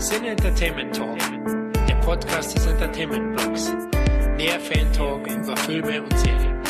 Sin 0.00 0.24
Entertainment 0.24 0.94
Talk, 0.94 1.18
der 1.88 1.96
Podcast 1.96 2.56
des 2.56 2.66
Entertainment 2.66 3.36
Blogs. 3.36 3.72
Mehr 4.36 4.60
Fan 4.60 4.92
Talk 4.92 5.26
über 5.26 5.56
Filme 5.56 6.00
und 6.00 6.16
Serien. 6.16 6.62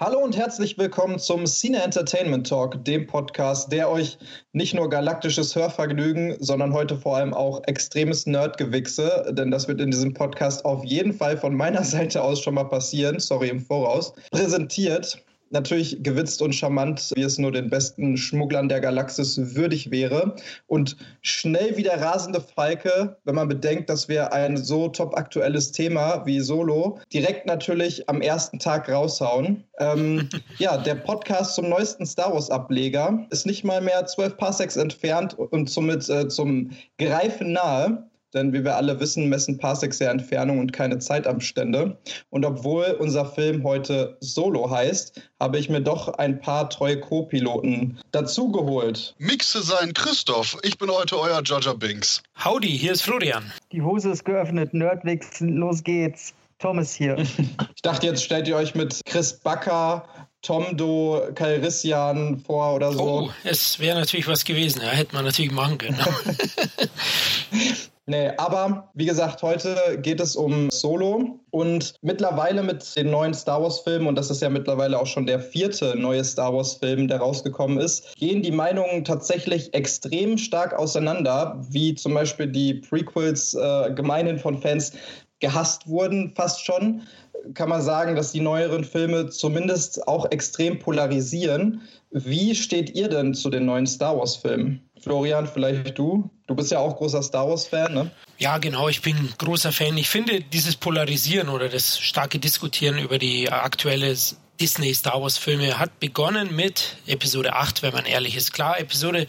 Hallo 0.00 0.20
und 0.20 0.38
herzlich 0.38 0.78
willkommen 0.78 1.18
zum 1.18 1.44
Cine 1.44 1.82
Entertainment 1.82 2.48
Talk, 2.48 2.82
dem 2.86 3.06
Podcast, 3.06 3.70
der 3.70 3.90
euch 3.90 4.16
nicht 4.54 4.72
nur 4.72 4.88
galaktisches 4.88 5.54
Hörvergnügen, 5.54 6.36
sondern 6.40 6.72
heute 6.72 6.96
vor 6.96 7.18
allem 7.18 7.34
auch 7.34 7.60
extremes 7.66 8.24
Nerdgewichse, 8.24 9.34
denn 9.36 9.50
das 9.50 9.68
wird 9.68 9.82
in 9.82 9.90
diesem 9.90 10.14
Podcast 10.14 10.64
auf 10.64 10.82
jeden 10.82 11.12
Fall 11.12 11.36
von 11.36 11.54
meiner 11.54 11.84
Seite 11.84 12.22
aus 12.22 12.40
schon 12.40 12.54
mal 12.54 12.64
passieren, 12.64 13.20
sorry 13.20 13.50
im 13.50 13.60
Voraus, 13.60 14.14
präsentiert 14.30 15.22
natürlich 15.52 16.02
gewitzt 16.02 16.42
und 16.42 16.54
charmant, 16.54 17.12
wie 17.14 17.22
es 17.22 17.38
nur 17.38 17.52
den 17.52 17.70
besten 17.70 18.16
Schmugglern 18.16 18.68
der 18.68 18.80
Galaxis 18.80 19.54
würdig 19.54 19.90
wäre. 19.90 20.34
Und 20.66 20.96
schnell 21.20 21.76
wie 21.76 21.82
der 21.82 22.00
rasende 22.00 22.40
Falke, 22.40 23.16
wenn 23.24 23.34
man 23.34 23.48
bedenkt, 23.48 23.90
dass 23.90 24.08
wir 24.08 24.32
ein 24.32 24.56
so 24.56 24.88
top 24.88 25.16
aktuelles 25.16 25.72
Thema 25.72 26.24
wie 26.26 26.40
Solo 26.40 26.98
direkt 27.12 27.46
natürlich 27.46 28.08
am 28.08 28.20
ersten 28.20 28.58
Tag 28.58 28.88
raushauen. 28.88 29.64
Ähm, 29.78 30.28
ja, 30.58 30.76
der 30.76 30.94
Podcast 30.96 31.54
zum 31.54 31.68
neuesten 31.68 32.06
Star 32.06 32.32
Wars-Ableger 32.32 33.26
ist 33.30 33.46
nicht 33.46 33.64
mal 33.64 33.80
mehr 33.80 34.06
zwölf 34.06 34.36
Parsecs 34.36 34.76
entfernt 34.76 35.38
und 35.38 35.70
somit 35.70 36.08
äh, 36.08 36.28
zum 36.28 36.70
Greifen 36.98 37.52
nahe. 37.52 38.08
Denn 38.34 38.52
wie 38.52 38.64
wir 38.64 38.76
alle 38.76 38.98
wissen, 38.98 39.28
messen 39.28 39.58
Parsecs 39.58 39.98
ja 39.98 40.10
Entfernung 40.10 40.58
und 40.58 40.72
keine 40.72 40.98
Zeitabstände. 40.98 41.96
Und 42.30 42.44
obwohl 42.44 42.96
unser 42.98 43.26
Film 43.26 43.62
heute 43.64 44.16
Solo 44.20 44.70
heißt, 44.70 45.20
habe 45.40 45.58
ich 45.58 45.68
mir 45.68 45.80
doch 45.80 46.08
ein 46.14 46.40
paar 46.40 46.70
treue 46.70 46.98
Co-Piloten 46.98 47.98
dazugeholt. 48.12 49.14
Mixe 49.18 49.62
sein 49.62 49.92
Christoph, 49.92 50.56
ich 50.62 50.78
bin 50.78 50.90
heute 50.90 51.18
euer 51.18 51.42
Jaja 51.44 51.74
Binks. 51.74 52.22
Howdy, 52.42 52.78
hier 52.78 52.92
ist 52.92 53.02
Florian. 53.02 53.52
Die 53.70 53.82
Hose 53.82 54.10
ist 54.10 54.24
geöffnet, 54.24 54.72
Nerdwichsen, 54.72 55.56
los 55.56 55.82
geht's. 55.82 56.32
Thomas 56.58 56.94
hier. 56.94 57.18
ich 57.74 57.82
dachte, 57.82 58.06
jetzt 58.06 58.22
stellt 58.22 58.46
ihr 58.46 58.56
euch 58.56 58.76
mit 58.76 59.00
Chris 59.04 59.32
Backer, 59.32 60.04
Tomdo 60.42 61.28
Calrissian 61.34 62.38
vor 62.38 62.74
oder 62.74 62.92
so. 62.92 63.02
Oh, 63.02 63.30
es 63.42 63.80
wäre 63.80 63.98
natürlich 63.98 64.28
was 64.28 64.44
gewesen. 64.44 64.80
Ja, 64.80 64.88
hätte 64.88 65.14
man 65.14 65.24
natürlich 65.24 65.50
machen 65.50 65.78
können. 65.78 65.98
Nee, 68.06 68.30
aber 68.36 68.90
wie 68.94 69.06
gesagt, 69.06 69.42
heute 69.42 69.76
geht 70.02 70.20
es 70.20 70.34
um 70.34 70.70
Solo 70.70 71.38
und 71.50 71.94
mittlerweile 72.02 72.64
mit 72.64 72.96
den 72.96 73.12
neuen 73.12 73.32
Star 73.32 73.62
Wars-Filmen, 73.62 74.08
und 74.08 74.16
das 74.16 74.28
ist 74.28 74.42
ja 74.42 74.50
mittlerweile 74.50 74.98
auch 74.98 75.06
schon 75.06 75.24
der 75.24 75.38
vierte 75.38 75.96
neue 75.96 76.24
Star 76.24 76.52
Wars-Film, 76.52 77.06
der 77.06 77.18
rausgekommen 77.18 77.78
ist, 77.78 78.16
gehen 78.16 78.42
die 78.42 78.50
Meinungen 78.50 79.04
tatsächlich 79.04 79.72
extrem 79.72 80.36
stark 80.36 80.74
auseinander, 80.74 81.64
wie 81.70 81.94
zum 81.94 82.14
Beispiel 82.14 82.48
die 82.48 82.74
Prequels 82.74 83.54
äh, 83.54 83.92
gemeinhin 83.94 84.38
von 84.38 84.60
Fans 84.60 84.92
gehasst 85.38 85.86
wurden, 85.86 86.32
fast 86.34 86.64
schon 86.64 87.02
kann 87.54 87.68
man 87.68 87.82
sagen, 87.82 88.14
dass 88.14 88.32
die 88.32 88.40
neueren 88.40 88.84
Filme 88.84 89.28
zumindest 89.28 90.06
auch 90.06 90.30
extrem 90.30 90.78
polarisieren. 90.78 91.80
Wie 92.10 92.54
steht 92.54 92.94
ihr 92.94 93.08
denn 93.08 93.34
zu 93.34 93.50
den 93.50 93.64
neuen 93.64 93.86
Star 93.86 94.16
Wars-Filmen? 94.16 94.80
Florian, 95.00 95.46
vielleicht 95.46 95.98
du? 95.98 96.30
Du 96.52 96.56
bist 96.56 96.70
ja 96.70 96.80
auch 96.80 96.98
großer 96.98 97.22
Star 97.22 97.48
Wars-Fan, 97.48 97.94
ne? 97.94 98.10
Ja, 98.36 98.58
genau, 98.58 98.86
ich 98.90 99.00
bin 99.00 99.32
großer 99.38 99.72
Fan. 99.72 99.96
Ich 99.96 100.10
finde 100.10 100.42
dieses 100.42 100.76
Polarisieren 100.76 101.48
oder 101.48 101.70
das 101.70 101.98
starke 101.98 102.38
Diskutieren 102.38 102.98
über 102.98 103.18
die 103.18 103.50
aktuelle 103.50 104.14
Disney 104.60 104.92
Star 104.94 105.22
Wars 105.22 105.38
Filme 105.38 105.78
hat 105.78 105.98
begonnen 105.98 106.54
mit 106.54 106.98
Episode 107.06 107.54
8, 107.54 107.82
wenn 107.82 107.94
man 107.94 108.04
ehrlich 108.04 108.36
ist. 108.36 108.52
Klar, 108.52 108.78
Episode 108.78 109.26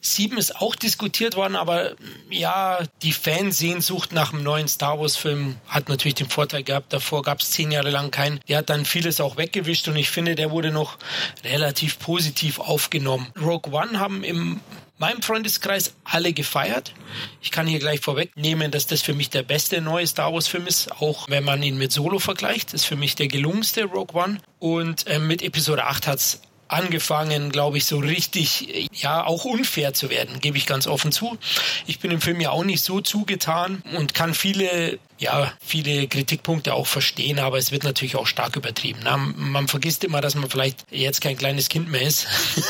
7 0.00 0.38
ist 0.38 0.56
auch 0.62 0.74
diskutiert 0.74 1.36
worden, 1.36 1.56
aber 1.56 1.92
ja, 2.30 2.78
die 3.02 3.12
Fansehnsucht 3.12 4.12
nach 4.12 4.32
einem 4.32 4.42
neuen 4.42 4.66
Star 4.66 4.98
Wars 4.98 5.16
Film 5.16 5.56
hat 5.68 5.90
natürlich 5.90 6.14
den 6.14 6.30
Vorteil 6.30 6.62
gehabt. 6.62 6.90
Davor 6.94 7.22
gab 7.22 7.40
es 7.40 7.50
zehn 7.50 7.70
Jahre 7.70 7.90
lang 7.90 8.10
keinen. 8.10 8.40
Der 8.48 8.58
hat 8.58 8.70
dann 8.70 8.86
vieles 8.86 9.20
auch 9.20 9.36
weggewischt 9.36 9.88
und 9.88 9.96
ich 9.96 10.08
finde, 10.08 10.36
der 10.36 10.50
wurde 10.50 10.70
noch 10.70 10.96
relativ 11.44 11.98
positiv 11.98 12.58
aufgenommen. 12.58 13.26
Rogue 13.38 13.74
One 13.74 14.00
haben 14.00 14.24
im 14.24 14.60
meinem 15.02 15.20
Freundeskreis 15.20 15.94
alle 16.04 16.32
gefeiert. 16.32 16.94
Ich 17.40 17.50
kann 17.50 17.66
hier 17.66 17.80
gleich 17.80 17.98
vorwegnehmen, 17.98 18.70
dass 18.70 18.86
das 18.86 19.02
für 19.02 19.14
mich 19.14 19.30
der 19.30 19.42
beste 19.42 19.80
neue 19.80 20.06
Star 20.06 20.32
Wars 20.32 20.46
Film 20.46 20.68
ist, 20.68 20.92
auch 20.92 21.28
wenn 21.28 21.42
man 21.42 21.60
ihn 21.64 21.76
mit 21.76 21.90
Solo 21.90 22.20
vergleicht. 22.20 22.68
Das 22.68 22.82
ist 22.82 22.86
für 22.86 22.94
mich 22.94 23.16
der 23.16 23.26
gelungenste 23.26 23.82
Rogue 23.82 24.14
One. 24.14 24.38
Und 24.60 25.08
äh, 25.08 25.18
mit 25.18 25.42
Episode 25.42 25.86
8 25.86 26.06
hat 26.06 26.18
es 26.20 26.40
angefangen, 26.68 27.50
glaube 27.50 27.78
ich, 27.78 27.84
so 27.84 27.98
richtig, 27.98 28.88
ja, 28.92 29.24
auch 29.26 29.44
unfair 29.44 29.92
zu 29.92 30.08
werden, 30.08 30.38
gebe 30.38 30.56
ich 30.56 30.66
ganz 30.66 30.86
offen 30.86 31.10
zu. 31.10 31.36
Ich 31.86 31.98
bin 31.98 32.12
im 32.12 32.20
Film 32.20 32.40
ja 32.40 32.50
auch 32.50 32.64
nicht 32.64 32.82
so 32.82 33.00
zugetan 33.00 33.82
und 33.98 34.14
kann 34.14 34.34
viele 34.34 35.00
ja, 35.22 35.52
viele 35.64 36.08
Kritikpunkte 36.08 36.74
auch 36.74 36.88
verstehen, 36.88 37.38
aber 37.38 37.56
es 37.56 37.70
wird 37.70 37.84
natürlich 37.84 38.16
auch 38.16 38.26
stark 38.26 38.56
übertrieben. 38.56 38.98
Na, 39.04 39.16
man 39.16 39.68
vergisst 39.68 40.02
immer, 40.02 40.20
dass 40.20 40.34
man 40.34 40.50
vielleicht 40.50 40.84
jetzt 40.90 41.20
kein 41.20 41.36
kleines 41.36 41.68
Kind 41.68 41.88
mehr 41.88 42.02
ist 42.02 42.26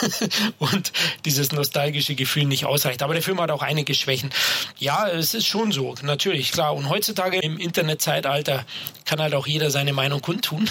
und 0.58 0.92
dieses 1.24 1.52
nostalgische 1.52 2.14
Gefühl 2.14 2.44
nicht 2.44 2.66
ausreicht. 2.66 3.02
Aber 3.02 3.14
der 3.14 3.22
Film 3.22 3.40
hat 3.40 3.50
auch 3.50 3.62
einige 3.62 3.94
Schwächen. 3.94 4.30
Ja, 4.78 5.08
es 5.08 5.32
ist 5.32 5.46
schon 5.46 5.72
so, 5.72 5.94
natürlich, 6.02 6.52
klar. 6.52 6.74
Und 6.74 6.90
heutzutage 6.90 7.38
im 7.38 7.56
Internetzeitalter 7.56 8.66
kann 9.06 9.18
halt 9.18 9.34
auch 9.34 9.46
jeder 9.46 9.70
seine 9.70 9.94
Meinung 9.94 10.20
kundtun. 10.20 10.68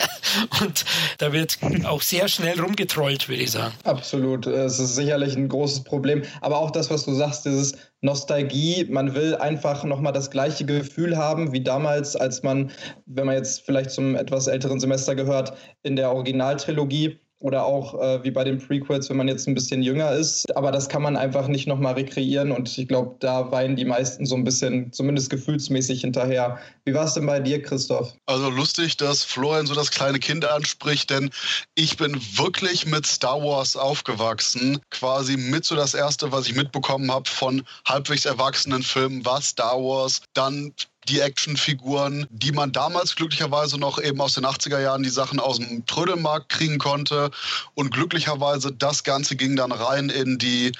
und 0.62 0.86
da 1.18 1.34
wird 1.34 1.58
auch 1.84 2.00
sehr 2.00 2.28
schnell 2.28 2.58
rumgetrollt, 2.58 3.28
würde 3.28 3.42
ich 3.42 3.50
sagen. 3.50 3.74
Absolut. 3.84 4.46
Es 4.46 4.78
ist 4.78 4.94
sicherlich 4.94 5.36
ein 5.36 5.50
großes 5.50 5.84
Problem. 5.84 6.22
Aber 6.40 6.56
auch 6.56 6.70
das, 6.70 6.88
was 6.88 7.04
du 7.04 7.12
sagst, 7.12 7.44
dieses 7.44 7.74
Nostalgie. 8.00 8.86
Man 8.88 9.14
will 9.14 9.34
einfach 9.36 9.84
nochmal 9.84 10.12
das 10.12 10.30
gleiche 10.30 10.64
Gefühl 10.64 11.16
haben 11.16 11.52
wie 11.52 11.62
damals, 11.62 12.16
als 12.16 12.42
man, 12.42 12.70
wenn 13.06 13.26
man 13.26 13.36
jetzt 13.36 13.62
vielleicht 13.62 13.90
zum 13.90 14.14
etwas 14.14 14.46
älteren 14.46 14.80
Semester 14.80 15.14
gehört, 15.14 15.56
in 15.82 15.96
der 15.96 16.12
Originaltrilogie 16.12 17.18
oder 17.40 17.64
auch 17.64 18.00
äh, 18.00 18.22
wie 18.24 18.30
bei 18.30 18.44
den 18.44 18.58
Prequels, 18.58 19.08
wenn 19.08 19.16
man 19.16 19.28
jetzt 19.28 19.46
ein 19.46 19.54
bisschen 19.54 19.82
jünger 19.82 20.12
ist. 20.12 20.56
Aber 20.56 20.72
das 20.72 20.88
kann 20.88 21.02
man 21.02 21.16
einfach 21.16 21.48
nicht 21.48 21.66
nochmal 21.66 21.94
rekreieren 21.94 22.50
und 22.50 22.76
ich 22.76 22.88
glaube, 22.88 23.16
da 23.20 23.50
weinen 23.50 23.76
die 23.76 23.84
meisten 23.84 24.26
so 24.26 24.34
ein 24.34 24.44
bisschen, 24.44 24.92
zumindest 24.92 25.30
gefühlsmäßig 25.30 26.00
hinterher. 26.00 26.58
Wie 26.84 26.94
war 26.94 27.04
es 27.04 27.14
denn 27.14 27.26
bei 27.26 27.40
dir, 27.40 27.62
Christoph? 27.62 28.12
Also 28.26 28.50
lustig, 28.50 28.96
dass 28.96 29.22
Florian 29.22 29.66
so 29.66 29.74
das 29.74 29.90
kleine 29.90 30.18
Kind 30.18 30.44
anspricht, 30.44 31.10
denn 31.10 31.30
ich 31.74 31.96
bin 31.96 32.14
wirklich 32.36 32.86
mit 32.86 33.06
Star 33.06 33.40
Wars 33.42 33.76
aufgewachsen. 33.76 34.80
Quasi 34.90 35.36
mit 35.36 35.64
so 35.64 35.76
das 35.76 35.94
erste, 35.94 36.32
was 36.32 36.46
ich 36.46 36.54
mitbekommen 36.54 37.10
habe 37.12 37.28
von 37.28 37.62
halbwegs 37.86 38.24
erwachsenen 38.24 38.82
Filmen, 38.82 39.24
war 39.24 39.40
Star 39.40 39.76
Wars. 39.76 40.22
Dann 40.34 40.72
die 41.08 41.20
Actionfiguren, 41.20 42.26
die 42.30 42.52
man 42.52 42.72
damals 42.72 43.16
glücklicherweise 43.16 43.78
noch 43.78 44.00
eben 44.00 44.20
aus 44.20 44.34
den 44.34 44.44
80er 44.44 44.80
Jahren 44.80 45.02
die 45.02 45.08
Sachen 45.08 45.40
aus 45.40 45.58
dem 45.58 45.84
Trödelmarkt 45.86 46.50
kriegen 46.50 46.78
konnte. 46.78 47.30
Und 47.74 47.92
glücklicherweise 47.92 48.72
das 48.72 49.04
Ganze 49.04 49.36
ging 49.36 49.56
dann 49.56 49.72
rein 49.72 50.10
in 50.10 50.38
die, 50.38 50.72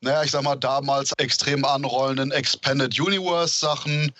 naja, 0.00 0.22
ich 0.22 0.30
sag 0.30 0.42
mal, 0.42 0.56
damals 0.56 1.12
extrem 1.18 1.64
anrollenden 1.64 2.30
Expanded 2.30 2.98
Universe 2.98 3.58
Sachen 3.58 4.12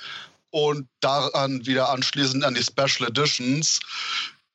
und 0.51 0.87
daran 1.01 1.65
wieder 1.67 1.91
anschließend 1.91 2.45
an 2.45 2.55
die 2.55 2.63
Special 2.63 3.09
Editions 3.09 3.81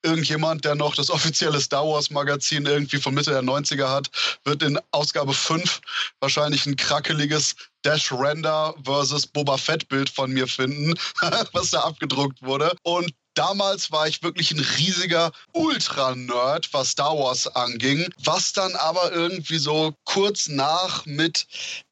irgendjemand, 0.03 0.63
der 0.63 0.75
noch 0.75 0.95
das 0.95 1.09
offizielle 1.09 1.59
Star 1.59 1.85
Wars 1.85 2.09
Magazin 2.11 2.65
irgendwie 2.65 2.97
von 2.97 3.13
Mitte 3.13 3.31
der 3.31 3.41
90er 3.41 3.89
hat, 3.89 4.09
wird 4.43 4.63
in 4.63 4.79
Ausgabe 4.91 5.33
5 5.33 5.81
wahrscheinlich 6.19 6.65
ein 6.65 6.75
krackeliges 6.75 7.55
Dash 7.87 8.11
Render 8.11 8.75
versus 8.83 9.25
Boba 9.25 9.55
Fett 9.55 9.87
Bild 9.87 10.09
von 10.09 10.29
mir 10.33 10.45
finden, 10.45 10.93
was 11.53 11.71
da 11.71 11.79
abgedruckt 11.79 12.41
wurde. 12.41 12.75
Und 12.83 13.13
damals 13.33 13.93
war 13.93 14.09
ich 14.09 14.21
wirklich 14.21 14.51
ein 14.51 14.59
riesiger 14.59 15.31
Ultra-Nerd, 15.53 16.67
was 16.73 16.89
Star 16.89 17.17
Wars 17.17 17.47
anging, 17.47 18.05
was 18.25 18.51
dann 18.51 18.75
aber 18.75 19.13
irgendwie 19.13 19.57
so 19.57 19.93
kurz 20.03 20.49
nach 20.49 21.05
mit 21.05 21.47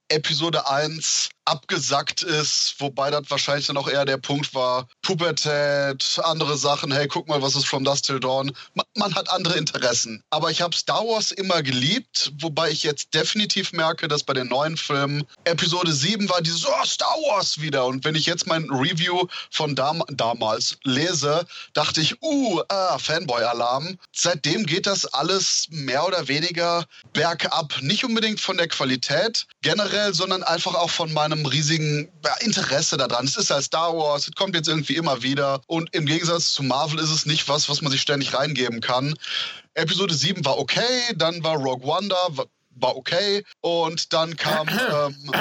Episode 0.09 0.69
1 0.69 1.29
abgesackt 1.45 2.23
ist, 2.23 2.75
wobei 2.79 3.09
das 3.09 3.23
wahrscheinlich 3.29 3.67
dann 3.67 3.77
auch 3.77 3.87
eher 3.87 4.03
der 4.03 4.17
Punkt 4.17 4.53
war, 4.53 4.87
Pubertät, 5.01 6.19
andere 6.23 6.57
Sachen, 6.57 6.91
hey, 6.91 7.07
guck 7.07 7.27
mal, 7.29 7.41
was 7.41 7.55
ist 7.55 7.67
From 7.67 7.85
Dust 7.85 8.05
Till 8.05 8.19
Dawn. 8.19 8.51
Man, 8.95 9.13
hat 9.15 9.29
andere 9.29 9.57
Interessen. 9.57 10.23
Aber 10.29 10.51
ich 10.51 10.61
habe 10.61 10.75
Star 10.75 11.05
Wars 11.05 11.31
immer 11.31 11.61
geliebt, 11.61 12.31
wobei 12.39 12.71
ich 12.71 12.83
jetzt 12.83 13.13
definitiv 13.13 13.71
merke, 13.73 14.07
dass 14.07 14.23
bei 14.23 14.33
den 14.33 14.47
neuen 14.47 14.77
Filmen 14.77 15.25
Episode 15.43 15.93
7 15.93 16.27
war 16.29 16.41
dieses, 16.41 16.65
oh, 16.65 16.85
Star 16.85 17.15
Wars 17.29 17.61
wieder. 17.61 17.85
Und 17.85 18.03
wenn 18.05 18.15
ich 18.15 18.25
jetzt 18.25 18.47
mein 18.47 18.69
Review 18.69 19.27
von 19.51 19.75
dam 19.75 20.03
damals 20.09 20.77
lese, 20.83 21.45
dachte 21.73 22.01
ich, 22.01 22.21
uh, 22.21 22.61
ah, 22.69 22.97
Fanboy-Alarm. 22.97 23.97
Seitdem 24.11 24.65
geht 24.65 24.87
das 24.87 25.05
alles 25.05 25.67
mehr 25.69 26.07
oder 26.07 26.27
weniger 26.27 26.85
bergab. 27.13 27.73
Nicht 27.81 28.03
unbedingt 28.05 28.39
von 28.39 28.57
der 28.57 28.67
Qualität 28.67 29.45
generell, 29.61 30.13
sondern 30.13 30.43
einfach 30.43 30.73
auch 30.73 30.89
von 30.89 31.13
meinem 31.13 31.35
einem 31.35 31.45
riesigen 31.45 32.09
Interesse 32.39 32.97
daran. 32.97 33.25
Es 33.25 33.35
ist 33.35 33.49
halt 33.49 33.63
Star 33.63 33.95
Wars, 33.95 34.27
es 34.27 34.35
kommt 34.35 34.55
jetzt 34.55 34.67
irgendwie 34.67 34.95
immer 34.95 35.21
wieder. 35.21 35.61
Und 35.67 35.93
im 35.93 36.05
Gegensatz 36.05 36.53
zu 36.53 36.63
Marvel 36.63 36.99
ist 36.99 37.11
es 37.11 37.25
nicht 37.25 37.47
was, 37.47 37.69
was 37.69 37.81
man 37.81 37.91
sich 37.91 38.01
ständig 38.01 38.33
reingeben 38.33 38.81
kann. 38.81 38.84
Episode 39.73 40.13
7 40.13 40.43
war 40.45 40.57
okay, 40.57 41.13
dann 41.15 41.43
war 41.43 41.55
Rogue 41.55 41.85
One 41.85 42.07
da, 42.07 42.27
war 42.75 42.95
okay. 42.95 43.43
Und 43.61 44.13
dann 44.13 44.35
kam 44.35 44.67
ähm, 44.69 45.31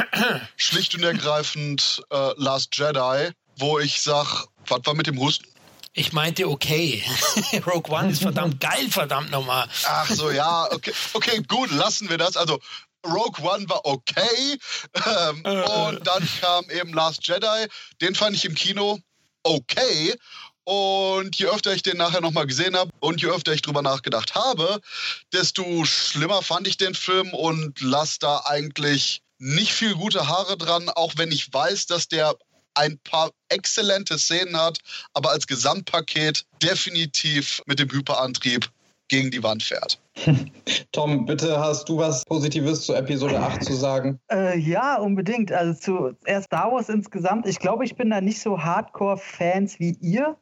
schlicht 0.57 0.95
und 0.95 1.03
ergreifend 1.03 2.03
äh, 2.11 2.31
Last 2.37 2.77
Jedi, 2.77 3.31
wo 3.57 3.79
ich 3.79 4.01
sag, 4.01 4.47
was 4.67 4.81
war 4.85 4.95
mit 4.95 5.07
dem 5.07 5.19
Husten? 5.19 5.47
Ich 5.93 6.13
meinte 6.13 6.49
okay. 6.49 7.05
Rogue 7.67 7.93
One 7.93 8.11
ist 8.11 8.23
verdammt 8.23 8.61
geil, 8.61 8.89
verdammt 8.91 9.31
nochmal. 9.31 9.69
Ach 9.85 10.11
so, 10.11 10.31
ja, 10.31 10.67
okay. 10.73 10.93
Okay, 11.13 11.43
gut, 11.47 11.71
lassen 11.71 12.09
wir 12.09 12.19
das. 12.19 12.37
Also 12.37 12.59
Rogue 13.07 13.45
One 13.45 13.69
war 13.69 13.85
okay. 13.85 14.59
Ähm, 14.95 15.43
äh. 15.45 15.63
Und 15.63 16.05
dann 16.07 16.29
kam 16.41 16.69
eben 16.71 16.93
Last 16.93 17.27
Jedi. 17.27 17.69
Den 18.01 18.15
fand 18.17 18.35
ich 18.35 18.45
im 18.45 18.55
Kino 18.55 18.99
okay. 19.45 20.15
Und 20.65 21.37
je 21.37 21.47
öfter 21.47 21.75
ich 21.75 21.83
den 21.83 21.99
nachher 21.99 22.23
nochmal 22.23 22.47
gesehen 22.47 22.77
habe 22.77 22.91
und 23.01 23.21
je 23.21 23.29
öfter 23.29 23.53
ich 23.53 23.63
drüber 23.63 23.83
nachgedacht 23.83 24.35
habe, 24.35 24.81
desto 25.33 25.85
schlimmer 25.85 26.43
fand 26.43 26.67
ich 26.67 26.79
den 26.79 26.95
Film 26.95 27.33
und 27.35 27.81
lass 27.81 28.19
da 28.19 28.43
eigentlich 28.47 29.23
nicht 29.39 29.73
viel 29.73 29.95
gute 29.95 30.27
Haare 30.27 30.57
dran, 30.57 30.89
auch 30.89 31.13
wenn 31.17 31.31
ich 31.31 31.53
weiß, 31.53 31.87
dass 31.87 32.09
der 32.09 32.35
ein 32.75 32.99
paar 32.99 33.31
exzellente 33.49 34.19
Szenen 34.19 34.57
hat, 34.57 34.79
aber 35.13 35.31
als 35.31 35.47
Gesamtpaket 35.47 36.45
definitiv 36.63 37.63
mit 37.67 37.79
dem 37.79 37.91
Hyperantrieb 37.91 38.69
gegen 39.15 39.31
die 39.31 39.43
Wand 39.43 39.63
fährt. 39.63 40.01
Tom, 40.93 41.25
bitte 41.25 41.59
hast 41.59 41.89
du 41.89 41.99
was 41.99 42.25
Positives 42.25 42.85
zu 42.87 42.95
Episode 42.95 43.39
8 43.39 43.63
zu 43.63 43.75
sagen? 43.75 44.19
Äh, 44.31 44.59
ja, 44.59 44.97
unbedingt. 44.97 45.53
Also 45.53 45.75
zuerst 45.75 46.47
Star 46.47 46.73
Wars 46.73 46.89
insgesamt. 46.89 47.47
Ich 47.47 47.61
glaube, 47.61 47.85
ich 47.85 47.95
bin 47.95 48.11
da 48.11 48.21
nicht 48.21 48.41
so 48.41 48.63
Hardcore-Fans 48.63 49.79
wie 49.79 49.97
ihr. 50.01 50.37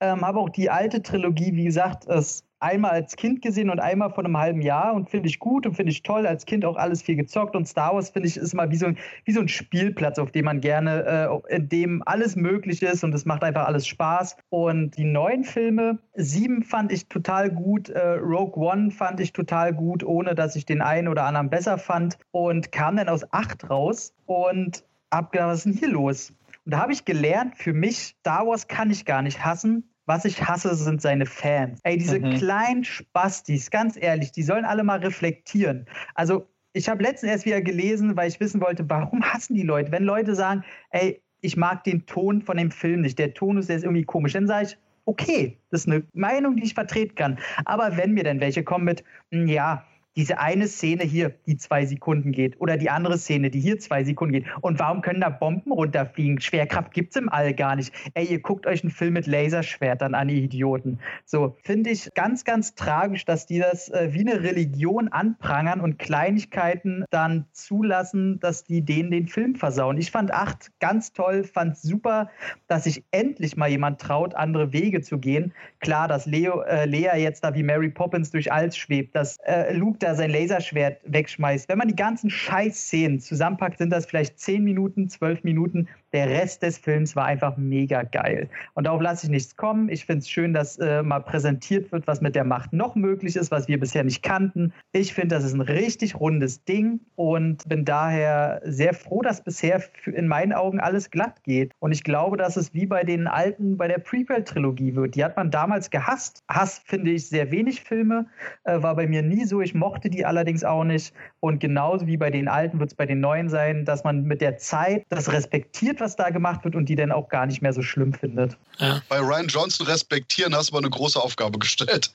Ähm, 0.00 0.22
habe 0.22 0.38
auch 0.38 0.48
die 0.48 0.70
alte 0.70 1.02
Trilogie, 1.02 1.54
wie 1.54 1.64
gesagt, 1.64 2.06
es 2.06 2.44
einmal 2.60 2.92
als 2.92 3.16
Kind 3.16 3.42
gesehen 3.42 3.70
und 3.70 3.80
einmal 3.80 4.10
vor 4.10 4.24
einem 4.24 4.38
halben 4.38 4.62
Jahr 4.62 4.94
und 4.94 5.10
finde 5.10 5.28
ich 5.28 5.38
gut 5.38 5.66
und 5.66 5.74
finde 5.74 5.92
ich 5.92 6.02
toll. 6.02 6.26
Als 6.26 6.46
Kind 6.46 6.64
auch 6.64 6.76
alles 6.76 7.02
viel 7.02 7.16
gezockt 7.16 7.56
und 7.56 7.66
Star 7.66 7.94
Wars 7.94 8.10
finde 8.10 8.28
ich 8.28 8.36
ist 8.36 8.54
mal 8.54 8.70
wie 8.70 8.76
so, 8.76 8.86
ein, 8.86 8.98
wie 9.24 9.32
so 9.32 9.40
ein 9.40 9.48
Spielplatz, 9.48 10.18
auf 10.18 10.30
dem 10.30 10.46
man 10.46 10.60
gerne, 10.60 11.40
äh, 11.48 11.56
in 11.56 11.68
dem 11.68 12.02
alles 12.06 12.36
möglich 12.36 12.82
ist 12.82 13.04
und 13.04 13.14
es 13.14 13.24
macht 13.24 13.44
einfach 13.44 13.66
alles 13.66 13.86
Spaß. 13.86 14.36
Und 14.48 14.96
die 14.96 15.04
neuen 15.04 15.44
Filme, 15.44 15.98
sieben 16.14 16.62
fand 16.62 16.92
ich 16.92 17.08
total 17.08 17.50
gut, 17.50 17.88
äh, 17.90 18.14
Rogue 18.14 18.56
One 18.56 18.90
fand 18.90 19.20
ich 19.20 19.32
total 19.32 19.72
gut, 19.72 20.04
ohne 20.04 20.34
dass 20.34 20.56
ich 20.56 20.66
den 20.66 20.80
einen 20.80 21.08
oder 21.08 21.24
anderen 21.24 21.50
besser 21.50 21.78
fand 21.78 22.18
und 22.30 22.72
kam 22.72 22.96
dann 22.96 23.08
aus 23.08 23.30
acht 23.32 23.68
raus 23.68 24.14
und 24.26 24.84
hab 25.12 25.32
gedacht, 25.32 25.48
was 25.48 25.58
ist 25.58 25.64
denn 25.66 25.72
hier 25.74 25.90
los? 25.90 26.32
Und 26.64 26.72
da 26.72 26.78
habe 26.78 26.92
ich 26.92 27.04
gelernt, 27.04 27.56
für 27.56 27.74
mich, 27.74 28.16
Star 28.20 28.46
Wars 28.46 28.68
kann 28.68 28.90
ich 28.90 29.04
gar 29.04 29.22
nicht 29.22 29.44
hassen, 29.44 29.93
was 30.06 30.24
ich 30.24 30.42
hasse, 30.42 30.74
sind 30.74 31.00
seine 31.00 31.26
Fans. 31.26 31.80
Ey, 31.82 31.96
diese 31.96 32.20
mhm. 32.20 32.34
kleinen 32.34 32.84
Spastis, 32.84 33.70
ganz 33.70 33.96
ehrlich, 33.96 34.32
die 34.32 34.42
sollen 34.42 34.64
alle 34.64 34.84
mal 34.84 34.98
reflektieren. 34.98 35.86
Also, 36.14 36.46
ich 36.72 36.88
habe 36.88 37.02
letztens 37.02 37.30
erst 37.32 37.46
wieder 37.46 37.62
gelesen, 37.62 38.16
weil 38.16 38.28
ich 38.28 38.40
wissen 38.40 38.60
wollte, 38.60 38.88
warum 38.88 39.22
hassen 39.32 39.54
die 39.54 39.62
Leute? 39.62 39.92
Wenn 39.92 40.04
Leute 40.04 40.34
sagen, 40.34 40.64
ey, 40.90 41.22
ich 41.40 41.56
mag 41.56 41.84
den 41.84 42.06
Ton 42.06 42.42
von 42.42 42.56
dem 42.56 42.70
Film 42.70 43.02
nicht, 43.02 43.18
der 43.18 43.34
Tonus, 43.34 43.66
der 43.66 43.76
ist 43.76 43.84
irgendwie 43.84 44.04
komisch, 44.04 44.32
dann 44.32 44.46
sage 44.46 44.68
ich, 44.68 44.78
okay, 45.06 45.58
das 45.70 45.82
ist 45.82 45.88
eine 45.88 46.02
Meinung, 46.14 46.56
die 46.56 46.64
ich 46.64 46.74
vertreten 46.74 47.14
kann. 47.14 47.38
Aber 47.64 47.96
wenn 47.96 48.12
mir 48.12 48.24
denn 48.24 48.40
welche 48.40 48.64
kommen 48.64 48.84
mit, 48.84 49.04
hm, 49.30 49.46
ja, 49.46 49.84
diese 50.16 50.38
eine 50.38 50.68
Szene 50.68 51.04
hier, 51.04 51.32
die 51.46 51.56
zwei 51.56 51.86
Sekunden 51.86 52.32
geht, 52.32 52.60
oder 52.60 52.76
die 52.76 52.90
andere 52.90 53.18
Szene, 53.18 53.50
die 53.50 53.60
hier 53.60 53.78
zwei 53.78 54.04
Sekunden 54.04 54.32
geht. 54.32 54.46
Und 54.60 54.78
warum 54.78 55.00
können 55.02 55.20
da 55.20 55.28
Bomben 55.28 55.72
runterfliegen? 55.72 56.40
Schwerkraft 56.40 56.92
gibt 56.92 57.10
es 57.10 57.16
im 57.16 57.28
All 57.28 57.54
gar 57.54 57.76
nicht. 57.76 57.92
Ey, 58.14 58.26
ihr 58.26 58.40
guckt 58.40 58.66
euch 58.66 58.82
einen 58.82 58.90
Film 58.90 59.14
mit 59.14 59.26
Laserschwertern 59.26 60.14
an, 60.14 60.28
ihr 60.28 60.42
Idioten. 60.42 61.00
So, 61.24 61.56
finde 61.62 61.90
ich 61.90 62.12
ganz, 62.14 62.44
ganz 62.44 62.74
tragisch, 62.74 63.24
dass 63.24 63.46
die 63.46 63.58
das 63.58 63.88
äh, 63.88 64.10
wie 64.12 64.20
eine 64.20 64.42
Religion 64.42 65.08
anprangern 65.08 65.80
und 65.80 65.98
Kleinigkeiten 65.98 67.04
dann 67.10 67.46
zulassen, 67.52 68.38
dass 68.40 68.64
die 68.64 68.82
denen 68.82 69.10
den 69.10 69.28
Film 69.28 69.56
versauen. 69.56 69.98
Ich 69.98 70.10
fand 70.10 70.32
acht 70.32 70.70
ganz 70.80 71.12
toll, 71.12 71.44
fand 71.44 71.76
super, 71.76 72.30
dass 72.68 72.84
sich 72.84 73.04
endlich 73.10 73.56
mal 73.56 73.68
jemand 73.68 74.00
traut, 74.00 74.34
andere 74.34 74.72
Wege 74.72 75.00
zu 75.00 75.18
gehen. 75.18 75.52
Klar, 75.80 76.08
dass 76.08 76.26
Leo, 76.26 76.62
äh, 76.62 76.84
Lea 76.86 77.10
jetzt 77.16 77.42
da 77.42 77.54
wie 77.54 77.62
Mary 77.62 77.88
Poppins 77.88 78.30
durch 78.30 78.52
alles 78.52 78.76
schwebt, 78.76 79.14
dass 79.16 79.38
äh, 79.44 79.72
Luke 79.72 79.98
da 80.04 80.14
sein 80.14 80.30
Laserschwert 80.30 81.00
wegschmeißt. 81.04 81.68
Wenn 81.68 81.78
man 81.78 81.88
die 81.88 81.96
ganzen 81.96 82.30
Scheiß-Szenen 82.30 83.20
zusammenpackt, 83.20 83.78
sind 83.78 83.90
das 83.90 84.06
vielleicht 84.06 84.38
10 84.38 84.62
Minuten, 84.62 85.08
12 85.08 85.44
Minuten. 85.44 85.88
Der 86.14 86.28
Rest 86.28 86.62
des 86.62 86.78
Films 86.78 87.16
war 87.16 87.24
einfach 87.24 87.56
mega 87.56 88.04
geil. 88.04 88.48
Und 88.74 88.86
darauf 88.86 89.02
lasse 89.02 89.26
ich 89.26 89.30
nichts 89.30 89.56
kommen. 89.56 89.88
Ich 89.88 90.06
finde 90.06 90.20
es 90.20 90.30
schön, 90.30 90.54
dass 90.54 90.78
äh, 90.78 91.02
mal 91.02 91.18
präsentiert 91.18 91.90
wird, 91.90 92.06
was 92.06 92.20
mit 92.20 92.36
der 92.36 92.44
Macht 92.44 92.72
noch 92.72 92.94
möglich 92.94 93.34
ist, 93.34 93.50
was 93.50 93.66
wir 93.66 93.80
bisher 93.80 94.04
nicht 94.04 94.22
kannten. 94.22 94.72
Ich 94.92 95.12
finde, 95.12 95.34
das 95.34 95.42
ist 95.42 95.54
ein 95.54 95.60
richtig 95.60 96.14
rundes 96.20 96.64
Ding 96.64 97.00
und 97.16 97.68
bin 97.68 97.84
daher 97.84 98.62
sehr 98.64 98.94
froh, 98.94 99.22
dass 99.22 99.42
bisher 99.42 99.82
in 100.06 100.28
meinen 100.28 100.52
Augen 100.52 100.78
alles 100.78 101.10
glatt 101.10 101.42
geht. 101.42 101.72
Und 101.80 101.90
ich 101.90 102.04
glaube, 102.04 102.36
dass 102.36 102.56
es 102.56 102.72
wie 102.72 102.86
bei 102.86 103.02
den 103.02 103.26
alten, 103.26 103.76
bei 103.76 103.88
der 103.88 103.98
Prequel-Trilogie 103.98 104.94
wird. 104.94 105.16
Die 105.16 105.24
hat 105.24 105.36
man 105.36 105.50
damals 105.50 105.90
gehasst. 105.90 106.44
Hass 106.48 106.80
finde 106.86 107.10
ich 107.10 107.28
sehr 107.28 107.50
wenig 107.50 107.80
Filme, 107.80 108.26
äh, 108.62 108.80
war 108.80 108.94
bei 108.94 109.08
mir 109.08 109.22
nie 109.22 109.46
so. 109.46 109.60
Ich 109.60 109.74
mochte 109.74 110.10
die 110.10 110.24
allerdings 110.24 110.62
auch 110.62 110.84
nicht. 110.84 111.12
Und 111.40 111.58
genauso 111.58 112.06
wie 112.06 112.16
bei 112.16 112.30
den 112.30 112.46
alten 112.46 112.78
wird 112.78 112.90
es 112.90 112.94
bei 112.94 113.06
den 113.06 113.18
neuen 113.18 113.48
sein, 113.48 113.84
dass 113.84 114.04
man 114.04 114.22
mit 114.22 114.40
der 114.40 114.58
Zeit 114.58 115.06
das 115.08 115.32
respektiert, 115.32 116.03
was 116.04 116.16
da 116.16 116.30
gemacht 116.30 116.64
wird 116.64 116.76
und 116.76 116.86
die 116.86 116.96
dann 116.96 117.10
auch 117.10 117.28
gar 117.28 117.46
nicht 117.46 117.62
mehr 117.62 117.72
so 117.72 117.82
schlimm 117.82 118.12
findet. 118.12 118.56
Ja. 118.78 119.02
Bei 119.08 119.18
Ryan 119.18 119.48
Johnson 119.48 119.86
respektieren 119.86 120.54
hast 120.54 120.70
du 120.70 120.76
aber 120.76 120.84
eine 120.84 120.90
große 120.90 121.20
Aufgabe 121.20 121.58
gestellt. 121.58 122.10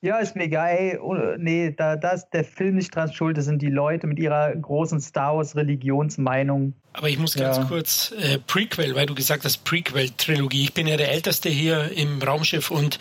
Ja, 0.00 0.18
ist 0.18 0.36
mir 0.36 0.44
egal. 0.44 1.00
Oh, 1.02 1.16
nee, 1.38 1.74
da, 1.76 1.96
da 1.96 2.10
ist 2.10 2.30
der 2.30 2.44
Film 2.44 2.76
nicht 2.76 2.94
dran 2.94 3.12
schuld. 3.12 3.36
Das 3.36 3.46
sind 3.46 3.62
die 3.62 3.70
Leute 3.70 4.06
mit 4.06 4.18
ihrer 4.20 4.54
großen 4.54 5.00
Star 5.00 5.36
Wars-Religionsmeinung. 5.36 6.74
Aber 6.98 7.08
ich 7.08 7.18
muss 7.18 7.34
ganz 7.34 7.58
ja. 7.58 7.64
kurz 7.64 8.12
äh, 8.18 8.38
Prequel, 8.38 8.94
weil 8.96 9.06
du 9.06 9.14
gesagt 9.14 9.44
hast 9.44 9.64
Prequel-Trilogie. 9.64 10.64
Ich 10.64 10.74
bin 10.74 10.88
ja 10.88 10.96
der 10.96 11.12
Älteste 11.12 11.48
hier 11.48 11.92
im 11.92 12.20
Raumschiff 12.20 12.72
und 12.72 12.98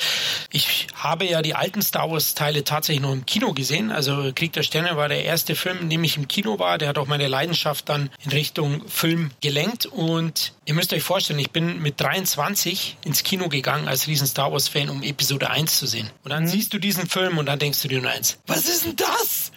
ich 0.52 0.88
habe 0.94 1.26
ja 1.26 1.42
die 1.42 1.56
alten 1.56 1.82
Star 1.82 2.12
Wars-Teile 2.12 2.64
tatsächlich 2.64 3.02
noch 3.02 3.14
im 3.14 3.26
Kino 3.26 3.54
gesehen. 3.54 3.92
Also 3.92 4.32
Krieg 4.36 4.54
der 4.54 4.62
Sterne 4.62 4.98
war 4.98 5.08
der 5.08 5.24
erste 5.24 5.56
Film, 5.56 5.80
in 5.82 5.90
dem 5.90 6.04
ich 6.04 6.18
im 6.18 6.28
Kino 6.28 6.60
war. 6.60 6.78
Der 6.78 6.90
hat 6.90 7.00
auch 7.00 7.08
meine 7.08 7.28
Leidenschaft 7.28 7.90
dann 7.90 8.12
in 8.24 8.32
Richtung 8.32 8.88
Film 8.88 9.32
gelenkt. 9.42 9.88
Und 9.88 10.54
ihr 10.66 10.76
müsst 10.76 10.94
euch 10.94 11.04
vorstellen, 11.04 11.40
ich 11.40 11.52
bin 11.52 11.82
mit 11.82 12.00
23 12.00 12.98
ins 13.04 13.24
Kino 13.24 13.50
gegangen 13.50 13.88
als 13.88 14.06
riesen 14.06 14.28
Star 14.28 14.52
Wars-Fan, 14.52 14.90
um 14.90 15.02
Episode 15.02 15.50
1 15.50 15.80
zu 15.80 15.88
sehen. 15.88 16.10
Und 16.24 16.32
dann 16.32 16.44
mhm. 16.44 16.50
siehst 16.50 16.72
du 16.74 16.78
diesen 16.88 17.08
Film 17.08 17.38
und 17.38 17.48
dann 17.48 17.60
denkst 17.60 17.82
du 17.82 17.90
dir 17.90 18.02
nur 18.02 18.12
eins, 18.12 18.40
was 18.48 18.70
ist 18.70 18.86
denn 18.86 18.96
das? 18.96 19.52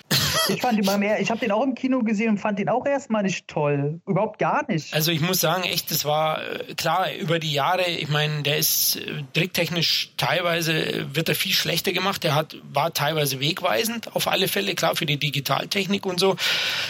Ich 0.49 0.61
fand 0.61 0.79
ihn 0.79 0.85
mal 0.85 0.99
mehr, 0.99 1.21
ich 1.21 1.31
habe 1.31 1.39
den 1.39 1.53
auch 1.53 1.63
im 1.63 1.77
Kino 1.77 2.01
gesehen 2.01 2.31
und 2.31 2.39
fand 2.39 2.59
ihn 2.59 2.69
auch 2.69 2.85
erstmal 2.85 3.23
nicht 3.23 3.47
toll. 3.47 4.01
Überhaupt 4.05 4.41
gar 4.41 4.69
nicht. 4.69 4.93
Also 4.93 5.13
ich 5.13 5.21
muss 5.21 5.39
sagen, 5.39 5.63
echt, 5.63 5.93
das 5.93 6.05
war 6.05 6.43
äh, 6.43 6.75
klar 6.75 7.13
über 7.15 7.39
die 7.39 7.53
Jahre, 7.53 7.87
ich 7.87 8.09
meine, 8.09 8.43
der 8.43 8.59
ist 8.59 8.97
äh, 8.97 9.23
tricktechnisch 9.33 10.11
teilweise 10.17 10.73
äh, 10.73 11.15
wird 11.15 11.29
er 11.29 11.37
viel 11.37 11.53
schlechter 11.53 11.93
gemacht. 11.93 12.25
Der 12.25 12.35
hat, 12.35 12.57
war 12.73 12.93
teilweise 12.93 13.39
wegweisend, 13.39 14.17
auf 14.17 14.27
alle 14.27 14.49
Fälle, 14.49 14.75
klar, 14.75 14.97
für 14.97 15.07
die 15.07 15.19
Digitaltechnik 15.19 16.05
und 16.05 16.19
so. 16.19 16.37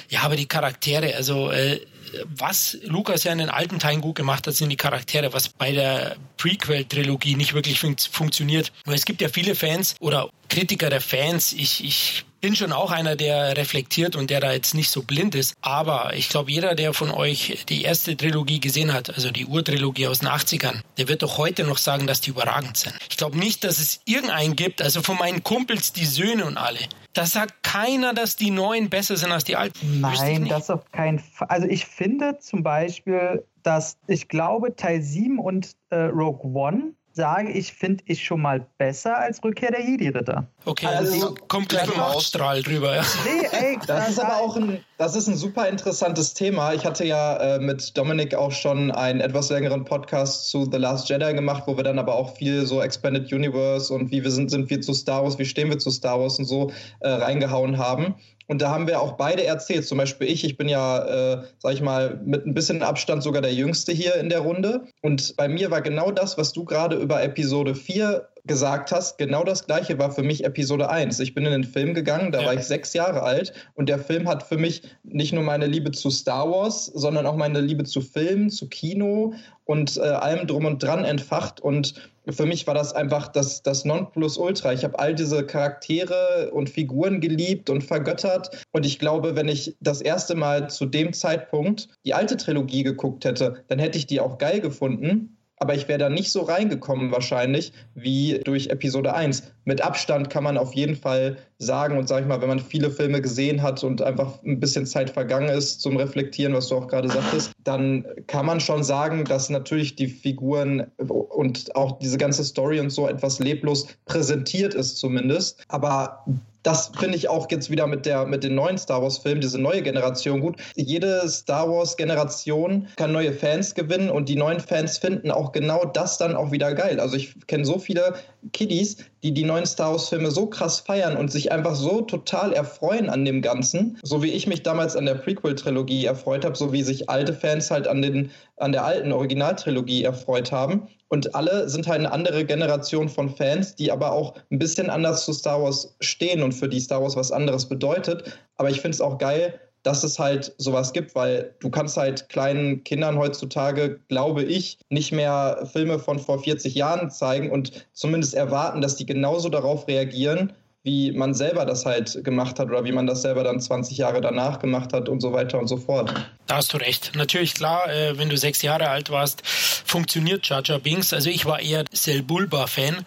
Ja, 0.09 0.23
aber 0.23 0.37
die 0.37 0.47
Charaktere, 0.47 1.15
also 1.17 1.51
äh, 1.51 1.81
was 2.25 2.79
Lukas 2.85 3.25
ja 3.25 3.33
in 3.33 3.39
den 3.39 3.51
alten 3.51 3.79
Teilen 3.79 4.01
gut 4.01 4.17
gemacht 4.17 4.47
hat, 4.47 4.55
sind 4.55 4.71
die 4.71 4.77
Charaktere, 4.77 5.33
was 5.33 5.49
bei 5.49 5.73
der 5.73 6.17
Prequel-Trilogie 6.37 7.37
nicht 7.37 7.55
wirklich 7.55 7.81
fun 7.81 7.97
funktioniert. 7.99 8.73
Weil 8.85 8.95
es 8.95 9.05
gibt 9.05 9.21
ja 9.21 9.29
viele 9.29 9.55
Fans 9.55 9.95
oder 10.01 10.31
Kritiker 10.49 10.91
der 10.91 11.01
Fans. 11.01 11.53
Ich, 11.53 11.85
ich 11.85 12.25
bin 12.41 12.57
schon 12.57 12.73
auch 12.73 12.91
einer, 12.91 13.17
der 13.17 13.57
reflektiert 13.57 14.17
und 14.17 14.31
der 14.31 14.41
da 14.41 14.53
jetzt 14.53 14.75
nicht 14.75 14.91
so 14.91 15.03
blind 15.03 15.35
ist. 15.35 15.55
Aber 15.61 16.15
ich 16.15 16.29
glaube, 16.29 16.51
jeder, 16.51 16.75
der 16.75 16.95
von 16.95 17.11
euch 17.11 17.65
die 17.69 17.83
erste 17.83 18.17
Trilogie 18.17 18.61
gesehen 18.61 18.93
hat, 18.93 19.11
also 19.11 19.31
die 19.31 19.47
Urtrilogie 19.47 20.07
aus 20.07 20.21
den 20.21 20.29
80ern, 20.29 20.81
der 20.99 21.09
wird 21.09 21.23
doch 21.23 21.39
heute 21.39 21.65
noch 21.65 21.79
sagen, 21.79 22.07
dass 22.07 22.21
die 22.21 22.31
überragend 22.31 22.77
sind. 22.77 22.95
Ich 23.09 23.17
glaube 23.17 23.39
nicht, 23.39 23.65
dass 23.65 23.79
es 23.79 24.01
irgendeinen 24.07 24.57
gibt, 24.57 24.83
also 24.83 25.03
von 25.03 25.19
meinen 25.19 25.45
Kumpels, 25.45 25.93
die 25.93 26.07
Söhne 26.07 26.47
und 26.47 26.57
alle. 26.57 26.81
Da 27.13 27.27
sagt 27.27 27.63
keiner, 27.63 28.15
dass 28.15 28.37
die 28.37 28.51
neuen 28.51 28.89
besser 28.89 29.17
sind 29.17 29.33
als 29.33 29.45
die 29.45 29.57
alten. 29.57 30.01
Nein, 30.01 30.47
das 30.49 30.71
auf 30.71 30.91
keinen 30.93 31.19
Fall. 31.19 31.49
Also 31.49 31.67
ich 31.67 31.87
finde 31.87 32.39
zum 32.39 32.63
Beispiel, 32.63 33.45
dass 33.63 33.99
ich 34.07 34.29
glaube, 34.29 34.77
Teil 34.77 35.03
7 35.03 35.39
und 35.39 35.73
äh, 35.91 35.97
Rogue 35.97 36.53
One 36.53 36.95
sage, 37.13 37.51
ich 37.51 37.73
finde 37.73 38.03
ich 38.07 38.25
schon 38.25 38.41
mal 38.41 38.67
besser 38.79 39.17
als 39.19 39.43
Rückkehr 39.43 39.71
der 39.71 39.85
Jedi-Ritter. 39.85 40.47
Okay, 40.65 40.87
also 40.87 41.35
kommt 41.49 41.69
gleich 41.69 41.93
im 41.93 42.01
Ausstrahl 42.01 42.63
drüber. 42.63 42.97
Ja. 42.97 43.03
Nee, 43.25 43.49
ey, 43.51 43.79
das 43.87 44.11
ist 44.11 44.19
aber 44.19 44.37
auch 44.37 44.57
ein, 44.57 44.85
das 44.99 45.17
ist 45.17 45.27
ein 45.27 45.37
super 45.37 45.69
interessantes 45.69 46.35
Thema. 46.35 46.73
Ich 46.73 46.85
hatte 46.85 47.05
ja 47.05 47.37
äh, 47.37 47.59
mit 47.59 47.97
Dominik 47.97 48.35
auch 48.35 48.53
schon 48.53 48.91
einen 48.91 49.21
etwas 49.21 49.51
längeren 49.51 49.85
Podcast 49.85 50.51
zu 50.51 50.69
The 50.71 50.79
Last 50.79 51.09
Jedi 51.09 51.35
gemacht, 51.35 51.65
wo 51.67 51.77
wir 51.77 51.85
dann 51.85 51.99
aber 51.99 52.15
auch 52.15 52.37
viel 52.37 52.67
so 52.67 52.81
Expanded 52.81 53.33
Universe 53.33 53.93
und 53.93 54.11
wie 54.11 54.23
wir 54.23 54.31
sind, 54.31 54.51
sind 54.51 54.71
wir 54.71 54.81
zu 54.81 54.95
Star 54.95 55.25
Wars, 55.25 55.39
wie 55.39 55.45
stehen 55.45 55.69
wir 55.69 55.79
zu 55.79 55.91
Star 55.91 56.21
Wars 56.21 56.39
und 56.39 56.45
so 56.45 56.71
äh, 57.01 57.09
reingehauen 57.09 57.79
haben. 57.79 58.15
Und 58.51 58.61
da 58.61 58.73
haben 58.73 58.89
wir 58.89 59.01
auch 59.01 59.13
beide 59.13 59.45
erzählt. 59.45 59.87
Zum 59.87 59.99
Beispiel 59.99 60.27
ich, 60.29 60.43
ich 60.43 60.57
bin 60.57 60.69
ja, 60.69 61.35
äh, 61.35 61.43
sag 61.59 61.73
ich 61.73 61.83
mal, 61.83 62.21
mit 62.25 62.47
ein 62.47 62.53
bisschen 62.53 62.83
Abstand 62.83 63.23
sogar 63.23 63.43
der 63.43 63.55
Jüngste 63.55 63.93
hier 63.93 64.17
in 64.17 64.29
der 64.29 64.41
Runde. 64.41 64.89
Und 65.03 65.37
bei 65.37 65.47
mir 65.47 65.71
war 65.71 65.83
genau 65.83 66.11
das, 66.11 66.37
was 66.37 66.53
du 66.53 66.65
gerade 66.65 66.97
über 66.97 67.23
Episode 67.23 67.77
4 67.77 68.27
gesagt 68.47 68.91
hast, 68.91 69.19
genau 69.19 69.45
das 69.45 69.67
gleiche 69.67 70.01
war 70.01 70.11
für 70.11 70.25
mich 70.25 70.45
Episode 70.45 70.91
1. 70.91 71.21
Ich 71.21 71.33
bin 71.33 71.47
in 71.47 71.53
den 71.53 71.63
Film 71.63 71.95
gegangen, 71.95 72.33
da 72.33 72.41
ja. 72.41 72.47
war 72.47 72.55
ich 72.55 72.63
sechs 72.63 72.93
Jahre 72.93 73.23
alt 73.23 73.53
und 73.75 73.89
der 73.89 74.01
Film 74.01 74.27
hat 74.29 74.43
für 74.43 74.57
mich 74.57 74.83
nicht 75.05 75.33
nur 75.33 75.45
meine 75.45 75.67
Liebe 75.67 75.93
zu 75.93 76.11
Star 76.11 76.51
Wars, 76.51 76.87
sondern 76.87 77.27
auch 77.27 77.37
meine 77.37 77.61
Liebe 77.61 77.85
zu 77.85 78.01
Filmen, 78.01 78.51
zu 78.51 78.69
Kino 78.69 79.35
und 79.65 79.97
äh, 79.99 80.01
allem 80.01 80.49
drum 80.49 80.65
und 80.65 80.83
dran 80.83 81.05
entfacht 81.05 81.61
und 81.61 82.11
für 82.33 82.47
mich 82.47 82.67
war 82.67 82.75
das 82.75 82.93
einfach 82.93 83.29
das, 83.29 83.63
das 83.63 83.85
Nonplusultra. 83.85 84.73
Ich 84.73 84.85
habe 84.85 84.99
all 84.99 85.15
diese 85.15 85.45
Charaktere 85.45 86.51
und 86.53 86.71
Figuren 86.71 87.21
geliebt 87.21 87.71
und 87.71 87.83
vergöttert. 87.83 88.65
Und 88.73 88.87
ich 88.87 88.99
glaube, 88.99 89.37
wenn 89.37 89.49
ich 89.49 89.77
das 89.81 90.01
erste 90.01 90.35
Mal 90.35 90.71
zu 90.71 90.87
dem 90.87 91.13
Zeitpunkt 91.13 91.89
die 92.05 92.15
alte 92.15 92.37
Trilogie 92.37 92.83
geguckt 92.83 93.25
hätte, 93.25 93.65
dann 93.69 93.79
hätte 93.79 93.99
ich 93.99 94.07
die 94.07 94.21
auch 94.21 94.39
geil 94.39 94.61
gefunden 94.61 95.37
aber 95.61 95.75
ich 95.75 95.89
wäre 95.89 95.99
da 95.99 96.09
nicht 96.09 96.33
so 96.33 96.41
reingekommen 96.41 97.13
wahrscheinlich 97.13 97.73
wie 97.95 98.41
durch 98.45 98.69
Episode 98.69 99.15
1. 99.15 99.43
Mit 99.67 99.83
Abstand 99.83 100.31
kann 100.31 100.43
man 100.43 100.57
auf 100.57 100.73
jeden 100.73 100.97
Fall 100.97 101.37
sagen 101.59 101.99
und 101.99 102.09
sag 102.09 102.23
ich 102.23 102.27
mal, 102.27 102.41
wenn 102.41 102.49
man 102.49 102.59
viele 102.59 102.91
Filme 102.91 103.21
gesehen 103.21 103.61
hat 103.61 103.85
und 103.85 104.01
einfach 104.01 104.43
ein 104.43 104.59
bisschen 104.59 104.87
Zeit 104.87 105.11
vergangen 105.11 105.51
ist 105.51 105.83
zum 105.83 105.99
Reflektieren, 105.99 106.55
was 106.55 106.69
du 106.69 106.77
auch 106.77 106.89
gerade 106.89 107.11
sagtest, 107.11 107.53
dann 107.65 108.07
kann 108.27 108.47
man 108.47 108.59
schon 108.59 108.83
sagen, 108.83 109.25
dass 109.25 109.51
natürlich 109.51 109.97
die 109.97 110.09
Figuren 110.09 110.87
und 110.97 111.77
auch 111.77 111.99
diese 111.99 112.17
ganze 112.17 112.43
Story 112.43 112.81
und 112.81 112.89
so 112.89 113.07
etwas 113.07 113.39
leblos 113.39 113.87
präsentiert 114.07 114.73
ist 114.73 114.97
zumindest. 114.97 115.63
Aber 115.69 116.25
das 116.63 116.93
finde 116.99 117.17
ich 117.17 117.29
auch 117.29 117.51
jetzt 117.51 117.71
wieder 117.71 117.87
mit, 117.87 118.07
der, 118.07 118.27
mit 118.27 118.45
den 118.45 118.55
neuen 118.55 118.77
Star 118.77 119.03
Wars-Filmen, 119.03 119.41
diese 119.41 119.59
neue 119.59 119.83
Generation 119.83 120.41
gut. 120.41 120.57
Jede 120.77 121.29
Star 121.29 121.71
Wars-Generation 121.71 122.89
kann 122.97 123.13
neue 123.13 123.33
Fans 123.33 123.75
gewinnen 123.75 124.11
und 124.11 124.29
die 124.29 124.37
neuen 124.37 124.61
Fans 124.61 124.99
finden 124.99 125.31
auch 125.31 125.53
genau 125.53 125.85
das 125.85 126.19
dann 126.19 126.37
auch 126.37 126.53
wieder 126.53 126.75
geil. 126.75 127.01
Also 127.01 127.17
ich 127.17 127.35
kenne 127.47 127.65
so 127.65 127.79
viele 127.79 128.15
Kiddies, 128.53 128.99
die 129.23 129.33
die 129.33 129.45
neuen 129.45 129.67
Star 129.67 129.93
Wars-Filme 129.93 130.31
so 130.31 130.47
krass 130.47 130.81
feiern 130.81 131.17
und 131.17 131.33
sich 131.33 131.53
einfach 131.53 131.75
so 131.75 132.03
total 132.03 132.53
erfreuen 132.53 133.09
an 133.09 133.25
dem 133.25 133.43
Ganzen, 133.43 133.99
so 134.03 134.23
wie 134.23 134.31
ich 134.31 134.47
mich 134.47 134.63
damals 134.63 134.97
an 134.97 135.07
der 135.07 135.15
Prequel-Trilogie 135.15 136.05
erfreut 136.05 136.45
habe, 136.45 136.57
so 136.57 136.73
wie 136.73 136.83
sich 136.83 137.09
alte 137.09 137.33
Fans 137.33 137.71
halt 137.71 137.89
an, 137.89 138.03
den, 138.03 138.31
an 138.57 138.73
der 138.73 138.85
alten 138.85 139.13
Originaltrilogie 139.13 140.05
erfreut 140.05 140.53
haben. 140.53 140.89
Und 141.11 141.35
alle 141.35 141.69
sind 141.69 141.89
halt 141.89 141.99
eine 141.99 142.13
andere 142.13 142.45
Generation 142.45 143.09
von 143.09 143.29
Fans, 143.29 143.75
die 143.75 143.91
aber 143.91 144.13
auch 144.13 144.37
ein 144.51 144.61
bisschen 144.61 144.89
anders 144.91 145.25
zu 145.25 145.33
Star 145.33 145.61
Wars 145.61 145.97
stehen 146.01 146.41
und 146.43 146.53
für 146.53 146.69
die 146.69 146.79
Star 146.79 147.03
Wars 147.03 147.17
was 147.17 147.33
anderes 147.33 147.69
bedeutet. 147.69 148.39
Aber 148.57 148.71
ich 148.71 148.81
finde 148.81 148.95
es 148.95 149.01
auch 149.01 149.19
geil, 149.19 149.59
dass 149.83 150.05
es 150.05 150.19
halt 150.21 150.55
sowas 150.59 150.93
gibt, 150.93 151.17
weil 151.17 151.55
du 151.59 151.69
kannst 151.69 151.97
halt 151.97 152.29
kleinen 152.29 152.85
Kindern 152.85 153.19
heutzutage, 153.19 153.99
glaube 154.09 154.45
ich, 154.45 154.79
nicht 154.89 155.11
mehr 155.11 155.69
Filme 155.73 155.99
von 155.99 156.21
vor 156.21 156.43
40 156.43 156.75
Jahren 156.77 157.11
zeigen 157.11 157.51
und 157.51 157.87
zumindest 157.93 158.35
erwarten, 158.35 158.81
dass 158.81 158.97
die 158.97 159.07
genauso 159.07 159.49
darauf 159.49 159.89
reagieren, 159.89 160.53
wie 160.83 161.13
man 161.13 161.35
selber 161.35 161.67
das 161.67 161.85
halt 161.85 162.25
gemacht 162.25 162.59
hat 162.59 162.69
oder 162.69 162.85
wie 162.85 162.93
man 162.93 163.07
das 163.07 163.23
selber 163.23 163.45
dann 163.45 163.61
20 163.61 163.99
Jahre 163.99 164.21
danach 164.21 164.61
gemacht 164.61 164.93
hat 164.95 165.09
und 165.09 165.21
so 165.21 165.33
weiter 165.33 165.59
und 165.59 165.69
so 165.69 165.77
fort. 165.77 166.15
Da 166.47 166.57
hast 166.57 166.73
du 166.73 166.79
recht. 166.79 167.13
Natürlich 167.15 167.55
klar, 167.55 167.89
äh, 167.93 168.17
wenn 168.17 168.31
du 168.31 168.39
sechs 168.39 168.63
Jahre 168.63 168.89
alt 168.89 169.11
warst, 169.11 169.47
funktioniert 169.47 170.49
Jar 170.49 170.63
Binks. 170.79 171.13
Also 171.13 171.29
ich 171.29 171.45
war 171.45 171.61
eher 171.61 171.85
Sel 171.93 172.23
Bulba-Fan 172.23 173.05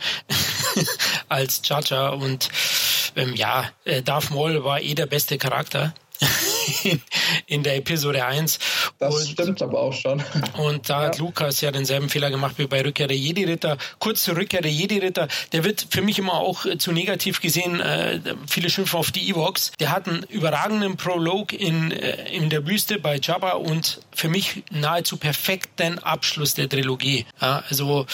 als 1.30 1.62
Jar 1.64 2.18
und 2.18 2.50
ähm, 3.16 3.34
ja, 3.36 3.66
äh, 3.86 4.04
Darth 4.04 4.30
Maul 4.30 4.64
war 4.64 4.82
eh 4.82 4.94
der 4.94 5.08
beste 5.08 5.38
Charakter 5.38 5.94
in, 6.84 7.02
in 7.48 7.64
der 7.64 7.78
Episode 7.78 8.26
1. 8.26 8.60
Das 9.00 9.16
und, 9.16 9.28
stimmt 9.28 9.62
aber 9.62 9.80
auch 9.80 9.94
schon. 9.94 10.24
Und 10.58 10.90
da 10.90 11.02
ja. 11.02 11.08
hat 11.08 11.20
Lukas 11.20 11.62
ja 11.62 11.72
denselben 11.72 12.10
Fehler 12.10 12.30
gemacht 12.30 12.56
wie 12.58 12.68
bei 12.68 12.84
Rückkehr 12.84 13.08
der 13.08 13.18
Jedi-Ritter. 13.18 13.78
Kurz 14.00 14.24
zur 14.24 14.38
Rückkehr 14.38 14.62
der 14.62 14.72
Jedi-Ritter, 14.72 15.28
der 15.52 15.64
wird 15.64 15.88
für 15.90 16.02
mich 16.02 16.20
immer 16.20 16.36
auch 16.36 16.66
äh, 16.66 16.78
zu 16.78 16.92
negativ 16.92 17.42
gesehen. 17.42 17.80
Äh, 17.80 18.20
viele 18.48 18.70
schimpfen 18.70 19.00
auf 19.00 19.12
die 19.12 19.30
Evox. 19.30 19.72
Der 19.80 19.92
hat 19.92 20.08
einen 20.08 20.24
überragenden 20.24 20.98
Prolog 20.98 21.54
in, 21.54 21.92
äh, 21.92 22.36
in 22.36 22.50
der 22.50 22.68
Wüste 22.68 23.00
bei 23.00 23.18
Jabba 23.22 23.52
und 23.52 24.02
für 24.12 24.30
mich 24.30 24.64
nahezu 24.72 25.18
perfekten 25.18 26.00
Abschluss 26.00 26.54
der 26.54 26.70
Trilogie. 26.70 27.26
Ja, 27.42 27.64
also 27.70 28.06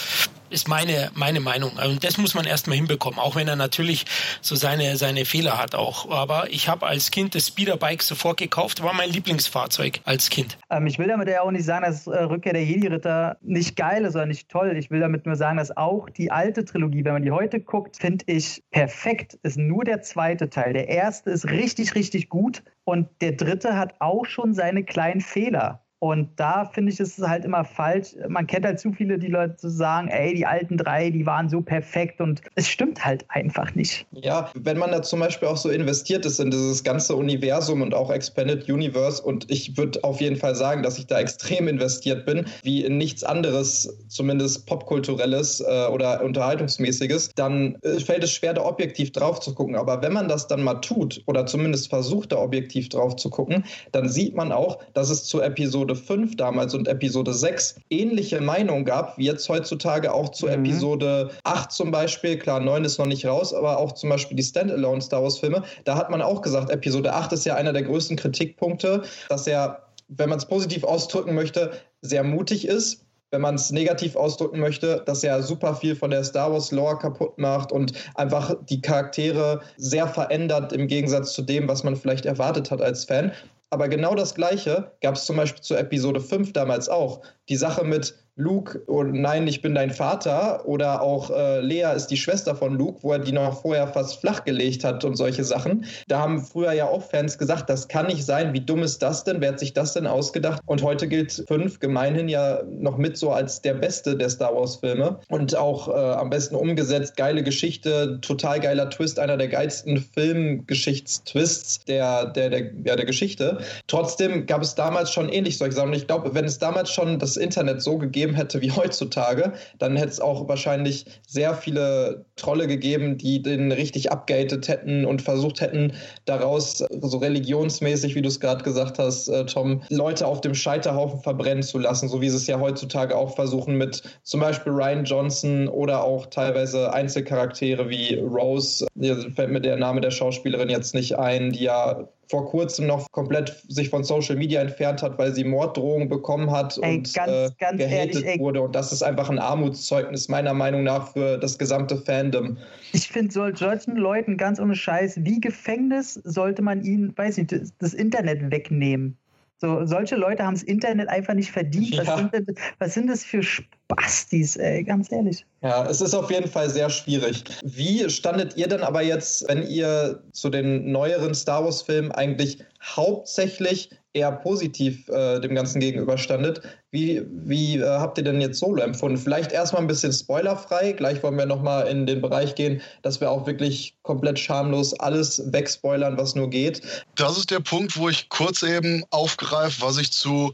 ist 0.50 0.68
meine, 0.68 1.12
meine 1.13 1.39
Meinung. 1.39 1.72
Und 1.84 2.03
das 2.03 2.18
muss 2.18 2.34
man 2.34 2.46
erstmal 2.46 2.77
hinbekommen, 2.77 3.20
auch 3.20 3.36
wenn 3.36 3.48
er 3.48 3.56
natürlich 3.56 4.06
so 4.41 4.56
seine, 4.56 4.98
seine 4.98 5.25
Fehler 5.25 5.58
hat 5.58 5.75
auch. 5.75 6.10
Aber 6.12 6.50
ich 6.50 6.68
habe 6.70 6.86
als 6.86 7.12
Kind 7.12 7.36
das 7.36 7.48
Speederbike 7.48 8.03
sofort 8.03 8.38
gekauft, 8.38 8.84
war 8.84 8.94
mein 8.94 9.10
Lieblingsfahrzeug 9.10 10.01
als 10.06 10.29
Kind. 10.29 10.58
Ähm, 10.70 10.88
ich 10.88 11.00
will 11.00 11.08
damit 11.08 11.27
ja 11.27 11.41
auch 11.41 11.51
nicht 11.51 11.65
sagen, 11.65 11.86
dass 11.86 12.08
äh, 12.08 12.24
Rückkehr 12.24 12.53
der 12.53 12.63
Jedi-Ritter 12.63 13.38
nicht 13.41 13.75
geil 13.75 14.06
ist 14.06 14.15
oder 14.15 14.25
nicht 14.25 14.50
toll. 14.50 14.75
Ich 14.77 14.91
will 14.91 15.00
damit 15.00 15.25
nur 15.25 15.36
sagen, 15.36 15.58
dass 15.58 15.75
auch 15.75 16.10
die 16.10 16.32
alte 16.32 16.65
Trilogie, 16.65 17.03
wenn 17.06 17.13
man 17.13 17.24
die 17.24 17.32
heute 17.32 17.60
guckt, 17.60 17.98
finde 17.98 18.25
ich 18.27 18.63
perfekt. 18.72 19.38
Ist 19.44 19.58
nur 19.58 19.84
der 19.84 20.01
zweite 20.01 20.50
Teil. 20.50 20.74
Der 20.74 20.88
erste 20.89 21.29
ist 21.32 21.46
richtig, 21.46 21.96
richtig 21.96 22.29
gut 22.29 22.63
und 22.84 23.08
der 23.22 23.34
dritte 23.34 23.77
hat 23.77 23.96
auch 24.00 24.25
schon 24.25 24.53
seine 24.53 24.84
kleinen 24.84 25.22
Fehler. 25.22 25.84
Und 26.00 26.29
da 26.38 26.63
finde 26.65 26.94
ich, 26.94 27.00
ist 27.00 27.20
es 27.20 27.27
halt 27.27 27.44
immer 27.44 27.65
falsch. 27.65 28.15
Man 28.29 28.48
kennt 28.48 28.65
halt 28.65 28.79
zu 28.79 28.94
viele, 28.94 29.20
die 29.20 29.27
Leute 29.27 29.70
sagen, 29.70 30.08
ey, 30.08 30.34
die 30.34 30.46
alten 30.46 30.77
drei, 30.77 31.10
die 31.10 31.25
waren 31.25 31.50
so 31.50 31.62
perfekt 31.62 32.22
und 32.22 32.41
es 32.56 32.68
stimmt 32.70 33.03
halt 33.03 33.25
einfach 33.27 33.75
nicht. 33.75 34.06
Ja, 34.12 34.50
wenn 34.56 34.77
man 34.77 34.91
da 34.91 35.01
zum 35.01 35.20
Beispiel 35.20 35.50
auch 35.50 35.58
so 35.58 35.70
investiert 35.70 36.25
ist 36.25 36.39
in 36.39 36.51
dieses 36.51 36.86
ganze 36.86 37.15
Universum 37.15 37.82
und 37.82 37.94
auch 37.94 38.10
Expanded 38.12 38.70
Universe 38.70 39.22
und 39.22 39.51
ich 39.51 39.75
würde 39.75 40.01
auf 40.03 40.22
jeden 40.22 40.38
Fall 40.38 40.56
sagen, 40.56 40.84
dass 40.84 40.98
ich 40.98 41.08
da 41.08 41.20
extrem 41.20 41.68
investiert 41.68 42.25
bin, 42.25 42.46
wie 42.63 42.86
in 42.86 42.98
nichts 42.98 43.25
anderes, 43.25 43.98
zumindest 44.08 44.65
popkulturelles 44.68 45.60
äh, 45.60 45.88
oder 45.91 46.24
unterhaltungsmäßiges, 46.24 47.32
dann 47.36 47.75
äh, 47.82 48.00
fällt 48.00 48.24
es 48.24 48.32
schwer, 48.32 48.53
da 48.53 48.63
objektiv 48.63 49.12
drauf 49.12 49.41
zu 49.41 49.53
gucken. 49.53 49.75
Aber 49.75 50.01
wenn 50.01 50.13
man 50.13 50.29
das 50.29 50.48
dann 50.48 50.63
mal 50.63 50.75
tut 50.75 51.22
oder 51.25 51.46
zumindest 51.46 51.89
versucht, 51.89 52.32
da 52.32 52.38
objektiv 52.38 52.88
drauf 52.88 53.18
zu 53.18 53.29
gucken, 53.29 53.65
dann 53.91 54.08
sieht 54.08 54.36
man 54.36 54.53
auch, 54.53 54.79
dass 54.94 55.10
es 55.10 55.25
zur 55.25 55.44
Episode 55.44 55.88
Episode 55.89 55.96
5 55.96 56.36
damals 56.36 56.74
und 56.75 56.88
Episode 56.88 57.34
6 57.34 57.75
ähnliche 57.89 58.39
Meinungen 58.41 58.86
gab, 58.86 59.17
wie 59.17 59.25
jetzt 59.25 59.50
heutzutage 59.50 60.13
auch 60.13 60.29
zu 60.29 60.46
mhm. 60.46 60.65
Episode 60.65 61.31
8 61.43 61.72
zum 61.72 61.91
Beispiel. 61.91 62.38
Klar, 62.38 62.60
9 62.60 62.86
ist 62.86 63.00
noch 63.00 63.08
nicht 63.08 63.25
raus, 63.25 63.53
aber 63.53 63.79
auch 63.79 63.93
zum 63.93 64.10
Beispiel 64.10 64.38
die 64.38 64.43
Standalone 64.43 65.01
Star 65.01 65.24
Wars 65.24 65.39
Filme. 65.39 65.63
Da 65.86 65.96
hat 65.96 66.12
man 66.12 66.22
auch 66.22 66.41
gesagt, 66.41 66.69
Episode 66.69 67.13
8 67.13 67.34
ist 67.34 67.46
ja 67.46 67.55
einer 67.55 67.74
der 67.74 67.84
größten 67.84 68.17
Kritikpunkte, 68.17 69.01
dass 69.29 69.48
er, 69.48 69.84
wenn 70.10 70.29
man 70.29 70.38
es 70.38 70.46
positiv 70.46 70.84
ausdrücken 70.84 71.34
möchte, 71.34 71.72
sehr 72.01 72.24
mutig 72.24 72.67
ist 72.67 73.05
wenn 73.31 73.41
man 73.41 73.53
es 73.53 73.69
negativ 73.69 74.15
ausdrücken 74.15 74.60
möchte, 74.60 75.03
dass 75.05 75.24
er 75.24 75.43
super 75.43 75.75
viel 75.75 75.96
von 75.96 76.10
der 76.10 76.24
Star 76.24 76.51
Wars 76.51 76.72
Lore 76.72 76.98
kaputt 76.98 77.38
macht 77.38 77.72
und 77.72 77.93
einfach 78.15 78.55
die 78.67 78.81
Charaktere 78.81 79.62
sehr 79.77 80.08
verändert 80.08 80.74
im 80.74 80.88
Gegensatz 80.88 81.34
zu 81.34 81.43
dem, 81.43 81.67
was 81.67 81.84
man 81.84 81.96
vielleicht 81.96 82.25
erwartet 82.25 82.72
hat 82.72 82.81
als 82.81 83.05
Fan. 83.05 83.31
Aber 83.72 83.88
genau 83.88 84.16
das 84.16 84.34
Gleiche 84.34 84.96
gab 85.02 85.16
es 85.16 85.26
zum 85.26 85.38
Beispiel 85.38 85.62
zu 85.62 85.76
Episode 85.76 86.22
5 86.22 86.54
damals 86.54 86.90
auch. 86.90 87.22
Die 87.50 87.56
Sache 87.56 87.84
mit 87.84 88.16
Luke, 88.39 88.81
oh 88.88 89.03
nein, 89.03 89.48
ich 89.48 89.62
bin 89.62 89.75
dein 89.75 89.91
Vater 89.91 90.65
oder 90.65 91.01
auch 91.01 91.29
äh, 91.29 91.60
Lea 91.60 91.93
ist 91.93 92.08
die 92.08 92.15
Schwester 92.15 92.55
von 92.55 92.74
Luke, 92.77 93.00
wo 93.01 93.12
er 93.12 93.19
die 93.19 93.34
noch 93.34 93.62
vorher 93.62 93.86
fast 93.89 94.22
flachgelegt 94.22 94.86
hat 94.86 95.03
und 95.03 95.17
solche 95.17 95.43
Sachen. 95.43 95.84
Da 96.08 96.19
haben 96.19 96.41
früher 96.41 96.72
ja 96.72 96.88
auch 96.88 97.01
Fans 97.01 97.38
gesagt, 97.38 97.69
das 97.69 97.89
kann 97.89 98.08
nicht 98.08 98.25
sein, 98.25 98.53
wie 98.53 98.62
dumm 98.62 98.81
ist 98.81 99.00
das 99.00 99.25
denn, 99.25 99.41
wer 99.41 99.50
hat 99.50 99.60
sich 99.60 99.74
das 99.74 99.91
denn 99.91 100.08
ausgedacht? 100.08 100.62
Und 100.65 100.81
heute 100.84 101.10
gilt 101.10 101.43
5 101.50 101.81
gemeinhin 101.81 102.29
ja 102.29 102.63
noch 102.63 102.98
mit 102.98 103.17
so 103.17 103.29
als 103.31 103.62
der 103.62 103.74
beste 103.74 104.15
der 104.15 104.29
Star 104.29 104.55
Wars 104.55 104.77
Filme 104.77 105.19
und 105.27 105.58
auch 105.58 105.89
äh, 105.89 105.91
am 105.91 106.29
besten 106.29 106.55
umgesetzt, 106.55 107.17
geile 107.17 107.43
Geschichte, 107.43 108.19
total 108.22 108.62
geiler 108.62 108.89
Twist, 108.89 109.19
einer 109.19 109.36
der 109.36 109.50
geilsten 109.50 109.98
Filmgeschichtstwists 109.98 111.84
der, 111.84 112.27
der, 112.27 112.50
der, 112.50 112.72
ja, 112.86 112.96
der 112.96 113.05
Geschichte. 113.05 113.58
Trotzdem 113.88 114.46
gab 114.46 114.62
es 114.62 114.75
damals 114.75 115.12
schon 115.12 115.27
ähnlich 115.27 115.58
solche 115.58 115.75
Sachen 115.75 115.89
und 115.89 115.98
ich 115.98 116.08
glaube, 116.08 116.34
wenn 116.34 116.46
es 116.46 116.58
damals 116.58 116.89
schon 116.89 117.19
das 117.19 117.36
Internet 117.36 117.81
so 117.81 117.98
gegeben 117.98 118.29
gegeben 118.30 118.36
hätte 118.36 118.62
wie 118.62 118.72
heutzutage, 118.72 119.54
dann 119.78 119.96
hätte 119.96 120.10
es 120.10 120.20
auch 120.20 120.48
wahrscheinlich 120.48 121.06
sehr 121.28 121.54
viele 121.54 122.26
Trolle 122.36 122.68
gegeben, 122.68 123.18
die 123.18 123.42
den 123.42 123.72
richtig 123.72 124.12
abgated 124.12 124.68
hätten 124.68 125.06
und 125.06 125.22
versucht 125.22 125.62
hätten, 125.62 125.94
daraus 126.26 126.84
so 127.02 127.18
religionsmäßig, 127.18 128.16
wie 128.16 128.22
du 128.22 128.28
es 128.28 128.40
gerade 128.40 128.64
gesagt 128.64 129.00
hast, 129.00 129.28
äh, 129.28 129.46
Tom, 129.46 129.82
Leute 129.90 130.28
auf 130.28 130.42
dem 130.42 130.54
Scheiterhaufen 130.54 131.22
verbrennen 131.22 131.64
zu 131.64 131.80
lassen, 131.80 132.10
so 132.10 132.22
wie 132.22 132.30
sie 132.30 132.38
es 132.38 132.48
ja 132.48 132.60
heutzutage 132.60 133.16
auch 133.16 133.36
versuchen 133.36 133.78
mit 133.78 134.04
zum 134.24 134.40
Beispiel 134.40 134.72
Ryan 134.72 135.06
Johnson 135.06 135.68
oder 135.68 136.04
auch 136.04 136.28
teilweise 136.28 136.94
Einzelcharaktere 136.94 137.90
wie 137.90 138.16
Rose, 138.16 138.88
hier 139.00 139.18
fällt 139.36 139.52
mir 139.52 139.62
der 139.62 139.78
Name 139.78 140.02
der 140.02 140.12
Schauspielerin 140.12 140.70
jetzt 140.70 140.94
nicht 140.94 141.18
ein, 141.18 141.52
die 141.52 141.64
ja 141.64 142.08
vor 142.30 142.46
kurzem 142.46 142.86
noch 142.86 143.12
komplett 143.12 143.64
sich 143.68 143.90
von 143.90 144.04
Social 144.04 144.36
Media 144.36 144.62
entfernt 144.62 145.02
hat, 145.02 145.18
weil 145.18 145.34
sie 145.34 145.44
Morddrohungen 145.44 146.10
bekommen 146.10 146.52
hat 146.52 146.78
ey, 146.82 146.98
und 146.98 147.14
ganz, 147.14 147.32
äh, 147.32 147.50
ganz 147.60 147.78
gehatet 147.80 148.24
ehrlich, 148.24 148.40
wurde. 148.40 148.62
Und 148.62 148.76
das 148.76 148.92
ist 148.92 149.02
einfach 149.02 149.30
ein 149.30 149.40
Armutszeugnis 149.40 150.30
meiner 150.30 150.54
Meinung 150.54 150.84
nach 150.84 151.12
für 151.14 151.38
das 151.38 151.58
gesamte 151.58 151.98
Fandom. 151.98 152.58
Ich 152.94 153.08
finde, 153.08 153.32
soll 153.32 153.58
solchen 153.58 153.96
Leuten 153.96 154.38
ganz 154.38 154.60
ohne 154.60 154.76
Scheiß 154.76 155.24
wie 155.24 155.42
Gefängnis 155.42 156.14
sollte 156.24 156.62
man 156.62 156.84
ihnen, 156.84 157.18
weiß 157.18 157.40
ich, 157.40 157.48
das 157.80 157.94
Internet 157.94 158.52
wegnehmen. 158.52 159.18
So, 159.62 159.86
solche 159.86 160.16
Leute 160.16 160.46
haben 160.46 160.54
das 160.54 160.63
Internet 160.63 161.10
einfach 161.10 161.34
nicht 161.34 161.51
verdient. 161.51 161.98
Was, 161.98 162.08
ja. 162.08 162.18
sind, 162.18 162.34
denn, 162.34 162.46
was 162.80 162.94
sind 162.94 163.08
das 163.08 163.25
für 163.25 163.44
Spastis, 163.44 164.56
ey, 164.56 164.84
ganz 164.86 165.12
ehrlich. 165.12 165.46
Ja, 165.62 165.86
es 165.86 166.00
ist 166.00 166.13
auf 166.13 166.32
jeden 166.32 166.48
Fall 166.48 166.70
sehr 166.70 166.89
schwierig. 166.89 167.44
Wie 167.63 168.10
standet 168.10 168.56
ihr 168.56 168.68
denn 168.68 168.82
aber 168.82 169.01
jetzt, 169.01 169.46
wenn 169.50 169.63
ihr 169.63 170.24
zu 170.32 170.50
den 170.50 170.89
neueren 170.92 171.36
Star 171.36 171.66
Wars-Filmen 171.66 172.13
eigentlich 172.13 172.63
hauptsächlich 172.82 173.89
eher 174.13 174.32
positiv 174.32 175.08
äh, 175.10 175.39
dem 175.39 175.54
Ganzen 175.54 175.80
gegenüberstandet. 175.80 176.62
Wie, 176.92 177.22
wie 177.30 177.78
äh, 177.78 177.86
habt 177.86 178.18
ihr 178.18 178.24
denn 178.24 178.42
jetzt 178.42 178.60
Solo 178.60 178.82
empfunden? 178.82 179.18
Vielleicht 179.18 179.51
erstmal 179.51 179.84
ein 179.84 179.88
bisschen 179.88 180.12
spoilerfrei. 180.12 180.94
Gleich 180.94 181.22
wollen 181.22 181.38
wir 181.38 181.46
nochmal 181.46 181.88
in 181.88 182.08
den 182.08 182.20
Bereich 182.20 182.56
gehen, 182.56 182.82
dass 183.04 183.22
wir 183.22 183.30
auch 183.30 183.46
wirklich 183.46 183.96
komplett 184.01 184.39
schamlos 184.39 185.00
alles 185.00 185.42
wegspoilern, 185.54 186.18
was 186.18 186.34
nur 186.34 186.50
geht. 186.50 186.82
Das 187.16 187.38
ist 187.38 187.51
der 187.51 187.60
Punkt, 187.60 187.96
wo 187.98 188.10
ich 188.10 188.30
kurz 188.30 188.63
eben 188.63 189.04
aufgreife, 189.12 189.84
was 189.84 189.98
ich 190.00 190.12
zu 190.12 190.51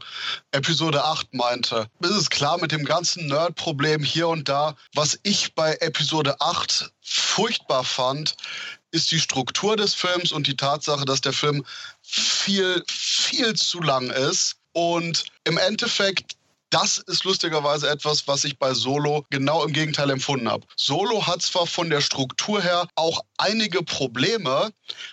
Episode 0.52 1.02
8 1.02 1.32
meinte. 1.32 1.86
Es 2.00 2.10
ist 2.10 2.30
klar 2.30 2.60
mit 2.60 2.72
dem 2.72 2.84
ganzen 2.84 3.26
Nerd-Problem 3.26 4.02
hier 4.02 4.28
und 4.28 4.48
da. 4.48 4.76
Was 4.94 5.18
ich 5.22 5.54
bei 5.54 5.74
Episode 5.80 6.36
8 6.40 6.90
furchtbar 7.00 7.84
fand, 7.84 8.36
ist 8.96 9.12
die 9.12 9.20
Struktur 9.20 9.76
des 9.76 9.94
Films 9.94 10.32
und 10.32 10.46
die 10.46 10.56
Tatsache, 10.56 11.04
dass 11.04 11.20
der 11.20 11.32
Film 11.32 11.64
viel, 12.02 12.82
viel 12.88 13.54
zu 13.54 13.80
lang 13.80 14.10
ist. 14.10 14.56
Und 14.72 15.24
im 15.44 15.58
Endeffekt 15.58 16.36
das 16.70 16.98
ist 16.98 17.24
lustigerweise 17.24 17.88
etwas, 17.88 18.26
was 18.26 18.44
ich 18.44 18.58
bei 18.58 18.74
Solo 18.74 19.24
genau 19.30 19.64
im 19.64 19.72
Gegenteil 19.72 20.10
empfunden 20.10 20.50
habe. 20.50 20.66
Solo 20.76 21.26
hat 21.26 21.40
zwar 21.40 21.66
von 21.66 21.90
der 21.90 22.00
Struktur 22.00 22.60
her 22.60 22.88
auch 22.96 23.20
einige 23.38 23.82
Probleme, 23.82 24.70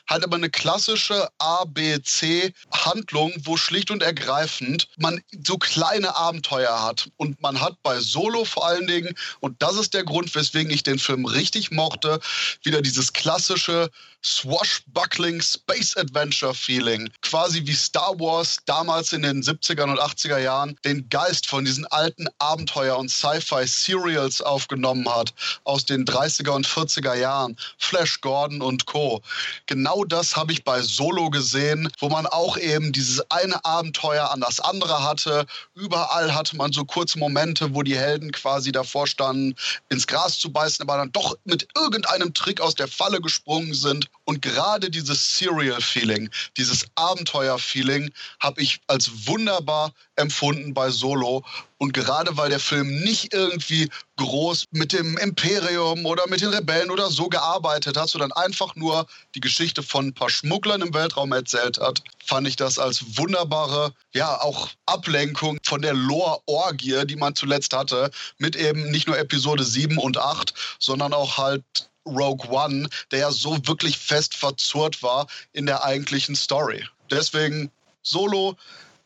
hat 0.07 0.23
aber 0.23 0.35
eine 0.35 0.49
klassische 0.49 1.29
A-B-C-Handlung, 1.37 3.33
wo 3.43 3.57
schlicht 3.57 3.91
und 3.91 4.03
ergreifend 4.03 4.87
man 4.97 5.21
so 5.45 5.57
kleine 5.57 6.15
Abenteuer 6.15 6.81
hat. 6.81 7.09
Und 7.17 7.41
man 7.41 7.59
hat 7.61 7.81
bei 7.83 7.99
Solo 7.99 8.45
vor 8.45 8.67
allen 8.67 8.87
Dingen, 8.87 9.15
und 9.39 9.61
das 9.61 9.75
ist 9.75 9.93
der 9.93 10.03
Grund, 10.03 10.33
weswegen 10.35 10.71
ich 10.71 10.83
den 10.83 10.99
Film 10.99 11.25
richtig 11.25 11.71
mochte, 11.71 12.19
wieder 12.63 12.81
dieses 12.81 13.13
klassische 13.13 13.89
Swashbuckling 14.23 15.41
Space 15.41 15.97
Adventure 15.97 16.53
Feeling. 16.53 17.09
Quasi 17.21 17.65
wie 17.65 17.73
Star 17.73 18.17
Wars 18.19 18.57
damals 18.65 19.11
in 19.11 19.21
den 19.21 19.43
70er 19.43 19.83
und 19.83 19.99
80er 19.99 20.37
Jahren 20.37 20.77
den 20.85 21.09
Geist 21.09 21.47
von 21.47 21.65
diesen 21.65 21.85
alten 21.87 22.27
Abenteuer- 22.39 22.97
und 22.97 23.09
Sci-Fi-Serials 23.09 24.41
aufgenommen 24.41 25.07
hat 25.13 25.33
aus 25.65 25.85
den 25.85 26.05
30er 26.05 26.51
und 26.51 26.65
40er 26.65 27.15
Jahren. 27.15 27.57
Flash 27.77 28.21
Gordon 28.21 28.61
und 28.61 28.85
Co. 28.85 29.21
Genau 29.65 30.03
das 30.03 30.35
habe 30.35 30.51
ich 30.51 30.65
bei 30.65 30.81
Solo 30.81 31.29
gesehen, 31.29 31.89
wo 31.99 32.09
man 32.09 32.25
auch 32.25 32.57
eben 32.57 32.91
dieses 32.91 33.31
eine 33.31 33.63
Abenteuer 33.63 34.29
an 34.29 34.41
das 34.41 34.59
andere 34.59 35.03
hatte. 35.03 35.45
Überall 35.73 36.35
hatte 36.35 36.57
man 36.57 36.73
so 36.73 36.83
kurze 36.83 37.17
Momente, 37.17 37.73
wo 37.73 37.81
die 37.81 37.97
Helden 37.97 38.33
quasi 38.33 38.73
davor 38.73 39.07
standen, 39.07 39.55
ins 39.87 40.05
Gras 40.05 40.37
zu 40.37 40.51
beißen, 40.51 40.83
aber 40.83 40.97
dann 40.97 41.13
doch 41.13 41.37
mit 41.45 41.67
irgendeinem 41.75 42.33
Trick 42.33 42.59
aus 42.59 42.75
der 42.75 42.89
Falle 42.89 43.21
gesprungen 43.21 43.73
sind 43.73 44.09
und 44.25 44.41
gerade 44.41 44.89
dieses 44.89 45.37
Serial-Feeling, 45.37 46.29
dieses 46.57 46.85
Abenteuer-Feeling 46.95 48.11
habe 48.41 48.61
ich 48.61 48.81
als 48.87 49.27
wunderbar 49.27 49.93
empfunden 50.17 50.73
bei 50.73 50.89
Solo. 50.89 51.43
Und 51.83 51.91
gerade 51.91 52.37
weil 52.37 52.49
der 52.49 52.61
Film 52.61 53.01
nicht 53.01 53.33
irgendwie 53.33 53.89
groß 54.15 54.67
mit 54.71 54.93
dem 54.93 55.17
Imperium 55.17 56.05
oder 56.05 56.25
mit 56.29 56.39
den 56.39 56.53
Rebellen 56.53 56.89
oder 56.89 57.09
so 57.09 57.27
gearbeitet 57.27 57.97
hat, 57.97 58.07
sondern 58.07 58.31
einfach 58.31 58.77
nur 58.77 59.05
die 59.35 59.41
Geschichte 59.41 59.83
von 59.83 60.07
ein 60.07 60.13
paar 60.13 60.29
Schmugglern 60.29 60.81
im 60.81 60.93
Weltraum 60.93 61.33
erzählt 61.33 61.81
hat, 61.81 62.01
fand 62.25 62.47
ich 62.47 62.55
das 62.55 62.79
als 62.79 63.17
wunderbare, 63.17 63.91
ja, 64.13 64.39
auch 64.39 64.69
Ablenkung 64.85 65.57
von 65.61 65.81
der 65.81 65.93
Lore-Orgie, 65.93 67.05
die 67.05 67.17
man 67.17 67.35
zuletzt 67.35 67.73
hatte, 67.73 68.11
mit 68.37 68.55
eben 68.55 68.89
nicht 68.89 69.07
nur 69.07 69.19
Episode 69.19 69.65
7 69.65 69.97
und 69.97 70.17
8, 70.17 70.53
sondern 70.79 71.11
auch 71.11 71.37
halt 71.37 71.65
Rogue 72.05 72.49
One, 72.49 72.87
der 73.11 73.19
ja 73.19 73.31
so 73.31 73.57
wirklich 73.67 73.97
fest 73.97 74.35
verzurrt 74.35 75.03
war 75.03 75.27
in 75.51 75.65
der 75.65 75.83
eigentlichen 75.83 76.37
Story. 76.37 76.87
Deswegen 77.11 77.69
Solo, 78.03 78.55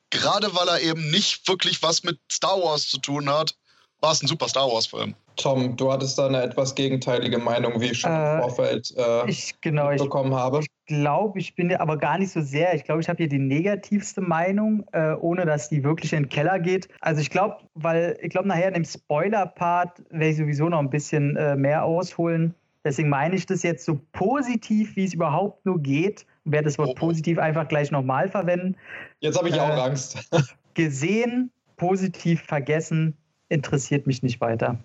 gerade 0.09 0.47
weil 0.55 0.67
er 0.67 0.81
eben 0.81 1.09
nicht 1.11 1.47
wirklich 1.47 1.81
was 1.83 2.03
mit 2.03 2.19
Star 2.31 2.61
Wars 2.61 2.87
zu 2.87 2.99
tun 2.99 3.29
hat, 3.29 3.55
war 4.01 4.11
es 4.11 4.21
ein 4.21 4.27
super 4.27 4.47
Star 4.47 4.67
Wars-Film. 4.67 5.15
Tom, 5.37 5.77
du 5.77 5.91
hattest 5.91 6.17
da 6.17 6.27
eine 6.27 6.41
etwas 6.41 6.73
gegenteilige 6.73 7.37
Meinung, 7.37 7.79
wie 7.79 7.91
ich 7.91 7.99
schon 7.99 8.11
äh, 8.11 8.35
im 8.35 8.41
Vorfeld 8.41 8.93
äh, 8.97 9.29
ich, 9.29 9.53
genau, 9.61 9.89
bekommen 9.95 10.33
habe. 10.33 10.61
Ich 10.61 10.67
glaube, 10.87 11.39
ich 11.39 11.55
bin 11.55 11.73
aber 11.75 11.97
gar 11.97 12.17
nicht 12.17 12.31
so 12.31 12.41
sehr. 12.41 12.73
Ich 12.73 12.83
glaube, 12.83 13.01
ich 13.01 13.09
habe 13.09 13.17
hier 13.17 13.29
die 13.29 13.39
negativste 13.39 14.21
Meinung, 14.21 14.85
äh, 14.93 15.13
ohne 15.13 15.45
dass 15.45 15.69
die 15.69 15.83
wirklich 15.83 16.13
in 16.13 16.23
den 16.23 16.29
Keller 16.29 16.59
geht. 16.59 16.89
Also 17.01 17.21
ich 17.21 17.29
glaube, 17.29 17.57
weil 17.75 18.17
ich 18.21 18.29
glaube, 18.29 18.47
nachher 18.47 18.69
in 18.69 18.73
dem 18.73 18.85
Spoiler-Part 18.85 20.01
werde 20.09 20.29
ich 20.29 20.37
sowieso 20.37 20.69
noch 20.69 20.79
ein 20.79 20.89
bisschen 20.89 21.35
äh, 21.35 21.55
mehr 21.55 21.83
ausholen. 21.83 22.55
Deswegen 22.83 23.09
meine 23.09 23.35
ich 23.35 23.45
das 23.45 23.63
jetzt 23.63 23.85
so 23.85 23.99
positiv, 24.13 24.95
wie 24.95 25.03
es 25.03 25.13
überhaupt 25.13 25.65
nur 25.65 25.79
geht. 25.79 26.25
Werde 26.51 26.65
das 26.65 26.77
Wort 26.77 26.89
oh. 26.91 26.95
positiv 26.95 27.37
einfach 27.37 27.67
gleich 27.67 27.91
nochmal 27.91 28.29
verwenden. 28.29 28.75
Jetzt 29.19 29.37
habe 29.37 29.49
ich 29.49 29.55
äh, 29.55 29.59
auch 29.59 29.83
Angst. 29.83 30.29
gesehen, 30.73 31.51
positiv 31.75 32.41
vergessen, 32.43 33.15
interessiert 33.49 34.07
mich 34.07 34.23
nicht 34.23 34.39
weiter. 34.41 34.77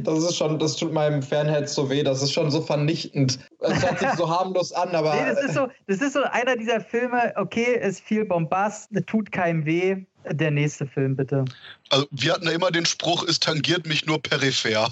Das 0.00 0.20
ist 0.20 0.36
schon, 0.36 0.58
das 0.58 0.76
tut 0.76 0.92
meinem 0.94 1.22
Fanherz 1.22 1.74
so 1.74 1.90
weh, 1.90 2.02
das 2.02 2.22
ist 2.22 2.32
schon 2.32 2.50
so 2.50 2.62
vernichtend. 2.62 3.38
Es 3.60 3.84
hört 3.84 3.98
sich 3.98 4.08
so 4.12 4.28
harmlos 4.40 4.72
an, 4.72 4.94
aber. 4.94 5.14
Nee, 5.14 5.26
das 5.26 5.44
ist 5.44 5.54
so, 5.54 5.68
das 5.86 6.00
ist 6.00 6.14
so 6.14 6.22
einer 6.22 6.56
dieser 6.56 6.80
Filme, 6.80 7.34
okay, 7.36 7.78
ist 7.82 8.00
viel 8.00 8.24
Bombast, 8.24 8.90
tut 9.06 9.30
keinem 9.32 9.66
weh, 9.66 10.06
der 10.32 10.50
nächste 10.50 10.86
Film, 10.86 11.16
bitte. 11.16 11.44
Also, 11.90 12.06
wir 12.10 12.32
hatten 12.32 12.46
ja 12.46 12.52
immer 12.52 12.70
den 12.70 12.86
Spruch, 12.86 13.26
es 13.28 13.40
tangiert 13.40 13.86
mich 13.86 14.06
nur 14.06 14.22
peripher. 14.22 14.88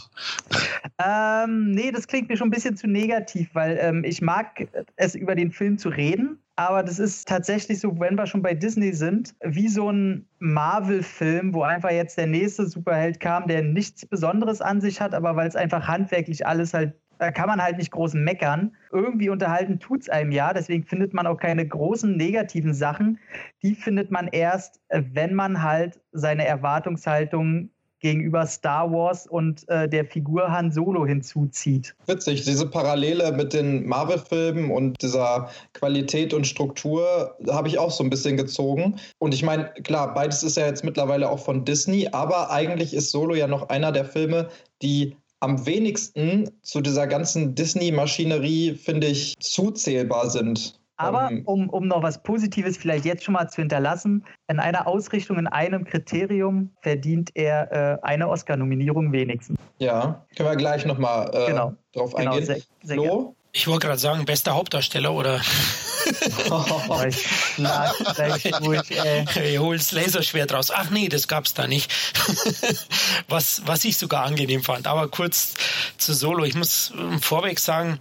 Ähm, 1.04 1.72
nee, 1.72 1.90
das 1.90 2.06
klingt 2.06 2.28
mir 2.28 2.36
schon 2.36 2.48
ein 2.48 2.52
bisschen 2.52 2.76
zu 2.76 2.86
negativ, 2.86 3.48
weil 3.52 3.78
ähm, 3.80 4.04
ich 4.04 4.22
mag 4.22 4.66
es, 4.96 5.14
über 5.14 5.34
den 5.34 5.50
Film 5.50 5.78
zu 5.78 5.88
reden. 5.88 6.38
Aber 6.56 6.84
das 6.84 7.00
ist 7.00 7.26
tatsächlich 7.26 7.80
so, 7.80 7.98
wenn 7.98 8.14
wir 8.14 8.26
schon 8.26 8.42
bei 8.42 8.54
Disney 8.54 8.92
sind, 8.92 9.34
wie 9.42 9.68
so 9.68 9.90
ein 9.90 10.24
Marvel-Film, 10.38 11.52
wo 11.52 11.62
einfach 11.62 11.90
jetzt 11.90 12.16
der 12.16 12.28
nächste 12.28 12.66
Superheld 12.66 13.18
kam, 13.18 13.48
der 13.48 13.62
nichts 13.62 14.06
Besonderes 14.06 14.60
an 14.60 14.80
sich 14.80 15.00
hat, 15.00 15.14
aber 15.14 15.34
weil 15.34 15.48
es 15.48 15.56
einfach 15.56 15.88
handwerklich 15.88 16.46
alles 16.46 16.72
halt 16.72 16.94
da 17.18 17.30
kann 17.30 17.48
man 17.48 17.62
halt 17.62 17.78
nicht 17.78 17.90
groß 17.90 18.14
meckern. 18.14 18.76
Irgendwie 18.92 19.28
unterhalten 19.28 19.78
tut 19.78 20.02
es 20.02 20.08
einem 20.08 20.32
ja, 20.32 20.52
deswegen 20.52 20.84
findet 20.84 21.14
man 21.14 21.26
auch 21.26 21.38
keine 21.38 21.66
großen 21.66 22.16
negativen 22.16 22.74
Sachen. 22.74 23.18
Die 23.62 23.74
findet 23.74 24.10
man 24.10 24.28
erst, 24.28 24.80
äh, 24.88 25.02
wenn 25.12 25.34
man 25.34 25.62
halt 25.62 26.00
seine 26.12 26.46
Erwartungshaltung 26.46 27.70
gegenüber 28.04 28.46
Star 28.46 28.92
Wars 28.92 29.26
und 29.26 29.66
äh, 29.70 29.88
der 29.88 30.04
Figur 30.04 30.52
Han 30.52 30.70
Solo 30.70 31.06
hinzuzieht. 31.06 31.96
Witzig, 32.04 32.44
diese 32.44 32.68
Parallele 32.68 33.32
mit 33.32 33.54
den 33.54 33.86
Marvel-Filmen 33.86 34.70
und 34.70 35.00
dieser 35.00 35.48
Qualität 35.72 36.34
und 36.34 36.46
Struktur 36.46 37.34
habe 37.48 37.68
ich 37.68 37.78
auch 37.78 37.90
so 37.90 38.04
ein 38.04 38.10
bisschen 38.10 38.36
gezogen. 38.36 38.96
Und 39.20 39.32
ich 39.32 39.42
meine, 39.42 39.72
klar, 39.84 40.12
beides 40.12 40.42
ist 40.42 40.58
ja 40.58 40.66
jetzt 40.66 40.84
mittlerweile 40.84 41.30
auch 41.30 41.38
von 41.38 41.64
Disney, 41.64 42.06
aber 42.12 42.50
eigentlich 42.50 42.92
ist 42.92 43.10
Solo 43.10 43.34
ja 43.34 43.46
noch 43.46 43.70
einer 43.70 43.90
der 43.90 44.04
Filme, 44.04 44.50
die 44.82 45.16
am 45.44 45.66
wenigsten 45.66 46.50
zu 46.62 46.80
dieser 46.80 47.06
ganzen 47.06 47.54
Disney-Maschinerie, 47.54 48.74
finde 48.74 49.08
ich, 49.08 49.36
zuzählbar 49.38 50.30
sind. 50.30 50.80
Aber 50.96 51.30
ähm, 51.30 51.42
um, 51.44 51.68
um 51.68 51.88
noch 51.88 52.02
was 52.02 52.22
Positives 52.22 52.76
vielleicht 52.76 53.04
jetzt 53.04 53.24
schon 53.24 53.34
mal 53.34 53.48
zu 53.48 53.60
hinterlassen, 53.60 54.24
in 54.48 54.58
einer 54.58 54.86
Ausrichtung, 54.86 55.38
in 55.38 55.46
einem 55.46 55.84
Kriterium 55.84 56.70
verdient 56.82 57.30
er 57.34 57.72
äh, 57.72 57.98
eine 58.02 58.28
Oscar-Nominierung 58.28 59.12
wenigstens. 59.12 59.58
Ja, 59.78 60.24
können 60.36 60.48
wir 60.48 60.56
gleich 60.56 60.86
nochmal 60.86 61.30
äh, 61.34 61.46
genau. 61.50 61.74
drauf 61.92 62.14
genau, 62.14 62.32
eingehen. 62.32 62.46
Sehr, 62.46 62.58
sehr 62.82 62.96
Flo? 62.96 63.34
Ich 63.56 63.68
wollte 63.68 63.86
gerade 63.86 64.00
sagen, 64.00 64.24
bester 64.24 64.54
Hauptdarsteller 64.54 65.12
oder 65.12 65.40
Oh, 66.50 67.02
ich 67.08 67.26
ey. 68.90 69.52
Ich 69.52 69.58
hol's 69.58 69.92
Laserschwert 69.92 70.52
raus. 70.52 70.70
Ach 70.74 70.90
nee, 70.90 71.08
das 71.08 71.28
gab's 71.28 71.54
da 71.54 71.66
nicht. 71.66 71.90
was, 73.28 73.62
was 73.64 73.84
ich 73.84 73.96
sogar 73.96 74.24
angenehm 74.24 74.62
fand. 74.62 74.86
Aber 74.86 75.08
kurz 75.08 75.54
zu 75.96 76.12
Solo. 76.12 76.44
Ich 76.44 76.54
muss 76.54 76.92
vorweg 77.20 77.58
sagen, 77.58 78.00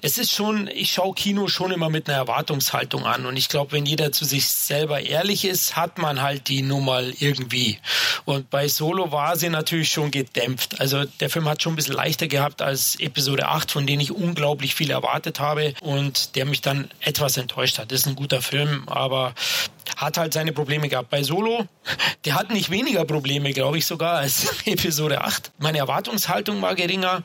es 0.00 0.18
ist 0.18 0.32
schon, 0.32 0.68
ich 0.68 0.92
schaue 0.92 1.14
Kino 1.14 1.48
schon 1.48 1.72
immer 1.72 1.90
mit 1.90 2.08
einer 2.08 2.18
Erwartungshaltung 2.18 3.04
an. 3.04 3.26
Und 3.26 3.36
ich 3.36 3.48
glaube, 3.48 3.72
wenn 3.72 3.86
jeder 3.86 4.12
zu 4.12 4.24
sich 4.24 4.46
selber 4.46 5.00
ehrlich 5.00 5.44
ist, 5.44 5.76
hat 5.76 5.98
man 5.98 6.22
halt 6.22 6.48
die 6.48 6.62
Nummer 6.62 7.02
irgendwie. 7.18 7.78
Und 8.24 8.48
bei 8.50 8.68
Solo 8.68 9.12
war 9.12 9.36
sie 9.36 9.50
natürlich 9.50 9.90
schon 9.90 10.10
gedämpft. 10.10 10.80
Also 10.80 11.04
der 11.04 11.30
Film 11.30 11.48
hat 11.48 11.62
schon 11.62 11.74
ein 11.74 11.76
bisschen 11.76 11.94
leichter 11.94 12.28
gehabt 12.28 12.62
als 12.62 12.98
Episode 13.00 13.48
8, 13.48 13.70
von 13.70 13.86
denen 13.86 14.00
ich 14.00 14.12
unglaublich 14.12 14.74
viel 14.74 14.83
viel 14.84 14.90
erwartet 14.90 15.40
habe 15.40 15.72
und 15.80 16.36
der 16.36 16.44
mich 16.44 16.60
dann 16.60 16.90
etwas 17.00 17.38
enttäuscht 17.38 17.78
hat. 17.78 17.90
Das 17.90 18.00
ist 18.00 18.06
ein 18.06 18.16
guter 18.16 18.42
Film, 18.42 18.86
aber 18.86 19.34
hat 19.96 20.18
halt 20.18 20.34
seine 20.34 20.52
Probleme 20.52 20.88
gehabt. 20.88 21.08
Bei 21.08 21.22
Solo, 21.22 21.66
der 22.26 22.34
hat 22.34 22.50
nicht 22.50 22.70
weniger 22.70 23.06
Probleme, 23.06 23.52
glaube 23.52 23.78
ich 23.78 23.86
sogar, 23.86 24.18
als 24.18 24.46
Episode 24.66 25.22
8. 25.22 25.52
Meine 25.58 25.78
Erwartungshaltung 25.78 26.60
war 26.60 26.74
geringer. 26.74 27.22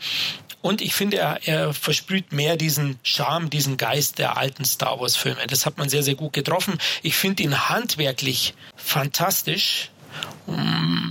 Und 0.61 0.81
ich 0.81 0.93
finde, 0.93 1.17
er, 1.17 1.39
er 1.43 1.73
versprüht 1.73 2.31
mehr 2.31 2.55
diesen 2.55 2.99
Charme, 3.03 3.49
diesen 3.49 3.75
Geist 3.75 4.19
der 4.19 4.37
alten 4.37 4.63
Star 4.63 4.99
Wars-Filme. 4.99 5.47
Das 5.47 5.65
hat 5.65 5.77
man 5.77 5.89
sehr, 5.89 6.03
sehr 6.03 6.15
gut 6.15 6.33
getroffen. 6.33 6.77
Ich 7.01 7.15
finde 7.15 7.43
ihn 7.43 7.69
handwerklich 7.69 8.53
fantastisch. 8.75 9.89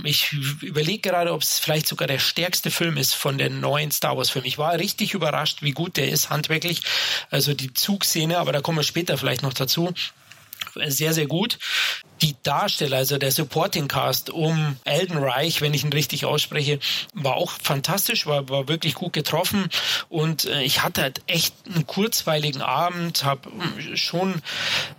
Ich 0.03 0.33
überlege 0.61 1.09
gerade, 1.09 1.33
ob 1.33 1.41
es 1.41 1.59
vielleicht 1.59 1.87
sogar 1.87 2.07
der 2.07 2.19
stärkste 2.19 2.71
Film 2.71 2.97
ist 2.97 3.13
von 3.13 3.37
den 3.37 3.59
neuen 3.59 3.91
Star 3.91 4.17
Wars-Filmen. 4.17 4.47
Ich 4.47 4.57
war 4.57 4.73
richtig 4.73 5.13
überrascht, 5.13 5.61
wie 5.61 5.71
gut 5.71 5.97
der 5.97 6.09
ist 6.09 6.29
handwerklich. 6.29 6.81
Also 7.29 7.53
die 7.53 7.73
Zugszene, 7.73 8.37
aber 8.37 8.51
da 8.51 8.61
kommen 8.61 8.79
wir 8.79 8.83
später 8.83 9.17
vielleicht 9.17 9.43
noch 9.43 9.53
dazu 9.53 9.93
sehr, 10.87 11.13
sehr 11.13 11.27
gut. 11.27 11.57
Die 12.21 12.35
Darsteller, 12.43 12.97
also 12.97 13.17
der 13.17 13.31
Supporting 13.31 13.87
Cast 13.87 14.29
um 14.29 14.75
Elden 14.83 15.17
Reich, 15.17 15.61
wenn 15.61 15.73
ich 15.73 15.85
ihn 15.85 15.93
richtig 15.93 16.25
ausspreche, 16.25 16.79
war 17.13 17.35
auch 17.35 17.51
fantastisch, 17.51 18.25
war, 18.25 18.49
war 18.49 18.67
wirklich 18.67 18.93
gut 18.93 19.13
getroffen 19.13 19.69
und 20.09 20.45
äh, 20.45 20.63
ich 20.63 20.83
hatte 20.83 21.01
halt 21.01 21.21
echt 21.27 21.55
einen 21.65 21.87
kurzweiligen 21.87 22.61
Abend, 22.61 23.23
habe 23.23 23.49
hm, 23.49 23.95
schon 23.95 24.41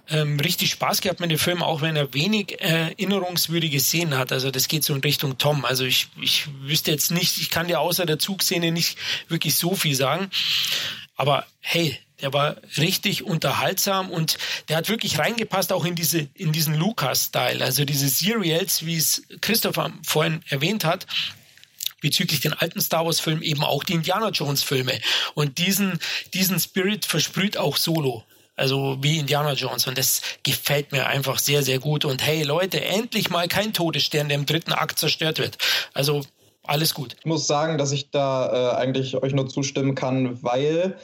ähm, 0.08 0.40
richtig 0.40 0.70
Spaß 0.70 1.02
gehabt 1.02 1.20
mit 1.20 1.30
dem 1.30 1.38
Film, 1.38 1.62
auch 1.62 1.82
wenn 1.82 1.96
er 1.96 2.14
wenig 2.14 2.60
äh, 2.60 2.90
erinnerungswürdige 2.90 3.80
Szenen 3.80 4.16
hat. 4.16 4.32
Also 4.32 4.50
das 4.50 4.68
geht 4.68 4.84
so 4.84 4.94
in 4.94 5.00
Richtung 5.00 5.38
Tom. 5.38 5.64
Also 5.64 5.84
ich, 5.84 6.08
ich 6.20 6.48
wüsste 6.62 6.90
jetzt 6.90 7.10
nicht, 7.10 7.38
ich 7.38 7.50
kann 7.50 7.68
dir 7.68 7.80
außer 7.80 8.06
der 8.06 8.18
Zugszene 8.18 8.72
nicht 8.72 8.96
wirklich 9.28 9.56
so 9.56 9.74
viel 9.74 9.94
sagen. 9.94 10.30
Aber 11.16 11.44
hey, 11.60 11.98
der 12.22 12.32
war 12.32 12.56
richtig 12.76 13.24
unterhaltsam 13.24 14.10
und 14.10 14.38
der 14.68 14.76
hat 14.76 14.88
wirklich 14.88 15.18
reingepasst 15.18 15.72
auch 15.72 15.84
in 15.84 15.94
diese 15.94 16.28
in 16.34 16.52
diesen 16.52 16.74
Lucas-Style, 16.74 17.64
also 17.64 17.84
diese 17.84 18.08
Serials, 18.08 18.86
wie 18.86 18.96
es 18.96 19.22
Christopher 19.40 19.92
vorhin 20.06 20.42
erwähnt 20.48 20.84
hat 20.84 21.06
bezüglich 22.00 22.40
den 22.40 22.54
alten 22.54 22.80
Star 22.80 23.04
Wars 23.04 23.20
Filmen 23.20 23.42
eben 23.42 23.62
auch 23.62 23.84
die 23.84 23.92
Indiana 23.92 24.30
Jones 24.30 24.62
Filme 24.62 24.98
und 25.34 25.58
diesen 25.58 25.98
diesen 26.34 26.58
Spirit 26.58 27.04
versprüht 27.04 27.56
auch 27.56 27.76
Solo. 27.76 28.24
Also 28.56 28.98
wie 29.00 29.18
Indiana 29.18 29.54
Jones. 29.54 29.86
Und 29.86 29.96
das 29.96 30.20
gefällt 30.42 30.92
mir 30.92 31.06
einfach 31.06 31.38
sehr, 31.38 31.62
sehr 31.62 31.78
gut. 31.78 32.04
Und 32.04 32.22
hey 32.22 32.42
Leute, 32.42 32.84
endlich 32.84 33.30
mal 33.30 33.48
kein 33.48 33.72
Todesstern, 33.72 34.28
der 34.28 34.36
im 34.36 34.44
dritten 34.44 34.74
Akt 34.74 34.98
zerstört 34.98 35.38
wird. 35.38 35.56
Also 35.94 36.26
alles 36.62 36.92
gut. 36.92 37.16
Ich 37.18 37.24
muss 37.24 37.46
sagen, 37.46 37.78
dass 37.78 37.90
ich 37.90 38.10
da 38.10 38.74
äh, 38.74 38.76
eigentlich 38.76 39.16
euch 39.16 39.32
nur 39.32 39.48
zustimmen 39.48 39.94
kann, 39.94 40.42
weil 40.42 40.98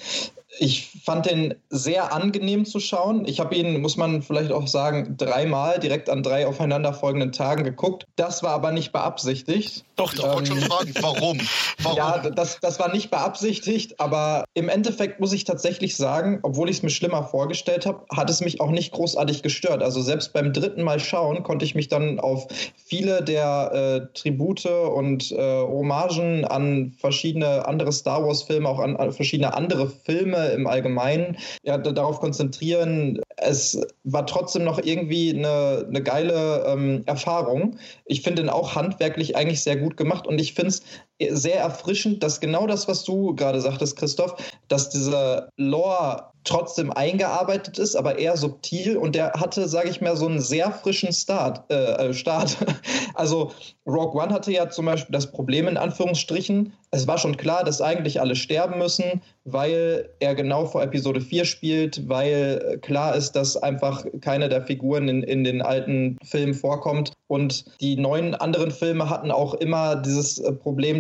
ich 0.59 1.01
fand 1.05 1.27
den 1.27 1.55
sehr 1.71 2.13
angenehm 2.13 2.67
zu 2.67 2.81
schauen. 2.81 3.27
Ich 3.27 3.41
habe 3.41 3.55
ihn, 3.55 3.81
muss 3.81 3.97
man 3.97 4.23
vielleicht 4.23 4.53
auch 4.53 4.67
sagen, 4.67 5.17
dreimal 5.17 5.79
direkt 5.79 6.11
an 6.11 6.23
drei 6.23 6.47
aufeinanderfolgenden 6.47 7.33
Tagen 7.33 7.65
geguckt. 7.65 8.05
Das 8.17 8.43
war 8.43 8.51
aber 8.51 8.73
nicht 8.73 8.93
beabsichtigt. 8.93 9.86
Doch, 9.97 10.13
doch. 10.13 10.25
Ich 10.25 10.35
wollte 10.35 10.47
schon 10.49 10.59
ähm, 10.59 10.65
fragen, 10.65 10.93
warum? 11.01 11.41
warum? 11.83 11.97
Ja, 11.97 12.19
das, 12.19 12.61
das 12.61 12.79
war 12.79 12.93
nicht 12.93 13.11
beabsichtigt, 13.11 13.99
aber 13.99 14.45
im 14.53 14.69
Endeffekt 14.69 15.21
muss 15.21 15.33
ich 15.33 15.45
tatsächlich 15.45 15.97
sagen, 15.97 16.41
obwohl 16.43 16.69
ich 16.69 16.77
es 16.77 16.83
mir 16.83 16.91
schlimmer 16.91 17.25
vorgestellt 17.25 17.87
habe, 17.87 18.05
hat 18.15 18.29
es 18.29 18.43
mich 18.43 18.61
auch 18.61 18.71
nicht 18.71 18.93
großartig 18.93 19.43
gestört. 19.43 19.83
Also 19.83 20.03
selbst 20.03 20.35
beim 20.35 20.53
dritten 20.53 20.83
Mal 20.83 21.01
schauen 21.01 21.43
konnte 21.43 21.65
ich 21.65 21.75
mich 21.75 21.89
dann 21.89 22.21
auf 22.21 22.47
viele 22.77 23.23
der 23.23 23.71
äh, 23.73 24.13
Tribute 24.13 24.67
und 24.67 25.33
äh, 25.33 25.63
Hommagen 25.63 26.45
an 26.45 26.95
verschiedene 26.99 27.67
andere 27.67 27.93
Star 27.93 28.23
Wars-Filme, 28.23 28.69
auch 28.69 28.81
an, 28.81 28.97
an 28.97 29.13
verschiedene 29.13 29.55
andere 29.55 29.89
Filme 29.89 30.49
im 30.49 30.67
Allgemeinen 30.67 31.39
ja, 31.63 31.79
darauf 31.79 32.21
konzentrieren. 32.21 33.21
Es 33.37 33.79
war 34.05 34.27
trotzdem 34.27 34.65
noch 34.65 34.79
irgendwie 34.79 35.31
eine, 35.31 35.85
eine 35.87 36.03
geile 36.03 36.65
ähm, 36.67 37.03
Erfahrung. 37.07 37.79
Ich 38.07 38.23
finde 38.23 38.43
ihn 38.43 38.49
auch 38.49 38.75
handwerklich 38.75 39.37
eigentlich 39.37 39.63
sehr 39.63 39.77
gut 39.77 39.97
gemacht 39.97 40.27
und 40.27 40.41
ich 40.41 40.55
finde 40.55 40.69
es 40.69 40.83
sehr 41.31 41.61
erfrischend, 41.61 42.23
dass 42.23 42.41
genau 42.41 42.67
das, 42.67 42.89
was 42.89 43.05
du 43.05 43.35
gerade 43.35 43.61
sagtest, 43.61 43.97
Christoph, 43.97 44.35
dass 44.69 44.91
dieser 44.91 45.49
Lore 45.57 46.31
trotzdem 46.47 46.93
eingearbeitet 46.93 47.79
ist, 47.79 47.97
aber 47.97 48.19
eher 48.19 48.37
subtil 48.37 48.97
und 48.97 49.15
der 49.15 49.33
hatte, 49.33 49.69
sage 49.69 49.91
ich 49.91 50.01
mal, 50.01 50.17
so 50.17 50.27
einen 50.27 50.41
sehr 50.41 50.71
frischen 50.71 51.13
Start. 51.13 51.71
Äh, 51.71 52.09
äh 52.09 52.15
Start. 52.15 52.57
Also 53.15 53.53
Rogue 53.87 54.21
One 54.23 54.31
hatte 54.31 54.53
ja 54.53 54.69
zum 54.69 54.85
Beispiel 54.85 55.13
das 55.13 55.33
Problem 55.33 55.69
in 55.69 55.79
Anführungsstrichen. 55.79 56.75
Es 56.91 57.07
war 57.07 57.17
schon 57.17 57.39
klar, 57.39 57.65
dass 57.65 57.81
eigentlich 57.81 58.21
alle 58.21 58.37
sterben 58.37 58.77
müssen, 58.77 59.23
weil 59.45 60.11
er 60.21 60.35
genau 60.35 60.67
vor 60.67 60.83
Episode 60.83 61.23
4 61.23 61.47
spielt, 61.47 62.07
weil 62.11 62.79
klar 62.83 63.17
ist, 63.17 63.33
dass 63.33 63.57
einfach 63.57 64.05
keine 64.21 64.51
der 64.51 64.67
Figuren 64.67 65.09
in, 65.09 65.23
in 65.23 65.45
den 65.45 65.63
alten 65.63 66.19
Filmen 66.25 66.53
vorkommt. 66.53 67.13
Und 67.29 67.65
die 67.81 67.97
neuen 67.97 68.35
anderen 68.35 68.71
Filme 68.71 69.09
hatten 69.09 69.31
auch 69.31 69.55
immer 69.55 69.97
dieses 69.97 70.39
äh, 70.39 70.53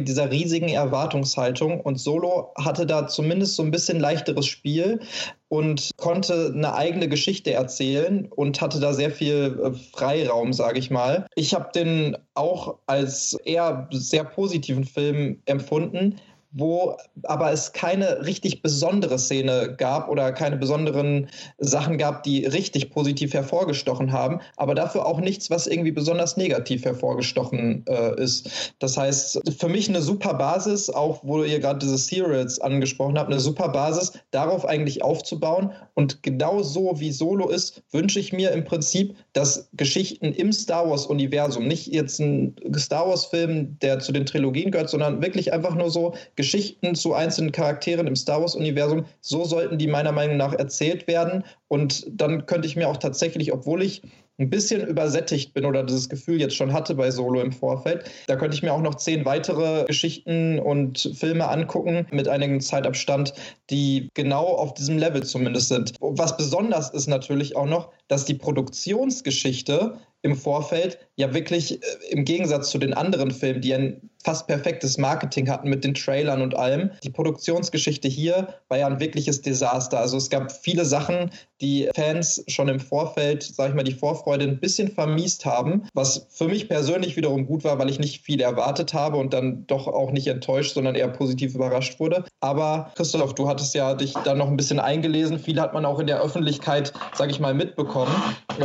Dieser 0.06 0.30
riesigen 0.30 0.68
Erwartungshaltung. 0.68 1.80
Und 1.80 2.00
Solo 2.00 2.52
hatte 2.56 2.86
da 2.86 3.06
zumindest 3.06 3.56
so 3.56 3.62
ein 3.62 3.70
bisschen 3.70 4.00
leichteres 4.00 4.46
Spiel 4.46 5.00
und 5.48 5.90
konnte 5.96 6.52
eine 6.54 6.74
eigene 6.74 7.08
Geschichte 7.08 7.52
erzählen 7.52 8.26
und 8.34 8.60
hatte 8.60 8.80
da 8.80 8.92
sehr 8.92 9.10
viel 9.10 9.60
äh, 9.62 9.72
Freiraum, 9.92 10.52
sage 10.52 10.78
ich 10.78 10.90
mal. 10.90 11.26
Ich 11.34 11.54
habe 11.54 11.70
den 11.74 12.16
auch 12.34 12.78
als 12.86 13.34
eher 13.44 13.88
sehr 13.92 14.24
positiven 14.24 14.84
Film 14.84 15.42
empfunden, 15.44 16.16
wo 16.52 16.96
aber 17.24 17.52
es 17.52 17.72
keine 17.72 18.24
richtig 18.24 18.62
besondere 18.62 19.18
Szene 19.18 19.74
gab 19.76 20.08
oder 20.08 20.32
keine 20.32 20.56
besonderen 20.56 21.28
Sachen 21.58 21.98
gab, 21.98 22.22
die 22.22 22.46
richtig 22.46 22.90
positiv 22.90 23.34
hervorgestochen 23.34 24.12
haben, 24.12 24.40
aber 24.56 24.74
dafür 24.74 25.06
auch 25.06 25.20
nichts, 25.20 25.50
was 25.50 25.66
irgendwie 25.66 25.92
besonders 25.92 26.36
negativ 26.36 26.84
hervorgestochen 26.84 27.84
äh, 27.86 28.22
ist. 28.22 28.74
Das 28.78 28.96
heißt, 28.96 29.40
für 29.58 29.68
mich 29.68 29.88
eine 29.88 30.02
super 30.02 30.34
Basis, 30.34 30.90
auch 30.90 31.20
wo 31.22 31.42
ihr 31.42 31.60
gerade 31.60 31.78
diese 31.78 31.98
Serials 31.98 32.60
angesprochen 32.60 33.18
habt, 33.18 33.30
eine 33.30 33.40
super 33.40 33.68
Basis, 33.68 34.12
darauf 34.30 34.64
eigentlich 34.64 35.02
aufzubauen. 35.02 35.72
Und 35.94 36.22
genau 36.22 36.62
so 36.62 37.00
wie 37.00 37.12
Solo 37.12 37.48
ist, 37.48 37.82
wünsche 37.90 38.20
ich 38.20 38.32
mir 38.32 38.52
im 38.52 38.64
Prinzip, 38.64 39.16
dass 39.32 39.68
Geschichten 39.72 40.32
im 40.32 40.52
Star 40.52 40.88
Wars-Universum, 40.88 41.66
nicht 41.66 41.86
jetzt 41.88 42.20
ein 42.20 42.54
Star 42.76 43.08
Wars-Film, 43.08 43.78
der 43.80 43.98
zu 43.98 44.12
den 44.12 44.26
Trilogien 44.26 44.70
gehört, 44.70 44.90
sondern 44.90 45.22
wirklich 45.22 45.52
einfach 45.52 45.74
nur 45.74 45.90
so 45.90 46.14
Geschichten, 46.36 46.94
zu 46.94 47.14
einzelnen 47.14 47.52
Charakteren 47.52 48.06
im 48.06 48.16
Star 48.16 48.40
Wars-Universum, 48.40 49.06
so 49.20 49.44
sollten 49.44 49.78
die 49.78 49.88
meiner 49.88 50.12
Meinung 50.12 50.36
nach 50.36 50.52
erzählt 50.52 51.06
werden. 51.08 51.44
Und 51.68 52.06
dann 52.08 52.46
könnte 52.46 52.68
ich 52.68 52.76
mir 52.76 52.88
auch 52.88 52.98
tatsächlich, 52.98 53.52
obwohl 53.52 53.82
ich 53.82 54.02
ein 54.38 54.50
bisschen 54.50 54.86
übersättigt 54.86 55.54
bin 55.54 55.64
oder 55.64 55.82
dieses 55.82 56.08
Gefühl 56.08 56.40
jetzt 56.40 56.56
schon 56.56 56.72
hatte 56.72 56.94
bei 56.94 57.10
Solo 57.10 57.40
im 57.40 57.52
Vorfeld. 57.52 58.04
Da 58.26 58.36
könnte 58.36 58.54
ich 58.54 58.62
mir 58.62 58.72
auch 58.72 58.82
noch 58.82 58.96
zehn 58.96 59.24
weitere 59.24 59.84
Geschichten 59.84 60.58
und 60.58 61.10
Filme 61.14 61.48
angucken 61.48 62.06
mit 62.10 62.28
einigem 62.28 62.60
Zeitabstand, 62.60 63.32
die 63.70 64.08
genau 64.14 64.44
auf 64.44 64.74
diesem 64.74 64.98
Level 64.98 65.22
zumindest 65.22 65.68
sind. 65.68 65.94
Was 66.00 66.36
besonders 66.36 66.90
ist 66.90 67.06
natürlich 67.06 67.56
auch 67.56 67.66
noch, 67.66 67.90
dass 68.08 68.26
die 68.26 68.34
Produktionsgeschichte 68.34 69.96
im 70.22 70.36
Vorfeld 70.36 70.98
ja 71.16 71.32
wirklich 71.32 71.82
äh, 71.82 71.86
im 72.10 72.24
Gegensatz 72.24 72.70
zu 72.70 72.78
den 72.78 72.94
anderen 72.94 73.30
Filmen, 73.30 73.60
die 73.60 73.74
ein 73.74 74.10
fast 74.26 74.48
perfektes 74.48 74.98
Marketing 74.98 75.48
hatten 75.48 75.70
mit 75.70 75.84
den 75.84 75.94
Trailern 75.94 76.42
und 76.42 76.56
allem. 76.56 76.90
Die 77.04 77.10
Produktionsgeschichte 77.10 78.08
hier 78.08 78.48
war 78.68 78.76
ja 78.76 78.88
ein 78.88 78.98
wirkliches 78.98 79.40
Desaster. 79.40 80.00
Also 80.00 80.16
es 80.16 80.30
gab 80.30 80.50
viele 80.50 80.84
Sachen, 80.84 81.30
die 81.60 81.88
Fans 81.94 82.42
schon 82.48 82.66
im 82.68 82.80
Vorfeld, 82.80 83.44
sag 83.44 83.68
ich 83.68 83.76
mal, 83.76 83.84
die 83.84 83.94
Vorfreude 83.94 84.44
ein 84.44 84.58
bisschen 84.58 84.90
vermiest 84.90 85.46
haben, 85.46 85.86
was 85.94 86.26
für 86.30 86.48
mich 86.48 86.68
persönlich 86.68 87.16
wiederum 87.16 87.46
gut 87.46 87.62
war, 87.62 87.78
weil 87.78 87.88
ich 87.88 88.00
nicht 88.00 88.22
viel 88.22 88.40
erwartet 88.40 88.94
habe 88.94 89.16
und 89.16 89.32
dann 89.32 89.64
doch 89.68 89.86
auch 89.86 90.10
nicht 90.10 90.26
enttäuscht, 90.26 90.74
sondern 90.74 90.96
eher 90.96 91.08
positiv 91.08 91.54
überrascht 91.54 92.00
wurde. 92.00 92.24
Aber 92.40 92.90
Christoph, 92.96 93.36
du 93.36 93.48
hattest 93.48 93.76
ja 93.76 93.94
dich 93.94 94.12
da 94.24 94.34
noch 94.34 94.48
ein 94.48 94.56
bisschen 94.56 94.80
eingelesen. 94.80 95.38
Viel 95.38 95.60
hat 95.60 95.72
man 95.72 95.84
auch 95.84 96.00
in 96.00 96.08
der 96.08 96.20
Öffentlichkeit, 96.20 96.92
sag 97.14 97.30
ich 97.30 97.38
mal, 97.38 97.54
mitbekommen. 97.54 98.12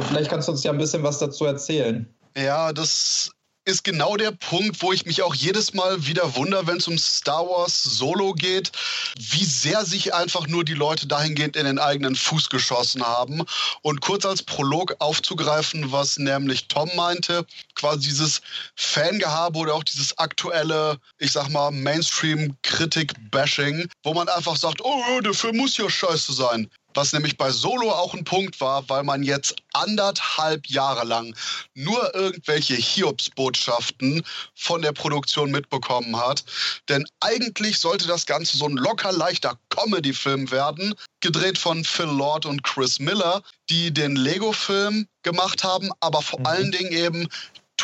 Vielleicht 0.08 0.32
kannst 0.32 0.48
du 0.48 0.54
uns 0.54 0.64
ja 0.64 0.72
ein 0.72 0.80
bisschen 0.80 1.04
was 1.04 1.20
dazu 1.20 1.46
erzählen. 1.46 2.12
Ja, 2.36 2.74
das 2.74 3.30
ist 3.66 3.84
genau 3.84 4.16
der 4.18 4.32
Punkt, 4.32 4.82
wo 4.82 4.92
ich 4.92 5.06
mich 5.06 5.22
auch 5.22 5.36
jedes 5.36 5.74
Mal 5.74 6.08
wieder 6.08 6.36
wundere, 6.36 6.66
wenn 6.68 6.78
es 6.78 6.88
um 6.88 6.98
Star 6.98 7.48
Wars 7.48 7.84
Solo 7.84 8.34
geht, 8.34 8.72
wie 9.18 9.46
sehr 9.46 9.86
sich 9.86 10.14
einfach 10.14 10.48
nur 10.48 10.64
die 10.64 10.74
Leute 10.74 11.06
dahingehend 11.06 11.56
in 11.56 11.66
den 11.66 11.78
eigenen 11.78 12.16
Fuß 12.16 12.50
geschossen 12.50 13.04
haben. 13.04 13.44
Und 13.84 14.02
kurz 14.02 14.26
als 14.26 14.42
Prolog 14.42 14.96
aufzugreifen, 15.00 15.92
was 15.92 16.18
nämlich 16.18 16.70
Tom 16.70 16.90
meinte, 16.96 17.46
quasi 17.76 18.08
dieses 18.10 18.42
Fangehabe 18.76 19.60
oder 19.60 19.76
auch 19.76 19.84
dieses 19.84 20.18
aktuelle, 20.18 20.98
ich 21.20 21.32
sag 21.32 21.50
mal, 21.50 21.70
Mainstream-Kritik-Bashing, 21.72 23.88
wo 24.04 24.14
man 24.14 24.28
einfach 24.30 24.58
sagt, 24.58 24.82
oh, 24.84 25.22
der 25.22 25.36
Film 25.36 25.58
muss 25.58 25.78
ja 25.78 25.88
scheiße 25.90 26.34
sein. 26.34 26.68
Was 26.94 27.14
nämlich 27.14 27.38
bei 27.38 27.52
Solo 27.52 27.92
auch 27.92 28.14
ein 28.14 28.24
Punkt 28.24 28.60
war, 28.62 28.88
weil 28.90 29.04
man 29.04 29.24
jetzt 29.24 29.56
anderthalb 29.74 30.68
Jahre 30.68 31.06
lang 31.06 31.36
nur 31.74 32.14
irgendwelche 32.16 32.76
Hiobsbotschaften 32.76 34.24
von 34.56 34.82
der 34.82 34.92
Produktion 34.92 35.52
mitbekommen 35.52 36.18
hat. 36.18 36.44
Denn 36.90 37.06
eigentlich 37.20 37.80
sollte 37.80 38.08
das 38.08 38.26
Ganze 38.26 38.58
so 38.58 38.66
ein 38.66 38.78
locker 38.78 39.12
leichter 39.12 39.58
Comedy-Film 39.70 40.52
werden, 40.52 40.94
gedreht 41.22 41.58
von 41.58 41.84
Phil 41.84 42.06
Lord 42.06 42.46
und 42.46 42.64
Chris 42.64 43.00
Miller, 43.00 43.42
die 43.70 43.94
den 43.94 44.16
Lego-Film 44.16 45.08
gemacht 45.24 45.64
haben, 45.64 45.92
aber 46.00 46.22
vor 46.22 46.40
mhm. 46.40 46.46
allen 46.46 46.72
Dingen 46.72 46.92
eben 46.92 47.28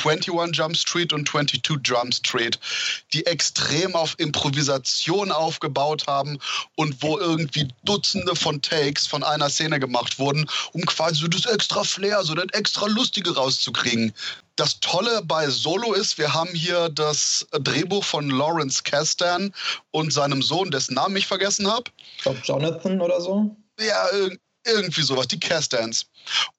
21 0.05 0.57
Jump 0.57 0.77
Street 0.77 1.13
und 1.13 1.27
22 1.27 1.61
Jump 1.83 2.13
Street, 2.13 2.59
die 3.13 3.25
extrem 3.25 3.95
auf 3.95 4.15
Improvisation 4.17 5.31
aufgebaut 5.31 6.05
haben 6.07 6.39
und 6.75 7.01
wo 7.01 7.17
irgendwie 7.17 7.67
Dutzende 7.83 8.35
von 8.35 8.61
Takes 8.61 9.07
von 9.07 9.23
einer 9.23 9.49
Szene 9.49 9.79
gemacht 9.79 10.19
wurden, 10.19 10.49
um 10.73 10.85
quasi 10.85 11.21
so 11.21 11.27
das 11.27 11.45
extra 11.45 11.83
Flair, 11.83 12.23
so 12.23 12.35
das 12.35 12.47
extra 12.53 12.87
Lustige 12.87 13.35
rauszukriegen. 13.35 14.13
Das 14.55 14.79
Tolle 14.79 15.21
bei 15.23 15.47
Solo 15.49 15.93
ist, 15.93 16.17
wir 16.17 16.33
haben 16.33 16.49
hier 16.49 16.89
das 16.89 17.45
Drehbuch 17.51 18.03
von 18.03 18.29
Lawrence 18.29 18.81
Kasdan 18.81 19.53
und 19.91 20.11
seinem 20.11 20.41
Sohn, 20.41 20.71
dessen 20.71 20.95
Namen 20.95 21.15
ich 21.15 21.27
vergessen 21.27 21.67
habe. 21.71 21.91
Ich 22.17 22.23
glaube 22.23 22.39
Jonathan 22.43 22.99
oder 23.01 23.21
so. 23.21 23.55
Ja, 23.79 24.07
irgendwie 24.67 25.01
sowas, 25.01 25.27
die 25.27 25.39
Castans. 25.39 26.05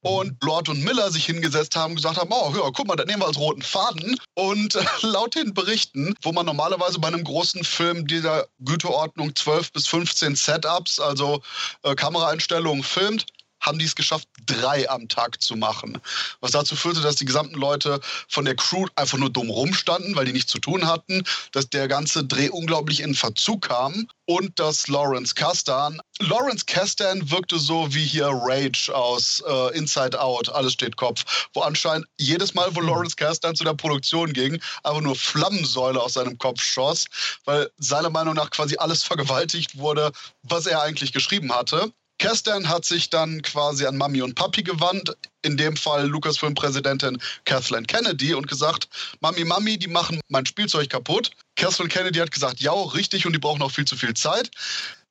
Und 0.00 0.36
Lord 0.42 0.68
und 0.68 0.82
Miller 0.82 1.10
sich 1.10 1.26
hingesetzt 1.26 1.76
haben 1.76 1.92
und 1.92 1.96
gesagt 1.96 2.16
haben, 2.16 2.30
oh 2.32 2.52
ja, 2.56 2.70
guck 2.72 2.86
mal, 2.86 2.96
das 2.96 3.06
nehmen 3.06 3.22
wir 3.22 3.26
als 3.26 3.38
roten 3.38 3.62
Faden. 3.62 4.18
Und 4.34 4.74
äh, 4.74 4.84
laut 5.02 5.34
den 5.34 5.54
Berichten, 5.54 6.14
wo 6.22 6.32
man 6.32 6.46
normalerweise 6.46 6.98
bei 6.98 7.08
einem 7.08 7.24
großen 7.24 7.64
Film 7.64 8.06
dieser 8.06 8.46
Güteordnung 8.60 9.34
12 9.34 9.72
bis 9.72 9.86
15 9.86 10.36
Setups, 10.36 11.00
also 11.00 11.42
äh, 11.82 11.94
Kameraeinstellungen 11.94 12.82
filmt, 12.82 13.26
haben 13.68 13.78
die 13.78 13.84
es 13.84 13.94
geschafft, 13.94 14.26
drei 14.46 14.88
am 14.88 15.08
Tag 15.08 15.40
zu 15.42 15.54
machen. 15.54 15.98
Was 16.40 16.52
dazu 16.52 16.74
führte, 16.74 17.00
dass 17.00 17.16
die 17.16 17.26
gesamten 17.26 17.56
Leute 17.56 18.00
von 18.28 18.44
der 18.44 18.56
Crew 18.56 18.86
einfach 18.96 19.18
nur 19.18 19.30
dumm 19.30 19.50
rumstanden, 19.50 20.16
weil 20.16 20.24
die 20.24 20.32
nichts 20.32 20.50
zu 20.50 20.58
tun 20.58 20.86
hatten, 20.86 21.22
dass 21.52 21.68
der 21.68 21.86
ganze 21.86 22.24
Dreh 22.24 22.48
unglaublich 22.48 23.00
in 23.00 23.14
Verzug 23.14 23.68
kam 23.68 24.08
und 24.26 24.58
dass 24.58 24.88
Lawrence 24.88 25.34
Kasdan, 25.34 26.00
Lawrence 26.20 26.64
Kasdan 26.66 27.30
wirkte 27.30 27.58
so 27.58 27.92
wie 27.94 28.04
hier 28.04 28.28
Rage 28.30 28.90
aus 28.94 29.42
äh, 29.46 29.76
Inside 29.76 30.20
Out, 30.20 30.48
alles 30.50 30.74
steht 30.74 30.96
Kopf, 30.96 31.48
wo 31.54 31.62
anscheinend 31.62 32.06
jedes 32.18 32.54
Mal, 32.54 32.74
wo 32.74 32.80
Lawrence 32.80 33.16
Kasdan 33.16 33.54
zu 33.54 33.64
der 33.64 33.74
Produktion 33.74 34.32
ging, 34.32 34.60
einfach 34.82 35.00
nur 35.00 35.16
Flammensäule 35.16 36.00
aus 36.00 36.14
seinem 36.14 36.36
Kopf 36.38 36.62
schoss, 36.62 37.06
weil 37.44 37.70
seiner 37.78 38.10
Meinung 38.10 38.34
nach 38.34 38.50
quasi 38.50 38.76
alles 38.78 39.02
vergewaltigt 39.02 39.78
wurde, 39.78 40.12
was 40.42 40.66
er 40.66 40.82
eigentlich 40.82 41.12
geschrieben 41.12 41.52
hatte. 41.54 41.92
Kasdan 42.18 42.68
hat 42.68 42.84
sich 42.84 43.10
dann 43.10 43.42
quasi 43.42 43.86
an 43.86 43.96
Mami 43.96 44.22
und 44.22 44.34
Papi 44.34 44.62
gewandt, 44.62 45.16
in 45.42 45.56
dem 45.56 45.76
Fall 45.76 46.06
Lucasfilm-Präsidentin 46.08 47.20
Kathleen 47.44 47.86
Kennedy 47.86 48.34
und 48.34 48.48
gesagt, 48.48 48.88
Mami, 49.20 49.44
Mami, 49.44 49.78
die 49.78 49.88
machen 49.88 50.20
mein 50.28 50.44
Spielzeug 50.44 50.90
kaputt. 50.90 51.30
Kathleen 51.56 51.88
Kennedy 51.88 52.18
hat 52.18 52.32
gesagt, 52.32 52.60
ja, 52.60 52.72
richtig, 52.72 53.24
und 53.24 53.32
die 53.32 53.38
brauchen 53.38 53.62
auch 53.62 53.70
viel 53.70 53.84
zu 53.84 53.96
viel 53.96 54.14
Zeit. 54.14 54.50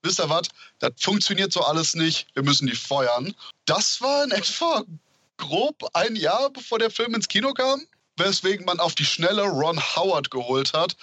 Wisst 0.04 0.20
ihr 0.20 0.30
was? 0.30 0.48
Das 0.80 0.92
funktioniert 1.00 1.52
so 1.52 1.62
alles 1.62 1.96
nicht. 1.96 2.28
Wir 2.34 2.44
müssen 2.44 2.68
die 2.68 2.76
feuern. 2.76 3.34
Das 3.66 4.02
war 4.02 4.24
in 4.24 4.32
etwa 4.32 4.84
grob 5.38 5.90
ein 5.94 6.16
Jahr, 6.16 6.50
bevor 6.50 6.80
der 6.80 6.92
Film 6.92 7.16
ins 7.16 7.28
Kino 7.28 7.54
kam 7.54 7.88
weswegen 8.18 8.66
man 8.66 8.80
auf 8.80 8.96
die 8.96 9.06
Schnelle 9.06 9.44
Ron 9.44 9.80
Howard 9.96 10.32
geholt 10.32 10.74
hat, 10.74 10.96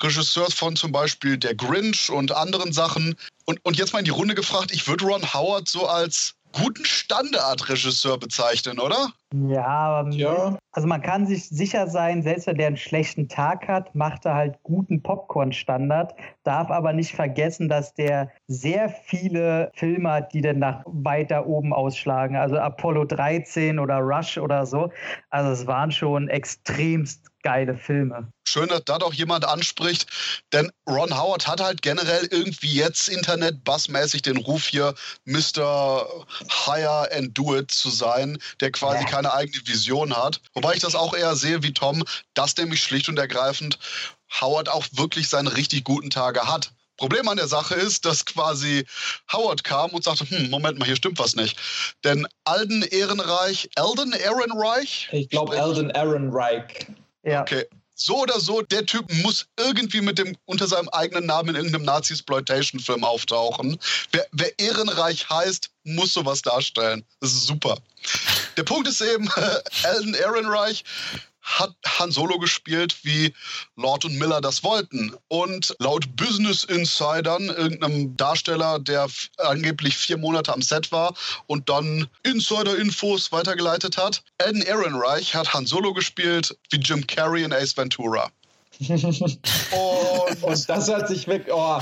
Regisseur 0.00 0.50
von 0.50 0.76
zum 0.76 0.92
Beispiel 0.92 1.36
Der 1.36 1.54
Grinch 1.54 2.10
und 2.10 2.32
anderen 2.32 2.72
Sachen. 2.72 3.16
Und, 3.44 3.64
und 3.64 3.76
jetzt 3.76 3.92
mal 3.92 3.98
in 3.98 4.04
die 4.04 4.10
Runde 4.10 4.34
gefragt, 4.34 4.72
ich 4.72 4.86
würde 4.86 5.04
Ron 5.04 5.34
Howard 5.34 5.68
so 5.68 5.86
als 5.86 6.34
guten 6.52 6.84
Standardregisseur 6.84 8.18
bezeichnen, 8.18 8.78
oder? 8.78 9.12
Ja, 9.32 9.66
aber 9.66 10.10
ja. 10.10 10.58
also 10.72 10.88
man 10.88 11.02
kann 11.02 11.26
sich 11.26 11.48
sicher 11.48 11.86
sein, 11.86 12.22
selbst 12.22 12.48
wenn 12.48 12.56
der 12.56 12.66
einen 12.66 12.76
schlechten 12.76 13.28
Tag 13.28 13.68
hat, 13.68 13.94
macht 13.94 14.24
er 14.24 14.34
halt 14.34 14.60
guten 14.64 15.02
Popcorn-Standard, 15.02 16.14
darf 16.42 16.70
aber 16.70 16.92
nicht 16.92 17.14
vergessen, 17.14 17.68
dass 17.68 17.94
der 17.94 18.30
sehr 18.48 18.88
viele 18.88 19.70
Filme 19.74 20.10
hat, 20.10 20.32
die 20.32 20.40
dann 20.40 20.58
nach 20.58 20.82
weiter 20.86 21.46
oben 21.46 21.72
ausschlagen. 21.72 22.36
Also 22.36 22.58
Apollo 22.58 23.04
13 23.04 23.78
oder 23.78 23.98
Rush 23.98 24.36
oder 24.38 24.66
so. 24.66 24.90
Also 25.30 25.52
es 25.52 25.66
waren 25.68 25.92
schon 25.92 26.28
extremst 26.28 27.29
geile 27.42 27.76
Filme. 27.76 28.32
Schön, 28.46 28.68
dass 28.68 28.84
da 28.84 28.98
doch 28.98 29.12
jemand 29.12 29.44
anspricht, 29.44 30.06
denn 30.52 30.70
Ron 30.88 31.16
Howard 31.16 31.46
hat 31.46 31.60
halt 31.60 31.82
generell 31.82 32.26
irgendwie 32.30 32.74
jetzt 32.74 33.08
Internet-Bassmäßig 33.08 34.22
den 34.22 34.38
Ruf 34.38 34.66
hier, 34.66 34.94
Mr. 35.24 36.06
Hire 36.66 37.08
and 37.12 37.36
Do 37.36 37.56
It 37.56 37.70
zu 37.70 37.90
sein, 37.90 38.38
der 38.60 38.72
quasi 38.72 39.04
ja. 39.04 39.08
keine 39.08 39.32
eigene 39.32 39.66
Vision 39.66 40.16
hat. 40.16 40.40
Wobei 40.54 40.74
ich 40.74 40.80
das 40.80 40.94
auch 40.94 41.14
eher 41.14 41.36
sehe 41.36 41.62
wie 41.62 41.72
Tom, 41.72 42.04
dass 42.34 42.56
nämlich 42.56 42.82
schlicht 42.82 43.08
und 43.08 43.18
ergreifend 43.18 43.78
Howard 44.40 44.68
auch 44.68 44.86
wirklich 44.92 45.28
seine 45.28 45.56
richtig 45.56 45.84
guten 45.84 46.10
Tage 46.10 46.46
hat. 46.46 46.72
Problem 47.00 47.26
an 47.28 47.38
der 47.38 47.48
Sache 47.48 47.74
ist, 47.74 48.04
dass 48.04 48.26
quasi 48.26 48.84
Howard 49.32 49.64
kam 49.64 49.90
und 49.90 50.04
sagte, 50.04 50.28
hm, 50.28 50.50
Moment 50.50 50.78
mal, 50.78 50.84
hier 50.84 50.96
stimmt 50.96 51.18
was 51.18 51.34
nicht. 51.34 51.56
Denn 52.04 52.26
Alden 52.44 52.82
Ehrenreich, 52.82 53.70
Alden 53.76 54.12
Ehrenreich? 54.12 55.08
Ich 55.12 55.30
glaube 55.30 55.58
Alden 55.58 55.88
Ehrenreich. 55.88 56.86
Ja. 57.22 57.42
Okay. 57.42 57.66
So 57.94 58.22
oder 58.22 58.40
so, 58.40 58.62
der 58.62 58.86
Typ 58.86 59.12
muss 59.22 59.46
irgendwie 59.58 60.00
mit 60.00 60.18
dem 60.18 60.34
unter 60.46 60.66
seinem 60.66 60.88
eigenen 60.88 61.26
Namen 61.26 61.50
in 61.50 61.56
irgendeinem 61.56 61.84
Nazi-Exploitation-Film 61.84 63.04
auftauchen. 63.04 63.78
Wer, 64.10 64.26
wer 64.32 64.58
ehrenreich 64.58 65.28
heißt, 65.28 65.68
muss 65.84 66.14
sowas 66.14 66.40
darstellen. 66.40 67.04
Das 67.20 67.32
ist 67.32 67.46
super. 67.46 67.76
Der 68.56 68.62
Punkt 68.62 68.88
ist 68.88 69.02
eben, 69.02 69.28
Alden 69.82 70.14
Ehrenreich 70.14 70.82
hat 71.42 71.74
Han 71.98 72.10
Solo 72.10 72.38
gespielt, 72.38 72.96
wie 73.02 73.32
Lord 73.76 74.04
und 74.04 74.18
Miller 74.18 74.40
das 74.40 74.62
wollten. 74.62 75.14
Und 75.28 75.74
laut 75.78 76.16
Business 76.16 76.64
Insidern, 76.64 77.48
irgendeinem 77.48 78.16
Darsteller, 78.16 78.78
der 78.78 79.08
angeblich 79.38 79.96
vier 79.96 80.16
Monate 80.16 80.52
am 80.52 80.62
Set 80.62 80.92
war 80.92 81.14
und 81.46 81.68
dann 81.68 82.08
Insider-Infos 82.22 83.32
weitergeleitet 83.32 83.96
hat, 83.96 84.22
Eden 84.38 84.62
Ehrenreich 84.62 85.34
hat 85.34 85.52
Han 85.54 85.66
Solo 85.66 85.92
gespielt 85.92 86.56
wie 86.70 86.78
Jim 86.78 87.06
Carrey 87.06 87.44
in 87.44 87.52
Ace 87.52 87.76
Ventura. 87.76 88.30
und, 88.88 90.42
und, 90.42 90.68
das 90.68 90.88
hat 90.88 91.08
sich 91.08 91.28
weg, 91.28 91.48
oh, 91.52 91.78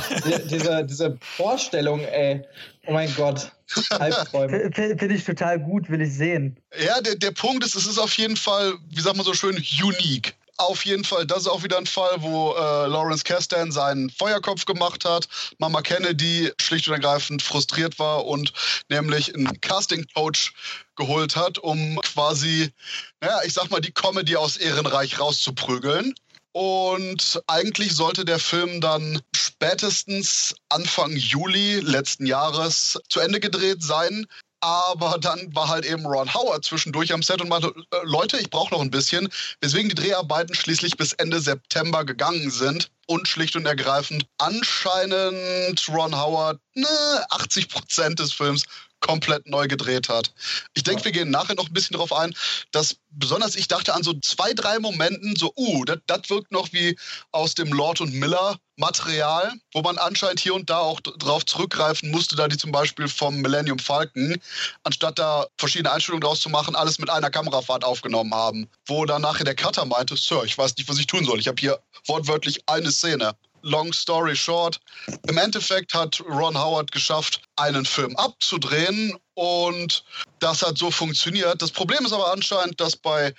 diese, 0.51 0.85
diese 0.85 1.17
Vorstellung, 1.21 2.01
ey, 2.01 2.43
oh 2.89 2.93
mein 2.93 3.15
Gott. 3.15 3.53
Finde 3.69 5.15
ich 5.15 5.25
total 5.25 5.61
gut, 5.61 5.89
will 5.91 6.01
ich 6.01 6.15
sehen. 6.15 6.59
Ja, 6.85 7.01
der, 7.01 7.17
der 7.17 7.31
Punkt 7.31 7.65
ist, 7.65 7.75
es 7.75 7.87
ist 7.87 7.99
auf 7.99 8.15
jeden 8.15 8.37
Fall, 8.37 8.75
wie 8.91 9.01
sagt 9.01 9.17
man 9.17 9.27
so 9.27 9.35
schön, 9.35 9.63
unique. 9.83 10.35
Auf 10.57 10.85
jeden 10.85 11.05
Fall, 11.05 11.25
das 11.25 11.43
ist 11.43 11.47
auch 11.47 11.63
wieder 11.63 11.79
ein 11.79 11.87
Fall, 11.87 12.17
wo 12.17 12.53
äh, 12.53 12.87
Lawrence 12.87 13.23
Kasdan 13.23 13.71
seinen 13.71 14.11
Feuerkopf 14.11 14.65
gemacht 14.65 15.05
hat, 15.05 15.29
Mama 15.59 15.83
Kennedy 15.83 16.51
schlicht 16.61 16.89
und 16.89 16.95
ergreifend 16.95 17.43
frustriert 17.43 18.01
war 18.01 18.27
und 18.27 18.53
nämlich 18.89 19.33
einen 19.33 19.61
Casting-Coach 19.61 20.53
geholt 20.97 21.37
hat, 21.37 21.59
um 21.59 22.01
quasi, 22.01 22.73
naja, 23.21 23.41
ich 23.45 23.53
sag 23.53 23.71
mal, 23.71 23.81
die 23.81 23.93
Comedy 23.93 24.35
aus 24.35 24.57
Ehrenreich 24.57 25.21
rauszuprügeln. 25.21 26.15
Und 26.59 27.41
eigentlich 27.47 27.95
sollte 27.95 28.25
der 28.25 28.41
Film 28.41 28.81
dann 28.81 29.23
spätestens 29.33 30.57
Anfang 30.71 31.15
Juli 31.15 31.79
letzten 31.79 32.27
Jahres 32.27 32.99
zu 33.09 33.21
Ende 33.21 33.39
gedreht 33.39 33.81
sein. 33.81 34.27
Aber 34.59 35.19
dann 35.21 35.55
war 35.55 35.69
halt 35.69 35.87
eben 35.87 36.05
Ron 36.05 36.35
Howard 36.35 36.65
zwischendurch 36.65 37.13
am 37.13 37.23
Set 37.23 37.41
und 37.41 37.49
meinte, 37.49 37.69
äh, 37.69 37.99
Leute, 38.03 38.39
ich 38.39 38.51
brauche 38.51 38.75
noch 38.75 38.81
ein 38.81 38.91
bisschen. 38.91 39.29
Weswegen 39.61 39.89
die 39.89 39.95
Dreharbeiten 39.95 40.53
schließlich 40.53 40.97
bis 40.97 41.13
Ende 41.13 41.41
September 41.41 42.05
gegangen 42.05 42.51
sind 42.51 42.91
und 43.07 43.29
schlicht 43.29 43.55
und 43.55 43.65
ergreifend 43.65 44.27
anscheinend 44.39 45.89
Ron 45.89 46.21
Howard 46.21 46.59
ne, 46.81 47.27
80 47.31 47.69
Prozent 47.69 48.19
des 48.19 48.33
Films 48.33 48.65
komplett 49.01 49.47
neu 49.47 49.69
gedreht 49.69 50.09
hat. 50.09 50.33
Ich 50.75 50.83
denke, 50.83 51.05
wir 51.05 51.13
gehen 51.13 51.31
nachher 51.31 51.55
noch 51.55 51.69
ein 51.69 51.73
bisschen 51.73 51.95
darauf 51.95 52.13
ein, 52.13 52.35
dass 52.73 52.97
besonders 53.11 53.55
ich 53.55 53.69
dachte 53.69 53.95
an 53.95 54.03
so 54.03 54.15
zwei, 54.15 54.53
drei 54.55 54.79
Momenten, 54.79 55.37
so, 55.37 55.53
uh, 55.57 55.85
das 55.85 56.21
wirkt 56.29 56.53
noch 56.53 56.73
wie 56.73 56.99
aus 57.31 57.55
dem 57.55 57.73
Lord 57.73 58.01
und 58.01 58.13
Miller 58.15 58.59
Material, 58.77 59.53
wo 59.73 59.83
man 59.83 59.99
anscheinend 59.99 60.39
hier 60.39 60.55
und 60.55 60.71
da 60.71 60.79
auch 60.79 61.01
drauf 61.01 61.45
zurückgreifen 61.45 62.11
musste, 62.11 62.37
da 62.37 62.47
die 62.47 62.57
zum 62.57 62.71
Beispiel 62.71 63.09
vom 63.09 63.41
Millennium 63.41 63.79
Falcon, 63.79 64.37
anstatt 64.85 65.19
da 65.19 65.47
verschiedene 65.59 65.91
Einstellungen 65.91 66.23
draus 66.23 66.41
zu 66.41 66.49
machen, 66.49 66.77
alles 66.77 66.99
mit 66.99 67.11
einer 67.11 67.31
Kamerafahrt 67.31 67.85
aufgenommen 67.85 68.33
haben. 68.33 68.69
Wo 68.87 69.05
dann 69.05 69.23
nachher 69.23 69.45
der 69.45 69.57
Cutter 69.57 69.85
meinte, 69.85 70.17
Sir, 70.17 70.45
ich 70.45 70.57
weiß 70.57 70.77
nicht, 70.77 70.89
was 70.89 70.99
ich 70.99 71.07
tun 71.07 71.25
soll. 71.25 71.41
Ich 71.41 71.49
habe 71.49 71.61
hier 71.61 71.81
wortwörtlich 72.07 72.63
eine 72.69 72.93
Szene 72.93 73.35
long 73.69 73.93
story 73.93 74.35
short, 74.35 74.81
im 75.29 75.39
Endeffekt 75.39 75.95
hat 75.95 76.21
Ron 76.21 76.59
Howard 76.59 76.91
geschafft, 76.93 77.41
einen 77.57 77.85
Film 77.85 78.17
abzudrehen 78.17 79.17
und 79.35 80.05
das 80.41 80.63
hat 80.63 80.79
so 80.79 80.91
funktioniert. 80.91 81.63
Das 81.63 81.71
Problem 81.71 82.05
ist 82.05 82.13
aber 82.13 82.33
anscheinend, 82.33 82.81
dass 82.81 82.97
bei 82.97 83.35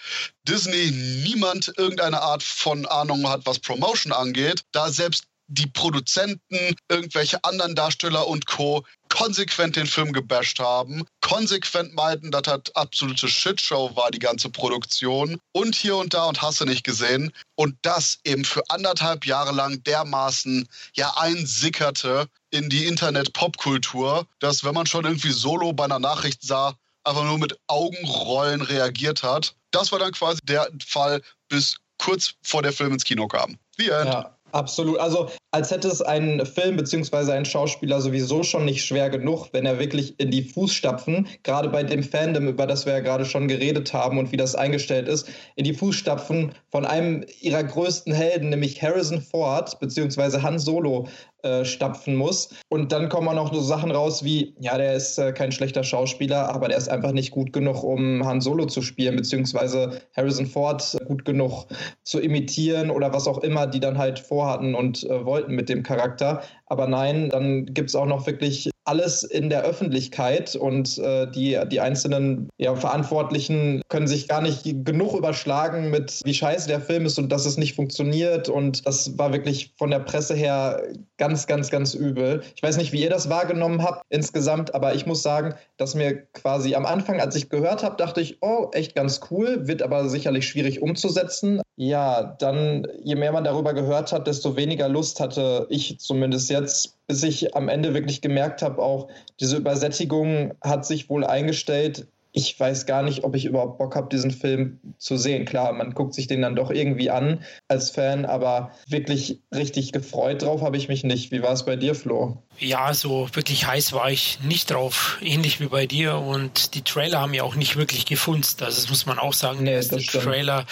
Disney 0.48 0.92
niemand 1.26 1.74
irgendeine 1.78 2.22
Art 2.22 2.44
von 2.44 2.86
Ahnung 2.86 3.28
hat, 3.28 3.46
was 3.46 3.60
Promotion 3.60 4.14
angeht, 4.14 4.64
da 4.72 4.90
selbst 4.90 5.26
die 5.50 5.68
Produzenten, 5.68 6.76
irgendwelche 6.90 7.44
anderen 7.44 7.76
Darsteller 7.76 8.28
und 8.28 8.46
Co. 8.46 8.86
konsequent 9.10 9.76
den 9.76 9.88
Film 9.88 10.14
gebasht 10.14 10.60
haben, 10.60 11.06
konsequent 11.22 11.96
meinten, 11.96 12.30
dass 12.32 12.44
das 12.44 12.62
absolute 12.76 13.28
Shitshow 13.28 13.96
war, 13.96 14.12
die 14.12 14.20
ganze 14.20 14.50
Produktion 14.50 15.40
und 15.52 15.76
hier 15.76 15.98
und 15.98 16.14
da 16.14 16.26
und 16.26 16.42
hast 16.42 16.62
du 16.62 16.66
nicht 16.66 16.84
gesehen. 16.84 17.34
Und 17.56 17.76
das 17.82 18.20
eben 18.24 18.46
für 18.46 18.62
anderthalb 18.70 19.26
Jahre 19.26 19.52
lang 19.52 19.84
dermaßen 19.84 20.68
ja 20.94 21.12
einsickerte 21.18 22.28
in 22.52 22.70
die 22.70 22.86
Internet-Popkultur, 22.86 24.28
dass 24.40 24.64
wenn 24.64 24.76
man 24.76 24.86
schon 24.86 25.06
irgendwie 25.06 25.32
solo 25.32 25.74
bei 25.74 25.86
einer 25.86 26.00
Nachricht 26.00 26.44
sah, 26.44 26.76
einfach 27.04 27.24
nur 27.24 27.40
mit 27.40 27.60
Augenrollen 27.68 28.62
reagiert 28.62 29.24
hat. 29.24 29.56
Das 29.72 29.92
war 29.92 30.00
dann 30.00 30.12
quasi 30.12 30.40
der 30.44 30.70
Fall, 30.86 31.22
bis 31.48 31.78
kurz 31.98 32.34
vor 32.44 32.62
der 32.62 32.74
Film 32.74 32.94
ins 32.94 33.04
Kino 33.04 33.28
kam. 33.28 33.58
The 33.78 33.90
End. 33.90 34.14
Ja. 34.14 34.39
Absolut. 34.52 35.00
Also 35.00 35.30
als 35.52 35.72
hätte 35.72 35.88
es 35.88 36.02
ein 36.02 36.46
Film 36.46 36.78
bzw. 36.78 37.32
ein 37.32 37.46
Schauspieler 37.46 38.02
sowieso 38.02 38.44
schon 38.44 38.66
nicht 38.66 38.86
schwer 38.86 39.10
genug, 39.10 39.50
wenn 39.52 39.66
er 39.66 39.80
wirklich 39.80 40.20
in 40.20 40.30
die 40.30 40.44
Fußstapfen, 40.44 41.28
gerade 41.44 41.70
bei 41.70 41.84
dem 41.84 42.04
Fandom, 42.04 42.48
über 42.48 42.68
das 42.68 42.86
wir 42.86 42.94
ja 42.94 43.00
gerade 43.00 43.26
schon 43.26 43.48
geredet 43.48 43.92
haben 43.94 44.20
und 44.20 44.32
wie 44.32 44.38
das 44.38 44.56
eingestellt 44.56 45.08
ist, 45.08 45.28
in 45.56 45.64
die 45.64 45.74
Fußstapfen 45.74 46.52
von 46.72 46.86
einem 46.86 47.26
ihrer 47.42 47.64
größten 47.64 48.14
Helden, 48.14 48.50
nämlich 48.50 48.82
Harrison 48.82 49.22
Ford 49.22 49.80
bzw. 49.80 50.42
Han 50.42 50.60
Solo, 50.60 51.08
äh, 51.44 51.64
stapfen 51.64 52.16
muss. 52.16 52.50
Und 52.70 52.92
dann 52.92 53.10
kommen 53.10 53.28
auch 53.30 53.34
noch 53.34 53.54
so 53.54 53.62
Sachen 53.62 53.92
raus 53.92 54.24
wie, 54.24 54.54
ja, 54.60 54.78
der 54.78 54.96
ist 54.96 55.18
äh, 55.18 55.32
kein 55.32 55.52
schlechter 55.52 55.84
Schauspieler, 55.84 56.54
aber 56.54 56.68
der 56.68 56.78
ist 56.78 56.90
einfach 56.90 57.12
nicht 57.12 57.32
gut 57.32 57.54
genug, 57.54 57.84
um 57.84 58.26
Han 58.26 58.42
Solo 58.42 58.66
zu 58.66 58.82
spielen, 58.82 59.16
beziehungsweise 59.16 60.02
Harrison 60.16 60.46
Ford 60.46 60.98
gut 61.08 61.26
genug 61.26 61.66
zu 62.04 62.20
imitieren 62.20 62.90
oder 62.92 63.14
was 63.14 63.28
auch 63.28 63.40
immer 63.40 63.68
die 63.68 63.80
dann 63.80 63.98
halt 63.98 64.20
vorhatten 64.20 64.76
und 64.76 65.04
äh, 65.04 65.26
wollten 65.26 65.56
mit 65.56 65.70
dem 65.70 65.84
Charakter. 65.84 66.42
Aber 66.66 66.88
nein, 66.88 67.30
dann 67.30 67.66
gibt 67.66 67.90
es 67.90 67.96
auch 67.96 68.06
noch 68.06 68.26
wirklich 68.28 68.70
alles 68.90 69.22
in 69.22 69.52
der 69.52 69.62
Öffentlichkeit 69.62 70.56
und 70.56 70.98
äh, 70.98 71.30
die, 71.30 71.60
die 71.72 71.80
einzelnen 71.80 72.50
ja, 72.58 72.76
Verantwortlichen 72.76 73.84
können 73.88 74.08
sich 74.08 74.28
gar 74.28 74.42
nicht 74.42 74.64
genug 74.84 75.14
überschlagen 75.14 75.92
mit, 75.92 76.22
wie 76.26 76.34
scheiße 76.34 76.68
der 76.68 76.82
Film 76.82 77.06
ist 77.06 77.20
und 77.20 77.32
dass 77.32 77.46
es 77.46 77.58
nicht 77.58 77.76
funktioniert. 77.76 78.50
Und 78.50 78.88
das 78.88 79.16
war 79.20 79.32
wirklich 79.32 79.74
von 79.78 79.92
der 79.92 80.00
Presse 80.00 80.34
her 80.34 80.82
ganz, 81.18 81.46
ganz, 81.46 81.70
ganz 81.70 81.94
übel. 81.94 82.42
Ich 82.56 82.64
weiß 82.64 82.78
nicht, 82.78 82.92
wie 82.92 83.04
ihr 83.04 83.12
das 83.12 83.30
wahrgenommen 83.30 83.84
habt 83.84 84.02
insgesamt, 84.10 84.74
aber 84.74 84.96
ich 84.96 85.06
muss 85.06 85.22
sagen, 85.22 85.54
dass 85.78 85.94
mir 85.94 86.24
quasi 86.34 86.74
am 86.74 86.88
Anfang, 86.88 87.20
als 87.20 87.36
ich 87.36 87.50
gehört 87.50 87.84
habe, 87.84 87.96
dachte 87.96 88.22
ich, 88.22 88.40
oh, 88.42 88.70
echt 88.74 88.96
ganz 88.96 89.22
cool, 89.30 89.68
wird 89.68 89.84
aber 89.84 90.10
sicherlich 90.10 90.48
schwierig 90.48 90.82
umzusetzen. 90.82 91.62
Ja, 91.76 92.36
dann, 92.40 92.88
je 93.04 93.16
mehr 93.16 93.32
man 93.32 93.44
darüber 93.44 93.74
gehört 93.74 94.12
hat, 94.12 94.26
desto 94.26 94.56
weniger 94.56 94.90
Lust 94.90 95.20
hatte 95.20 95.68
ich 95.70 96.00
zumindest 96.00 96.50
jetzt, 96.50 96.99
bis 97.10 97.24
ich 97.24 97.56
am 97.56 97.70
Ende 97.70 97.96
wirklich 97.96 98.22
gemerkt 98.22 98.62
habe, 98.62 98.82
auch 98.82 99.10
diese 99.40 99.58
Übersättigung 99.58 100.54
hat 100.62 100.86
sich 100.86 101.10
wohl 101.10 101.26
eingestellt 101.26 102.08
ich 102.40 102.58
weiß 102.58 102.86
gar 102.86 103.04
nicht, 103.04 103.26
ob 103.26 103.36
ich 103.36 103.46
überhaupt 103.46 103.78
Bock 103.78 103.96
habe, 103.96 104.08
diesen 104.10 104.32
Film 104.32 104.80
zu 104.98 105.18
sehen. 105.18 105.46
Klar, 105.46 105.74
man 105.74 105.94
guckt 105.94 106.14
sich 106.14 106.28
den 106.28 106.42
dann 106.42 106.56
doch 106.56 106.72
irgendwie 106.72 107.10
an 107.10 107.44
als 107.68 107.90
Fan, 107.92 108.26
aber 108.26 108.72
wirklich 108.88 109.42
richtig 109.54 109.92
gefreut 109.92 110.42
drauf 110.42 110.62
habe 110.62 110.78
ich 110.78 110.88
mich 110.88 111.04
nicht. 111.04 111.32
Wie 111.32 111.42
war 111.42 111.52
es 111.52 111.66
bei 111.66 111.76
dir, 111.76 111.96
Flo? 111.96 112.42
Ja, 112.58 112.94
so 112.94 113.28
wirklich 113.34 113.68
heiß 113.68 113.92
war 113.92 114.10
ich 114.10 114.40
nicht 114.42 114.72
drauf, 114.72 115.18
ähnlich 115.22 115.60
wie 115.60 115.68
bei 115.68 115.86
dir. 115.86 116.18
Und 116.18 116.76
die 116.76 116.82
Trailer 116.82 117.20
haben 117.20 117.34
ja 117.34 117.44
auch 117.44 117.56
nicht 117.56 117.76
wirklich 117.76 118.06
gefunzt. 118.06 118.64
Also 118.64 118.80
das 118.82 118.90
muss 118.90 119.06
man 119.06 119.20
auch 119.20 119.34
sagen. 119.34 119.64
Nee, 119.64 119.82
der 119.82 120.00
Trailer, 120.00 120.66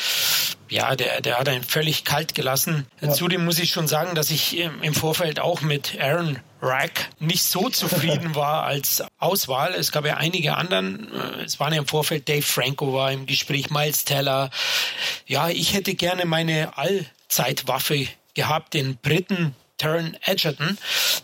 ja, 0.69 0.95
der, 0.95 1.21
der 1.21 1.37
hat 1.37 1.49
einen 1.49 1.63
völlig 1.63 2.05
kalt 2.05 2.33
gelassen. 2.33 2.87
Ja. 3.01 3.11
Zudem 3.11 3.43
muss 3.43 3.59
ich 3.59 3.71
schon 3.71 3.87
sagen, 3.87 4.15
dass 4.15 4.31
ich 4.31 4.57
im 4.57 4.93
Vorfeld 4.93 5.41
auch 5.41 5.61
mit 5.61 5.97
Aaron 5.99 6.39
Rack 6.61 7.09
nicht 7.19 7.43
so 7.43 7.69
zufrieden 7.71 8.35
war 8.35 8.63
als 8.63 9.03
Auswahl. 9.19 9.73
Es 9.73 9.91
gab 9.91 10.05
ja 10.05 10.17
einige 10.17 10.55
anderen. 10.55 11.11
Es 11.45 11.59
waren 11.59 11.73
ja 11.73 11.79
im 11.79 11.87
Vorfeld 11.87 12.27
Dave 12.27 12.41
Franco 12.41 12.93
war 12.93 13.11
im 13.11 13.25
Gespräch, 13.25 13.69
Miles 13.69 14.05
Teller. 14.05 14.49
Ja, 15.25 15.49
ich 15.49 15.73
hätte 15.73 15.95
gerne 15.95 16.25
meine 16.25 16.77
Allzeitwaffe 16.77 18.07
gehabt, 18.33 18.73
den 18.73 18.97
Briten 18.97 19.55
Taron 19.77 20.17
Edgerton, 20.25 20.77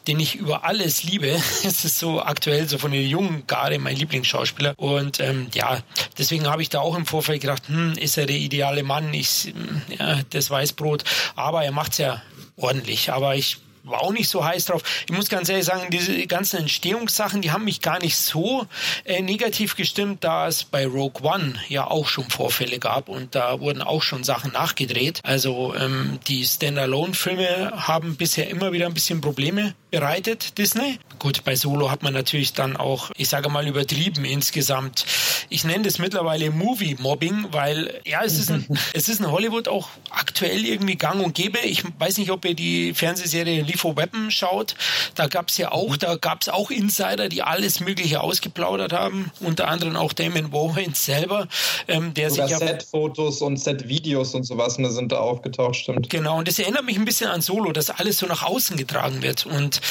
den 0.07 0.19
ich 0.19 0.35
über 0.35 0.63
alles 0.63 1.03
liebe. 1.03 1.27
Es 1.63 1.85
ist 1.85 1.97
so 1.97 2.21
aktuell 2.21 2.67
so 2.67 2.77
von 2.77 2.91
den 2.91 3.07
jungen 3.07 3.47
Garde 3.47 3.79
mein 3.79 3.95
Lieblingsschauspieler. 3.95 4.73
Und 4.77 5.19
ähm, 5.19 5.47
ja, 5.53 5.79
deswegen 6.17 6.47
habe 6.47 6.61
ich 6.61 6.69
da 6.69 6.79
auch 6.79 6.95
im 6.95 7.05
Vorfeld 7.05 7.41
gedacht, 7.41 7.63
hm, 7.67 7.93
ist 7.93 8.17
er 8.17 8.27
der 8.27 8.37
ideale 8.37 8.83
Mann? 8.83 9.13
Ich, 9.13 9.53
ja, 9.97 10.19
das 10.29 10.49
Weißbrot. 10.49 11.03
Aber 11.35 11.63
er 11.63 11.71
macht's 11.71 11.97
ja 11.97 12.21
ordentlich. 12.55 13.11
Aber 13.11 13.35
ich 13.35 13.57
war 13.83 14.01
auch 14.01 14.11
nicht 14.11 14.29
so 14.29 14.45
heiß 14.45 14.65
drauf. 14.65 14.81
Ich 15.05 15.15
muss 15.15 15.29
ganz 15.29 15.49
ehrlich 15.49 15.65
sagen, 15.65 15.89
diese 15.91 16.25
ganzen 16.27 16.61
Entstehungssachen, 16.61 17.41
die 17.41 17.51
haben 17.51 17.65
mich 17.65 17.81
gar 17.81 17.99
nicht 17.99 18.17
so 18.17 18.65
äh, 19.05 19.21
negativ 19.21 19.75
gestimmt, 19.75 20.23
da 20.23 20.47
es 20.47 20.63
bei 20.63 20.85
Rogue 20.85 21.21
One 21.23 21.55
ja 21.67 21.87
auch 21.87 22.07
schon 22.07 22.29
Vorfälle 22.29 22.79
gab 22.79 23.09
und 23.09 23.35
da 23.35 23.59
wurden 23.59 23.81
auch 23.81 24.01
schon 24.01 24.23
Sachen 24.23 24.51
nachgedreht. 24.53 25.19
Also 25.23 25.75
ähm, 25.75 26.19
die 26.27 26.45
Standalone-Filme 26.45 27.73
haben 27.75 28.15
bisher 28.15 28.49
immer 28.49 28.71
wieder 28.71 28.85
ein 28.85 28.93
bisschen 28.93 29.21
Probleme 29.21 29.73
bereitet, 29.93 30.57
Disney. 30.57 30.97
Gut, 31.19 31.43
bei 31.43 31.55
Solo 31.55 31.91
hat 31.91 32.01
man 32.01 32.13
natürlich 32.13 32.53
dann 32.53 32.75
auch, 32.75 33.11
ich 33.15 33.29
sage 33.29 33.49
mal, 33.49 33.67
übertrieben 33.67 34.25
insgesamt. 34.25 35.05
Ich 35.49 35.63
nenne 35.65 35.83
das 35.83 35.99
mittlerweile 35.99 36.49
Movie-Mobbing, 36.49 37.49
weil 37.51 38.01
ja, 38.03 38.23
es 38.23 38.39
ist, 38.39 38.49
ein, 38.49 38.65
es 38.93 39.07
ist 39.07 39.19
in 39.19 39.29
Hollywood 39.29 39.67
auch 39.67 39.89
aktuell 40.09 40.65
irgendwie 40.65 40.95
gang 40.95 41.23
und 41.23 41.35
gäbe. 41.35 41.59
Ich 41.59 41.83
weiß 41.99 42.17
nicht, 42.17 42.31
ob 42.31 42.43
ihr 42.45 42.55
die 42.55 42.95
Fernsehserie 42.95 43.61
Lethal 43.73 43.95
Weapon 43.97 44.31
schaut. 44.31 44.75
Da 45.15 45.27
gab 45.27 45.49
es 45.49 45.57
ja 45.57 45.71
auch, 45.71 45.97
da 45.97 46.15
gab 46.15 46.41
es 46.41 46.49
auch 46.49 46.71
Insider, 46.71 47.29
die 47.29 47.41
alles 47.41 47.79
Mögliche 47.79 48.21
ausgeplaudert 48.21 48.93
haben. 48.93 49.31
Unter 49.39 49.67
anderem 49.67 49.95
auch 49.95 50.13
Damon 50.13 50.51
Wayans 50.51 51.05
selber, 51.05 51.47
ähm, 51.87 52.13
der 52.13 52.29
Sogar 52.29 52.47
sich 52.47 52.59
ja 52.59 52.67
Set-Fotos 52.67 53.41
und 53.41 53.57
Set-Videos 53.57 54.35
und 54.35 54.43
sowas 54.43 54.77
ne, 54.77 54.91
sind 54.91 55.11
da 55.11 55.19
aufgetaucht, 55.19 55.75
stimmt. 55.75 56.09
Genau, 56.09 56.37
und 56.37 56.47
das 56.47 56.59
erinnert 56.59 56.85
mich 56.85 56.97
ein 56.97 57.05
bisschen 57.05 57.29
an 57.29 57.41
Solo, 57.41 57.71
dass 57.71 57.89
alles 57.89 58.17
so 58.17 58.25
nach 58.25 58.43
außen 58.43 58.77
getragen 58.77 59.21
wird 59.21 59.45
und 59.45 59.81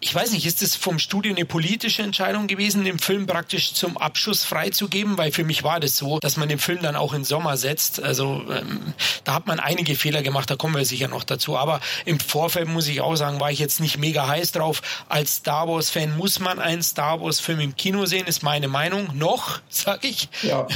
ich 0.00 0.14
weiß 0.14 0.32
nicht, 0.32 0.46
ist 0.46 0.62
es 0.62 0.76
vom 0.76 0.98
Studio 0.98 1.34
eine 1.34 1.44
politische 1.44 2.02
Entscheidung 2.02 2.46
gewesen, 2.46 2.84
den 2.84 2.98
Film 2.98 3.26
praktisch 3.26 3.72
zum 3.74 3.96
Abschuss 3.96 4.44
freizugeben? 4.44 5.18
Weil 5.18 5.32
für 5.32 5.44
mich 5.44 5.64
war 5.64 5.80
das 5.80 5.96
so, 5.96 6.18
dass 6.20 6.36
man 6.36 6.48
den 6.48 6.58
Film 6.58 6.82
dann 6.82 6.96
auch 6.96 7.14
in 7.14 7.24
Sommer 7.24 7.56
setzt. 7.56 8.02
Also 8.02 8.42
ähm, 8.50 8.94
da 9.24 9.34
hat 9.34 9.46
man 9.46 9.60
einige 9.60 9.94
Fehler 9.94 10.22
gemacht, 10.22 10.50
da 10.50 10.56
kommen 10.56 10.76
wir 10.76 10.84
sicher 10.84 11.08
noch 11.08 11.24
dazu. 11.24 11.56
Aber 11.56 11.80
im 12.04 12.20
Vorfeld 12.20 12.68
muss 12.68 12.86
ich 12.88 13.00
auch 13.00 13.16
sagen, 13.16 13.40
war 13.40 13.50
ich 13.50 13.58
jetzt 13.58 13.80
nicht 13.80 13.98
mega 13.98 14.26
heiß 14.26 14.52
drauf. 14.52 14.82
Als 15.08 15.36
Star 15.36 15.68
Wars-Fan 15.68 16.16
muss 16.16 16.38
man 16.38 16.58
einen 16.58 16.82
Star 16.82 17.20
Wars-Film 17.20 17.60
im 17.60 17.76
Kino 17.76 18.06
sehen, 18.06 18.26
ist 18.26 18.42
meine 18.42 18.68
Meinung. 18.68 19.08
Noch, 19.14 19.60
sag 19.68 20.04
ich. 20.04 20.28
Ja. 20.42 20.66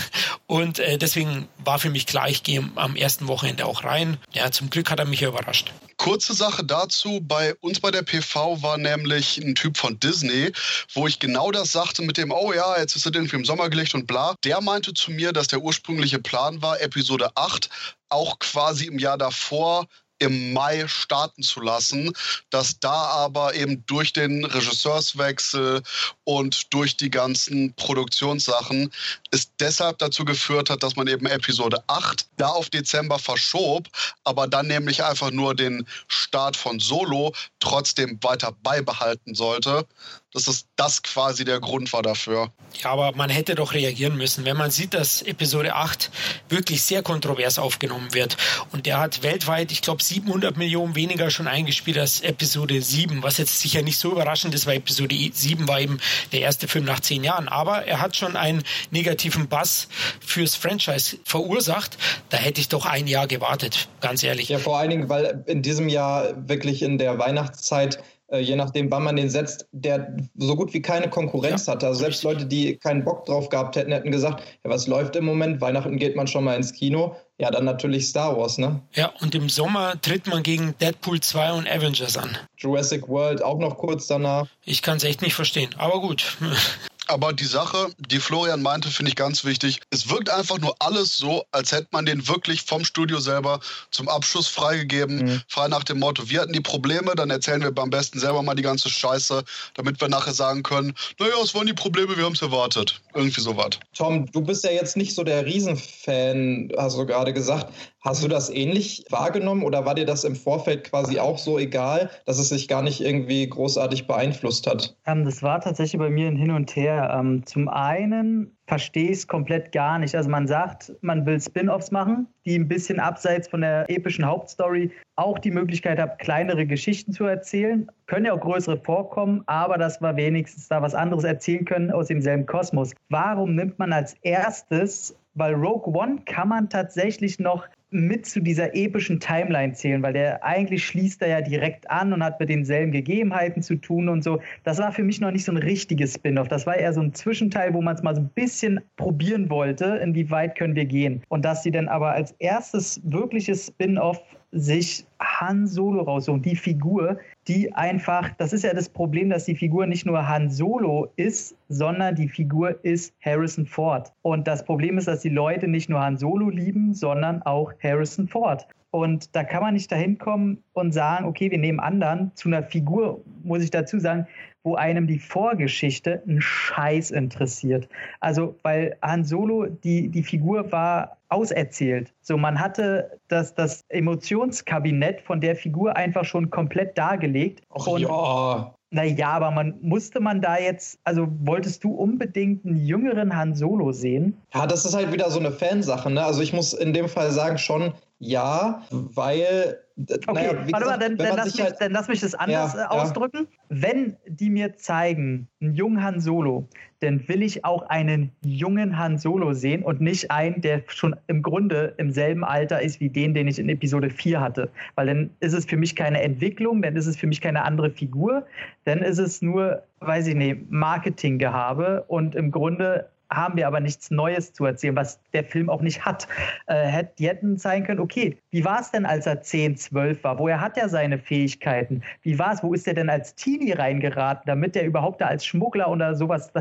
Und 0.47 0.79
äh, 0.79 0.99
deswegen 0.99 1.49
war 1.65 1.79
für 1.79 1.91
mich 1.91 2.07
klar, 2.07 2.29
ich 2.29 2.43
gehe 2.43 2.69
am 2.75 2.97
ersten 2.97 3.29
Wochenende 3.29 3.67
auch 3.67 3.85
rein. 3.85 4.19
Ja, 4.33 4.51
zum 4.51 4.71
Glück 4.71 4.91
hat 4.91 4.99
er 4.99 5.05
mich 5.05 5.23
überrascht. 5.23 5.73
Kurze 5.97 6.35
Sache 6.35 6.65
dazu, 6.65 7.21
bei 7.23 7.55
uns 7.61 7.81
bei 7.81 7.91
der 7.91 8.03
PV 8.03 8.63
war 8.63 8.79
nämlich 8.79 9.39
ein 9.39 9.55
Typ 9.55 9.77
von 9.77 9.99
Disney, 10.01 10.53
wo 10.95 11.07
ich 11.07 11.19
genau 11.19 11.51
das 11.51 11.73
sagte 11.73 12.03
mit 12.03 12.17
dem, 12.17 12.33
oh 12.33 12.53
ja, 12.53 12.79
jetzt 12.79 12.97
ist 12.97 13.07
er 13.07 13.15
irgendwie 13.15 13.37
im 13.37 13.45
Sommer 13.45 13.69
gelegt 13.71 13.95
und 13.95 14.07
bla. 14.07 14.35
Der 14.45 14.61
meinte 14.61 14.95
zu 14.95 15.11
mir, 15.11 15.33
dass 15.33 15.49
der 15.49 15.61
ursprüngliche 15.61 16.19
Plan 16.19 16.63
war, 16.63 16.81
Episode 16.81 17.31
8 17.37 17.69
auch 18.09 18.39
quasi 18.39 18.87
im 18.87 18.99
Jahr 18.99 19.17
davor 19.17 19.87
im 20.23 20.53
Mai 20.53 20.87
starten 20.87 21.43
zu 21.43 21.61
lassen, 21.61 22.13
dass 22.51 22.79
da 22.79 22.93
aber 22.93 23.55
eben 23.55 23.85
durch 23.87 24.13
den 24.13 24.45
Regisseurswechsel 24.45 25.83
und 26.25 26.73
durch 26.73 26.97
die 26.97 27.11
ganzen 27.11 27.75
Produktionssachen 27.75 28.93
es 29.33 29.51
deshalb 29.59 29.99
dazu 29.99 30.25
geführt 30.25 30.71
hat, 30.71 30.83
dass 30.85 30.95
man 30.95 31.09
eben 31.09 31.27
Episode 31.27 31.83
8 31.89 32.27
da 32.37 32.49
auf 32.49 32.71
Dezember 32.71 33.19
verschob, 33.19 33.89
aber 34.23 34.47
dann 34.47 34.69
nämlich 34.69 35.03
einfach 35.03 35.33
nur 35.33 35.57
den 35.57 35.87
Start 36.07 36.57
von 36.57 36.79
Solo 36.79 37.35
trotzdem 37.59 38.19
weiter 38.23 38.53
beibehalten 38.63 39.35
sollte 39.35 39.87
dass 40.33 40.47
es 40.47 40.67
das 40.77 41.03
quasi 41.03 41.45
der 41.45 41.61
Grund 41.61 41.93
war 41.93 42.03
dafür. 42.03 42.53
Ja, 42.83 42.91
aber 42.91 43.13
man 43.15 43.29
hätte 43.29 43.55
doch 43.55 43.75
reagieren 43.75 44.17
müssen, 44.17 44.45
wenn 44.45 44.57
man 44.57 44.71
sieht, 44.71 44.95
dass 44.95 45.23
Episode 45.23 45.75
8 45.75 46.11
wirklich 46.49 46.83
sehr 46.83 47.03
kontrovers 47.03 47.59
aufgenommen 47.59 48.15
wird. 48.15 48.37
Und 48.73 48.87
der 48.87 48.99
hat 48.99 49.23
weltweit, 49.23 49.73
ich 49.73 49.83
glaube, 49.83 50.03
700 50.03 50.57
Millionen 50.57 50.95
weniger 50.95 51.31
schon 51.31 51.49
eingespielt 51.49 51.99
als 51.99 52.23
Episode 52.23 52.81
7, 52.81 53.23
was 53.23 53.39
jetzt 53.39 53.61
sicher 53.61 53.83
nicht 53.83 53.99
so 53.99 54.13
überraschend 54.13 54.55
ist, 54.55 54.67
weil 54.67 54.79
Episode 54.79 55.15
7 55.33 55.69
war 55.69 55.81
eben 55.81 56.01
der 56.33 56.41
erste 56.41 56.67
Film 56.67 56.85
nach 56.85 57.01
zehn 57.01 57.25
Jahren. 57.25 57.49
Aber 57.49 57.87
er 57.87 58.01
hat 58.01 58.17
schon 58.17 58.37
einen 58.37 58.63
negativen 58.91 59.49
Bass 59.49 59.89
fürs 60.25 60.57
Franchise 60.57 61.19
verursacht. 61.25 61.99
Da 62.31 62.39
hätte 62.39 62.61
ich 62.61 62.69
doch 62.69 62.87
ein 62.87 63.07
Jahr 63.07 63.27
gewartet, 63.27 63.89
ganz 64.01 64.23
ehrlich. 64.23 64.49
Ja, 64.49 64.59
vor 64.59 64.79
allen 64.79 64.91
Dingen, 64.91 65.09
weil 65.11 65.45
in 65.47 65.61
diesem 65.61 65.89
Jahr 65.89 66.49
wirklich 66.49 66.83
in 66.83 66.97
der 66.97 67.19
Weihnachtszeit 67.19 68.03
je 68.41 68.57
nachdem, 68.57 68.91
wann 68.91 69.05
man 69.05 69.17
den 69.17 69.29
setzt, 69.29 69.69
der 69.73 70.17
so 70.37 70.57
gut 70.57 70.73
wie 70.73 70.83
keine 70.83 71.11
Konkurrenz 71.11 71.67
ja, 71.67 71.75
hatte. 71.75 71.87
Also 71.87 72.01
selbst 72.01 72.23
Leute, 72.25 72.47
die 72.47 72.77
keinen 72.77 73.05
Bock 73.05 73.27
drauf 73.27 73.49
gehabt 73.49 73.77
hätten, 73.77 73.93
hätten 73.93 74.11
gesagt, 74.11 74.43
ja, 74.65 74.71
was 74.71 74.87
läuft 74.87 75.17
im 75.17 75.25
Moment? 75.25 75.61
Weihnachten 75.61 75.99
geht 75.99 76.17
man 76.17 76.27
schon 76.27 76.45
mal 76.45 76.57
ins 76.57 76.73
Kino. 76.73 77.17
Ja, 77.39 77.51
dann 77.51 77.65
natürlich 77.65 78.07
Star 78.07 78.37
Wars, 78.37 78.59
ne? 78.59 78.81
Ja, 78.93 79.13
und 79.21 79.35
im 79.35 79.49
Sommer 79.49 80.01
tritt 80.01 80.29
man 80.29 80.43
gegen 80.43 80.75
Deadpool 80.81 81.21
2 81.21 81.53
und 81.53 81.69
Avengers 81.69 82.17
an. 82.17 82.37
Jurassic 82.57 83.09
World 83.09 83.43
auch 83.43 83.59
noch 83.59 83.77
kurz 83.79 84.07
danach. 84.07 84.47
Ich 84.65 84.83
kann 84.83 84.99
es 84.99 85.05
echt 85.05 85.23
nicht 85.23 85.35
verstehen, 85.35 85.71
aber 85.77 86.01
gut. 86.01 86.37
Aber 87.13 87.35
die 87.35 87.45
Sache, 87.45 87.89
die 87.99 88.21
Florian 88.21 88.63
meinte, 88.63 88.89
finde 88.89 89.11
ich 89.11 89.17
ganz 89.17 89.45
wichtig. 89.45 89.81
Es 89.91 90.09
wirkt 90.09 90.31
einfach 90.31 90.59
nur 90.59 90.75
alles 90.79 91.19
so, 91.19 91.45
als 91.53 91.71
hätte 91.71 91.89
man 91.91 92.07
den 92.07 92.27
wirklich 92.27 92.63
vom 92.63 92.87
Studio 92.87 93.21
selber 93.21 93.61
zum 93.91 94.09
Abschluss 94.09 94.49
freigegeben. 94.49 95.19
Mhm. 95.19 95.43
Frei 95.47 95.69
nach 95.69 95.85
dem 95.85 95.99
Motto, 95.99 96.31
wir 96.31 96.41
hatten 96.41 96.55
die 96.55 96.63
Probleme, 96.63 97.15
dann 97.15 97.29
erzählen 97.29 97.61
wir 97.61 97.83
am 97.83 97.91
besten 97.91 98.19
selber 98.19 98.43
mal 98.43 98.55
die 98.55 98.63
ganze 98.63 98.89
Scheiße, 98.89 99.45
damit 99.75 100.01
wir 100.01 100.09
nachher 100.09 100.33
sagen 100.33 100.63
können, 100.63 100.95
naja, 101.19 101.35
es 101.45 101.55
waren 101.55 101.67
die 101.67 101.75
Probleme, 101.75 102.17
wir 102.17 102.25
haben 102.25 102.33
es 102.33 102.41
erwartet. 102.41 102.99
Irgendwie 103.13 103.43
sowas. 103.43 103.79
Tom, 103.95 104.25
du 104.33 104.41
bist 104.41 104.65
ja 104.65 104.71
jetzt 104.71 104.97
nicht 104.97 105.15
so 105.15 105.23
der 105.23 105.45
Riesenfan, 105.45 106.71
hast 106.79 106.97
du 106.97 107.05
gerade 107.05 107.35
gesagt. 107.35 107.75
Hast 108.05 108.25
du 108.25 108.27
das 108.27 108.51
ähnlich 108.51 109.05
wahrgenommen 109.11 109.63
oder 109.63 109.85
war 109.87 109.95
dir 109.95 110.05
das 110.05 110.25
im 110.25 110.35
Vorfeld 110.35 110.83
quasi 110.83 111.21
auch 111.21 111.39
so 111.39 111.57
egal, 111.57 112.11
dass 112.27 112.41
es 112.41 112.49
sich 112.49 112.67
gar 112.67 112.83
nicht 112.83 113.01
irgendwie 113.01 113.49
großartig 113.49 114.09
beeinflusst 114.09 114.67
hat? 114.67 114.97
Ähm, 115.07 115.25
das 115.25 115.41
war 115.41 115.61
tatsächlich 115.61 116.01
bei 116.01 116.11
mir 116.11 116.27
ein 116.27 116.35
Hin 116.35 116.51
und 116.51 116.75
Her. 116.75 117.17
Ähm, 117.17 117.47
zum 117.47 117.69
einen 117.69 118.57
verstehe 118.67 119.05
ich 119.05 119.19
es 119.19 119.29
komplett 119.29 119.71
gar 119.71 120.01
nicht. 120.01 120.17
Also 120.17 120.29
man 120.29 120.49
sagt, 120.49 120.93
man 121.01 121.25
will 121.27 121.41
Spin-offs 121.41 121.93
machen, 121.93 122.27
die 122.45 122.57
ein 122.57 122.67
bisschen 122.67 122.99
abseits 122.99 123.47
von 123.47 123.61
der 123.61 123.89
epischen 123.89 124.27
Hauptstory 124.27 124.91
auch 125.15 125.39
die 125.39 125.53
Möglichkeit 125.53 126.01
haben, 126.01 126.19
kleinere 126.19 126.67
Geschichten 126.67 127.13
zu 127.13 127.25
erzählen. 127.25 127.89
Können 128.07 128.27
ja 128.27 128.33
auch 128.33 128.41
größere 128.41 128.79
vorkommen, 128.79 129.45
aber 129.47 129.79
dass 129.79 130.01
wir 130.01 130.17
wenigstens 130.17 130.67
da 130.67 130.83
was 130.83 130.97
anderes 130.97 131.23
erzählen 131.23 131.65
können 131.65 131.93
aus 131.93 132.09
demselben 132.09 132.47
Kosmos. 132.47 132.95
Warum 133.11 133.55
nimmt 133.55 133.79
man 133.79 133.93
als 133.93 134.15
erstes 134.23 135.15
weil 135.35 135.55
Rogue 135.55 135.95
One 135.95 136.19
kann 136.27 136.49
man 136.49 136.69
tatsächlich 136.69 137.39
noch 137.39 137.67
mit 137.93 138.27
zu 138.27 138.41
dieser 138.41 138.75
epischen 138.75 139.21
Timeline 139.21 139.73
zählen, 139.75 140.03
weil 140.03 140.15
der 140.15 140.43
eigentlich 140.45 140.85
schließt 140.85 141.23
er 141.23 141.29
ja 141.29 141.41
direkt 141.41 141.91
an 141.91 142.13
und 142.13 142.25
hat 142.25 142.41
mit 142.41 142.49
denselben 142.49 142.93
Gegebenheiten 142.93 143.63
zu 143.63 143.77
tun 143.77 144.09
und 144.09 144.25
so. 144.25 144.41
Das 144.65 144.79
war 144.79 144.93
für 144.93 145.03
mich 145.03 145.21
noch 145.21 145.31
nicht 145.31 145.45
so 145.45 145.53
ein 145.53 145.59
richtiges 145.59 146.15
Spin-off. 146.15 146.49
Das 146.49 146.67
war 146.67 146.77
eher 146.77 146.93
so 146.93 147.01
ein 147.01 147.15
Zwischenteil, 147.15 147.75
wo 147.75 147.83
man 147.83 147.95
es 147.95 148.03
mal 148.03 148.15
so 148.15 148.23
ein 148.23 148.31
bisschen 148.35 148.81
probieren 148.97 149.51
wollte, 149.51 150.01
inwieweit 150.03 150.57
können 150.57 150.75
wir 150.75 150.87
gehen. 150.87 151.23
Und 151.29 151.45
dass 151.45 151.63
sie 151.63 151.71
dann 151.71 151.89
aber 151.89 152.13
als 152.13 152.33
erstes 152.39 153.01
wirkliches 153.05 153.67
Spin-off 153.67 154.21
sich 154.53 155.07
Han 155.21 155.67
Solo 155.67 156.03
raussuchen, 156.03 156.43
die 156.43 156.57
Figur, 156.57 157.19
die 157.49 157.73
einfach, 157.75 158.31
das 158.39 158.53
ist 158.53 158.63
ja 158.63 158.73
das 158.73 158.89
Problem, 158.89 159.31
dass 159.31 159.45
die 159.45 159.57
Figur 159.57 159.87
nicht 159.87 160.07
nur 160.07 160.29
Han 160.29 160.51
Solo 160.51 161.13
ist, 161.17 161.57
sondern 161.69 162.15
die 162.15 162.29
Figur 162.29 162.85
ist 162.85 163.15
Harrison 163.21 163.67
Ford. 163.67 164.13
Und 164.23 164.47
das 164.47 164.65
Problem 164.65 164.99
ist, 164.99 165.09
dass 165.09 165.21
die 165.21 165.29
Leute 165.29 165.67
nicht 165.69 165.89
nur 165.89 166.01
Han 166.01 166.17
Solo 166.17 166.51
lieben, 166.51 166.95
sondern 166.95 167.43
auch 167.43 167.73
Harrison 167.83 168.29
Ford. 168.29 168.67
Und 168.91 169.35
da 169.35 169.43
kann 169.43 169.63
man 169.63 169.75
nicht 169.75 169.91
dahin 169.91 170.19
kommen 170.19 170.63
und 170.75 170.93
sagen, 170.93 171.25
okay, 171.25 171.51
wir 171.51 171.59
nehmen 171.59 171.81
anderen 171.81 172.31
zu 172.35 172.49
einer 172.49 172.63
Figur, 172.63 173.23
muss 173.43 173.63
ich 173.63 173.71
dazu 173.71 173.99
sagen, 173.99 174.27
wo 174.65 174.77
einem 174.77 175.07
die 175.07 175.19
Vorgeschichte 175.19 176.23
einen 176.27 176.41
Scheiß 176.41 177.11
interessiert. 177.11 177.89
Also, 178.21 178.55
weil 178.63 178.97
Han 179.03 179.25
Solo, 179.25 179.67
die, 179.67 180.09
die 180.09 180.23
Figur 180.23 180.71
war 180.71 181.17
auserzählt. 181.29 182.13
So, 182.21 182.37
man 182.37 182.61
hatte 182.61 183.19
das, 183.29 183.55
das 183.55 183.83
Emotionskabinett 183.89 185.21
von 185.23 185.41
der 185.41 185.57
Figur 185.57 185.97
einfach 185.97 186.25
schon 186.25 186.51
komplett 186.51 186.97
dargelegt. 186.97 187.63
Ach 187.71 187.87
und, 187.87 188.03
ja. 188.03 188.75
Naja, 188.95 189.31
aber 189.31 189.51
man 189.51 189.75
musste 189.81 190.21
man 190.21 190.43
da 190.43 190.59
jetzt, 190.59 190.99
also 191.05 191.27
wolltest 191.41 191.83
du 191.83 191.93
unbedingt 191.93 192.67
einen 192.67 192.77
jüngeren 192.77 193.35
Han 193.35 193.55
Solo 193.55 193.91
sehen? 193.91 194.37
Ja, 194.53 194.67
das 194.67 194.85
ist 194.85 194.95
halt 194.95 195.11
wieder 195.13 195.31
so 195.31 195.41
eine 195.41 195.51
Fansache, 195.51 196.11
ne? 196.11 196.23
Also 196.23 196.43
ich 196.43 196.53
muss 196.53 196.75
in 196.75 196.93
dem 196.93 197.09
Fall 197.09 197.31
sagen, 197.31 197.57
schon 197.57 197.95
ja, 198.19 198.83
weil. 198.91 199.79
Okay, 200.11 200.33
naja, 200.33 200.49
warte 200.49 200.65
gesagt, 200.65 200.87
mal, 200.87 200.99
dann, 200.99 201.17
dann, 201.17 201.37
lass 201.37 201.45
mich, 201.47 201.63
halt, 201.63 201.77
dann, 201.81 201.93
lass 201.93 202.09
mich, 202.09 202.21
das 202.21 202.35
anders 202.35 202.75
ja, 202.75 202.85
äh, 202.85 202.87
ausdrücken. 202.89 203.49
Ja. 203.51 203.67
Wenn 203.69 204.17
die 204.27 204.51
mir 204.51 204.77
zeigen, 204.77 205.49
einen 205.61 205.75
jungen 205.75 206.03
Han 206.03 206.21
Solo, 206.21 206.69
dann 207.01 207.27
will 207.29 207.43
ich 207.43 207.65
auch 207.65 207.83
einen 207.89 208.31
jungen 208.45 208.99
Han 208.99 209.19
Solo 209.19 209.53
sehen 209.55 209.83
und 209.83 210.01
nicht 210.01 210.31
einen, 210.31 210.61
der 210.61 210.83
schon 210.87 211.17
im 211.27 211.43
Grunde 211.43 211.95
im 211.97 212.11
selben 212.11 212.45
Alter 212.45 212.81
ist 212.81 213.01
wie 213.01 213.09
den, 213.09 213.35
den 213.35 213.49
ich 213.49 213.59
in 213.59 213.69
Episode 213.69 214.11
4 214.11 214.41
hatte. 214.41 214.71
Weil 214.95 215.07
dann 215.07 215.31
ist 215.41 215.53
es 215.53 215.65
für 215.65 215.77
mich 215.77 215.97
keine 215.97 216.23
Entwicklung, 216.23 216.83
dann 216.83 216.97
ist 216.97 217.07
es 217.07 217.17
für 217.17 217.27
mich 217.27 217.41
keine 217.41 217.65
andere 217.65 217.91
Figur, 217.91 218.47
dann 218.85 219.01
ist 219.01 219.19
es 219.19 219.43
nur, 219.43 219.83
weiß 220.01 220.29
ich 220.29 220.35
nicht, 220.35 220.71
Marketinggehabe 220.71 222.05
und 222.07 222.35
im 222.35 222.51
Grunde 222.51 223.09
haben 223.35 223.57
wir 223.57 223.67
aber 223.67 223.81
nichts 223.81 224.11
Neues 224.11 224.53
zu 224.53 224.65
erzählen, 224.65 224.97
was 224.97 225.21
der 225.33 225.45
Film 225.45 225.69
auch 225.69 225.83
nicht 225.83 226.05
hat. 226.05 226.29
Äh, 226.67 227.05
die 227.19 227.29
hätten 227.29 227.59
zeigen 227.59 227.87
können, 227.87 228.01
okay, 228.01 228.37
wie 228.51 228.65
war 228.65 228.81
es 228.81 228.91
denn, 228.91 229.07
als 229.07 229.27
er 229.27 229.43
10, 229.43 229.77
12 229.77 230.25
war? 230.25 230.39
Woher 230.39 230.61
hat 230.61 230.77
er 230.77 230.89
seine 230.89 231.19
Fähigkeiten? 231.19 232.03
Wie 232.23 232.39
war 232.39 232.53
es? 232.53 232.63
Wo 232.63 232.75
ist 232.75 232.87
er 232.87 232.95
denn 232.95 233.11
als 233.11 233.35
Teenie 233.35 233.73
reingeraten, 233.73 234.45
damit 234.47 234.77
er 234.77 234.85
überhaupt 234.85 235.21
da 235.21 235.27
als 235.27 235.45
Schmuggler 235.45 235.91
oder 235.91 236.15
sowas, 236.15 236.53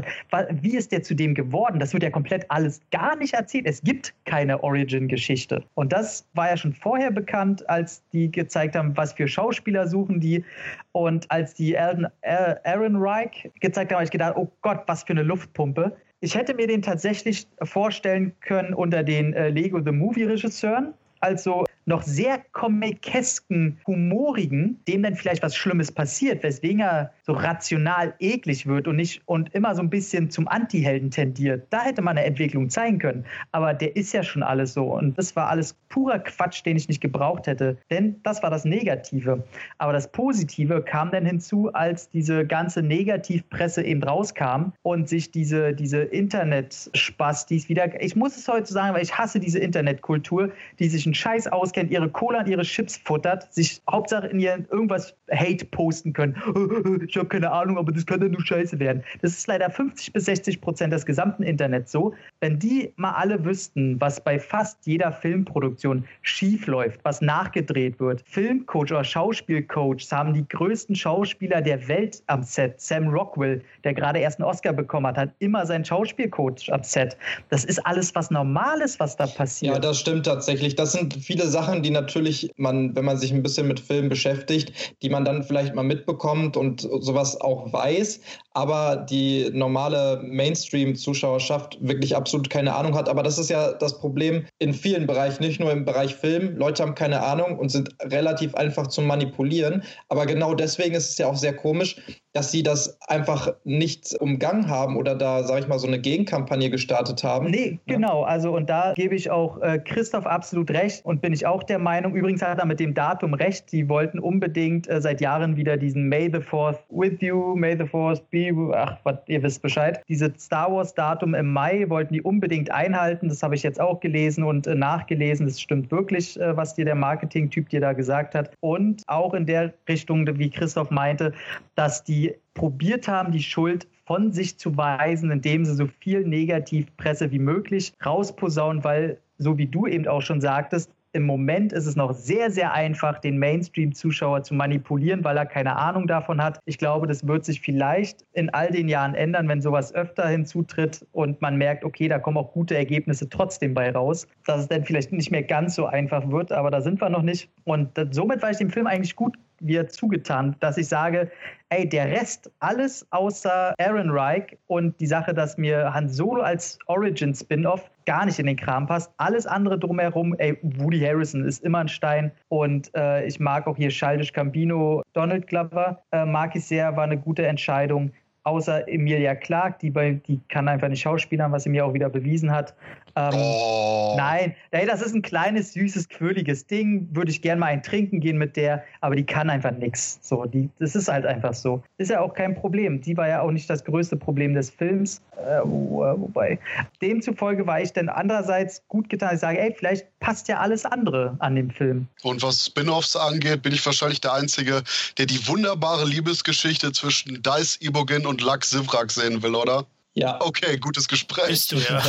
wie 0.61 0.75
ist 0.75 0.91
der 0.91 1.03
zu 1.03 1.15
dem 1.15 1.33
geworden? 1.33 1.79
Das 1.79 1.93
wird 1.93 2.03
ja 2.03 2.09
komplett 2.09 2.49
alles 2.49 2.81
gar 2.91 3.15
nicht 3.15 3.33
erzählt. 3.33 3.65
Es 3.65 3.81
gibt 3.81 4.13
keine 4.25 4.63
Origin-Geschichte. 4.63 5.63
Und 5.75 5.93
das 5.93 6.27
war 6.33 6.49
ja 6.49 6.57
schon 6.57 6.73
vorher 6.73 7.11
bekannt, 7.11 7.67
als 7.69 8.03
die 8.13 8.31
gezeigt 8.31 8.75
haben, 8.75 8.95
was 8.95 9.13
für 9.13 9.27
Schauspieler 9.27 9.87
suchen 9.87 10.19
die. 10.19 10.43
Und 10.91 11.29
als 11.31 11.53
die 11.53 11.77
Aaron 11.77 12.95
Reich 12.95 13.49
gezeigt 13.59 13.91
haben, 13.91 13.97
habe 13.97 14.05
ich 14.05 14.11
gedacht, 14.11 14.33
oh 14.35 14.49
Gott, 14.61 14.83
was 14.87 15.03
für 15.03 15.13
eine 15.13 15.23
Luftpumpe. 15.23 15.95
Ich 16.23 16.35
hätte 16.35 16.53
mir 16.53 16.67
den 16.67 16.83
tatsächlich 16.83 17.47
vorstellen 17.63 18.33
können 18.41 18.75
unter 18.75 19.03
den 19.03 19.33
äh, 19.33 19.49
Lego 19.49 19.81
The 19.83 19.91
Movie 19.91 20.25
Regisseuren. 20.25 20.93
Also 21.19 21.65
noch 21.85 22.03
sehr 22.03 22.39
komikesken, 22.51 23.79
humorigen, 23.87 24.79
dem 24.87 25.01
dann 25.01 25.15
vielleicht 25.15 25.41
was 25.41 25.55
Schlimmes 25.55 25.91
passiert, 25.91 26.43
weswegen 26.43 26.81
er 26.81 27.11
so 27.31 27.37
rational 27.37 28.13
eklig 28.19 28.67
wird 28.67 28.87
und 28.87 28.95
nicht 28.95 29.21
und 29.25 29.53
immer 29.53 29.75
so 29.75 29.81
ein 29.81 29.89
bisschen 29.89 30.29
zum 30.29 30.47
Anti-Helden 30.47 31.11
tendiert. 31.11 31.67
Da 31.69 31.83
hätte 31.83 32.01
man 32.01 32.17
eine 32.17 32.25
Entwicklung 32.25 32.69
zeigen 32.69 32.99
können. 32.99 33.25
Aber 33.51 33.73
der 33.73 33.95
ist 33.95 34.13
ja 34.13 34.23
schon 34.23 34.43
alles 34.43 34.73
so. 34.73 34.83
Und 34.83 35.17
das 35.17 35.35
war 35.35 35.49
alles 35.49 35.73
purer 35.89 36.19
Quatsch, 36.19 36.65
den 36.65 36.77
ich 36.77 36.87
nicht 36.87 37.01
gebraucht 37.01 37.47
hätte. 37.47 37.77
Denn 37.89 38.15
das 38.23 38.41
war 38.43 38.49
das 38.49 38.65
Negative. 38.65 39.43
Aber 39.77 39.93
das 39.93 40.11
Positive 40.11 40.81
kam 40.81 41.11
dann 41.11 41.25
hinzu, 41.25 41.71
als 41.73 42.09
diese 42.09 42.45
ganze 42.45 42.81
Negativpresse 42.81 43.83
eben 43.83 44.03
rauskam 44.03 44.73
und 44.81 45.09
sich 45.09 45.31
diese, 45.31 45.73
diese 45.73 46.01
Internet-Spastis 46.01 47.69
wieder. 47.69 48.01
Ich 48.01 48.15
muss 48.15 48.37
es 48.37 48.47
heute 48.47 48.71
sagen, 48.71 48.95
weil 48.95 49.03
ich 49.03 49.17
hasse 49.17 49.39
diese 49.39 49.59
Internetkultur, 49.59 50.51
die 50.79 50.87
sich 50.87 51.05
einen 51.05 51.13
Scheiß 51.13 51.47
auskennt 51.47 51.81
kennt, 51.81 51.91
ihre 51.91 52.09
Cola 52.09 52.39
und 52.39 52.47
ihre 52.47 52.63
Chips 52.63 52.97
futtert, 52.97 53.53
sich 53.53 53.81
Hauptsache 53.89 54.27
in 54.27 54.39
ihren 54.39 54.67
irgendwas 54.69 55.15
Hate 55.31 55.65
posten 55.65 56.13
können. 56.13 56.35
Ich 57.07 57.17
habe 57.21 57.29
keine 57.29 57.51
Ahnung, 57.51 57.77
aber 57.77 57.91
das 57.91 58.05
kann 58.05 58.21
ja 58.21 58.27
nur 58.27 58.45
scheiße 58.45 58.79
werden. 58.79 59.03
Das 59.21 59.31
ist 59.31 59.47
leider 59.47 59.69
50 59.69 60.13
bis 60.13 60.25
60 60.25 60.59
Prozent 60.59 60.91
des 60.91 61.05
gesamten 61.05 61.43
Internets 61.43 61.91
so. 61.91 62.13
Wenn 62.41 62.59
die 62.59 62.91
mal 62.97 63.11
alle 63.11 63.43
wüssten, 63.45 63.99
was 64.01 64.21
bei 64.21 64.39
fast 64.39 64.85
jeder 64.85 65.11
Filmproduktion 65.11 66.03
schief 66.21 66.67
läuft, 66.67 66.99
was 67.03 67.21
nachgedreht 67.21 67.99
wird. 67.99 68.23
Filmcoach 68.25 68.91
oder 68.91 69.03
Schauspielcoachs 69.03 70.11
haben 70.11 70.33
die 70.33 70.47
größten 70.47 70.95
Schauspieler 70.95 71.61
der 71.61 71.87
Welt 71.87 72.21
am 72.27 72.43
Set. 72.43 72.81
Sam 72.81 73.07
Rockwell, 73.07 73.61
der 73.83 73.93
gerade 73.93 74.19
erst 74.19 74.39
einen 74.39 74.49
Oscar 74.49 74.73
bekommen 74.73 75.07
hat, 75.07 75.17
hat 75.17 75.29
immer 75.39 75.65
seinen 75.65 75.85
Schauspielcoach 75.85 76.71
am 76.71 76.83
Set. 76.83 77.15
Das 77.49 77.63
ist 77.63 77.79
alles 77.85 78.13
was 78.15 78.31
Normales, 78.31 78.99
was 78.99 79.15
da 79.15 79.27
passiert. 79.27 79.75
Ja, 79.75 79.79
das 79.79 79.99
stimmt 79.99 80.25
tatsächlich. 80.25 80.75
Das 80.75 80.93
sind 80.93 81.13
viele 81.13 81.47
Sachen, 81.47 81.83
die 81.83 81.91
natürlich 81.91 82.51
man, 82.57 82.95
wenn 82.95 83.05
man 83.05 83.17
sich 83.17 83.31
ein 83.31 83.43
bisschen 83.43 83.67
mit 83.67 83.79
Filmen 83.79 84.09
beschäftigt, 84.09 84.95
die 85.01 85.09
man 85.09 85.23
dann 85.23 85.43
vielleicht 85.43 85.75
mal 85.75 85.83
mitbekommt 85.83 86.57
und 86.57 86.87
sowas 87.01 87.39
auch 87.41 87.71
weiß, 87.73 88.21
aber 88.53 89.05
die 89.09 89.49
normale 89.53 90.21
Mainstream-Zuschauerschaft 90.23 91.77
wirklich 91.81 92.15
absolut 92.15 92.49
keine 92.49 92.75
Ahnung 92.75 92.95
hat. 92.95 93.07
Aber 93.07 93.23
das 93.23 93.37
ist 93.37 93.49
ja 93.49 93.73
das 93.73 93.99
Problem 93.99 94.45
in 94.59 94.73
vielen 94.73 95.07
Bereichen, 95.07 95.43
nicht 95.43 95.59
nur 95.59 95.71
im 95.71 95.85
Bereich 95.85 96.15
Film. 96.15 96.57
Leute 96.57 96.83
haben 96.83 96.95
keine 96.95 97.21
Ahnung 97.23 97.57
und 97.57 97.69
sind 97.69 97.95
relativ 98.01 98.53
einfach 98.55 98.87
zu 98.87 99.01
manipulieren. 99.01 99.83
Aber 100.09 100.25
genau 100.25 100.53
deswegen 100.53 100.95
ist 100.95 101.11
es 101.11 101.17
ja 101.17 101.27
auch 101.27 101.37
sehr 101.37 101.55
komisch, 101.55 101.97
dass 102.33 102.51
sie 102.51 102.63
das 102.63 102.97
einfach 103.07 103.53
nicht 103.63 104.15
umgangen 104.19 104.69
haben 104.69 104.95
oder 104.95 105.15
da, 105.15 105.43
sage 105.43 105.61
ich 105.61 105.67
mal, 105.67 105.79
so 105.79 105.87
eine 105.87 105.99
Gegenkampagne 105.99 106.69
gestartet 106.69 107.23
haben. 107.23 107.49
Nee, 107.49 107.79
genau. 107.87 108.23
Also 108.23 108.55
und 108.55 108.69
da 108.69 108.93
gebe 108.95 109.15
ich 109.15 109.29
auch 109.29 109.61
äh, 109.61 109.79
Christoph 109.79 110.25
absolut 110.25 110.71
recht 110.71 111.05
und 111.05 111.21
bin 111.21 111.33
ich 111.33 111.45
auch 111.45 111.63
der 111.63 111.79
Meinung, 111.79 112.15
übrigens 112.15 112.41
hat 112.41 112.59
er 112.59 112.65
mit 112.65 112.79
dem 112.79 112.93
Datum 112.93 113.33
recht, 113.33 113.69
sie 113.69 113.89
wollten 113.89 114.19
unbedingt 114.19 114.87
äh, 114.89 115.01
seit 115.01 115.19
Jahren 115.19 115.57
wieder 115.57 115.77
diesen 115.77 116.07
May 116.07 116.29
the 116.31 116.41
Fourth 116.41 116.79
with 116.89 117.19
you, 117.19 117.55
May 117.55 117.77
the 117.77 117.85
Fourth 117.85 118.29
be, 118.29 118.40
ach, 118.73 118.97
was, 119.03 119.15
ihr 119.27 119.43
wisst 119.43 119.61
Bescheid. 119.61 120.01
Diese 120.07 120.33
Star 120.37 120.71
Wars 120.71 120.93
Datum 120.93 121.35
im 121.35 121.51
Mai 121.51 121.85
wollten 121.89 122.13
die 122.13 122.21
unbedingt 122.21 122.71
einhalten. 122.71 123.29
Das 123.29 123.43
habe 123.43 123.55
ich 123.55 123.63
jetzt 123.63 123.79
auch 123.79 123.99
gelesen 123.99 124.43
und 124.43 124.67
äh, 124.67 124.75
nachgelesen. 124.75 125.45
Das 125.45 125.59
stimmt 125.59 125.91
wirklich, 125.91 126.39
äh, 126.39 126.55
was 126.55 126.75
dir 126.75 126.85
der 126.85 126.95
Marketing-Typ 126.95 127.69
dir 127.69 127.81
da 127.81 127.93
gesagt 127.93 128.35
hat. 128.35 128.51
Und 128.59 129.03
auch 129.07 129.33
in 129.33 129.45
der 129.45 129.73
Richtung, 129.87 130.27
wie 130.39 130.49
Christoph 130.49 130.89
meinte, 130.91 131.33
dass 131.75 132.03
die 132.03 132.33
probiert 132.53 133.07
haben, 133.07 133.31
die 133.31 133.43
Schuld 133.43 133.87
von 134.05 134.31
sich 134.31 134.57
zu 134.57 134.75
weisen, 134.75 135.31
indem 135.31 135.63
sie 135.65 135.73
so 135.73 135.87
viel 135.99 136.25
Negativpresse 136.25 137.31
wie 137.31 137.39
möglich 137.39 137.93
rausposaunen, 138.05 138.83
weil 138.83 139.17
so 139.37 139.57
wie 139.57 139.67
du 139.67 139.87
eben 139.87 140.07
auch 140.07 140.21
schon 140.21 140.41
sagtest, 140.41 140.91
im 141.13 141.23
Moment 141.23 141.73
ist 141.73 141.85
es 141.85 141.95
noch 141.95 142.13
sehr, 142.13 142.51
sehr 142.51 142.73
einfach, 142.73 143.19
den 143.19 143.37
Mainstream-Zuschauer 143.37 144.43
zu 144.43 144.53
manipulieren, 144.53 145.23
weil 145.23 145.37
er 145.37 145.45
keine 145.45 145.75
Ahnung 145.75 146.07
davon 146.07 146.41
hat. 146.41 146.59
Ich 146.65 146.77
glaube, 146.77 147.07
das 147.07 147.27
wird 147.27 147.45
sich 147.45 147.61
vielleicht 147.61 148.25
in 148.33 148.49
all 148.51 148.71
den 148.71 148.87
Jahren 148.87 149.13
ändern, 149.13 149.47
wenn 149.47 149.61
sowas 149.61 149.93
öfter 149.93 150.27
hinzutritt 150.27 151.05
und 151.11 151.41
man 151.41 151.57
merkt, 151.57 151.83
okay, 151.83 152.07
da 152.07 152.19
kommen 152.19 152.37
auch 152.37 152.53
gute 152.53 152.75
Ergebnisse 152.75 153.29
trotzdem 153.29 153.73
bei 153.73 153.91
raus, 153.91 154.27
dass 154.45 154.61
es 154.61 154.67
dann 154.67 154.85
vielleicht 154.85 155.11
nicht 155.11 155.31
mehr 155.31 155.43
ganz 155.43 155.75
so 155.75 155.85
einfach 155.85 156.29
wird, 156.29 156.51
aber 156.51 156.71
da 156.71 156.81
sind 156.81 157.01
wir 157.01 157.09
noch 157.09 157.23
nicht. 157.23 157.49
Und 157.65 157.89
somit 158.11 158.41
war 158.41 158.51
ich 158.51 158.57
dem 158.57 158.69
Film 158.69 158.87
eigentlich 158.87 159.15
gut 159.15 159.37
mir 159.61 159.87
zugetan, 159.87 160.55
dass 160.59 160.77
ich 160.77 160.87
sage, 160.87 161.31
ey, 161.69 161.87
der 161.87 162.09
Rest, 162.09 162.51
alles 162.59 163.05
außer 163.11 163.73
Aaron 163.79 164.09
Reich 164.09 164.57
und 164.67 164.99
die 164.99 165.07
Sache, 165.07 165.33
dass 165.33 165.57
mir 165.57 165.93
Han 165.93 166.09
Solo 166.09 166.41
als 166.41 166.77
Origin-Spin-Off 166.87 167.89
gar 168.05 168.25
nicht 168.25 168.39
in 168.39 168.47
den 168.47 168.57
Kram 168.57 168.87
passt. 168.87 169.11
Alles 169.17 169.45
andere 169.45 169.79
drumherum, 169.79 170.35
ey, 170.39 170.57
Woody 170.61 170.99
Harrison 170.99 171.45
ist 171.45 171.63
immer 171.63 171.79
ein 171.79 171.87
Stein 171.87 172.31
und 172.49 172.93
äh, 172.95 173.25
ich 173.25 173.39
mag 173.39 173.67
auch 173.67 173.77
hier 173.77 173.89
Childish 173.89 174.33
Campino, 174.33 175.01
Donald 175.13 175.47
Glover, 175.47 176.01
äh, 176.11 176.25
mag 176.25 176.55
ich 176.55 176.65
sehr, 176.65 176.95
war 176.95 177.03
eine 177.03 177.17
gute 177.17 177.45
Entscheidung 177.45 178.11
außer 178.43 178.87
Emilia 178.87 179.35
Clark, 179.35 179.79
die, 179.79 179.91
bei, 179.91 180.13
die 180.13 180.39
kann 180.49 180.67
einfach 180.67 180.87
nicht 180.87 181.01
schauspielern, 181.01 181.51
was 181.51 181.63
sie 181.63 181.69
mir 181.69 181.85
auch 181.85 181.93
wieder 181.93 182.09
bewiesen 182.09 182.51
hat. 182.51 182.75
Ähm, 183.15 183.33
oh. 183.33 184.13
Nein, 184.17 184.55
hey, 184.71 184.85
das 184.85 185.01
ist 185.01 185.13
ein 185.13 185.21
kleines, 185.21 185.73
süßes, 185.73 186.09
quirliges 186.09 186.67
Ding. 186.67 187.07
Würde 187.11 187.31
ich 187.31 187.41
gerne 187.41 187.59
mal 187.59 187.67
ein 187.67 187.83
Trinken 187.83 188.19
gehen 188.19 188.37
mit 188.37 188.55
der, 188.55 188.83
aber 189.01 189.15
die 189.15 189.25
kann 189.25 189.49
einfach 189.49 189.71
nichts. 189.71 190.19
So, 190.21 190.45
die, 190.45 190.69
das 190.79 190.95
ist 190.95 191.07
halt 191.07 191.25
einfach 191.25 191.53
so. 191.53 191.83
Ist 191.97 192.09
ja 192.09 192.21
auch 192.21 192.33
kein 192.33 192.55
Problem. 192.55 193.01
Die 193.01 193.15
war 193.17 193.27
ja 193.27 193.41
auch 193.41 193.51
nicht 193.51 193.69
das 193.69 193.83
größte 193.83 194.17
Problem 194.17 194.53
des 194.53 194.69
Films. 194.69 195.21
Äh, 195.37 195.61
wobei, 195.63 196.59
demzufolge 197.01 197.65
war 197.65 197.81
ich 197.81 197.93
dann 197.93 198.09
andererseits 198.09 198.83
gut 198.87 199.09
getan. 199.09 199.35
Ich 199.35 199.39
sage, 199.41 199.59
ey, 199.59 199.73
vielleicht 199.77 200.07
passt 200.19 200.47
ja 200.47 200.59
alles 200.59 200.85
andere 200.85 201.35
an 201.39 201.55
dem 201.55 201.69
Film. 201.69 202.07
Und 202.23 202.43
was 202.43 202.65
Spin-offs 202.65 203.15
angeht, 203.15 203.63
bin 203.63 203.73
ich 203.73 203.85
wahrscheinlich 203.85 204.21
der 204.21 204.33
Einzige, 204.33 204.83
der 205.17 205.25
die 205.25 205.47
wunderbare 205.47 206.05
Liebesgeschichte 206.05 206.91
zwischen 206.91 207.41
Dice 207.41 207.77
Imogen 207.77 208.25
und 208.25 208.41
Lux 208.41 208.69
Sivrak 208.69 209.11
sehen 209.11 209.41
will, 209.41 209.55
oder? 209.55 209.85
Ja. 210.13 210.39
Okay, 210.41 210.77
gutes 210.77 211.07
Gespräch. 211.07 211.47
Bist 211.47 211.71
du, 211.71 211.77
ja. 211.77 212.01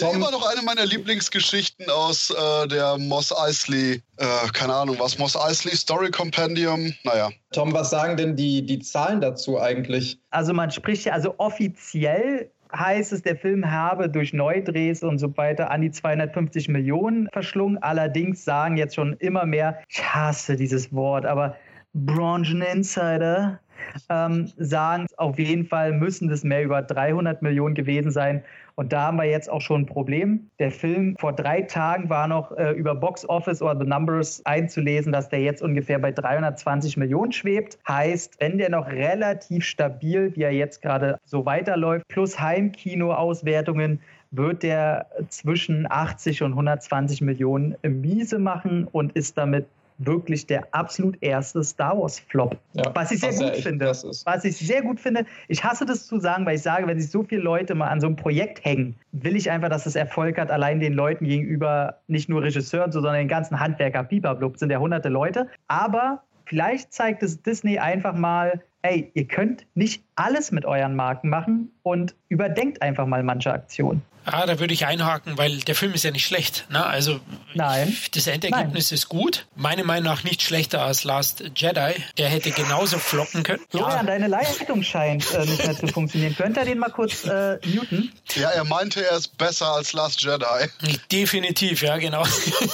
Immer 0.12 0.30
noch 0.30 0.48
eine 0.48 0.62
meiner 0.62 0.86
Lieblingsgeschichten 0.86 1.90
aus 1.90 2.30
äh, 2.30 2.68
der 2.68 2.96
Moss 2.96 3.36
Eisley, 3.36 4.02
äh, 4.18 4.24
keine 4.52 4.74
Ahnung, 4.74 4.96
was 5.00 5.18
Moss 5.18 5.36
Eisley 5.36 5.74
Story 5.74 6.10
Compendium. 6.10 6.94
Naja. 7.02 7.30
Tom, 7.52 7.72
was 7.72 7.90
sagen 7.90 8.16
denn 8.16 8.36
die, 8.36 8.64
die 8.64 8.78
Zahlen 8.78 9.20
dazu 9.20 9.60
eigentlich? 9.60 10.20
Also 10.30 10.52
man 10.52 10.70
spricht 10.70 11.06
ja, 11.06 11.12
also 11.12 11.34
offiziell 11.38 12.50
heißt 12.72 13.12
es, 13.12 13.22
der 13.22 13.36
Film 13.36 13.70
habe 13.70 14.08
durch 14.08 14.32
Neudrehs 14.32 15.02
und 15.02 15.18
so 15.18 15.36
weiter 15.36 15.70
an 15.70 15.80
die 15.80 15.90
250 15.90 16.68
Millionen 16.68 17.28
verschlungen. 17.32 17.78
Allerdings 17.82 18.44
sagen 18.44 18.76
jetzt 18.76 18.94
schon 18.94 19.14
immer 19.14 19.46
mehr, 19.46 19.78
ich 19.88 20.04
hasse 20.04 20.56
dieses 20.56 20.92
Wort, 20.92 21.24
aber 21.24 21.56
Brancheninsider 21.94 23.60
ähm, 24.08 24.50
sagen, 24.56 25.06
auf 25.16 25.38
jeden 25.38 25.66
Fall 25.66 25.92
müssen 25.92 26.30
es 26.30 26.44
mehr 26.44 26.64
über 26.64 26.82
300 26.82 27.42
Millionen 27.42 27.74
gewesen 27.74 28.10
sein. 28.10 28.42
Und 28.76 28.92
da 28.92 29.08
haben 29.08 29.16
wir 29.16 29.24
jetzt 29.24 29.50
auch 29.50 29.60
schon 29.60 29.82
ein 29.82 29.86
Problem. 29.86 30.50
Der 30.60 30.70
Film 30.70 31.16
vor 31.18 31.32
drei 31.32 31.62
Tagen 31.62 32.08
war 32.10 32.28
noch 32.28 32.56
äh, 32.56 32.70
über 32.70 32.94
Box 32.94 33.28
Office 33.28 33.60
oder 33.60 33.76
The 33.76 33.84
Numbers 33.84 34.40
einzulesen, 34.44 35.10
dass 35.10 35.28
der 35.28 35.40
jetzt 35.40 35.62
ungefähr 35.62 35.98
bei 35.98 36.12
320 36.12 36.96
Millionen 36.96 37.32
schwebt. 37.32 37.78
Heißt, 37.88 38.36
wenn 38.38 38.56
der 38.56 38.70
noch 38.70 38.86
relativ 38.86 39.64
stabil, 39.64 40.34
wie 40.36 40.42
er 40.42 40.52
jetzt 40.52 40.80
gerade 40.80 41.18
so 41.24 41.44
weiterläuft, 41.44 42.06
plus 42.06 42.38
Heimkino-Auswertungen, 42.38 44.00
wird 44.30 44.62
der 44.62 45.06
zwischen 45.28 45.90
80 45.90 46.42
und 46.42 46.52
120 46.52 47.20
Millionen 47.20 47.76
Miese 47.82 48.38
machen 48.38 48.86
und 48.86 49.12
ist 49.12 49.38
damit 49.38 49.66
wirklich 49.98 50.46
der 50.46 50.72
absolut 50.72 51.20
erste 51.20 51.62
Star 51.62 51.98
Wars 51.98 52.20
Flop. 52.20 52.56
Ja, 52.72 52.94
was 52.94 53.10
ich 53.10 53.20
sehr 53.20 53.30
was 53.30 53.40
gut 53.40 53.56
finde. 53.56 53.86
Was 54.24 54.44
ich 54.44 54.56
sehr 54.56 54.82
gut 54.82 55.00
finde. 55.00 55.26
Ich 55.48 55.62
hasse 55.64 55.84
das 55.84 56.06
zu 56.06 56.18
sagen, 56.20 56.46
weil 56.46 56.56
ich 56.56 56.62
sage, 56.62 56.86
wenn 56.86 56.98
sich 56.98 57.10
so 57.10 57.22
viele 57.24 57.42
Leute 57.42 57.74
mal 57.74 57.88
an 57.88 58.00
so 58.00 58.06
einem 58.06 58.16
Projekt 58.16 58.64
hängen, 58.64 58.94
will 59.12 59.36
ich 59.36 59.50
einfach, 59.50 59.68
dass 59.68 59.86
es 59.86 59.96
Erfolg 59.96 60.38
hat, 60.38 60.50
allein 60.50 60.80
den 60.80 60.94
Leuten 60.94 61.24
gegenüber, 61.24 61.98
nicht 62.06 62.28
nur 62.28 62.42
Regisseuren, 62.42 62.92
sondern 62.92 63.14
den 63.14 63.28
ganzen 63.28 63.58
Handwerker, 63.58 64.04
Biberblub, 64.04 64.56
sind 64.58 64.70
ja 64.70 64.78
hunderte 64.78 65.08
Leute. 65.08 65.48
Aber 65.66 66.22
vielleicht 66.46 66.92
zeigt 66.92 67.22
es 67.22 67.42
Disney 67.42 67.78
einfach 67.78 68.14
mal, 68.14 68.62
ey, 68.82 69.10
ihr 69.14 69.26
könnt 69.26 69.66
nicht 69.74 70.04
alles 70.14 70.52
mit 70.52 70.64
euren 70.64 70.94
Marken 70.94 71.28
machen 71.28 71.72
und 71.82 72.14
überdenkt 72.28 72.82
einfach 72.82 73.06
mal 73.06 73.22
manche 73.22 73.52
Aktionen. 73.52 74.02
Ah, 74.30 74.46
da 74.46 74.58
würde 74.58 74.74
ich 74.74 74.84
einhaken, 74.84 75.38
weil 75.38 75.58
der 75.60 75.74
Film 75.74 75.94
ist 75.94 76.04
ja 76.04 76.10
nicht 76.10 76.26
schlecht. 76.26 76.66
Ne? 76.70 76.84
Also 76.84 77.20
Nein. 77.54 77.96
das 78.12 78.26
Endergebnis 78.26 78.90
Nein. 78.90 78.94
ist 78.94 79.08
gut. 79.08 79.46
Meiner 79.56 79.84
Meinung 79.84 80.04
nach 80.04 80.22
nicht 80.22 80.42
schlechter 80.42 80.82
als 80.82 81.04
Last 81.04 81.42
Jedi. 81.56 81.94
Der 82.18 82.28
hätte 82.28 82.50
genauso 82.50 82.98
floppen 82.98 83.42
können. 83.42 83.62
Florian, 83.70 83.96
ja. 83.96 84.02
deine 84.02 84.26
Leitung 84.26 84.82
scheint 84.82 85.32
äh, 85.32 85.46
nicht 85.46 85.64
mehr 85.64 85.76
zu 85.76 85.86
funktionieren. 85.88 86.36
Könnt 86.36 86.58
ihr 86.58 86.64
den 86.64 86.78
mal 86.78 86.90
kurz 86.90 87.24
äh, 87.24 87.58
muten? 87.66 88.12
Ja, 88.34 88.50
er 88.50 88.64
meinte, 88.64 89.04
er 89.04 89.16
ist 89.16 89.38
besser 89.38 89.68
als 89.68 89.94
Last 89.94 90.22
Jedi. 90.22 90.68
Definitiv, 91.10 91.82
ja, 91.82 91.96
genau. 91.96 92.24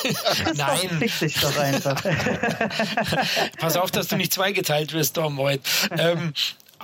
Nein. 0.54 0.90
Fick 0.98 1.18
dich 1.20 1.40
doch 1.40 1.56
einfach. 1.56 2.02
Pass 3.58 3.76
auf, 3.76 3.90
dass 3.92 4.08
du 4.08 4.16
nicht 4.16 4.32
zweigeteilt 4.32 4.92
wirst, 4.92 5.16
Dom, 5.16 5.38
heute. 5.38 5.62
Ähm, 5.96 6.34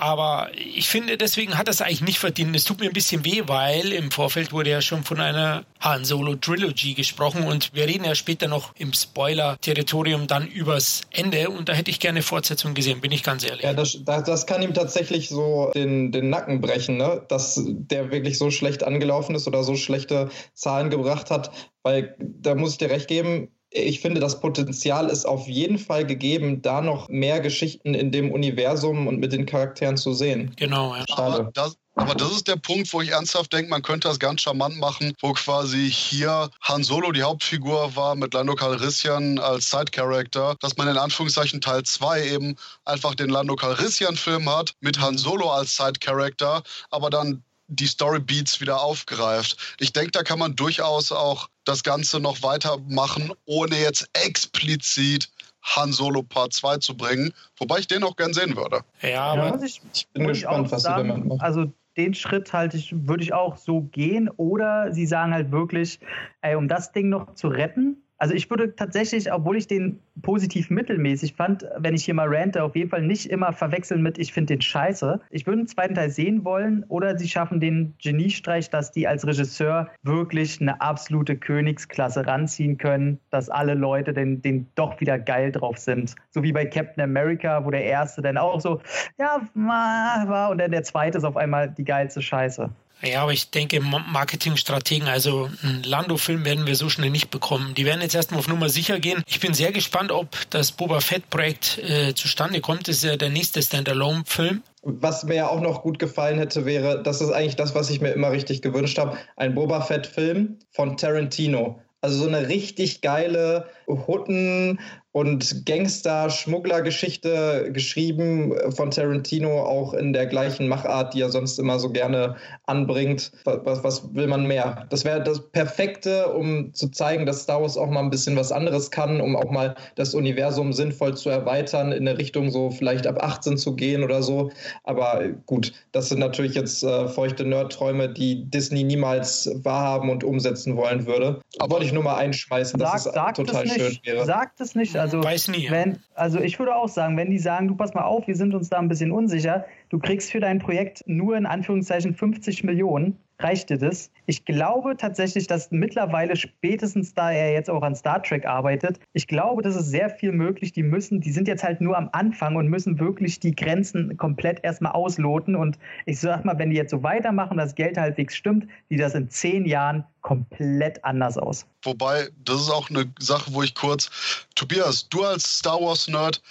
aber 0.01 0.49
ich 0.55 0.89
finde, 0.89 1.15
deswegen 1.15 1.59
hat 1.59 1.67
das 1.67 1.79
eigentlich 1.79 2.01
nicht 2.01 2.17
verdient. 2.17 2.55
Es 2.55 2.63
tut 2.63 2.79
mir 2.79 2.87
ein 2.87 2.93
bisschen 2.93 3.23
weh, 3.23 3.43
weil 3.45 3.93
im 3.93 4.09
Vorfeld 4.09 4.51
wurde 4.51 4.71
ja 4.71 4.81
schon 4.81 5.03
von 5.03 5.19
einer 5.19 5.63
Han 5.79 6.05
Solo 6.05 6.35
Trilogy 6.35 6.95
gesprochen 6.95 7.43
und 7.43 7.75
wir 7.75 7.85
reden 7.85 8.05
ja 8.05 8.15
später 8.15 8.47
noch 8.47 8.73
im 8.77 8.93
Spoiler-Territorium 8.93 10.25
dann 10.25 10.47
übers 10.47 11.01
Ende 11.11 11.51
und 11.51 11.69
da 11.69 11.73
hätte 11.73 11.91
ich 11.91 11.99
gerne 11.99 12.23
Fortsetzung 12.23 12.73
gesehen, 12.73 12.99
bin 12.99 13.11
ich 13.11 13.21
ganz 13.21 13.45
ehrlich. 13.45 13.61
Ja, 13.61 13.73
das, 13.73 13.99
das 14.03 14.47
kann 14.47 14.63
ihm 14.63 14.73
tatsächlich 14.73 15.29
so 15.29 15.69
den, 15.75 16.11
den 16.11 16.31
Nacken 16.31 16.61
brechen, 16.61 16.97
ne? 16.97 17.23
dass 17.27 17.61
der 17.63 18.09
wirklich 18.09 18.39
so 18.39 18.49
schlecht 18.49 18.83
angelaufen 18.83 19.35
ist 19.35 19.47
oder 19.47 19.63
so 19.63 19.75
schlechte 19.75 20.31
Zahlen 20.55 20.89
gebracht 20.89 21.29
hat, 21.29 21.51
weil 21.83 22.15
da 22.19 22.55
muss 22.55 22.71
ich 22.71 22.77
dir 22.79 22.89
recht 22.89 23.07
geben, 23.07 23.49
ich 23.71 24.01
finde, 24.01 24.19
das 24.19 24.41
Potenzial 24.41 25.09
ist 25.09 25.25
auf 25.25 25.47
jeden 25.47 25.79
Fall 25.79 26.05
gegeben, 26.05 26.61
da 26.61 26.81
noch 26.81 27.07
mehr 27.07 27.39
Geschichten 27.39 27.93
in 27.93 28.11
dem 28.11 28.31
Universum 28.31 29.07
und 29.07 29.19
mit 29.19 29.31
den 29.31 29.45
Charakteren 29.45 29.95
zu 29.95 30.13
sehen. 30.13 30.51
Genau, 30.57 30.93
ja. 30.93 31.05
Schade. 31.07 31.35
Aber 31.35 31.51
das, 31.53 31.77
aber 31.95 32.15
das 32.15 32.31
ist 32.31 32.47
der 32.49 32.57
Punkt, 32.57 32.91
wo 32.93 33.01
ich 33.01 33.11
ernsthaft 33.11 33.53
denke, 33.53 33.69
man 33.69 33.81
könnte 33.81 34.09
das 34.09 34.19
ganz 34.19 34.41
charmant 34.41 34.77
machen, 34.77 35.13
wo 35.21 35.31
quasi 35.31 35.89
hier 35.89 36.49
Han 36.61 36.83
Solo 36.83 37.13
die 37.13 37.23
Hauptfigur 37.23 37.95
war 37.95 38.15
mit 38.15 38.33
Lando 38.33 38.55
Calrissian 38.55 39.39
als 39.39 39.69
Side-Character, 39.69 40.55
dass 40.59 40.75
man 40.75 40.89
in 40.89 40.97
Anführungszeichen 40.97 41.61
Teil 41.61 41.83
2 41.83 42.27
eben 42.27 42.55
einfach 42.83 43.15
den 43.15 43.29
Lando 43.29 43.55
Calrissian-Film 43.55 44.49
hat 44.49 44.73
mit 44.81 44.99
Han 44.99 45.17
Solo 45.17 45.49
als 45.49 45.77
Side-Character, 45.77 46.63
aber 46.89 47.09
dann 47.09 47.43
die 47.71 47.87
Storybeats 47.87 48.59
wieder 48.59 48.81
aufgreift. 48.81 49.75
Ich 49.79 49.93
denke, 49.93 50.11
da 50.11 50.23
kann 50.23 50.39
man 50.39 50.55
durchaus 50.55 51.11
auch 51.11 51.49
das 51.63 51.83
Ganze 51.83 52.19
noch 52.19 52.43
weitermachen, 52.43 53.31
ohne 53.45 53.77
jetzt 53.77 54.09
explizit 54.13 55.29
Han 55.63 55.93
Solo 55.93 56.23
Part 56.23 56.53
2 56.53 56.77
zu 56.77 56.97
bringen, 56.97 57.33
wobei 57.57 57.79
ich 57.79 57.87
den 57.87 58.03
auch 58.03 58.15
gern 58.15 58.33
sehen 58.33 58.55
würde. 58.55 58.81
Ja, 59.01 59.25
aber 59.25 59.47
ja, 59.49 59.63
ich, 59.63 59.81
ich, 59.93 60.07
bin 60.09 60.27
gespannt, 60.27 60.71
was 60.71 60.83
sagen, 60.83 61.03
sie 61.03 61.07
damit 61.09 61.25
machen. 61.25 61.41
Also 61.41 61.71
den 61.97 62.13
Schritt 62.13 62.51
halte 62.51 62.77
ich, 62.77 62.93
würde 63.07 63.23
ich 63.23 63.33
auch 63.33 63.57
so 63.57 63.81
gehen. 63.81 64.29
Oder 64.29 64.91
sie 64.93 65.05
sagen 65.05 65.33
halt 65.33 65.51
wirklich, 65.51 65.99
ey, 66.41 66.55
um 66.55 66.67
das 66.67 66.91
Ding 66.91 67.09
noch 67.09 67.35
zu 67.35 67.47
retten, 67.47 68.03
also 68.21 68.35
ich 68.35 68.51
würde 68.51 68.75
tatsächlich, 68.75 69.33
obwohl 69.33 69.57
ich 69.57 69.65
den 69.65 69.99
positiv 70.21 70.69
mittelmäßig 70.69 71.33
fand, 71.33 71.65
wenn 71.79 71.95
ich 71.95 72.05
hier 72.05 72.13
mal 72.13 72.31
rante, 72.31 72.61
auf 72.61 72.75
jeden 72.75 72.91
Fall 72.91 73.01
nicht 73.01 73.31
immer 73.31 73.51
verwechseln 73.51 74.03
mit, 74.03 74.19
ich 74.19 74.31
finde 74.31 74.53
den 74.53 74.61
scheiße. 74.61 75.19
Ich 75.31 75.47
würde 75.47 75.61
einen 75.61 75.67
zweiten 75.67 75.95
Teil 75.95 76.11
sehen 76.11 76.45
wollen 76.45 76.85
oder 76.87 77.17
sie 77.17 77.27
schaffen 77.27 77.59
den 77.59 77.95
Geniestreich, 77.99 78.69
dass 78.69 78.91
die 78.91 79.07
als 79.07 79.25
Regisseur 79.25 79.89
wirklich 80.03 80.61
eine 80.61 80.79
absolute 80.81 81.35
Königsklasse 81.35 82.27
ranziehen 82.27 82.77
können, 82.77 83.19
dass 83.31 83.49
alle 83.49 83.73
Leute 83.73 84.13
den, 84.13 84.39
den 84.43 84.67
doch 84.75 85.01
wieder 85.01 85.17
geil 85.17 85.51
drauf 85.51 85.79
sind. 85.79 86.13
So 86.29 86.43
wie 86.43 86.51
bei 86.51 86.67
Captain 86.67 87.03
America, 87.03 87.65
wo 87.65 87.71
der 87.71 87.85
erste 87.85 88.21
dann 88.21 88.37
auch 88.37 88.61
so, 88.61 88.81
ja, 89.17 89.41
war 89.55 90.51
und 90.51 90.59
dann 90.59 90.69
der 90.69 90.83
zweite 90.83 91.17
ist 91.17 91.23
auf 91.23 91.37
einmal 91.37 91.71
die 91.71 91.85
geilste 91.85 92.21
Scheiße. 92.21 92.69
Ja, 93.03 93.23
aber 93.23 93.33
ich 93.33 93.49
denke, 93.49 93.79
Marketingstrategen, 93.81 95.07
also 95.07 95.49
einen 95.63 95.83
Lando-Film 95.83 96.45
werden 96.45 96.67
wir 96.67 96.75
so 96.75 96.89
schnell 96.89 97.09
nicht 97.09 97.31
bekommen. 97.31 97.73
Die 97.73 97.85
werden 97.85 98.01
jetzt 98.01 98.15
erstmal 98.15 98.39
auf 98.39 98.47
Nummer 98.47 98.69
sicher 98.69 98.99
gehen. 98.99 99.23
Ich 99.27 99.39
bin 99.39 99.53
sehr 99.53 99.71
gespannt, 99.71 100.11
ob 100.11 100.37
das 100.51 100.71
Boba 100.71 100.99
Fett-Projekt 100.99 101.79
äh, 101.79 102.13
zustande 102.13 102.61
kommt. 102.61 102.87
Das 102.87 102.97
ist 102.97 103.03
ja 103.03 103.17
der 103.17 103.29
nächste 103.29 103.61
Standalone-Film. 103.61 104.61
Was 104.83 105.23
mir 105.23 105.35
ja 105.35 105.47
auch 105.47 105.61
noch 105.61 105.81
gut 105.81 105.99
gefallen 105.99 106.37
hätte, 106.37 106.65
wäre, 106.65 107.01
das 107.01 107.21
ist 107.21 107.31
eigentlich 107.31 107.55
das, 107.55 107.75
was 107.75 107.89
ich 107.89 108.01
mir 108.01 108.11
immer 108.11 108.31
richtig 108.31 108.61
gewünscht 108.61 108.97
habe, 108.97 109.17
ein 109.35 109.55
Boba 109.55 109.81
Fett-Film 109.81 110.57
von 110.71 110.97
Tarantino. 110.97 111.79
Also 112.01 112.23
so 112.23 112.27
eine 112.27 112.47
richtig 112.47 113.01
geile 113.01 113.69
Hutten 114.07 114.79
und 115.13 115.65
Gangster-Schmuggler-Geschichte 115.65 117.69
geschrieben 117.73 118.53
von 118.71 118.91
Tarantino, 118.91 119.63
auch 119.63 119.93
in 119.93 120.13
der 120.13 120.25
gleichen 120.25 120.69
Machart, 120.69 121.13
die 121.13 121.19
er 121.21 121.29
sonst 121.29 121.59
immer 121.59 121.79
so 121.79 121.89
gerne 121.89 122.37
anbringt. 122.65 123.33
Was, 123.43 123.83
was 123.83 124.15
will 124.15 124.27
man 124.27 124.47
mehr? 124.47 124.87
Das 124.89 125.03
wäre 125.03 125.21
das 125.21 125.51
Perfekte, 125.51 126.29
um 126.29 126.73
zu 126.73 126.87
zeigen, 126.89 127.25
dass 127.25 127.41
Star 127.41 127.61
Wars 127.61 127.75
auch 127.75 127.89
mal 127.89 127.99
ein 127.99 128.09
bisschen 128.09 128.37
was 128.37 128.53
anderes 128.53 128.89
kann, 128.89 129.19
um 129.19 129.35
auch 129.35 129.51
mal 129.51 129.75
das 129.95 130.15
Universum 130.15 130.71
sinnvoll 130.71 131.17
zu 131.17 131.29
erweitern, 131.29 131.91
in 131.91 132.07
eine 132.07 132.17
Richtung 132.17 132.49
so 132.49 132.69
vielleicht 132.69 133.05
ab 133.05 133.21
18 133.21 133.57
zu 133.57 133.75
gehen 133.75 134.05
oder 134.05 134.23
so. 134.23 134.49
Aber 134.85 135.25
gut, 135.45 135.73
das 135.91 136.07
sind 136.07 136.19
natürlich 136.19 136.55
jetzt 136.55 136.83
äh, 136.83 137.09
feuchte 137.09 137.43
Nerdträume, 137.43 138.07
die 138.07 138.49
Disney 138.49 138.83
niemals 138.83 139.51
wahrhaben 139.63 140.09
und 140.09 140.23
umsetzen 140.23 140.77
wollen 140.77 141.05
würde. 141.05 141.41
Wollte 141.59 141.85
ich 141.85 141.91
nur 141.91 142.03
mal 142.03 142.15
einschmeißen, 142.15 142.79
dass 142.79 143.03
sag, 143.03 143.37
es 143.37 143.45
total 143.45 143.67
wäre. 144.03 144.25
Sagt 144.25 144.61
es 144.61 144.75
nicht, 144.75 144.95
also, 144.97 145.23
Weiß 145.23 145.47
nie. 145.47 145.69
Wenn, 145.69 145.97
also 146.15 146.39
ich 146.39 146.59
würde 146.59 146.75
auch 146.75 146.89
sagen, 146.89 147.17
wenn 147.17 147.29
die 147.29 147.39
sagen, 147.39 147.67
du 147.67 147.75
pass 147.75 147.93
mal 147.93 148.03
auf, 148.03 148.27
wir 148.27 148.35
sind 148.35 148.53
uns 148.53 148.69
da 148.69 148.79
ein 148.79 148.87
bisschen 148.87 149.11
unsicher, 149.11 149.65
du 149.89 149.99
kriegst 149.99 150.31
für 150.31 150.39
dein 150.39 150.59
Projekt 150.59 151.03
nur 151.05 151.37
in 151.37 151.45
Anführungszeichen 151.45 152.15
50 152.15 152.63
Millionen, 152.63 153.17
reicht 153.43 153.69
dir 153.69 153.77
das? 153.77 154.11
Ich 154.25 154.45
glaube 154.45 154.95
tatsächlich, 154.97 155.47
dass 155.47 155.71
mittlerweile 155.71 156.35
spätestens 156.35 157.13
da 157.13 157.31
er 157.31 157.53
jetzt 157.53 157.69
auch 157.69 157.81
an 157.81 157.95
Star 157.95 158.21
Trek 158.21 158.45
arbeitet, 158.45 158.99
ich 159.13 159.27
glaube, 159.27 159.61
das 159.61 159.75
ist 159.75 159.89
sehr 159.89 160.09
viel 160.09 160.31
möglich. 160.31 160.71
Die 160.71 160.83
müssen, 160.83 161.21
die 161.21 161.31
sind 161.31 161.47
jetzt 161.47 161.63
halt 161.63 161.81
nur 161.81 161.97
am 161.97 162.09
Anfang 162.11 162.55
und 162.55 162.67
müssen 162.67 162.99
wirklich 162.99 163.39
die 163.39 163.55
Grenzen 163.55 164.15
komplett 164.17 164.63
erstmal 164.63 164.93
ausloten. 164.93 165.55
Und 165.55 165.77
ich 166.05 166.19
sag 166.19 166.45
mal, 166.45 166.57
wenn 166.57 166.69
die 166.69 166.77
jetzt 166.77 166.91
so 166.91 167.03
weitermachen, 167.03 167.57
das 167.57 167.75
Geld 167.75 167.97
halbwegs 167.97 168.35
stimmt, 168.35 168.67
sieht 168.89 168.99
das 168.99 169.15
in 169.15 169.29
zehn 169.29 169.65
Jahren 169.65 170.03
komplett 170.21 171.03
anders 171.03 171.37
aus. 171.37 171.65
Wobei, 171.83 172.29
das 172.45 172.61
ist 172.61 172.69
auch 172.69 172.89
eine 172.89 173.11
Sache, 173.19 173.53
wo 173.53 173.63
ich 173.63 173.73
kurz, 173.73 174.47
Tobias, 174.55 175.09
du 175.09 175.23
als 175.23 175.57
Star 175.57 175.81
Wars 175.81 176.07
Nerd, 176.07 176.41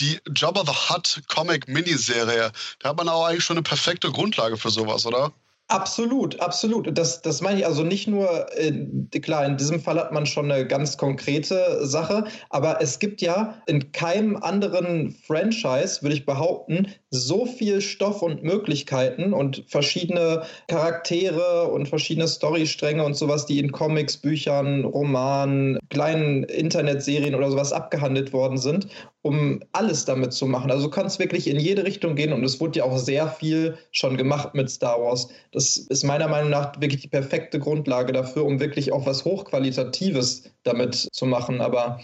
die 0.00 0.18
Jabba 0.34 0.62
the 0.66 0.72
Hutt 0.72 1.22
Comic 1.28 1.68
Miniserie, 1.68 2.50
da 2.80 2.88
hat 2.88 2.96
man 2.96 3.08
auch 3.08 3.26
eigentlich 3.26 3.44
schon 3.44 3.56
eine 3.56 3.62
perfekte 3.62 4.10
Grundlage 4.10 4.56
für 4.56 4.70
sowas, 4.70 5.06
oder? 5.06 5.32
Absolut, 5.68 6.38
absolut. 6.38 6.96
Das, 6.96 7.22
das 7.22 7.40
meine 7.40 7.58
ich 7.58 7.66
also 7.66 7.82
nicht 7.82 8.06
nur, 8.06 8.46
äh, 8.56 9.18
klar, 9.18 9.44
in 9.44 9.56
diesem 9.56 9.80
Fall 9.80 9.98
hat 9.98 10.12
man 10.12 10.24
schon 10.24 10.50
eine 10.50 10.64
ganz 10.64 10.96
konkrete 10.96 11.84
Sache, 11.84 12.24
aber 12.50 12.80
es 12.80 13.00
gibt 13.00 13.20
ja 13.20 13.60
in 13.66 13.90
keinem 13.90 14.36
anderen 14.36 15.10
Franchise, 15.26 16.02
würde 16.02 16.14
ich 16.14 16.24
behaupten, 16.24 16.86
so 17.10 17.46
viel 17.46 17.80
Stoff 17.80 18.22
und 18.22 18.44
Möglichkeiten 18.44 19.32
und 19.32 19.64
verschiedene 19.66 20.44
Charaktere 20.68 21.68
und 21.68 21.88
verschiedene 21.88 22.28
Storystränge 22.28 23.04
und 23.04 23.16
sowas, 23.16 23.46
die 23.46 23.58
in 23.58 23.72
Comics, 23.72 24.16
Büchern, 24.18 24.84
Romanen, 24.84 25.80
kleinen 25.90 26.44
Internetserien 26.44 27.34
oder 27.34 27.50
sowas 27.50 27.72
abgehandelt 27.72 28.32
worden 28.32 28.58
sind, 28.58 28.86
um 29.26 29.60
alles 29.72 30.04
damit 30.04 30.32
zu 30.32 30.46
machen. 30.46 30.70
Also 30.70 30.84
du 30.84 30.90
kannst 30.90 31.18
wirklich 31.18 31.48
in 31.48 31.58
jede 31.58 31.84
Richtung 31.84 32.14
gehen 32.14 32.32
und 32.32 32.44
es 32.44 32.60
wurde 32.60 32.78
ja 32.78 32.84
auch 32.84 32.96
sehr 32.96 33.28
viel 33.28 33.76
schon 33.90 34.16
gemacht 34.16 34.54
mit 34.54 34.70
Star 34.70 35.00
Wars. 35.00 35.28
Das 35.52 35.76
ist 35.76 36.04
meiner 36.04 36.28
Meinung 36.28 36.50
nach 36.50 36.80
wirklich 36.80 37.02
die 37.02 37.08
perfekte 37.08 37.58
Grundlage 37.58 38.12
dafür, 38.12 38.44
um 38.44 38.60
wirklich 38.60 38.92
auch 38.92 39.04
was 39.04 39.24
Hochqualitatives 39.24 40.44
damit 40.62 41.08
zu 41.12 41.26
machen. 41.26 41.60
Aber 41.60 42.00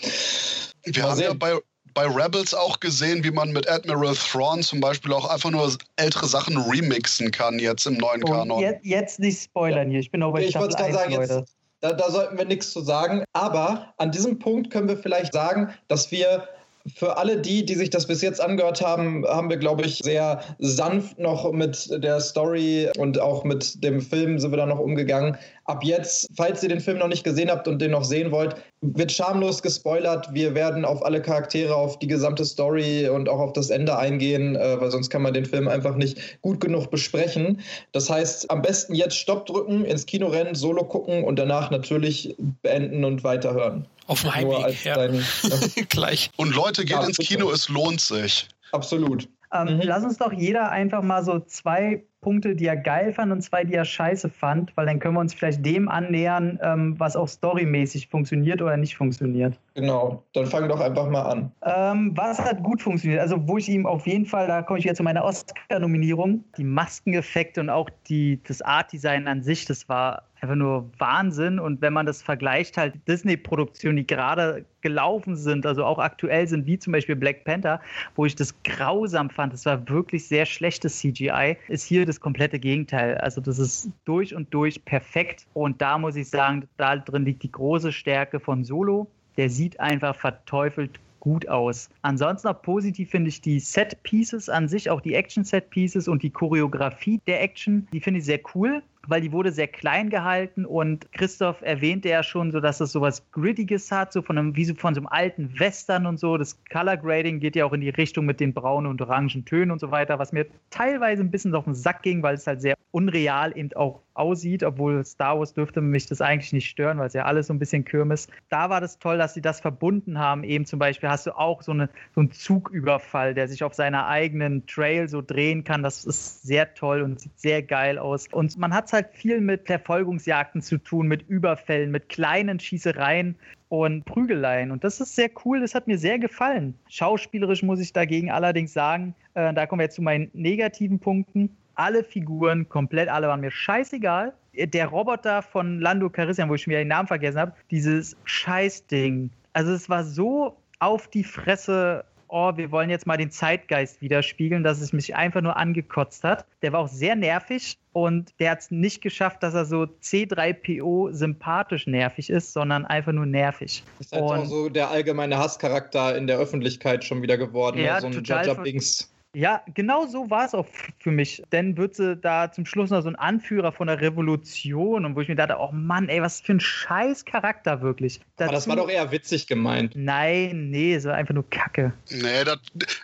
wir 0.84 1.02
haben 1.02 1.20
ja 1.20 1.32
bei, 1.32 1.54
bei 1.94 2.06
Rebels 2.06 2.54
auch 2.54 2.80
gesehen, 2.80 3.22
wie 3.22 3.30
man 3.30 3.52
mit 3.52 3.70
Admiral 3.70 4.14
Thrawn 4.14 4.62
zum 4.62 4.80
Beispiel 4.80 5.12
auch 5.12 5.28
einfach 5.28 5.50
nur 5.50 5.72
ältere 5.96 6.26
Sachen 6.26 6.56
remixen 6.56 7.30
kann 7.30 7.58
jetzt 7.60 7.86
im 7.86 7.98
neuen 7.98 8.22
Kanon. 8.24 8.60
Jetzt, 8.60 8.84
jetzt, 8.84 9.20
nicht 9.20 9.40
spoilern 9.40 9.90
hier, 9.90 10.00
ich 10.00 10.10
bin 10.10 10.22
auch 10.22 10.32
bei 10.32 10.42
Ich 10.42 10.56
wollte 10.56 10.76
gerade 10.76 10.92
sagen, 10.92 11.12
jetzt, 11.12 11.54
da, 11.80 11.92
da 11.92 12.10
sollten 12.10 12.38
wir 12.38 12.44
nichts 12.44 12.72
zu 12.72 12.80
sagen. 12.80 13.24
Aber 13.32 13.92
an 13.98 14.10
diesem 14.10 14.38
Punkt 14.38 14.70
können 14.70 14.88
wir 14.88 14.96
vielleicht 14.96 15.32
sagen, 15.32 15.74
dass 15.88 16.10
wir 16.10 16.48
für 16.94 17.16
alle 17.16 17.38
die, 17.38 17.64
die 17.64 17.74
sich 17.74 17.90
das 17.90 18.06
bis 18.06 18.22
jetzt 18.22 18.40
angehört 18.40 18.80
haben, 18.80 19.24
haben 19.26 19.50
wir, 19.50 19.56
glaube 19.56 19.84
ich, 19.84 19.98
sehr 19.98 20.42
sanft 20.58 21.18
noch 21.18 21.50
mit 21.52 22.02
der 22.02 22.20
Story 22.20 22.90
und 22.98 23.20
auch 23.20 23.44
mit 23.44 23.82
dem 23.84 24.00
Film 24.00 24.38
sind 24.38 24.50
wir 24.50 24.58
da 24.58 24.66
noch 24.66 24.80
umgegangen. 24.80 25.36
Ab 25.64 25.84
jetzt, 25.84 26.28
falls 26.36 26.62
ihr 26.62 26.68
den 26.68 26.80
Film 26.80 26.98
noch 26.98 27.08
nicht 27.08 27.22
gesehen 27.22 27.50
habt 27.50 27.68
und 27.68 27.80
den 27.80 27.92
noch 27.92 28.02
sehen 28.04 28.32
wollt, 28.32 28.56
wird 28.80 29.12
schamlos 29.12 29.62
gespoilert. 29.62 30.28
Wir 30.32 30.54
werden 30.54 30.84
auf 30.84 31.04
alle 31.04 31.22
Charaktere, 31.22 31.74
auf 31.74 32.00
die 32.00 32.08
gesamte 32.08 32.44
Story 32.44 33.08
und 33.08 33.28
auch 33.28 33.38
auf 33.38 33.52
das 33.52 33.70
Ende 33.70 33.96
eingehen, 33.96 34.56
äh, 34.56 34.80
weil 34.80 34.90
sonst 34.90 35.08
kann 35.10 35.22
man 35.22 35.34
den 35.34 35.46
Film 35.46 35.68
einfach 35.68 35.94
nicht 35.94 36.40
gut 36.40 36.60
genug 36.60 36.90
besprechen. 36.90 37.60
Das 37.92 38.10
heißt, 38.10 38.50
am 38.50 38.60
besten 38.60 38.94
jetzt 38.94 39.16
Stopp 39.16 39.46
drücken, 39.46 39.84
ins 39.84 40.04
Kino 40.06 40.26
rennen, 40.26 40.56
Solo 40.56 40.84
gucken 40.84 41.22
und 41.22 41.38
danach 41.38 41.70
natürlich 41.70 42.34
beenden 42.62 43.04
und 43.04 43.22
weiterhören. 43.22 43.86
Auf 44.08 44.22
dem 44.22 44.34
Heimweg, 44.34 44.84
ja. 44.84 44.94
Dein, 44.96 45.14
ja. 45.14 45.56
Gleich. 45.88 46.30
Und 46.36 46.56
Leute, 46.56 46.82
geht 46.82 46.96
ja, 46.96 47.04
ins 47.04 47.18
Kino, 47.18 47.50
es 47.50 47.68
lohnt 47.68 48.00
sich. 48.00 48.48
Absolut. 48.72 49.28
Ähm, 49.52 49.76
mhm. 49.76 49.82
Lass 49.84 50.02
uns 50.02 50.18
doch 50.18 50.32
jeder 50.32 50.70
einfach 50.70 51.02
mal 51.02 51.24
so 51.24 51.38
zwei 51.40 52.02
Punkte, 52.22 52.54
die 52.54 52.66
er 52.66 52.76
geil 52.76 53.12
fand 53.12 53.32
und 53.32 53.42
zwei, 53.42 53.64
die 53.64 53.74
er 53.74 53.84
scheiße 53.84 54.30
fand, 54.30 54.74
weil 54.76 54.86
dann 54.86 55.00
können 55.00 55.14
wir 55.14 55.20
uns 55.20 55.34
vielleicht 55.34 55.66
dem 55.66 55.88
annähern, 55.88 56.58
ähm, 56.62 56.98
was 56.98 57.16
auch 57.16 57.28
storymäßig 57.28 58.08
funktioniert 58.08 58.62
oder 58.62 58.76
nicht 58.76 58.96
funktioniert. 58.96 59.58
Genau, 59.74 60.22
dann 60.32 60.46
fang 60.46 60.68
doch 60.68 60.80
einfach 60.80 61.10
mal 61.10 61.22
an. 61.22 61.52
Ähm, 61.66 62.12
was 62.14 62.38
hat 62.38 62.62
gut 62.62 62.80
funktioniert? 62.80 63.20
Also, 63.20 63.36
wo 63.48 63.58
ich 63.58 63.68
ihm 63.68 63.86
auf 63.86 64.06
jeden 64.06 64.24
Fall, 64.24 64.46
da 64.46 64.62
komme 64.62 64.78
ich 64.78 64.84
wieder 64.84 64.94
zu 64.94 65.02
meiner 65.02 65.24
Oscar-Nominierung, 65.24 66.44
die 66.56 66.64
Maskeneffekte 66.64 67.60
und 67.60 67.70
auch 67.70 67.90
die, 68.08 68.40
das 68.46 68.62
Art-Design 68.62 69.26
an 69.26 69.42
sich, 69.42 69.64
das 69.64 69.88
war 69.88 70.22
einfach 70.42 70.56
nur 70.56 70.90
Wahnsinn. 70.98 71.58
Und 71.60 71.80
wenn 71.80 71.92
man 71.92 72.04
das 72.04 72.20
vergleicht, 72.20 72.76
halt 72.76 72.94
Disney-Produktionen, 73.06 73.96
die 73.96 74.06
gerade 74.06 74.64
gelaufen 74.80 75.36
sind, 75.36 75.64
also 75.64 75.84
auch 75.84 75.98
aktuell 75.98 76.48
sind, 76.48 76.66
wie 76.66 76.78
zum 76.78 76.92
Beispiel 76.92 77.14
Black 77.14 77.44
Panther, 77.44 77.80
wo 78.16 78.26
ich 78.26 78.34
das 78.34 78.52
grausam 78.64 79.30
fand, 79.30 79.52
das 79.52 79.64
war 79.66 79.88
wirklich 79.88 80.26
sehr 80.26 80.44
schlechtes 80.44 80.98
CGI, 80.98 81.56
ist 81.68 81.84
hier 81.84 82.04
das 82.04 82.20
komplette 82.20 82.58
Gegenteil. 82.58 83.16
Also 83.18 83.40
das 83.40 83.60
ist 83.60 83.90
durch 84.04 84.34
und 84.34 84.52
durch 84.52 84.84
perfekt. 84.84 85.46
Und 85.54 85.80
da 85.80 85.96
muss 85.96 86.16
ich 86.16 86.28
sagen, 86.28 86.68
da 86.76 86.96
drin 86.96 87.24
liegt 87.24 87.44
die 87.44 87.52
große 87.52 87.92
Stärke 87.92 88.40
von 88.40 88.64
Solo. 88.64 89.06
Der 89.36 89.48
sieht 89.48 89.78
einfach 89.78 90.16
verteufelt 90.16 90.98
gut 91.20 91.48
aus. 91.48 91.88
Ansonsten 92.02 92.48
auch 92.48 92.60
positiv 92.62 93.10
finde 93.10 93.28
ich 93.28 93.40
die 93.40 93.60
Set 93.60 94.02
Pieces 94.02 94.48
an 94.48 94.66
sich, 94.66 94.90
auch 94.90 95.00
die 95.00 95.14
Action 95.14 95.44
Set 95.44 95.70
Pieces 95.70 96.08
und 96.08 96.24
die 96.24 96.30
Choreografie 96.30 97.20
der 97.28 97.40
Action, 97.40 97.86
die 97.92 98.00
finde 98.00 98.18
ich 98.18 98.26
sehr 98.26 98.40
cool 98.56 98.82
weil 99.06 99.20
die 99.20 99.32
wurde 99.32 99.52
sehr 99.52 99.68
klein 99.68 100.10
gehalten 100.10 100.64
und 100.64 101.10
Christoph 101.12 101.62
erwähnte 101.62 102.08
ja 102.08 102.22
schon 102.22 102.52
so, 102.52 102.60
dass 102.60 102.80
es 102.80 102.92
sowas 102.92 103.30
Grittiges 103.32 103.90
hat, 103.90 104.12
so 104.12 104.22
von 104.22 104.38
einem, 104.38 104.56
wie 104.56 104.64
so 104.64 104.74
von 104.74 104.94
so 104.94 105.00
einem 105.00 105.08
alten 105.08 105.58
Western 105.58 106.06
und 106.06 106.18
so. 106.18 106.36
Das 106.36 106.58
Color 106.70 106.96
Grading 106.96 107.40
geht 107.40 107.56
ja 107.56 107.64
auch 107.64 107.72
in 107.72 107.80
die 107.80 107.90
Richtung 107.90 108.26
mit 108.26 108.40
den 108.40 108.54
braunen 108.54 108.90
und 108.90 109.00
orangen 109.02 109.44
Tönen 109.44 109.70
und 109.70 109.80
so 109.80 109.90
weiter, 109.90 110.18
was 110.18 110.32
mir 110.32 110.46
teilweise 110.70 111.22
ein 111.22 111.30
bisschen 111.30 111.54
auf 111.54 111.64
den 111.64 111.74
Sack 111.74 112.02
ging, 112.02 112.22
weil 112.22 112.34
es 112.34 112.46
halt 112.46 112.60
sehr 112.60 112.76
unreal 112.92 113.56
eben 113.56 113.72
auch 113.72 114.02
aussieht, 114.14 114.62
obwohl 114.62 115.04
Star 115.04 115.38
Wars 115.38 115.54
dürfte 115.54 115.80
mich 115.80 116.06
das 116.06 116.20
eigentlich 116.20 116.52
nicht 116.52 116.68
stören, 116.68 116.98
weil 116.98 117.06
es 117.06 117.14
ja 117.14 117.24
alles 117.24 117.46
so 117.46 117.54
ein 117.54 117.58
bisschen 117.58 117.84
Kirmes. 117.84 118.28
Da 118.50 118.68
war 118.70 118.80
das 118.80 118.98
toll, 118.98 119.18
dass 119.18 119.34
sie 119.34 119.40
das 119.40 119.60
verbunden 119.60 120.18
haben. 120.18 120.44
Eben 120.44 120.66
zum 120.66 120.78
Beispiel 120.78 121.08
hast 121.08 121.26
du 121.26 121.36
auch 121.36 121.62
so, 121.62 121.72
eine, 121.72 121.88
so 122.14 122.20
einen 122.20 122.30
Zugüberfall, 122.30 123.34
der 123.34 123.48
sich 123.48 123.64
auf 123.64 123.74
seiner 123.74 124.06
eigenen 124.06 124.66
Trail 124.66 125.08
so 125.08 125.22
drehen 125.22 125.64
kann. 125.64 125.82
Das 125.82 126.04
ist 126.04 126.42
sehr 126.42 126.74
toll 126.74 127.02
und 127.02 127.20
sieht 127.20 127.38
sehr 127.40 127.62
geil 127.62 127.98
aus. 127.98 128.28
Und 128.30 128.58
man 128.58 128.74
hat 128.74 128.88
halt 128.92 129.08
viel 129.12 129.40
mit 129.40 129.66
Verfolgungsjagden 129.66 130.62
zu 130.62 130.78
tun, 130.78 131.08
mit 131.08 131.28
Überfällen, 131.28 131.90
mit 131.90 132.08
kleinen 132.08 132.60
Schießereien 132.60 133.36
und 133.68 134.04
Prügeleien. 134.04 134.70
Und 134.70 134.84
das 134.84 135.00
ist 135.00 135.16
sehr 135.16 135.30
cool, 135.44 135.60
das 135.60 135.74
hat 135.74 135.86
mir 135.86 135.98
sehr 135.98 136.18
gefallen. 136.18 136.74
Schauspielerisch 136.88 137.62
muss 137.62 137.80
ich 137.80 137.92
dagegen 137.92 138.30
allerdings 138.30 138.72
sagen, 138.72 139.14
äh, 139.34 139.52
da 139.54 139.66
kommen 139.66 139.80
wir 139.80 139.84
jetzt 139.84 139.96
zu 139.96 140.02
meinen 140.02 140.30
negativen 140.34 140.98
Punkten. 140.98 141.56
Alle 141.74 142.04
Figuren, 142.04 142.68
komplett 142.68 143.08
alle 143.08 143.28
waren 143.28 143.40
mir 143.40 143.50
scheißegal. 143.50 144.34
Der 144.54 144.86
Roboter 144.86 145.40
von 145.40 145.80
Lando 145.80 146.10
Carissian, 146.10 146.50
wo 146.50 146.54
ich 146.54 146.66
mir 146.66 146.78
den 146.78 146.88
Namen 146.88 147.08
vergessen 147.08 147.38
habe, 147.38 147.54
dieses 147.70 148.14
Scheißding. 148.24 149.30
Also 149.54 149.72
es 149.72 149.88
war 149.88 150.04
so 150.04 150.58
auf 150.78 151.08
die 151.08 151.24
Fresse 151.24 152.04
oh, 152.32 152.56
wir 152.56 152.72
wollen 152.72 152.88
jetzt 152.88 153.06
mal 153.06 153.18
den 153.18 153.30
Zeitgeist 153.30 154.00
widerspiegeln, 154.00 154.64
dass 154.64 154.80
es 154.80 154.92
mich 154.92 155.14
einfach 155.14 155.42
nur 155.42 155.56
angekotzt 155.56 156.24
hat. 156.24 156.46
Der 156.62 156.72
war 156.72 156.80
auch 156.80 156.88
sehr 156.88 157.14
nervig 157.14 157.78
und 157.92 158.32
der 158.40 158.52
hat 158.52 158.60
es 158.60 158.70
nicht 158.70 159.02
geschafft, 159.02 159.42
dass 159.42 159.52
er 159.52 159.66
so 159.66 159.86
C3PO 160.02 161.12
sympathisch 161.12 161.86
nervig 161.86 162.30
ist, 162.30 162.54
sondern 162.54 162.86
einfach 162.86 163.12
nur 163.12 163.26
nervig. 163.26 163.84
Das 163.98 164.06
ist 164.06 164.12
halt 164.12 164.24
auch 164.24 164.44
so 164.46 164.70
der 164.70 164.90
allgemeine 164.90 165.36
Hasscharakter 165.36 166.16
in 166.16 166.26
der 166.26 166.38
Öffentlichkeit 166.38 167.04
schon 167.04 167.20
wieder 167.20 167.36
geworden. 167.36 167.78
Ja, 167.78 167.96
ne? 167.96 168.00
so 168.00 168.06
ein 168.06 168.24
Jar 168.24 168.54
Binks. 168.62 169.11
Ja, 169.34 169.62
genau 169.72 170.06
so 170.06 170.28
war 170.28 170.44
es 170.44 170.54
auch 170.54 170.66
für 170.98 171.10
mich. 171.10 171.42
Denn 171.52 171.76
wird 171.78 171.94
sie 171.94 172.16
da 172.16 172.52
zum 172.52 172.66
Schluss 172.66 172.90
noch 172.90 173.00
so 173.00 173.08
ein 173.08 173.16
Anführer 173.16 173.72
von 173.72 173.86
der 173.86 174.00
Revolution 174.00 175.06
und 175.06 175.16
wo 175.16 175.22
ich 175.22 175.28
mir 175.28 175.36
dachte, 175.36 175.56
oh 175.58 175.70
Mann, 175.72 176.10
ey, 176.10 176.20
was 176.20 176.42
für 176.42 176.52
ein 176.52 176.60
scheiß 176.60 177.24
Charakter 177.24 177.80
wirklich. 177.80 178.20
Dazu, 178.36 178.48
Aber 178.48 178.52
das 178.52 178.68
war 178.68 178.76
doch 178.76 178.90
eher 178.90 179.10
witzig 179.10 179.46
gemeint. 179.46 179.94
Nein, 179.96 180.70
nee, 180.70 180.94
es 180.94 181.04
war 181.04 181.14
einfach 181.14 181.34
nur 181.34 181.48
Kacke. 181.48 181.94
Nee, 182.10 182.44
da, 182.44 182.56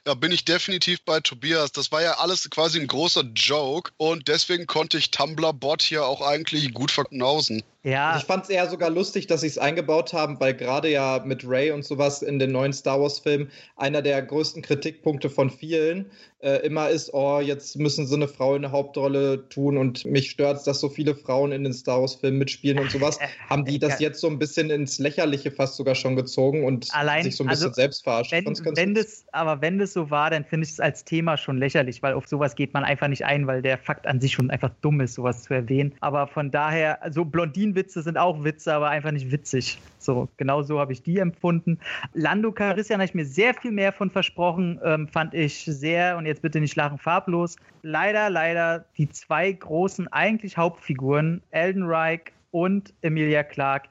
da 0.04 0.14
bin 0.14 0.30
ich 0.30 0.44
definitiv 0.44 1.02
bei 1.02 1.20
Tobias. 1.20 1.72
Das 1.72 1.90
war 1.92 2.02
ja 2.02 2.18
alles 2.18 2.48
quasi 2.50 2.78
ein 2.78 2.86
großer 2.86 3.24
Joke 3.34 3.90
und 3.96 4.28
deswegen 4.28 4.66
konnte 4.66 4.98
ich 4.98 5.10
Tumblr-Bot 5.10 5.80
hier 5.80 6.04
auch 6.04 6.20
eigentlich 6.20 6.74
gut 6.74 6.90
verknausen. 6.90 7.62
Ja. 7.88 8.18
Ich 8.18 8.24
fand 8.24 8.44
es 8.44 8.50
eher 8.50 8.68
sogar 8.68 8.90
lustig, 8.90 9.28
dass 9.28 9.40
sie 9.40 9.46
es 9.46 9.56
eingebaut 9.56 10.12
haben, 10.12 10.38
weil 10.40 10.52
gerade 10.52 10.90
ja 10.90 11.22
mit 11.24 11.48
Ray 11.48 11.70
und 11.70 11.86
sowas 11.86 12.20
in 12.20 12.38
den 12.38 12.52
neuen 12.52 12.74
Star 12.74 13.00
Wars-Filmen 13.00 13.50
einer 13.76 14.02
der 14.02 14.20
größten 14.20 14.60
Kritikpunkte 14.60 15.30
von 15.30 15.48
vielen 15.48 16.10
äh, 16.40 16.64
immer 16.64 16.88
ist, 16.88 17.12
oh, 17.14 17.40
jetzt 17.40 17.76
müssen 17.76 18.06
sie 18.06 18.14
eine 18.14 18.28
Frau 18.28 18.54
in 18.54 18.62
der 18.62 18.70
Hauptrolle 18.70 19.48
tun 19.48 19.76
und 19.76 20.04
mich 20.04 20.30
stört 20.30 20.58
es, 20.58 20.62
dass 20.62 20.78
so 20.78 20.88
viele 20.88 21.16
Frauen 21.16 21.50
in 21.50 21.64
den 21.64 21.72
Star 21.72 22.00
Wars-Filmen 22.00 22.38
mitspielen 22.38 22.78
und 22.78 22.90
sowas. 22.90 23.18
Haben 23.50 23.64
die 23.64 23.78
das 23.78 23.98
jetzt 23.98 24.20
so 24.20 24.28
ein 24.28 24.38
bisschen 24.38 24.70
ins 24.70 24.98
Lächerliche 25.00 25.50
fast 25.50 25.76
sogar 25.76 25.96
schon 25.96 26.14
gezogen 26.14 26.64
und 26.64 26.94
Allein, 26.94 27.24
sich 27.24 27.34
so 27.34 27.42
ein 27.42 27.48
bisschen 27.48 27.66
also, 27.66 27.74
selbst 27.74 28.04
verarscht? 28.04 28.30
Wenn, 28.30 28.46
wenn 28.46 28.94
das, 28.94 29.24
aber 29.32 29.60
wenn 29.60 29.78
das 29.78 29.92
so 29.92 30.10
war, 30.10 30.30
dann 30.30 30.44
finde 30.44 30.66
ich 30.66 30.72
es 30.72 30.80
als 30.80 31.04
Thema 31.04 31.36
schon 31.36 31.58
lächerlich, 31.58 32.02
weil 32.02 32.14
auf 32.14 32.28
sowas 32.28 32.54
geht 32.54 32.72
man 32.72 32.84
einfach 32.84 33.08
nicht 33.08 33.24
ein, 33.24 33.48
weil 33.48 33.60
der 33.60 33.76
Fakt 33.76 34.06
an 34.06 34.20
sich 34.20 34.32
schon 34.32 34.50
einfach 34.50 34.70
dumm 34.80 35.00
ist, 35.00 35.14
sowas 35.14 35.42
zu 35.42 35.54
erwähnen. 35.54 35.94
Aber 36.00 36.28
von 36.28 36.52
daher, 36.52 37.00
so 37.10 37.24
Blondinenwitze 37.24 38.02
sind 38.02 38.16
auch 38.16 38.44
Witze, 38.44 38.72
aber 38.72 38.90
einfach 38.90 39.10
nicht 39.10 39.32
witzig. 39.32 39.78
So, 39.98 40.28
genau 40.36 40.62
so 40.62 40.78
habe 40.78 40.92
ich 40.92 41.02
die 41.02 41.18
empfunden. 41.18 41.78
Lando 42.14 42.52
Carissian 42.52 43.00
habe 43.00 43.06
ich 43.06 43.14
mir 43.14 43.24
sehr 43.24 43.54
viel 43.54 43.72
mehr 43.72 43.92
von 43.92 44.10
versprochen, 44.10 44.80
ähm, 44.84 45.08
fand 45.08 45.34
ich 45.34 45.64
sehr, 45.64 46.16
und 46.16 46.27
jetzt 46.28 46.42
bitte 46.42 46.60
nicht 46.60 46.76
lachen, 46.76 46.98
farblos. 46.98 47.56
Leider, 47.82 48.30
leider 48.30 48.84
die 48.96 49.08
zwei 49.08 49.50
großen 49.50 50.08
eigentlich 50.08 50.56
Hauptfiguren, 50.56 51.42
Elden 51.50 51.84
Reich 51.84 52.32
und 52.50 52.94
Emilia 53.02 53.42
Clarke, 53.42 53.88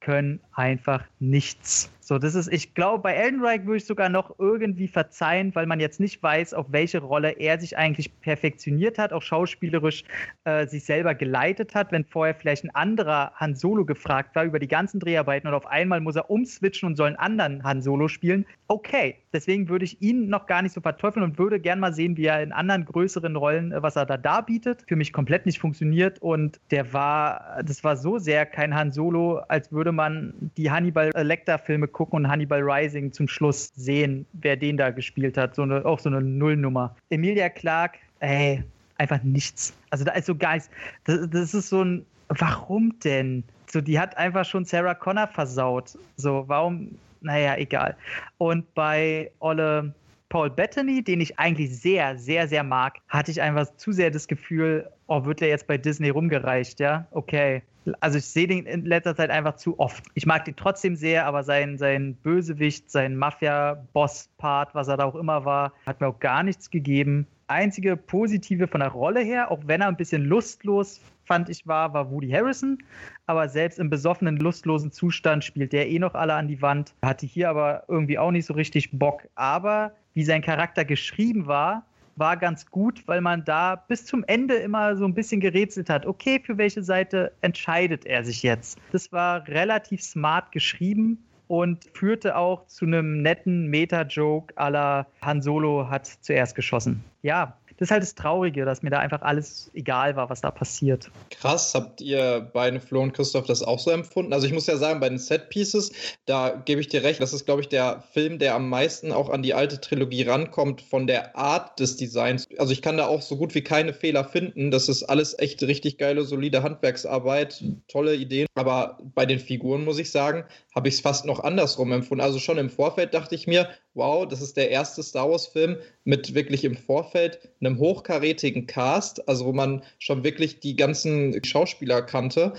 können 0.00 0.40
einfach 0.60 1.04
nichts. 1.20 1.90
So, 2.10 2.18
das 2.18 2.34
ist, 2.34 2.52
ich 2.52 2.74
glaube, 2.74 3.04
bei 3.04 3.12
Elden 3.12 3.40
Ring 3.40 3.66
würde 3.66 3.76
ich 3.76 3.84
sogar 3.84 4.08
noch 4.08 4.34
irgendwie 4.40 4.88
verzeihen, 4.88 5.54
weil 5.54 5.66
man 5.66 5.78
jetzt 5.78 6.00
nicht 6.00 6.20
weiß, 6.20 6.54
auf 6.54 6.66
welche 6.70 6.98
Rolle 6.98 7.30
er 7.38 7.60
sich 7.60 7.78
eigentlich 7.78 8.20
perfektioniert 8.20 8.98
hat, 8.98 9.12
auch 9.12 9.22
schauspielerisch 9.22 10.02
äh, 10.42 10.66
sich 10.66 10.84
selber 10.84 11.14
geleitet 11.14 11.76
hat, 11.76 11.92
wenn 11.92 12.04
vorher 12.04 12.34
vielleicht 12.34 12.64
ein 12.64 12.74
anderer 12.74 13.30
Han 13.36 13.54
Solo 13.54 13.84
gefragt 13.84 14.34
war 14.34 14.42
über 14.42 14.58
die 14.58 14.66
ganzen 14.66 14.98
Dreharbeiten 14.98 15.46
und 15.46 15.54
auf 15.54 15.66
einmal 15.66 16.00
muss 16.00 16.16
er 16.16 16.28
umswitchen 16.30 16.88
und 16.88 16.96
soll 16.96 17.06
einen 17.06 17.16
anderen 17.16 17.62
Han 17.62 17.80
Solo 17.80 18.08
spielen. 18.08 18.44
Okay, 18.66 19.14
deswegen 19.32 19.68
würde 19.68 19.84
ich 19.84 20.02
ihn 20.02 20.28
noch 20.28 20.46
gar 20.46 20.62
nicht 20.62 20.72
so 20.72 20.80
verteufeln 20.80 21.22
und 21.22 21.38
würde 21.38 21.60
gern 21.60 21.78
mal 21.78 21.94
sehen, 21.94 22.16
wie 22.16 22.26
er 22.26 22.42
in 22.42 22.50
anderen 22.50 22.86
größeren 22.86 23.36
Rollen, 23.36 23.70
äh, 23.70 23.84
was 23.84 23.94
er 23.94 24.04
da 24.04 24.16
darbietet. 24.16 24.82
Für 24.88 24.96
mich 24.96 25.12
komplett 25.12 25.46
nicht 25.46 25.60
funktioniert 25.60 26.20
und 26.20 26.58
der 26.72 26.92
war, 26.92 27.62
das 27.64 27.84
war 27.84 27.96
so 27.96 28.18
sehr 28.18 28.46
kein 28.46 28.74
Han 28.74 28.90
Solo, 28.90 29.38
als 29.46 29.70
würde 29.70 29.92
man 29.92 30.49
die 30.56 30.70
Hannibal 30.70 31.10
Lecter 31.14 31.58
Filme 31.58 31.88
gucken 31.88 32.16
und 32.16 32.28
Hannibal 32.28 32.60
Rising 32.62 33.12
zum 33.12 33.28
Schluss 33.28 33.70
sehen, 33.74 34.26
wer 34.32 34.56
den 34.56 34.76
da 34.76 34.90
gespielt 34.90 35.36
hat. 35.36 35.54
So 35.54 35.62
eine, 35.62 35.84
auch 35.84 35.98
so 35.98 36.08
eine 36.08 36.20
Nullnummer. 36.20 36.94
Emilia 37.10 37.48
Clark, 37.48 37.98
ey, 38.20 38.62
einfach 38.98 39.22
nichts. 39.22 39.74
Also 39.90 40.04
da 40.04 40.12
ist 40.12 40.26
so 40.26 40.34
Geist. 40.34 40.70
Das, 41.04 41.28
das 41.30 41.54
ist 41.54 41.68
so 41.68 41.82
ein, 41.82 42.06
warum 42.28 42.98
denn? 43.00 43.44
So, 43.66 43.80
die 43.80 43.98
hat 43.98 44.16
einfach 44.16 44.44
schon 44.44 44.64
Sarah 44.64 44.94
Connor 44.94 45.28
versaut. 45.28 45.96
So, 46.16 46.44
warum? 46.46 46.98
Naja, 47.20 47.56
egal. 47.56 47.96
Und 48.38 48.72
bei 48.74 49.30
Olle 49.40 49.94
Paul 50.30 50.48
Bettany, 50.48 51.02
den 51.02 51.20
ich 51.20 51.38
eigentlich 51.38 51.76
sehr, 51.78 52.16
sehr, 52.16 52.46
sehr 52.48 52.62
mag, 52.62 52.98
hatte 53.08 53.32
ich 53.32 53.42
einfach 53.42 53.66
zu 53.76 53.92
sehr 53.92 54.10
das 54.10 54.28
Gefühl, 54.28 54.88
oh, 55.08 55.24
wird 55.24 55.40
der 55.40 55.48
jetzt 55.48 55.66
bei 55.66 55.76
Disney 55.76 56.08
rumgereicht, 56.08 56.80
ja? 56.80 57.06
Okay. 57.10 57.62
Also 57.98 58.18
ich 58.18 58.26
sehe 58.26 58.46
den 58.46 58.64
in 58.64 58.84
letzter 58.84 59.16
Zeit 59.16 59.30
einfach 59.30 59.56
zu 59.56 59.78
oft. 59.80 60.04
Ich 60.14 60.26
mag 60.26 60.44
den 60.44 60.54
trotzdem 60.54 60.94
sehr, 60.94 61.26
aber 61.26 61.42
sein, 61.42 61.78
sein 61.78 62.14
Bösewicht, 62.14 62.90
sein 62.90 63.16
Mafia-Boss-Part, 63.16 64.74
was 64.74 64.86
er 64.86 64.98
da 64.98 65.04
auch 65.04 65.16
immer 65.16 65.44
war, 65.44 65.72
hat 65.84 66.00
mir 66.00 66.06
auch 66.06 66.20
gar 66.20 66.42
nichts 66.44 66.70
gegeben. 66.70 67.26
Einzige 67.48 67.96
positive 67.96 68.68
von 68.68 68.80
der 68.80 68.90
Rolle 68.90 69.20
her, 69.20 69.50
auch 69.50 69.60
wenn 69.66 69.80
er 69.80 69.88
ein 69.88 69.96
bisschen 69.96 70.24
lustlos 70.24 71.00
fand 71.30 71.48
ich 71.48 71.64
war, 71.64 71.94
war 71.94 72.10
Woody 72.10 72.28
Harrison. 72.28 72.78
Aber 73.26 73.48
selbst 73.48 73.78
im 73.78 73.88
besoffenen, 73.88 74.36
lustlosen 74.38 74.90
Zustand 74.90 75.44
spielt 75.44 75.72
der 75.72 75.88
eh 75.88 76.00
noch 76.00 76.14
alle 76.14 76.34
an 76.34 76.48
die 76.48 76.60
Wand. 76.60 76.92
Hatte 77.04 77.24
hier 77.24 77.50
aber 77.50 77.84
irgendwie 77.86 78.18
auch 78.18 78.32
nicht 78.32 78.46
so 78.46 78.54
richtig 78.54 78.90
Bock. 78.98 79.28
Aber 79.36 79.92
wie 80.14 80.24
sein 80.24 80.42
Charakter 80.42 80.84
geschrieben 80.84 81.46
war, 81.46 81.84
war 82.16 82.36
ganz 82.36 82.66
gut, 82.66 83.02
weil 83.06 83.20
man 83.20 83.44
da 83.44 83.76
bis 83.76 84.04
zum 84.04 84.24
Ende 84.26 84.54
immer 84.56 84.96
so 84.96 85.04
ein 85.04 85.14
bisschen 85.14 85.40
gerätselt 85.40 85.88
hat. 85.88 86.06
Okay, 86.06 86.40
für 86.44 86.58
welche 86.58 86.82
Seite 86.82 87.32
entscheidet 87.40 88.04
er 88.04 88.24
sich 88.24 88.42
jetzt? 88.42 88.78
Das 88.92 89.10
war 89.12 89.46
relativ 89.48 90.02
smart 90.02 90.52
geschrieben 90.52 91.24
und 91.48 91.84
führte 91.94 92.36
auch 92.36 92.66
zu 92.66 92.84
einem 92.84 93.22
netten 93.22 93.66
Meta-Joke 93.66 94.54
la 94.56 95.06
Han 95.22 95.42
Solo 95.42 95.88
hat 95.88 96.06
zuerst 96.06 96.54
geschossen. 96.54 97.02
Ja, 97.22 97.56
das 97.80 97.86
ist 97.86 97.92
halt 97.92 98.02
das 98.02 98.14
Traurige, 98.14 98.66
dass 98.66 98.82
mir 98.82 98.90
da 98.90 98.98
einfach 98.98 99.22
alles 99.22 99.70
egal 99.72 100.14
war, 100.14 100.28
was 100.28 100.42
da 100.42 100.50
passiert. 100.50 101.10
Krass, 101.30 101.74
habt 101.74 102.02
ihr 102.02 102.50
beide, 102.52 102.78
Flo 102.78 103.00
und 103.00 103.14
Christoph, 103.14 103.46
das 103.46 103.62
auch 103.62 103.78
so 103.78 103.90
empfunden? 103.90 104.34
Also 104.34 104.46
ich 104.46 104.52
muss 104.52 104.66
ja 104.66 104.76
sagen, 104.76 105.00
bei 105.00 105.08
den 105.08 105.16
Set-Pieces, 105.16 105.90
da 106.26 106.50
gebe 106.50 106.82
ich 106.82 106.88
dir 106.88 107.02
recht, 107.02 107.22
das 107.22 107.32
ist, 107.32 107.46
glaube 107.46 107.62
ich, 107.62 107.70
der 107.70 108.04
Film, 108.12 108.38
der 108.38 108.54
am 108.54 108.68
meisten 108.68 109.12
auch 109.12 109.30
an 109.30 109.42
die 109.42 109.54
alte 109.54 109.80
Trilogie 109.80 110.24
rankommt 110.24 110.82
von 110.82 111.06
der 111.06 111.34
Art 111.36 111.80
des 111.80 111.96
Designs. 111.96 112.46
Also 112.58 112.74
ich 112.74 112.82
kann 112.82 112.98
da 112.98 113.06
auch 113.06 113.22
so 113.22 113.38
gut 113.38 113.54
wie 113.54 113.62
keine 113.62 113.94
Fehler 113.94 114.24
finden. 114.24 114.70
Das 114.70 114.90
ist 114.90 115.04
alles 115.04 115.38
echt 115.38 115.62
richtig 115.62 115.96
geile, 115.96 116.24
solide 116.24 116.62
Handwerksarbeit, 116.62 117.64
tolle 117.88 118.14
Ideen. 118.14 118.46
Aber 118.56 118.98
bei 119.14 119.24
den 119.24 119.38
Figuren, 119.38 119.86
muss 119.86 119.98
ich 119.98 120.10
sagen, 120.10 120.44
habe 120.74 120.88
ich 120.88 120.96
es 120.96 121.00
fast 121.00 121.24
noch 121.24 121.40
andersrum 121.40 121.92
empfunden. 121.92 122.22
Also 122.22 122.40
schon 122.40 122.58
im 122.58 122.68
Vorfeld 122.68 123.14
dachte 123.14 123.34
ich 123.34 123.46
mir, 123.46 123.70
wow, 123.94 124.26
das 124.26 124.40
ist 124.40 124.56
der 124.56 124.70
erste 124.70 125.02
Star 125.02 125.30
Wars-Film 125.30 125.76
mit 126.04 126.34
wirklich 126.34 126.64
im 126.64 126.76
Vorfeld 126.76 127.40
einem 127.60 127.78
hochkarätigen 127.78 128.66
Cast, 128.66 129.28
also 129.28 129.46
wo 129.46 129.52
man 129.52 129.82
schon 129.98 130.24
wirklich 130.24 130.60
die 130.60 130.76
ganzen 130.76 131.42
Schauspieler 131.44 132.02
kannte. 132.02 132.52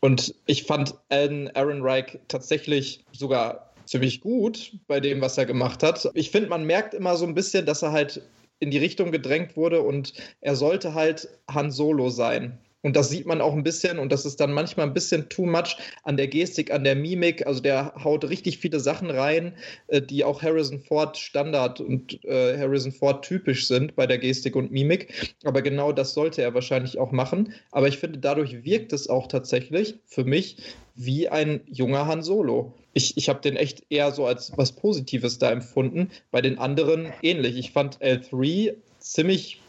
Und 0.00 0.34
ich 0.46 0.64
fand 0.64 0.94
Aaron 1.10 1.82
Reich 1.82 2.18
tatsächlich 2.26 3.04
sogar 3.12 3.72
ziemlich 3.84 4.20
gut 4.20 4.72
bei 4.86 5.00
dem, 5.00 5.20
was 5.20 5.38
er 5.38 5.46
gemacht 5.46 5.82
hat. 5.82 6.10
Ich 6.14 6.30
finde, 6.30 6.48
man 6.48 6.64
merkt 6.64 6.94
immer 6.94 7.16
so 7.16 7.26
ein 7.26 7.34
bisschen, 7.34 7.66
dass 7.66 7.82
er 7.82 7.92
halt 7.92 8.22
in 8.58 8.70
die 8.70 8.78
Richtung 8.78 9.12
gedrängt 9.12 9.56
wurde 9.56 9.82
und 9.82 10.12
er 10.40 10.56
sollte 10.56 10.94
halt 10.94 11.28
Han 11.50 11.70
Solo 11.70 12.10
sein. 12.10 12.58
Und 12.82 12.96
das 12.96 13.10
sieht 13.10 13.26
man 13.26 13.40
auch 13.40 13.54
ein 13.54 13.62
bisschen 13.62 13.98
und 13.98 14.10
das 14.10 14.26
ist 14.26 14.40
dann 14.40 14.52
manchmal 14.52 14.86
ein 14.86 14.94
bisschen 14.94 15.28
too 15.28 15.46
much 15.46 15.76
an 16.02 16.16
der 16.16 16.26
Gestik, 16.26 16.72
an 16.72 16.84
der 16.84 16.96
Mimik. 16.96 17.46
Also 17.46 17.60
der 17.60 17.94
haut 18.02 18.28
richtig 18.28 18.58
viele 18.58 18.80
Sachen 18.80 19.10
rein, 19.10 19.54
äh, 19.86 20.02
die 20.02 20.24
auch 20.24 20.42
Harrison 20.42 20.80
Ford 20.80 21.16
Standard 21.16 21.80
und 21.80 22.24
äh, 22.24 22.58
Harrison 22.58 22.92
Ford 22.92 23.24
typisch 23.24 23.68
sind 23.68 23.94
bei 23.94 24.06
der 24.06 24.18
Gestik 24.18 24.56
und 24.56 24.72
Mimik. 24.72 25.34
Aber 25.44 25.62
genau 25.62 25.92
das 25.92 26.14
sollte 26.14 26.42
er 26.42 26.54
wahrscheinlich 26.54 26.98
auch 26.98 27.12
machen. 27.12 27.54
Aber 27.70 27.86
ich 27.86 27.98
finde, 27.98 28.18
dadurch 28.18 28.64
wirkt 28.64 28.92
es 28.92 29.08
auch 29.08 29.28
tatsächlich 29.28 29.94
für 30.06 30.24
mich 30.24 30.56
wie 30.94 31.28
ein 31.28 31.60
junger 31.66 32.06
Han 32.06 32.22
Solo. 32.22 32.74
Ich, 32.94 33.16
ich 33.16 33.28
habe 33.28 33.40
den 33.40 33.56
echt 33.56 33.84
eher 33.90 34.10
so 34.10 34.26
als 34.26 34.52
was 34.56 34.72
Positives 34.72 35.38
da 35.38 35.50
empfunden. 35.50 36.10
Bei 36.30 36.40
den 36.42 36.58
anderen 36.58 37.12
ähnlich. 37.22 37.56
Ich 37.56 37.72
fand 37.72 37.98
L3 38.02 38.74
ziemlich 39.02 39.60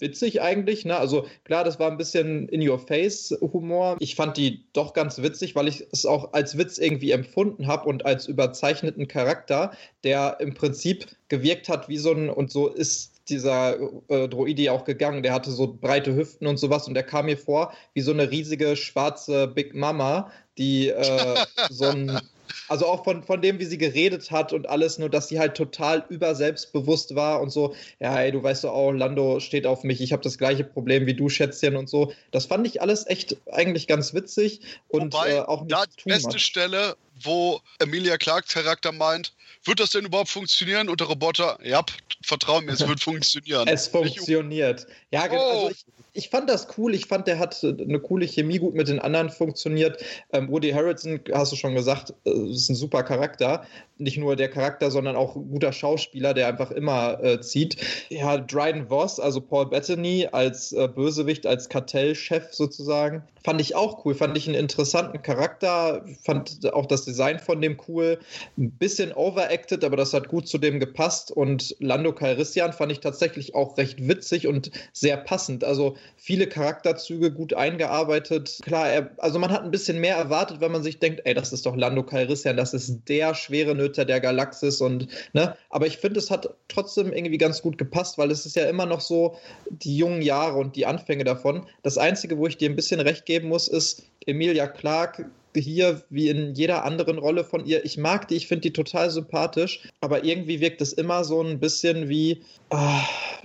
witzig 0.00 0.42
eigentlich. 0.42 0.84
Ne? 0.84 0.96
Also 0.96 1.26
klar, 1.44 1.64
das 1.64 1.78
war 1.78 1.90
ein 1.90 1.96
bisschen 1.96 2.48
in-your-face-Humor. 2.48 3.96
Ich 4.00 4.14
fand 4.14 4.36
die 4.36 4.64
doch 4.72 4.92
ganz 4.94 5.18
witzig, 5.22 5.54
weil 5.54 5.68
ich 5.68 5.86
es 5.92 6.06
auch 6.06 6.32
als 6.32 6.56
Witz 6.58 6.78
irgendwie 6.78 7.10
empfunden 7.12 7.66
habe 7.66 7.88
und 7.88 8.06
als 8.06 8.26
überzeichneten 8.26 9.08
Charakter, 9.08 9.72
der 10.04 10.38
im 10.40 10.54
Prinzip 10.54 11.06
gewirkt 11.28 11.68
hat 11.68 11.88
wie 11.88 11.98
so 11.98 12.12
ein, 12.12 12.30
und 12.30 12.50
so 12.50 12.68
ist 12.68 13.12
dieser 13.28 13.78
äh, 14.08 14.28
Droidi 14.28 14.70
auch 14.70 14.84
gegangen. 14.84 15.22
Der 15.22 15.34
hatte 15.34 15.50
so 15.50 15.76
breite 15.80 16.16
Hüften 16.16 16.46
und 16.46 16.58
sowas 16.58 16.88
und 16.88 16.94
der 16.94 17.02
kam 17.02 17.26
mir 17.26 17.36
vor 17.36 17.72
wie 17.92 18.00
so 18.00 18.12
eine 18.12 18.30
riesige 18.30 18.74
schwarze 18.76 19.48
Big 19.48 19.74
Mama, 19.74 20.30
die 20.56 20.88
äh, 20.88 21.36
so 21.68 21.84
ein 21.84 22.20
also 22.68 22.86
auch 22.86 23.04
von, 23.04 23.22
von 23.22 23.42
dem, 23.42 23.58
wie 23.58 23.64
sie 23.64 23.78
geredet 23.78 24.30
hat 24.30 24.52
und 24.52 24.68
alles, 24.68 24.98
nur 24.98 25.08
dass 25.08 25.28
sie 25.28 25.38
halt 25.38 25.56
total 25.56 26.04
überselbstbewusst 26.08 27.14
war 27.14 27.40
und 27.40 27.50
so, 27.50 27.74
ja, 28.00 28.18
ey, 28.18 28.32
du 28.32 28.42
weißt 28.42 28.64
doch 28.64 28.72
auch, 28.72 28.92
Lando 28.92 29.40
steht 29.40 29.66
auf 29.66 29.84
mich, 29.84 30.00
ich 30.00 30.12
habe 30.12 30.22
das 30.22 30.38
gleiche 30.38 30.64
Problem 30.64 31.06
wie 31.06 31.14
du, 31.14 31.28
Schätzchen 31.28 31.76
und 31.76 31.88
so. 31.88 32.12
Das 32.30 32.46
fand 32.46 32.66
ich 32.66 32.82
alles 32.82 33.06
echt 33.06 33.36
eigentlich 33.50 33.86
ganz 33.86 34.14
witzig 34.14 34.60
und 34.88 35.12
Wobei, 35.12 35.34
äh, 35.34 35.40
auch 35.40 35.62
nicht 35.62 35.72
da 35.72 35.84
die 35.86 36.08
beste 36.08 36.30
much. 36.30 36.42
Stelle, 36.42 36.96
wo 37.22 37.60
Emilia 37.78 38.16
Clarks 38.16 38.52
Charakter 38.52 38.92
meint, 38.92 39.32
wird 39.64 39.80
das 39.80 39.90
denn 39.90 40.04
überhaupt 40.04 40.30
funktionieren? 40.30 40.88
Und 40.88 41.00
der 41.00 41.08
Roboter, 41.08 41.58
ja, 41.62 41.84
vertrau 42.22 42.60
mir, 42.60 42.72
es 42.72 42.86
wird 42.86 43.00
funktionieren. 43.02 43.68
es 43.68 43.88
funktioniert. 43.88 44.86
Ja, 45.10 45.26
oh. 45.30 45.36
also 45.36 45.70
ich, 45.70 45.84
ich 46.12 46.30
fand 46.30 46.48
das 46.48 46.66
cool. 46.76 46.94
Ich 46.94 47.06
fand, 47.06 47.26
der 47.26 47.38
hat 47.38 47.62
eine 47.62 48.00
coole 48.00 48.26
Chemie 48.26 48.58
gut 48.58 48.74
mit 48.74 48.88
den 48.88 48.98
anderen 48.98 49.30
funktioniert. 49.30 50.02
Ähm, 50.32 50.50
Woody 50.50 50.70
Harrelson, 50.70 51.20
hast 51.32 51.52
du 51.52 51.56
schon 51.56 51.74
gesagt, 51.74 52.14
äh, 52.24 52.50
ist 52.50 52.68
ein 52.68 52.74
super 52.74 53.02
Charakter. 53.02 53.64
Nicht 53.98 54.18
nur 54.18 54.36
der 54.36 54.48
Charakter, 54.48 54.90
sondern 54.90 55.16
auch 55.16 55.36
ein 55.36 55.48
guter 55.50 55.72
Schauspieler, 55.72 56.34
der 56.34 56.48
einfach 56.48 56.70
immer 56.70 57.22
äh, 57.22 57.40
zieht. 57.40 57.76
Ja, 58.08 58.38
Dryden 58.38 58.88
Voss, 58.88 59.20
also 59.20 59.40
Paul 59.40 59.66
Bettany 59.66 60.28
als 60.30 60.72
äh, 60.72 60.88
Bösewicht, 60.88 61.46
als 61.46 61.68
Kartellchef 61.68 62.52
sozusagen, 62.52 63.22
fand 63.48 63.62
ich 63.62 63.74
auch 63.74 64.04
cool. 64.04 64.14
Fand 64.14 64.36
ich 64.36 64.46
einen 64.46 64.58
interessanten 64.58 65.22
Charakter. 65.22 66.04
Fand 66.22 66.70
auch 66.74 66.84
das 66.84 67.06
Design 67.06 67.38
von 67.38 67.62
dem 67.62 67.78
cool. 67.88 68.18
Ein 68.58 68.72
bisschen 68.72 69.10
overacted, 69.14 69.84
aber 69.84 69.96
das 69.96 70.12
hat 70.12 70.28
gut 70.28 70.46
zu 70.46 70.58
dem 70.58 70.78
gepasst. 70.78 71.30
Und 71.30 71.74
Lando 71.78 72.12
Calrissian 72.12 72.74
fand 72.74 72.92
ich 72.92 73.00
tatsächlich 73.00 73.54
auch 73.54 73.78
recht 73.78 74.06
witzig 74.06 74.48
und 74.48 74.70
sehr 74.92 75.16
passend. 75.16 75.64
Also 75.64 75.96
viele 76.18 76.46
Charakterzüge 76.46 77.32
gut 77.32 77.54
eingearbeitet. 77.54 78.58
Klar, 78.60 78.90
er, 78.90 79.10
also 79.16 79.38
man 79.38 79.50
hat 79.50 79.62
ein 79.62 79.70
bisschen 79.70 79.98
mehr 79.98 80.16
erwartet, 80.16 80.60
wenn 80.60 80.70
man 80.70 80.82
sich 80.82 80.98
denkt, 80.98 81.22
ey, 81.24 81.32
das 81.32 81.54
ist 81.54 81.64
doch 81.64 81.74
Lando 81.74 82.02
Calrissian, 82.02 82.58
das 82.58 82.74
ist 82.74 83.08
der 83.08 83.34
schwere 83.34 83.74
Nöter 83.74 84.04
der 84.04 84.20
Galaxis 84.20 84.82
und, 84.82 85.08
ne? 85.32 85.56
Aber 85.70 85.86
ich 85.86 85.96
finde, 85.96 86.18
es 86.18 86.30
hat 86.30 86.50
trotzdem 86.68 87.14
irgendwie 87.14 87.38
ganz 87.38 87.62
gut 87.62 87.78
gepasst, 87.78 88.18
weil 88.18 88.30
es 88.30 88.44
ist 88.44 88.56
ja 88.56 88.68
immer 88.68 88.84
noch 88.84 89.00
so 89.00 89.36
die 89.70 89.96
jungen 89.96 90.20
Jahre 90.20 90.58
und 90.58 90.76
die 90.76 90.84
Anfänge 90.84 91.24
davon. 91.24 91.66
Das 91.82 91.96
Einzige, 91.96 92.36
wo 92.36 92.46
ich 92.46 92.58
dir 92.58 92.68
ein 92.68 92.76
bisschen 92.76 93.00
recht 93.00 93.24
geben 93.38 93.48
muss, 93.48 93.68
ist 93.68 94.02
Emilia 94.26 94.66
Clark 94.66 95.24
hier 95.54 96.02
wie 96.10 96.28
in 96.28 96.54
jeder 96.54 96.84
anderen 96.84 97.18
Rolle 97.18 97.44
von 97.44 97.64
ihr. 97.64 97.84
Ich 97.84 97.96
mag 97.96 98.26
die, 98.28 98.34
ich 98.34 98.48
finde 98.48 98.62
die 98.62 98.72
total 98.72 99.10
sympathisch, 99.10 99.88
aber 100.00 100.24
irgendwie 100.24 100.60
wirkt 100.60 100.80
es 100.80 100.92
immer 100.92 101.24
so 101.24 101.40
ein 101.40 101.60
bisschen 101.60 102.08
wie, 102.08 102.42
ah, 102.70 103.00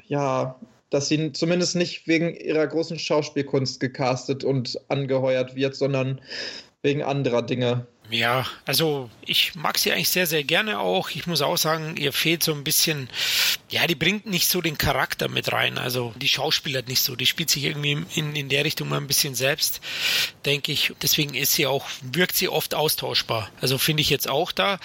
ja, 0.07 0.59
dass 0.89 1.09
sie 1.09 1.31
zumindest 1.31 1.75
nicht 1.75 2.07
wegen 2.07 2.35
ihrer 2.35 2.67
großen 2.67 2.97
Schauspielkunst 2.97 3.79
gecastet 3.79 4.43
und 4.43 4.79
angeheuert 4.89 5.55
wird, 5.55 5.75
sondern 5.75 6.21
wegen 6.81 7.03
anderer 7.03 7.43
Dinge. 7.43 7.87
Ja, 8.13 8.45
also 8.65 9.09
ich 9.25 9.55
mag 9.55 9.79
sie 9.79 9.91
eigentlich 9.91 10.09
sehr, 10.09 10.27
sehr 10.27 10.43
gerne 10.43 10.79
auch. 10.79 11.09
Ich 11.09 11.25
muss 11.25 11.41
auch 11.41 11.57
sagen, 11.57 11.97
ihr 11.97 12.13
fehlt 12.13 12.43
so 12.43 12.53
ein 12.53 12.63
bisschen, 12.63 13.09
ja, 13.71 13.87
die 13.87 13.95
bringt 13.95 14.27
nicht 14.27 14.47
so 14.47 14.61
den 14.61 14.77
Charakter 14.77 15.29
mit 15.29 15.51
rein. 15.51 15.79
Also 15.79 16.13
die 16.17 16.27
Schauspieler 16.27 16.83
nicht 16.83 17.01
so. 17.01 17.15
Die 17.15 17.25
spielt 17.25 17.49
sich 17.49 17.63
irgendwie 17.63 18.05
in, 18.13 18.35
in 18.35 18.49
der 18.49 18.65
Richtung 18.65 18.89
mal 18.89 18.97
ein 18.97 19.07
bisschen 19.07 19.33
selbst, 19.33 19.81
denke 20.45 20.71
ich. 20.71 20.93
Deswegen 21.01 21.33
ist 21.33 21.53
sie 21.53 21.65
auch, 21.65 21.87
wirkt 22.03 22.35
sie 22.35 22.49
oft 22.49 22.75
austauschbar. 22.75 23.49
Also 23.61 23.79
finde 23.79 24.01
ich 24.01 24.11
jetzt 24.11 24.29
auch 24.29 24.51
da. 24.51 24.79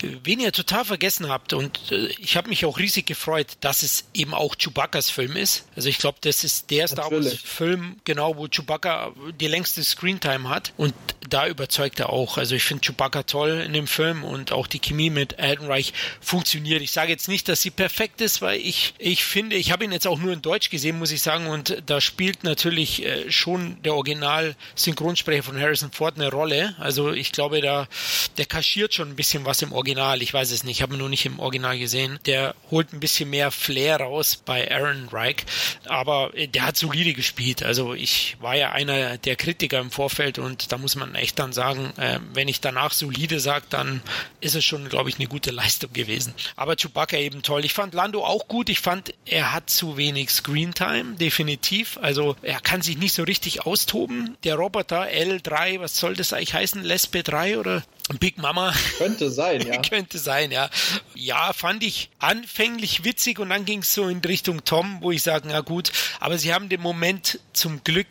Wen 0.00 0.40
ihr 0.40 0.50
total 0.50 0.84
vergessen 0.84 1.28
habt 1.28 1.52
und 1.52 1.92
äh, 1.92 2.08
ich 2.18 2.36
habe 2.36 2.48
mich 2.48 2.64
auch 2.64 2.80
riesig 2.80 3.06
gefreut, 3.06 3.52
dass 3.60 3.84
es 3.84 4.06
eben 4.14 4.34
auch 4.34 4.56
Chewbacca's 4.56 5.10
Film 5.10 5.36
ist. 5.36 5.64
Also 5.76 5.88
ich 5.88 5.98
glaube, 5.98 6.18
das 6.22 6.42
ist 6.42 6.72
der 6.72 6.88
Star 6.88 7.12
Wars 7.12 7.34
Film, 7.34 8.00
genau, 8.02 8.36
wo 8.36 8.48
Chewbacca 8.48 9.12
die 9.40 9.46
längste 9.46 9.84
Screentime 9.84 10.48
hat 10.48 10.72
und 10.76 10.94
da 11.28 11.46
überzeugt 11.46 12.00
er 12.00 12.10
auch. 12.10 12.36
Also 12.36 12.56
ich 12.56 12.63
finde 12.64 12.86
Chewbacca 12.86 13.22
toll 13.24 13.62
in 13.66 13.72
dem 13.72 13.86
Film 13.86 14.24
und 14.24 14.52
auch 14.52 14.66
die 14.66 14.78
Chemie 14.78 15.10
mit 15.10 15.38
Aldenreich 15.38 15.92
funktioniert. 16.20 16.82
Ich 16.82 16.92
sage 16.92 17.12
jetzt 17.12 17.28
nicht, 17.28 17.48
dass 17.48 17.62
sie 17.62 17.70
perfekt 17.70 18.20
ist, 18.20 18.42
weil 18.42 18.60
ich, 18.60 18.94
ich 18.98 19.24
finde, 19.24 19.56
ich 19.56 19.72
habe 19.72 19.84
ihn 19.84 19.92
jetzt 19.92 20.06
auch 20.06 20.18
nur 20.18 20.32
in 20.32 20.42
Deutsch 20.42 20.70
gesehen, 20.70 20.98
muss 20.98 21.10
ich 21.10 21.22
sagen, 21.22 21.46
und 21.46 21.82
da 21.86 22.00
spielt 22.00 22.44
natürlich 22.44 23.04
äh, 23.04 23.30
schon 23.30 23.82
der 23.82 23.94
Original-Synchronsprecher 23.94 25.42
von 25.42 25.60
Harrison 25.60 25.92
Ford 25.92 26.16
eine 26.16 26.30
Rolle. 26.30 26.74
Also 26.78 27.12
ich 27.12 27.32
glaube, 27.32 27.60
da, 27.60 27.88
der 28.36 28.46
kaschiert 28.46 28.94
schon 28.94 29.10
ein 29.10 29.16
bisschen 29.16 29.44
was 29.44 29.62
im 29.62 29.72
Original. 29.72 30.22
Ich 30.22 30.32
weiß 30.32 30.50
es 30.50 30.64
nicht, 30.64 30.78
ich 30.78 30.82
habe 30.82 30.94
ihn 30.94 30.98
nur 30.98 31.08
nicht 31.08 31.26
im 31.26 31.38
Original 31.38 31.78
gesehen. 31.78 32.18
Der 32.26 32.54
holt 32.70 32.92
ein 32.92 33.00
bisschen 33.00 33.30
mehr 33.30 33.50
Flair 33.50 34.00
raus 34.00 34.36
bei 34.36 34.70
Aaron 34.70 35.08
Reich, 35.10 35.44
aber 35.86 36.32
äh, 36.34 36.48
der 36.48 36.66
hat 36.66 36.76
solide 36.76 37.12
gespielt. 37.12 37.62
Also 37.62 37.94
ich 37.94 38.36
war 38.40 38.56
ja 38.56 38.72
einer 38.72 39.18
der 39.18 39.36
Kritiker 39.36 39.80
im 39.80 39.90
Vorfeld 39.90 40.38
und 40.38 40.72
da 40.72 40.78
muss 40.78 40.96
man 40.96 41.14
echt 41.14 41.38
dann 41.38 41.52
sagen, 41.52 41.92
äh, 41.96 42.18
wenn 42.32 42.43
ich 42.48 42.60
danach 42.60 42.92
solide 42.92 43.40
sage, 43.40 43.66
dann 43.70 44.02
ist 44.40 44.54
es 44.54 44.64
schon, 44.64 44.88
glaube 44.88 45.08
ich, 45.08 45.16
eine 45.16 45.28
gute 45.28 45.50
Leistung 45.50 45.92
gewesen. 45.92 46.34
Aber 46.56 46.76
Chewbacca 46.76 47.16
eben 47.16 47.42
toll. 47.42 47.64
Ich 47.64 47.74
fand 47.74 47.94
Lando 47.94 48.24
auch 48.24 48.48
gut. 48.48 48.68
Ich 48.68 48.80
fand, 48.80 49.14
er 49.24 49.52
hat 49.52 49.70
zu 49.70 49.96
wenig 49.96 50.30
Screentime, 50.30 51.16
definitiv. 51.16 51.98
Also 52.00 52.36
er 52.42 52.60
kann 52.60 52.82
sich 52.82 52.98
nicht 52.98 53.14
so 53.14 53.22
richtig 53.22 53.66
austoben. 53.66 54.36
Der 54.44 54.56
Roboter 54.56 55.04
L3, 55.04 55.80
was 55.80 55.96
soll 55.96 56.14
das 56.14 56.32
eigentlich 56.32 56.54
heißen? 56.54 56.82
Lesbe 56.82 57.22
3 57.22 57.58
oder 57.58 57.82
Big 58.20 58.36
Mama. 58.36 58.74
Könnte 58.98 59.30
sein, 59.30 59.60
ja. 59.66 59.80
Könnte 59.80 60.18
sein, 60.18 60.50
ja. 60.50 60.68
Ja, 61.14 61.54
fand 61.54 61.82
ich 61.82 62.10
anfänglich 62.18 63.02
witzig 63.04 63.38
und 63.38 63.48
dann 63.48 63.64
ging 63.64 63.80
es 63.80 63.94
so 63.94 64.08
in 64.08 64.18
Richtung 64.18 64.64
Tom, 64.64 64.98
wo 65.00 65.10
ich 65.10 65.22
sage, 65.22 65.48
na 65.48 65.60
gut, 65.60 65.90
aber 66.20 66.36
sie 66.36 66.52
haben 66.52 66.68
den 66.68 66.82
Moment 66.82 67.40
zum 67.54 67.82
Glück 67.82 68.08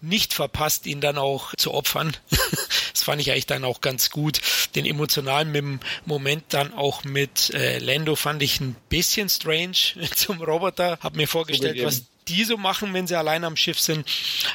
nicht 0.00 0.32
verpasst, 0.32 0.86
ihn 0.86 1.02
dann 1.02 1.18
auch 1.18 1.54
zu 1.56 1.74
opfern. 1.74 2.16
das 2.92 3.02
fand 3.02 3.20
ich 3.20 3.32
eigentlich 3.32 3.46
dann 3.46 3.64
auch 3.64 3.82
ganz 3.82 4.08
gut. 4.08 4.40
Den 4.76 4.86
emotionalen 4.86 5.80
Moment 6.06 6.44
dann 6.48 6.72
auch 6.72 7.04
mit 7.04 7.50
äh, 7.50 7.78
Lando 7.80 8.16
fand 8.16 8.42
ich 8.42 8.60
ein 8.60 8.76
bisschen 8.88 9.28
strange 9.28 9.76
zum 10.14 10.40
Roboter. 10.40 10.98
Hab 11.02 11.16
mir 11.16 11.28
vorgestellt, 11.28 11.84
was 11.84 12.04
die 12.28 12.44
so 12.44 12.56
machen, 12.56 12.92
wenn 12.94 13.06
sie 13.06 13.16
allein 13.16 13.44
am 13.44 13.56
Schiff 13.56 13.80
sind. 13.80 14.06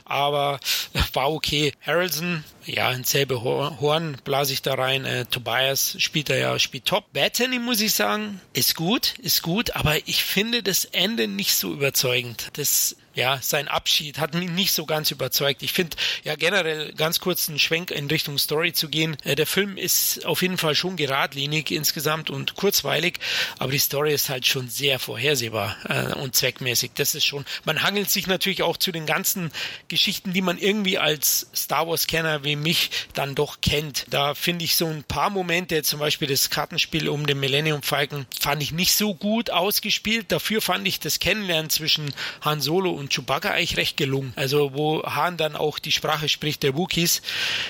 Aber 0.05 0.59
war 1.13 1.31
okay. 1.31 1.73
Harrelson, 1.85 2.43
ja, 2.65 2.89
ein 2.89 3.03
selbe 3.03 3.41
Horn 3.41 4.17
blase 4.23 4.53
ich 4.53 4.61
da 4.61 4.75
rein. 4.75 5.05
Äh, 5.05 5.25
Tobias 5.25 5.95
spielt 5.99 6.29
er 6.29 6.37
ja, 6.37 6.59
spielt 6.59 6.85
top. 6.85 7.11
Bethany, 7.13 7.59
muss 7.59 7.81
ich 7.81 7.93
sagen, 7.93 8.41
ist 8.53 8.75
gut, 8.75 9.15
ist 9.19 9.41
gut, 9.41 9.75
aber 9.75 10.07
ich 10.07 10.23
finde 10.23 10.63
das 10.63 10.85
Ende 10.85 11.27
nicht 11.27 11.55
so 11.55 11.73
überzeugend. 11.73 12.49
Das 12.53 12.95
ja, 13.13 13.39
sein 13.41 13.67
Abschied 13.67 14.19
hat 14.19 14.33
mich 14.33 14.49
nicht 14.49 14.71
so 14.71 14.85
ganz 14.85 15.11
überzeugt. 15.11 15.63
Ich 15.63 15.73
finde 15.73 15.97
ja 16.23 16.35
generell 16.35 16.93
ganz 16.93 17.19
kurz 17.19 17.49
einen 17.49 17.59
Schwenk 17.59 17.91
in 17.91 18.07
Richtung 18.07 18.37
Story 18.37 18.73
zu 18.73 18.89
gehen. 18.89 19.17
Äh, 19.23 19.35
der 19.35 19.47
Film 19.47 19.77
ist 19.77 20.25
auf 20.25 20.41
jeden 20.41 20.57
Fall 20.57 20.75
schon 20.75 20.95
geradlinig 20.95 21.71
insgesamt 21.71 22.29
und 22.29 22.55
kurzweilig, 22.55 23.19
aber 23.57 23.71
die 23.71 23.79
Story 23.79 24.13
ist 24.13 24.29
halt 24.29 24.45
schon 24.45 24.69
sehr 24.69 24.99
vorhersehbar 24.99 25.75
äh, 25.87 26.13
und 26.13 26.35
zweckmäßig. 26.35 26.91
Das 26.95 27.15
ist 27.15 27.25
schon, 27.25 27.45
man 27.65 27.83
hangelt 27.83 28.09
sich 28.09 28.27
natürlich 28.27 28.63
auch 28.63 28.77
zu 28.77 28.91
den 28.91 29.05
ganzen 29.05 29.51
Geschichten, 29.87 30.33
die 30.33 30.41
man 30.41 30.57
irgendwie 30.57 30.97
als 30.97 31.47
Star 31.55 31.87
Wars-Kenner 31.87 32.43
wie 32.43 32.55
mich 32.55 32.91
dann 33.13 33.35
doch 33.35 33.61
kennt. 33.61 34.05
Da 34.09 34.35
finde 34.35 34.65
ich 34.65 34.75
so 34.75 34.87
ein 34.87 35.03
paar 35.03 35.29
Momente, 35.29 35.81
zum 35.83 35.99
Beispiel 35.99 36.27
das 36.27 36.49
Kartenspiel 36.49 37.09
um 37.09 37.25
den 37.25 37.39
Millennium 37.39 37.81
Falcon, 37.81 38.25
fand 38.39 38.61
ich 38.61 38.71
nicht 38.71 38.95
so 38.95 39.15
gut 39.15 39.49
ausgespielt. 39.49 40.31
Dafür 40.31 40.61
fand 40.61 40.87
ich 40.87 40.99
das 40.99 41.19
Kennenlernen 41.19 41.69
zwischen 41.69 42.13
Han 42.41 42.61
Solo 42.61 42.91
und 42.91 43.08
Chewbacca 43.09 43.51
eigentlich 43.51 43.77
recht 43.77 43.97
gelungen. 43.97 44.33
Also 44.35 44.73
wo 44.73 45.03
Han 45.03 45.37
dann 45.37 45.55
auch 45.55 45.79
die 45.79 45.91
Sprache 45.91 46.29
spricht 46.29 46.63
der 46.63 46.75
Wookiees, 46.75 47.21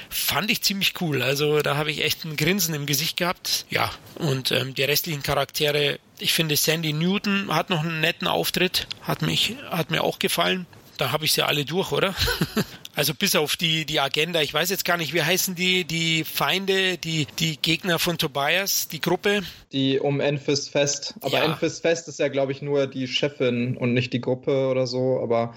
fand 0.10 0.52
ich 0.52 0.62
ziemlich 0.62 0.94
cool. 1.02 1.22
Also 1.22 1.62
da 1.62 1.78
habe 1.78 1.92
ich 1.92 2.04
echt 2.04 2.26
ein 2.26 2.36
Grinsen 2.36 2.74
im 2.74 2.86
Gesicht 2.86 3.18
gehabt. 3.18 3.66
Ja, 3.70 3.92
und 4.16 4.52
ähm, 4.52 4.74
die 4.76 4.84
restlichen 4.84 5.24
Charaktere, 5.24 6.00
ich 6.20 6.34
finde 6.34 6.56
Sandy 6.56 6.94
Newton 6.94 7.54
hat 7.54 7.70
noch 7.70 7.84
einen 7.84 8.02
netten 8.02 8.28
Auftritt, 8.28 8.88
hat 9.02 9.22
mich 9.22 9.56
hat 9.70 9.92
mir 9.92 10.04
auch 10.04 10.20
gefallen. 10.20 10.66
Da 10.98 11.12
habe 11.12 11.24
ich 11.26 11.32
sie 11.32 11.44
alle 11.44 11.64
durch, 11.64 11.92
oder? 11.94 12.14
Also 13.00 13.14
bis 13.14 13.34
auf 13.38 13.56
die, 13.56 13.86
die 13.86 14.02
Agenda. 14.02 14.42
Ich 14.42 14.54
weiß 14.54 14.70
jetzt 14.70 14.84
gar 14.84 14.98
nicht, 14.98 15.14
wie 15.14 15.22
heißen 15.22 15.56
die, 15.56 15.86
die 15.86 16.26
Feinde, 16.26 16.98
die, 16.98 17.28
die 17.40 17.56
Gegner 17.56 17.98
von 17.98 18.18
Tobias, 18.18 18.90
die 18.90 19.00
Gruppe? 19.00 19.42
Die 19.72 20.00
um 20.00 20.20
Enfys 20.20 20.68
Fest. 20.68 21.16
Aber 21.22 21.38
ja. 21.38 21.46
Enfys 21.46 21.80
Fest 21.80 22.10
ist 22.10 22.20
ja, 22.20 22.28
glaube 22.28 22.52
ich, 22.52 22.62
nur 22.62 22.88
die 22.88 23.08
Chefin 23.08 23.78
und 23.78 23.94
nicht 23.94 24.12
die 24.12 24.20
Gruppe 24.20 24.68
oder 24.68 24.86
so. 24.86 25.22
Aber 25.22 25.56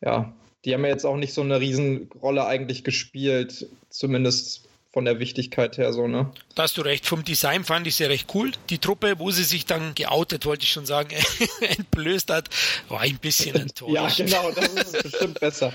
ja, 0.00 0.32
die 0.64 0.72
haben 0.72 0.82
ja 0.82 0.88
jetzt 0.88 1.04
auch 1.04 1.18
nicht 1.18 1.34
so 1.34 1.42
eine 1.42 1.60
Riesenrolle 1.60 2.46
eigentlich 2.46 2.84
gespielt. 2.84 3.66
Zumindest 3.90 4.67
von 4.90 5.04
der 5.04 5.18
Wichtigkeit 5.18 5.76
her 5.76 5.92
so, 5.92 6.08
ne? 6.08 6.32
Da 6.54 6.62
hast 6.62 6.78
du 6.78 6.80
recht. 6.80 7.06
Vom 7.06 7.22
Design 7.22 7.62
fand 7.62 7.86
ich 7.86 7.96
sie 7.96 8.04
recht 8.04 8.34
cool. 8.34 8.52
Die 8.70 8.78
Truppe, 8.78 9.18
wo 9.18 9.30
sie 9.30 9.44
sich 9.44 9.66
dann 9.66 9.94
geoutet, 9.94 10.46
wollte 10.46 10.64
ich 10.64 10.70
schon 10.70 10.86
sagen, 10.86 11.10
entblößt 11.60 12.30
hat, 12.30 12.48
war 12.88 13.00
ein 13.00 13.18
bisschen 13.18 13.54
enttäuscht. 13.60 14.18
ja, 14.18 14.24
genau, 14.24 14.50
das 14.50 14.68
ist 14.68 15.02
bestimmt 15.02 15.40
besser. 15.40 15.72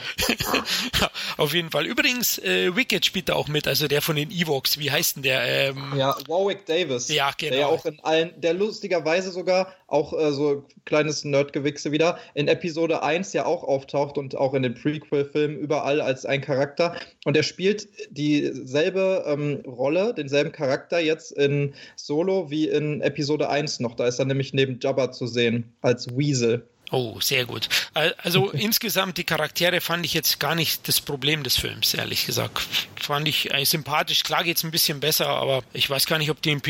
Auf 1.37 1.53
jeden 1.53 1.69
Fall. 1.69 1.85
Übrigens, 1.85 2.39
äh, 2.39 2.75
Wicked 2.75 3.05
spielt 3.05 3.29
da 3.29 3.35
auch 3.35 3.47
mit, 3.47 3.67
also 3.67 3.87
der 3.87 4.01
von 4.01 4.15
den 4.15 4.31
Evox. 4.31 4.79
Wie 4.79 4.89
heißt 4.89 5.17
denn 5.17 5.23
der? 5.23 5.43
Ähm, 5.43 5.93
ja, 5.95 6.15
Warwick 6.27 6.65
Davis. 6.65 7.07
Ja, 7.09 7.31
genau. 7.37 7.51
Der 7.51 7.59
ja 7.59 7.67
auch 7.67 7.85
in 7.85 7.99
allen, 7.99 8.33
der 8.41 8.55
lustigerweise 8.55 9.31
sogar 9.31 9.73
auch 9.87 10.11
äh, 10.13 10.31
so 10.31 10.65
kleines 10.85 11.23
Nerdgewichse 11.23 11.91
wieder, 11.91 12.17
in 12.33 12.47
Episode 12.47 13.03
1 13.03 13.31
ja 13.33 13.45
auch 13.45 13.63
auftaucht 13.63 14.17
und 14.17 14.35
auch 14.35 14.55
in 14.55 14.63
den 14.63 14.73
Prequel-Filmen 14.73 15.55
überall 15.57 16.01
als 16.01 16.25
ein 16.25 16.41
Charakter. 16.41 16.95
Und 17.25 17.37
er 17.37 17.43
spielt 17.43 17.87
dieselbe 18.09 19.12
ähm, 19.25 19.61
Rolle, 19.65 20.13
denselben 20.13 20.51
Charakter 20.51 20.99
jetzt 20.99 21.31
in 21.31 21.73
Solo 21.95 22.49
wie 22.49 22.67
in 22.67 23.01
Episode 23.01 23.49
1 23.49 23.79
noch. 23.79 23.95
Da 23.95 24.07
ist 24.07 24.19
er 24.19 24.25
nämlich 24.25 24.53
neben 24.53 24.79
Jabba 24.81 25.11
zu 25.11 25.27
sehen 25.27 25.73
als 25.81 26.15
Weasel. 26.17 26.67
Oh, 26.91 27.19
sehr 27.19 27.45
gut. 27.45 27.69
Also 27.93 28.51
insgesamt 28.51 29.17
die 29.17 29.23
Charaktere 29.23 29.81
fand 29.81 30.05
ich 30.05 30.13
jetzt 30.13 30.39
gar 30.39 30.53
nicht 30.53 30.87
das 30.87 31.01
Problem 31.01 31.43
des 31.43 31.57
Films, 31.57 31.93
ehrlich 31.93 32.25
gesagt. 32.25 32.61
Fand 33.01 33.27
ich 33.27 33.53
äh, 33.53 33.65
sympathisch. 33.65 34.23
Klar 34.23 34.43
geht 34.43 34.57
es 34.57 34.63
ein 34.63 34.71
bisschen 34.71 34.99
besser, 34.99 35.27
aber 35.27 35.63
ich 35.73 35.89
weiß 35.89 36.05
gar 36.05 36.19
nicht, 36.19 36.29
ob 36.29 36.41
die 36.41 36.51
in 36.51 36.61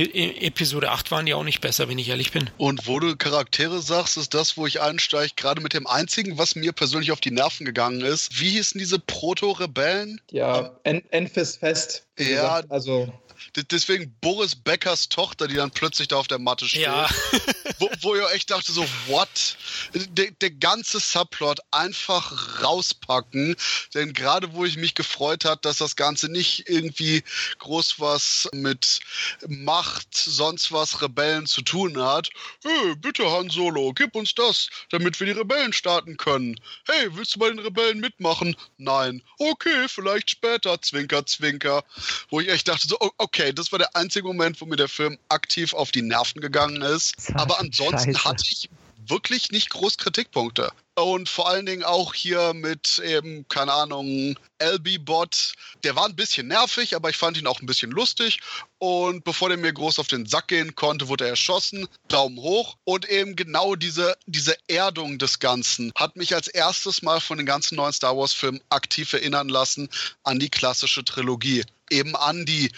Episode 0.42 0.92
8 0.92 1.12
waren 1.12 1.26
die 1.26 1.34
auch 1.34 1.44
nicht 1.44 1.62
besser, 1.62 1.90
wenn 1.90 1.98
ich 1.98 2.10
ehrlich 2.10 2.32
bin. 2.32 2.50
Und 2.58 2.88
wo 2.88 3.00
du 3.00 3.16
Charaktere 3.18 3.82
sagst, 3.82 4.18
ist 4.18 4.34
das, 4.34 4.56
wo 4.56 4.66
ich 4.66 4.82
einsteige, 4.82 5.34
gerade 5.36 5.62
mit 5.62 5.74
dem 5.74 5.88
einzigen, 5.88 6.38
was 6.38 6.56
mir 6.56 6.72
persönlich 6.72 7.12
auf 7.12 7.20
die 7.20 7.32
Nerven 7.32 7.66
gegangen 7.66 8.02
ist. 8.02 8.40
Wie 8.40 8.52
hießen 8.52 8.80
diese 8.80 9.00
Proto-Rebellen? 9.00 10.22
Ja, 10.32 10.72
en 10.84 11.04
Enfys 11.12 11.58
Fest. 11.58 12.06
Ja, 12.18 12.62
also 12.70 13.12
deswegen 13.72 14.16
Boris 14.22 14.56
Beckers 14.56 15.10
Tochter, 15.10 15.48
die 15.48 15.56
dann 15.56 15.72
plötzlich 15.72 16.08
da 16.08 16.18
auf 16.18 16.28
der 16.28 16.40
Matte 16.40 16.68
steht. 16.68 16.84
Ja. 16.84 17.10
wo, 17.80 17.90
wo 18.02 18.16
ich 18.16 18.24
echt 18.34 18.52
dachte, 18.52 18.72
so, 18.72 18.86
what? 19.08 19.58
Der, 19.94 20.32
der 20.32 20.52
ganze 20.52 21.00
Subplot 21.00 21.60
einfach 21.72 22.64
rauspacken. 22.64 23.56
Denn 23.94 24.14
gerade 24.14 24.54
wo 24.54 24.66
ich 24.66 24.78
mich 24.78 24.96
gefreut 24.96 25.46
hat, 25.46 25.66
dass 25.66 25.78
das 25.78 25.96
Ganze 25.96 26.30
nicht 26.30 26.70
irgendwie 26.70 27.24
groß 27.60 28.00
was 28.00 28.50
mit 28.54 29.00
Macht, 29.48 30.16
sonst 30.16 30.72
was 30.72 31.02
Rebellen 31.02 31.46
zu 31.46 31.62
tun 31.62 32.02
hat. 32.02 32.30
Hey, 32.64 32.96
bitte 32.96 33.30
Han 33.32 33.50
Solo, 33.50 33.94
gib 33.94 34.16
uns 34.16 34.34
das, 34.36 34.70
damit 34.90 35.20
wir 35.20 35.28
die 35.28 35.40
Rebellen 35.40 35.74
starten 35.74 36.18
können. 36.18 36.60
Hey, 36.88 37.08
willst 37.12 37.36
du 37.36 37.40
bei 37.40 37.50
den 37.50 37.60
Rebellen 37.60 38.00
mitmachen? 38.00 38.56
Nein. 38.78 39.22
Okay, 39.40 39.88
vielleicht 39.88 40.30
später. 40.30 40.82
Zwinker, 40.82 41.26
zwinker. 41.26 41.84
Wo 42.30 42.40
ich 42.40 42.50
echt 42.50 42.68
dachte, 42.68 42.88
so, 42.88 42.98
okay, 43.18 43.33
das 43.54 43.72
war 43.72 43.80
der 43.80 43.96
einzige 43.96 44.28
Moment, 44.28 44.60
wo 44.62 44.66
mir 44.66 44.76
der 44.76 44.88
Film 44.88 45.18
aktiv 45.30 45.74
auf 45.74 45.92
die 45.92 46.02
Nerven 46.02 46.42
gegangen 46.42 46.82
ist. 46.82 47.16
Aber 47.36 47.60
ansonsten 47.60 48.14
Scheiße. 48.14 48.24
hatte 48.24 48.44
ich 48.50 48.70
wirklich 49.08 49.52
nicht 49.52 49.70
groß 49.70 49.98
Kritikpunkte. 49.98 50.72
Und 50.96 51.28
vor 51.28 51.50
allen 51.50 51.66
Dingen 51.66 51.84
auch 51.84 52.14
hier 52.14 52.54
mit 52.54 53.00
eben, 53.00 53.48
keine 53.50 53.74
Ahnung, 53.74 54.38
LB-Bot. 54.64 55.54
Der 55.84 55.96
war 55.96 56.06
ein 56.06 56.16
bisschen 56.16 56.48
nervig, 56.48 56.96
aber 56.96 57.10
ich 57.10 57.18
fand 57.18 57.38
ihn 57.38 57.48
auch 57.48 57.62
ein 57.62 57.66
bisschen 57.66 57.92
lustig. 57.92 58.40
Und 58.78 59.24
bevor 59.24 59.50
der 59.50 59.58
mir 59.58 59.74
groß 59.74 60.00
auf 60.00 60.08
den 60.08 60.26
Sack 60.26 60.50
gehen 60.50 60.76
konnte, 60.76 61.08
wurde 61.08 61.26
er 61.26 61.32
erschossen. 61.32 61.88
Daumen 62.08 62.38
hoch. 62.38 62.76
Und 62.84 63.10
eben 63.10 63.36
genau 63.36 63.76
diese, 63.76 64.18
diese 64.26 64.56
Erdung 64.68 65.18
des 65.18 65.40
Ganzen 65.40 65.92
hat 65.96 66.16
mich 66.16 66.36
als 66.36 66.48
erstes 66.48 67.02
Mal 67.02 67.20
von 67.20 67.38
den 67.38 67.46
ganzen 67.46 67.76
neuen 67.76 67.94
Star 67.94 68.18
Wars-Filmen 68.18 68.62
aktiv 68.70 69.14
erinnern 69.14 69.50
lassen 69.50 69.90
an 70.24 70.40
die 70.40 70.50
klassische 70.50 71.04
Trilogie 71.04 71.64
eben 71.94 72.16
an 72.16 72.46
die 72.46 72.72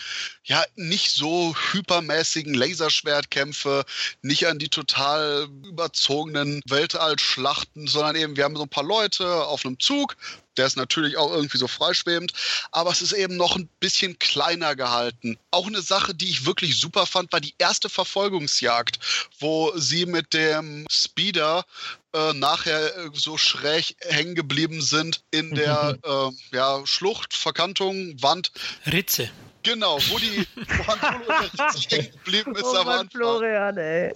ja 0.44 0.64
nicht 0.76 1.12
so 1.12 1.56
hypermäßigen 1.72 2.54
Laserschwertkämpfe, 2.54 3.86
nicht 4.22 4.48
an 4.48 4.60
die 4.60 4.70
total 4.70 5.48
überzogenen 5.66 6.62
Weltallschlachten, 6.68 7.88
sondern 7.88 8.16
eben 8.16 8.36
wir 8.36 8.44
haben 8.44 8.56
so 8.56 8.64
ein 8.64 8.70
paar 8.70 8.84
Leute 8.84 9.46
auf 9.46 9.66
einem 9.66 9.80
Zug, 9.80 10.16
der 10.58 10.66
ist 10.66 10.78
natürlich 10.78 11.18
auch 11.18 11.32
irgendwie 11.32 11.58
so 11.58 11.68
freischwebend, 11.68 12.34
aber 12.72 12.92
es 12.92 13.02
ist 13.02 13.14
eben 13.14 13.36
noch 13.38 13.56
ein 13.56 13.70
bisschen 13.80 14.20
kleiner 14.20 14.76
gehalten. 14.76 15.38
Auch 15.52 15.68
eine 15.68 15.82
Sache, 15.82 16.14
die 16.14 16.30
ich 16.30 16.46
wirklich 16.46 16.78
super 16.78 17.06
fand, 17.06 17.32
war 17.32 17.42
die 17.42 17.56
erste 17.58 17.90
Verfolgungsjagd, 17.90 19.00
wo 19.40 19.72
sie 19.76 20.06
mit 20.06 20.34
dem 20.34 20.86
Speeder 20.90 21.66
äh, 22.14 22.34
nachher 22.34 22.98
äh, 22.98 23.10
so 23.14 23.38
schräg 23.38 23.96
hängen 24.02 24.36
geblieben 24.36 24.82
sind 24.82 25.22
in 25.32 25.54
der 25.56 25.98
äh, 26.04 26.56
ja, 26.56 26.82
Schlucht, 26.86 27.34
Verkantung, 27.34 28.22
Wand. 28.22 28.52
Ritze. 28.86 29.30
Genau, 29.66 29.98
wo 30.10 30.20
die 30.20 30.48
Han 30.88 31.00
Solo 31.00 31.80
hängen 31.90 32.12
geblieben 32.12 32.56
ist 32.56 32.64
oh 32.64 32.78
am 32.78 32.88
Anfang. 32.88 33.10
Florian, 33.10 33.78
ey. 33.78 34.14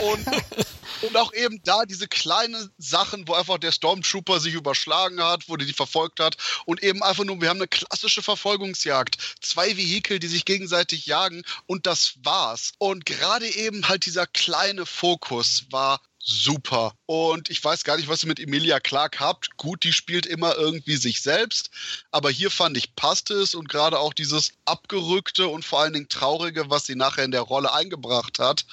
und, 0.00 0.26
und 1.02 1.16
auch 1.16 1.32
eben 1.34 1.60
da 1.64 1.84
diese 1.84 2.06
kleinen 2.06 2.70
Sachen, 2.78 3.26
wo 3.26 3.34
einfach 3.34 3.58
der 3.58 3.72
Stormtrooper 3.72 4.38
sich 4.38 4.54
überschlagen 4.54 5.20
hat, 5.20 5.48
wo 5.48 5.56
die 5.56 5.66
die 5.66 5.72
verfolgt 5.72 6.20
hat 6.20 6.36
und 6.66 6.84
eben 6.84 7.02
einfach 7.02 7.24
nur, 7.24 7.40
wir 7.40 7.48
haben 7.48 7.58
eine 7.58 7.66
klassische 7.66 8.22
Verfolgungsjagd. 8.22 9.16
Zwei 9.40 9.76
Vehikel, 9.76 10.20
die 10.20 10.28
sich 10.28 10.44
gegenseitig 10.44 11.06
jagen 11.06 11.42
und 11.66 11.86
das 11.86 12.14
war's. 12.22 12.74
Und 12.78 13.04
gerade 13.06 13.48
eben 13.48 13.88
halt 13.88 14.06
dieser 14.06 14.28
kleine 14.28 14.86
Fokus 14.86 15.66
war 15.70 16.00
super. 16.24 16.94
Und 17.06 17.50
ich 17.50 17.62
weiß 17.62 17.84
gar 17.84 17.96
nicht, 17.96 18.08
was 18.08 18.24
ihr 18.24 18.28
mit 18.28 18.40
Emilia 18.40 18.80
Clark 18.80 19.20
habt. 19.20 19.56
Gut, 19.58 19.84
die 19.84 19.92
spielt 19.92 20.24
immer 20.24 20.56
irgendwie 20.56 20.96
sich 20.96 21.20
selbst. 21.20 21.70
Aber 22.10 22.30
hier 22.30 22.50
fand 22.50 22.76
ich, 22.76 22.96
passte 22.96 23.34
es 23.34 23.54
und 23.54 23.68
gerade 23.68 23.98
auch 23.98 24.14
dieses 24.14 24.52
abgerückte 24.64 25.46
und 25.46 25.64
vor 25.64 25.80
allen 25.80 25.92
Dingen 25.92 26.08
traurige, 26.08 26.70
was 26.70 26.86
sie 26.86 26.96
nachher 26.96 27.24
in 27.24 27.30
der 27.30 27.42
Rolle 27.42 27.72
eingebracht 27.72 28.38
hat, 28.38 28.64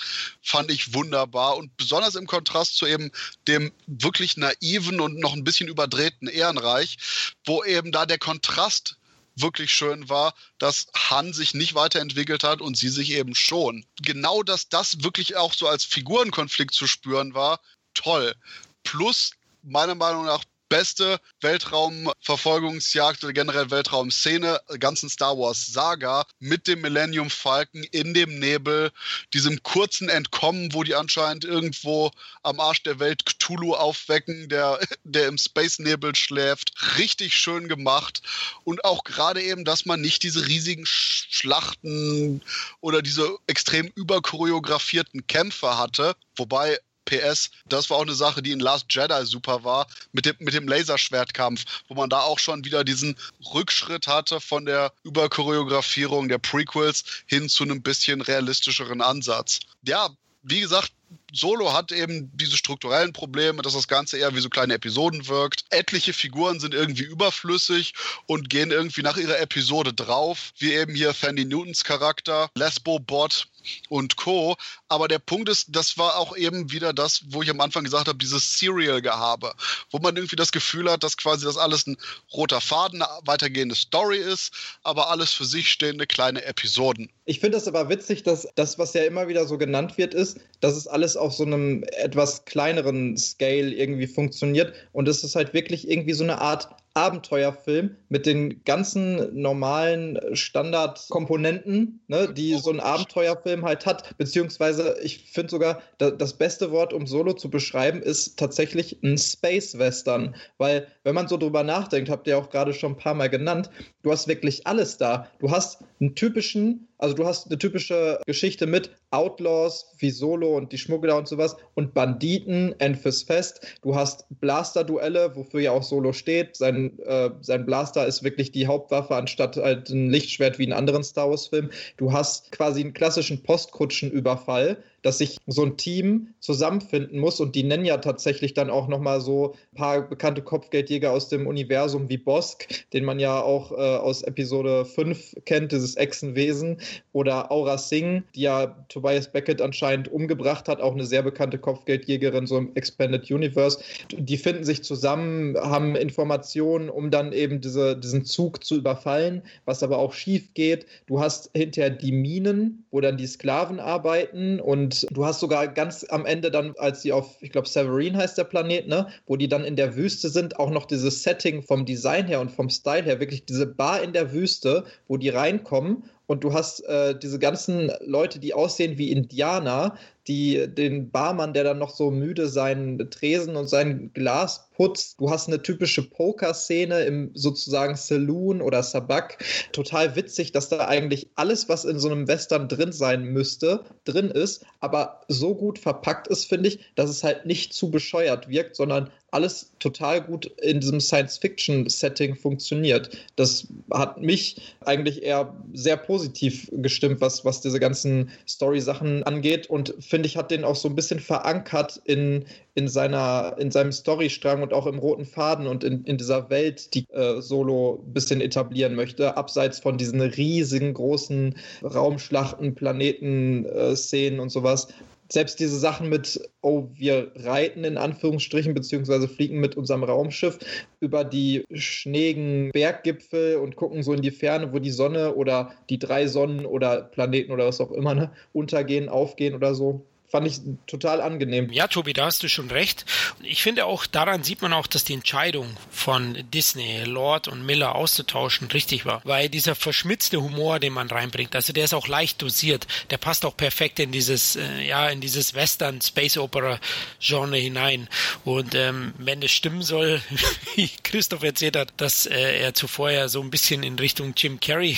fand 0.41 0.71
ich 0.71 0.93
wunderbar. 0.93 1.57
Und 1.57 1.75
besonders 1.75 2.15
im 2.15 2.25
Kontrast 2.25 2.77
zu 2.77 2.85
eben 2.85 3.11
dem 3.47 3.71
wirklich 3.85 4.37
naiven 4.37 5.01
und 5.01 5.19
noch 5.19 5.33
ein 5.33 5.43
bisschen 5.43 5.67
überdrehten 5.67 6.27
Ehrenreich, 6.27 6.97
wo 7.45 7.63
eben 7.63 7.91
da 7.91 8.05
der 8.05 8.17
Kontrast 8.17 8.95
wirklich 9.41 9.73
schön 9.73 10.09
war, 10.09 10.33
dass 10.57 10.87
Han 10.95 11.33
sich 11.33 11.53
nicht 11.53 11.75
weiterentwickelt 11.75 12.43
hat 12.43 12.61
und 12.61 12.77
sie 12.77 12.89
sich 12.89 13.11
eben 13.11 13.35
schon. 13.35 13.85
Genau, 14.01 14.43
dass 14.43 14.69
das 14.69 15.03
wirklich 15.03 15.37
auch 15.37 15.53
so 15.53 15.67
als 15.67 15.83
Figurenkonflikt 15.83 16.73
zu 16.73 16.87
spüren 16.87 17.33
war, 17.33 17.59
toll. 17.93 18.35
Plus 18.83 19.31
meiner 19.63 19.95
Meinung 19.95 20.25
nach 20.25 20.43
beste 20.71 21.19
Weltraumverfolgungsjagd 21.41 23.25
oder 23.25 23.33
generell 23.33 23.69
Weltraumszene 23.71 24.61
ganzen 24.79 25.09
Star 25.09 25.37
Wars 25.37 25.67
Saga 25.67 26.25
mit 26.39 26.65
dem 26.65 26.79
Millennium 26.79 27.29
Falcon 27.29 27.83
in 27.91 28.13
dem 28.13 28.39
Nebel, 28.39 28.89
diesem 29.33 29.61
kurzen 29.63 30.07
Entkommen, 30.07 30.73
wo 30.73 30.83
die 30.83 30.95
anscheinend 30.95 31.43
irgendwo 31.43 32.09
am 32.43 32.61
Arsch 32.61 32.83
der 32.83 32.99
Welt 32.99 33.25
Cthulhu 33.25 33.73
aufwecken, 33.73 34.47
der, 34.47 34.79
der 35.03 35.27
im 35.27 35.37
Space 35.37 35.79
Nebel 35.79 36.15
schläft. 36.15 36.71
Richtig 36.97 37.35
schön 37.35 37.67
gemacht 37.67 38.21
und 38.63 38.85
auch 38.85 39.03
gerade 39.03 39.43
eben, 39.43 39.65
dass 39.65 39.85
man 39.85 39.99
nicht 39.99 40.23
diese 40.23 40.47
riesigen 40.47 40.85
Schlachten 40.85 42.41
oder 42.79 43.01
diese 43.01 43.35
extrem 43.45 43.87
überchoreografierten 43.87 45.27
Kämpfe 45.27 45.77
hatte. 45.77 46.15
Wobei 46.37 46.79
PS, 47.05 47.51
das 47.65 47.89
war 47.89 47.97
auch 47.97 48.03
eine 48.03 48.13
Sache, 48.13 48.41
die 48.41 48.51
in 48.51 48.59
Last 48.59 48.85
Jedi 48.89 49.25
super 49.25 49.63
war, 49.63 49.87
mit 50.11 50.25
dem, 50.25 50.35
mit 50.39 50.53
dem 50.53 50.67
Laserschwertkampf, 50.67 51.65
wo 51.87 51.95
man 51.95 52.09
da 52.09 52.21
auch 52.21 52.39
schon 52.39 52.63
wieder 52.63 52.83
diesen 52.83 53.15
Rückschritt 53.53 54.07
hatte 54.07 54.39
von 54.39 54.65
der 54.65 54.93
Überchoreografierung 55.03 56.29
der 56.29 56.37
Prequels 56.37 57.03
hin 57.25 57.49
zu 57.49 57.63
einem 57.63 57.81
bisschen 57.81 58.21
realistischeren 58.21 59.01
Ansatz. 59.01 59.59
Ja, 59.83 60.09
wie 60.43 60.61
gesagt, 60.61 60.91
Solo 61.31 61.73
hat 61.73 61.91
eben 61.91 62.29
diese 62.33 62.57
strukturellen 62.57 63.13
Probleme, 63.13 63.61
dass 63.61 63.73
das 63.73 63.87
Ganze 63.87 64.17
eher 64.17 64.35
wie 64.35 64.41
so 64.41 64.49
kleine 64.49 64.73
Episoden 64.73 65.27
wirkt. 65.27 65.65
Etliche 65.69 66.13
Figuren 66.13 66.59
sind 66.59 66.73
irgendwie 66.73 67.03
überflüssig 67.03 67.93
und 68.25 68.49
gehen 68.49 68.71
irgendwie 68.71 69.01
nach 69.01 69.17
ihrer 69.17 69.39
Episode 69.39 69.93
drauf, 69.93 70.51
wie 70.57 70.73
eben 70.73 70.93
hier 70.93 71.13
Fanny 71.13 71.45
Newtons 71.45 71.83
Charakter, 71.83 72.49
Lesbo 72.55 72.99
Bot, 72.99 73.47
und 73.89 74.15
Co. 74.17 74.55
Aber 74.87 75.07
der 75.07 75.19
Punkt 75.19 75.49
ist, 75.49 75.67
das 75.69 75.97
war 75.97 76.17
auch 76.17 76.35
eben 76.35 76.71
wieder 76.71 76.93
das, 76.93 77.21
wo 77.29 77.41
ich 77.41 77.49
am 77.49 77.61
Anfang 77.61 77.83
gesagt 77.83 78.07
habe, 78.07 78.17
dieses 78.17 78.57
Serial-Gehabe, 78.59 79.53
wo 79.89 79.99
man 79.99 80.15
irgendwie 80.15 80.35
das 80.35 80.51
Gefühl 80.51 80.89
hat, 80.91 81.03
dass 81.03 81.17
quasi 81.17 81.45
das 81.45 81.57
alles 81.57 81.87
ein 81.87 81.97
roter 82.33 82.61
Faden, 82.61 83.01
eine 83.01 83.11
weitergehende 83.25 83.75
Story 83.75 84.17
ist, 84.17 84.51
aber 84.83 85.09
alles 85.09 85.31
für 85.31 85.45
sich 85.45 85.71
stehende 85.71 86.07
kleine 86.07 86.43
Episoden. 86.43 87.09
Ich 87.25 87.39
finde 87.39 87.57
es 87.57 87.67
aber 87.67 87.89
witzig, 87.89 88.23
dass 88.23 88.47
das, 88.55 88.77
was 88.77 88.93
ja 88.93 89.03
immer 89.03 89.27
wieder 89.27 89.47
so 89.47 89.57
genannt 89.57 89.97
wird, 89.97 90.13
ist, 90.13 90.39
dass 90.59 90.75
es 90.75 90.87
alles 90.87 91.17
auf 91.21 91.33
so 91.33 91.45
einem 91.45 91.83
etwas 91.97 92.45
kleineren 92.45 93.17
Scale 93.17 93.73
irgendwie 93.73 94.07
funktioniert 94.07 94.73
und 94.91 95.07
es 95.07 95.23
ist 95.23 95.35
halt 95.35 95.53
wirklich 95.53 95.89
irgendwie 95.89 96.13
so 96.13 96.23
eine 96.23 96.41
Art 96.41 96.69
Abenteuerfilm 96.93 97.95
mit 98.09 98.25
den 98.25 98.63
ganzen 98.65 99.39
normalen 99.39 100.19
Standardkomponenten, 100.33 102.01
ne, 102.07 102.33
die 102.33 102.55
so 102.55 102.69
ein 102.69 102.81
Abenteuerfilm 102.81 103.63
halt 103.63 103.85
hat. 103.85 104.17
Beziehungsweise, 104.17 104.97
ich 105.01 105.31
finde 105.31 105.51
sogar, 105.51 105.81
da, 105.99 106.11
das 106.11 106.33
beste 106.33 106.71
Wort, 106.71 106.91
um 106.91 107.07
Solo 107.07 107.33
zu 107.33 107.49
beschreiben, 107.49 108.01
ist 108.01 108.37
tatsächlich 108.37 109.01
ein 109.03 109.17
Space 109.17 109.77
Western. 109.77 110.35
Weil, 110.57 110.87
wenn 111.03 111.15
man 111.15 111.29
so 111.29 111.37
drüber 111.37 111.63
nachdenkt, 111.63 112.09
habt 112.09 112.27
ihr 112.27 112.37
auch 112.37 112.49
gerade 112.49 112.73
schon 112.73 112.93
ein 112.93 112.97
paar 112.97 113.13
Mal 113.13 113.29
genannt, 113.29 113.69
du 114.03 114.11
hast 114.11 114.27
wirklich 114.27 114.67
alles 114.67 114.97
da. 114.97 115.27
Du 115.39 115.49
hast 115.49 115.85
einen 116.01 116.15
typischen 116.15 116.89
also 117.01 117.15
du 117.15 117.25
hast 117.25 117.47
eine 117.47 117.57
typische 117.57 118.19
Geschichte 118.27 118.67
mit 118.67 118.91
Outlaws 119.09 119.87
wie 119.97 120.11
Solo 120.11 120.55
und 120.55 120.71
die 120.71 120.77
Schmuggler 120.77 121.17
und 121.17 121.27
sowas 121.27 121.57
und 121.73 121.95
Banditen, 121.95 122.75
Enfys 122.79 123.23
Fest. 123.23 123.65
Du 123.81 123.95
hast 123.95 124.25
Blaster-Duelle, 124.39 125.35
wofür 125.35 125.61
ja 125.61 125.71
auch 125.71 125.81
Solo 125.81 126.13
steht. 126.13 126.55
Sein, 126.55 126.99
äh, 126.99 127.31
sein 127.41 127.65
Blaster 127.65 128.05
ist 128.05 128.23
wirklich 128.23 128.51
die 128.51 128.67
Hauptwaffe 128.67 129.15
anstatt 129.15 129.57
halt 129.57 129.89
ein 129.89 130.11
Lichtschwert 130.11 130.59
wie 130.59 130.65
in 130.65 130.73
anderen 130.73 131.03
Star 131.03 131.29
Wars-Filmen. 131.29 131.71
Du 131.97 132.13
hast 132.13 132.51
quasi 132.51 132.81
einen 132.81 132.93
klassischen 132.93 133.41
Postkutschenüberfall 133.41 134.77
dass 135.01 135.17
sich 135.17 135.37
so 135.47 135.63
ein 135.63 135.77
Team 135.77 136.33
zusammenfinden 136.39 137.19
muss 137.19 137.39
und 137.39 137.55
die 137.55 137.63
nennen 137.63 137.85
ja 137.85 137.97
tatsächlich 137.97 138.53
dann 138.53 138.69
auch 138.69 138.87
nochmal 138.87 139.21
so 139.21 139.53
ein 139.73 139.77
paar 139.77 140.01
bekannte 140.01 140.41
Kopfgeldjäger 140.41 141.11
aus 141.11 141.29
dem 141.29 141.47
Universum 141.47 142.09
wie 142.09 142.17
Bosk, 142.17 142.67
den 142.93 143.05
man 143.05 143.19
ja 143.19 143.41
auch 143.41 143.71
äh, 143.71 143.75
aus 143.75 144.21
Episode 144.21 144.85
5 144.85 145.37
kennt, 145.45 145.71
dieses 145.71 145.95
Echsenwesen, 145.95 146.77
oder 147.13 147.51
Aura 147.51 147.77
Singh, 147.77 148.23
die 148.35 148.41
ja 148.41 148.67
Tobias 148.89 149.31
Beckett 149.31 149.61
anscheinend 149.61 150.11
umgebracht 150.11 150.67
hat, 150.67 150.81
auch 150.81 150.93
eine 150.93 151.05
sehr 151.05 151.23
bekannte 151.23 151.57
Kopfgeldjägerin 151.57 152.47
so 152.47 152.57
im 152.57 152.75
Expanded 152.75 153.29
Universe. 153.31 153.79
Die 154.11 154.37
finden 154.37 154.63
sich 154.63 154.83
zusammen, 154.83 155.57
haben 155.57 155.95
Informationen, 155.95 156.89
um 156.89 157.11
dann 157.11 157.33
eben 157.33 157.61
diese, 157.61 157.97
diesen 157.97 158.25
Zug 158.25 158.63
zu 158.63 158.75
überfallen, 158.75 159.41
was 159.65 159.83
aber 159.83 159.97
auch 159.97 160.13
schief 160.13 160.53
geht. 160.53 160.85
Du 161.07 161.19
hast 161.19 161.49
hinterher 161.53 161.89
die 161.89 162.11
Minen, 162.11 162.85
wo 162.91 163.01
dann 163.01 163.17
die 163.17 163.27
Sklaven 163.27 163.79
arbeiten 163.79 164.59
und 164.59 164.90
Und 164.91 165.17
du 165.17 165.25
hast 165.25 165.39
sogar 165.39 165.67
ganz 165.67 166.05
am 166.09 166.25
Ende 166.25 166.51
dann, 166.51 166.73
als 166.77 167.01
die 167.01 167.13
auf, 167.13 167.37
ich 167.41 167.51
glaube, 167.51 167.67
Severine 167.67 168.17
heißt 168.17 168.37
der 168.37 168.43
Planet, 168.43 168.87
ne, 168.87 169.07
wo 169.25 169.37
die 169.37 169.47
dann 169.47 169.63
in 169.63 169.75
der 169.75 169.95
Wüste 169.95 170.29
sind, 170.29 170.59
auch 170.59 170.69
noch 170.69 170.85
dieses 170.85 171.23
Setting 171.23 171.63
vom 171.63 171.85
Design 171.85 172.27
her 172.27 172.41
und 172.41 172.51
vom 172.51 172.69
Style 172.69 173.03
her, 173.03 173.19
wirklich 173.19 173.45
diese 173.45 173.67
Bar 173.67 174.03
in 174.03 174.13
der 174.13 174.33
Wüste, 174.33 174.83
wo 175.07 175.17
die 175.17 175.29
reinkommen 175.29 176.03
und 176.31 176.45
du 176.45 176.53
hast 176.53 176.79
äh, 176.85 177.13
diese 177.19 177.39
ganzen 177.39 177.91
Leute, 178.05 178.39
die 178.39 178.53
aussehen 178.53 178.97
wie 178.97 179.11
Indianer, 179.11 179.97
die 180.29 180.65
den 180.65 181.11
Barmann, 181.11 181.53
der 181.53 181.65
dann 181.65 181.77
noch 181.77 181.93
so 181.93 182.09
müde 182.09 182.47
seinen 182.47 183.09
Tresen 183.09 183.57
und 183.57 183.67
sein 183.67 184.13
Glas 184.13 184.69
putzt. 184.71 185.19
Du 185.19 185.29
hast 185.29 185.49
eine 185.49 185.61
typische 185.61 186.09
Poker-Szene 186.09 187.01
im 187.01 187.31
sozusagen 187.33 187.97
Saloon 187.97 188.61
oder 188.61 188.81
Sabak. 188.81 189.43
Total 189.73 190.15
witzig, 190.15 190.53
dass 190.53 190.69
da 190.69 190.87
eigentlich 190.87 191.27
alles, 191.35 191.67
was 191.67 191.83
in 191.83 191.99
so 191.99 192.09
einem 192.09 192.29
Western 192.29 192.69
drin 192.69 192.93
sein 192.93 193.25
müsste, 193.25 193.83
drin 194.05 194.29
ist, 194.29 194.65
aber 194.79 195.19
so 195.27 195.53
gut 195.53 195.79
verpackt 195.79 196.29
ist, 196.29 196.45
finde 196.45 196.69
ich, 196.69 196.79
dass 196.95 197.09
es 197.09 197.25
halt 197.25 197.45
nicht 197.45 197.73
zu 197.73 197.91
bescheuert 197.91 198.47
wirkt, 198.47 198.77
sondern 198.77 199.09
alles 199.31 199.71
total 199.79 200.21
gut 200.21 200.45
in 200.61 200.81
diesem 200.81 200.99
Science-Fiction-Setting 200.99 202.35
funktioniert. 202.35 203.17
Das 203.37 203.67
hat 203.91 204.21
mich 204.21 204.75
eigentlich 204.81 205.23
eher 205.23 205.55
sehr 205.73 205.95
positiv 205.95 206.69
gestimmt, 206.71 207.21
was, 207.21 207.45
was 207.45 207.61
diese 207.61 207.79
ganzen 207.79 208.29
Story-Sachen 208.47 209.23
angeht. 209.23 209.67
Und 209.67 209.95
finde 209.99 210.27
ich, 210.27 210.35
hat 210.35 210.51
den 210.51 210.65
auch 210.65 210.75
so 210.75 210.89
ein 210.89 210.95
bisschen 210.95 211.21
verankert 211.21 212.01
in, 212.03 212.45
in, 212.75 212.89
seiner, 212.89 213.55
in 213.57 213.71
seinem 213.71 213.93
Storystrang 213.93 214.61
und 214.61 214.73
auch 214.73 214.85
im 214.85 214.99
roten 214.99 215.25
Faden 215.25 215.65
und 215.65 215.85
in, 215.85 216.03
in 216.03 216.17
dieser 216.17 216.49
Welt, 216.49 216.93
die 216.93 217.05
äh, 217.11 217.41
Solo 217.41 218.03
ein 218.05 218.13
bisschen 218.13 218.41
etablieren 218.41 218.95
möchte, 218.95 219.37
abseits 219.37 219.79
von 219.79 219.97
diesen 219.97 220.19
riesigen 220.19 220.93
großen 220.93 221.55
Raumschlachten, 221.83 222.75
Planeten-Szenen 222.75 224.39
äh, 224.39 224.41
und 224.41 224.49
sowas 224.49 224.89
selbst 225.31 225.59
diese 225.59 225.79
Sachen 225.79 226.09
mit, 226.09 226.41
oh, 226.61 226.89
wir 226.93 227.31
reiten 227.35 227.83
in 227.83 227.97
Anführungsstrichen, 227.97 228.73
beziehungsweise 228.73 229.27
fliegen 229.27 229.59
mit 229.59 229.77
unserem 229.77 230.03
Raumschiff 230.03 230.59
über 230.99 231.23
die 231.23 231.63
schneeigen 231.73 232.71
Berggipfel 232.73 233.55
und 233.55 233.75
gucken 233.75 234.03
so 234.03 234.13
in 234.13 234.21
die 234.21 234.31
Ferne, 234.31 234.73
wo 234.73 234.79
die 234.79 234.91
Sonne 234.91 235.35
oder 235.35 235.71
die 235.89 235.99
drei 235.99 236.27
Sonnen 236.27 236.65
oder 236.65 237.03
Planeten 237.03 237.51
oder 237.51 237.67
was 237.67 237.79
auch 237.79 237.91
immer 237.91 238.13
ne, 238.13 238.31
untergehen, 238.51 239.07
aufgehen 239.07 239.55
oder 239.55 239.73
so 239.73 240.05
fand 240.31 240.47
ich 240.47 240.61
total 240.87 241.21
angenehm. 241.21 241.71
Ja, 241.71 241.87
Tobi, 241.87 242.13
da 242.13 242.25
hast 242.25 242.41
du 242.41 242.47
schon 242.47 242.71
recht. 242.71 243.05
Ich 243.43 243.61
finde 243.61 243.85
auch, 243.85 244.05
daran 244.05 244.43
sieht 244.43 244.61
man 244.61 244.71
auch, 244.71 244.87
dass 244.87 245.03
die 245.03 245.13
Entscheidung 245.13 245.75
von 245.91 246.37
Disney, 246.53 247.03
Lord 247.03 247.49
und 247.49 247.65
Miller 247.65 247.95
auszutauschen 247.95 248.67
richtig 248.71 249.05
war. 249.05 249.21
Weil 249.25 249.49
dieser 249.49 249.75
verschmitzte 249.75 250.41
Humor, 250.41 250.79
den 250.79 250.93
man 250.93 251.09
reinbringt, 251.09 251.53
also 251.53 251.73
der 251.73 251.83
ist 251.83 251.93
auch 251.93 252.07
leicht 252.07 252.41
dosiert. 252.41 252.87
Der 253.09 253.17
passt 253.17 253.45
auch 253.45 253.57
perfekt 253.57 253.99
in 253.99 254.13
dieses, 254.13 254.55
äh, 254.55 254.87
ja, 254.87 255.09
in 255.09 255.19
dieses 255.19 255.53
Western 255.53 255.99
Space 255.99 256.37
Opera 256.37 256.79
Genre 257.19 257.57
hinein. 257.57 258.07
Und 258.45 258.73
ähm, 258.73 259.13
wenn 259.17 259.41
es 259.41 259.51
stimmen 259.51 259.81
soll, 259.81 260.21
wie 260.75 260.89
Christoph 261.03 261.43
erzählt 261.43 261.75
hat, 261.75 261.93
dass 261.97 262.25
äh, 262.25 262.61
er 262.61 262.73
zuvor 262.73 263.11
ja 263.11 263.27
so 263.27 263.41
ein 263.41 263.51
bisschen 263.51 263.83
in 263.83 263.99
Richtung 263.99 264.33
Jim 264.37 264.61
Carrey 264.61 264.95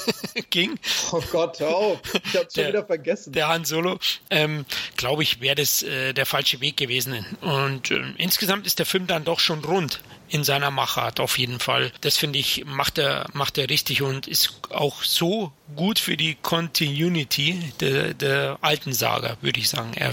ging. 0.50 0.78
Oh 1.10 1.22
Gott, 1.32 1.58
oh, 1.62 1.98
ich 2.12 2.36
hab's 2.36 2.54
schon 2.54 2.66
wieder 2.68 2.84
vergessen. 2.84 3.32
Der 3.32 3.48
Han 3.48 3.64
Solo. 3.64 3.98
Ähm, 4.28 4.66
glaube 4.96 5.22
ich, 5.22 5.40
wäre 5.40 5.54
das 5.54 5.82
äh, 5.82 6.12
der 6.12 6.26
falsche 6.26 6.60
Weg 6.60 6.76
gewesen. 6.76 7.24
Und 7.40 7.90
äh, 7.90 8.02
insgesamt 8.18 8.66
ist 8.66 8.78
der 8.78 8.86
Film 8.86 9.06
dann 9.06 9.24
doch 9.24 9.40
schon 9.40 9.64
rund 9.64 10.00
in 10.28 10.44
seiner 10.44 10.70
Machart 10.70 11.20
auf 11.20 11.38
jeden 11.38 11.60
Fall. 11.60 11.92
Das 12.00 12.16
finde 12.16 12.38
ich, 12.38 12.64
macht 12.64 12.98
er, 12.98 13.26
macht 13.34 13.58
er 13.58 13.68
richtig 13.70 14.02
und 14.02 14.26
ist 14.26 14.60
auch 14.70 15.02
so 15.02 15.52
gut 15.76 15.98
für 15.98 16.16
die 16.16 16.34
Continuity 16.34 17.72
der, 17.80 18.14
der 18.14 18.58
alten 18.60 18.92
Saga, 18.92 19.36
würde 19.42 19.60
ich 19.60 19.68
sagen. 19.68 19.92
Er 19.94 20.12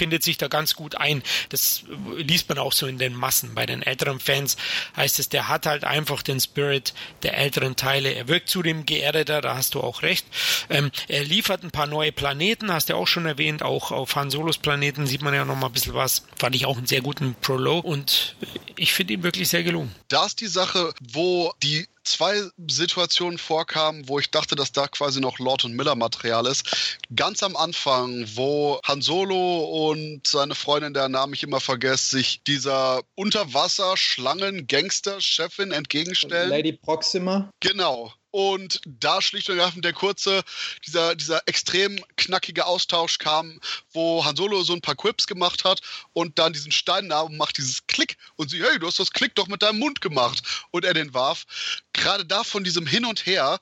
findet 0.00 0.22
sich 0.22 0.38
da 0.38 0.48
ganz 0.48 0.76
gut 0.76 0.94
ein. 0.94 1.22
Das 1.50 1.84
liest 2.16 2.48
man 2.48 2.56
auch 2.56 2.72
so 2.72 2.86
in 2.86 2.96
den 2.96 3.12
Massen. 3.12 3.54
Bei 3.54 3.66
den 3.66 3.82
älteren 3.82 4.18
Fans 4.18 4.56
heißt 4.96 5.18
es, 5.18 5.28
der 5.28 5.48
hat 5.48 5.66
halt 5.66 5.84
einfach 5.84 6.22
den 6.22 6.40
Spirit 6.40 6.94
der 7.22 7.36
älteren 7.36 7.76
Teile. 7.76 8.14
Er 8.14 8.26
wirkt 8.28 8.48
zudem 8.48 8.86
geerdeter, 8.86 9.42
da 9.42 9.56
hast 9.56 9.74
du 9.74 9.82
auch 9.82 10.00
recht. 10.00 10.24
Ähm, 10.70 10.90
er 11.06 11.22
liefert 11.22 11.64
ein 11.64 11.70
paar 11.70 11.86
neue 11.86 12.12
Planeten, 12.12 12.72
hast 12.72 12.88
du 12.88 12.94
auch 12.94 13.06
schon 13.06 13.26
erwähnt. 13.26 13.62
Auch 13.62 13.90
auf 13.90 14.16
Han 14.16 14.30
Solos 14.30 14.56
Planeten 14.56 15.06
sieht 15.06 15.20
man 15.20 15.34
ja 15.34 15.44
noch 15.44 15.56
mal 15.56 15.66
ein 15.66 15.72
bisschen 15.72 15.92
was. 15.92 16.24
Fand 16.36 16.54
ich 16.54 16.64
auch 16.64 16.78
einen 16.78 16.86
sehr 16.86 17.02
guten 17.02 17.34
Prolog 17.34 17.84
und 17.84 18.36
ich 18.76 18.94
finde 18.94 19.12
ihn 19.12 19.22
wirklich 19.22 19.50
sehr 19.50 19.64
gelungen. 19.64 19.94
Da 20.08 20.24
ist 20.24 20.40
die 20.40 20.46
Sache, 20.46 20.94
wo 21.12 21.52
die 21.62 21.86
zwei 22.04 22.42
Situationen 22.68 23.38
vorkamen, 23.38 24.06
wo 24.08 24.18
ich 24.18 24.30
dachte, 24.30 24.56
dass 24.56 24.72
da 24.72 24.88
quasi 24.88 25.20
noch 25.20 25.38
Lord 25.38 25.64
und 25.64 25.74
Miller 25.74 25.94
Material 25.94 26.46
ist. 26.46 26.98
Ganz 27.14 27.42
am 27.42 27.56
Anfang, 27.56 28.26
wo 28.34 28.80
Han 28.86 29.00
Solo 29.02 29.90
und 29.90 30.26
seine 30.26 30.54
Freundin, 30.54 30.94
der 30.94 31.08
Name 31.08 31.34
ich 31.34 31.42
immer 31.42 31.60
vergesse, 31.60 32.16
sich 32.16 32.42
dieser 32.44 33.02
Unterwasser-Schlangen-Gangster-Chefin 33.14 35.72
entgegenstellen. 35.72 36.50
Lady 36.50 36.72
Proxima. 36.72 37.50
Genau. 37.60 38.12
Und 38.30 38.80
da 38.84 39.20
schlicht 39.20 39.48
und 39.48 39.58
ergreifend 39.58 39.84
der 39.84 39.92
kurze, 39.92 40.42
dieser, 40.86 41.16
dieser 41.16 41.42
extrem 41.46 42.04
knackige 42.16 42.66
Austausch 42.66 43.18
kam, 43.18 43.60
wo 43.92 44.24
Han 44.24 44.36
Solo 44.36 44.62
so 44.62 44.72
ein 44.72 44.80
paar 44.80 44.94
Quips 44.94 45.26
gemacht 45.26 45.64
hat 45.64 45.80
und 46.12 46.38
dann 46.38 46.52
diesen 46.52 46.72
Stein 46.72 47.08
nahm 47.08 47.26
und 47.26 47.36
macht 47.36 47.58
dieses 47.58 47.86
Klick 47.86 48.16
und 48.36 48.50
sie, 48.50 48.62
hey, 48.62 48.78
du 48.78 48.86
hast 48.86 48.98
das 48.98 49.12
Klick 49.12 49.34
doch 49.34 49.48
mit 49.48 49.62
deinem 49.62 49.78
Mund 49.78 50.00
gemacht 50.00 50.42
und 50.70 50.84
er 50.84 50.94
den 50.94 51.12
warf. 51.12 51.44
Gerade 51.92 52.24
da 52.24 52.44
von 52.44 52.62
diesem 52.62 52.86
Hin 52.86 53.04
und 53.04 53.26
Her, 53.26 53.58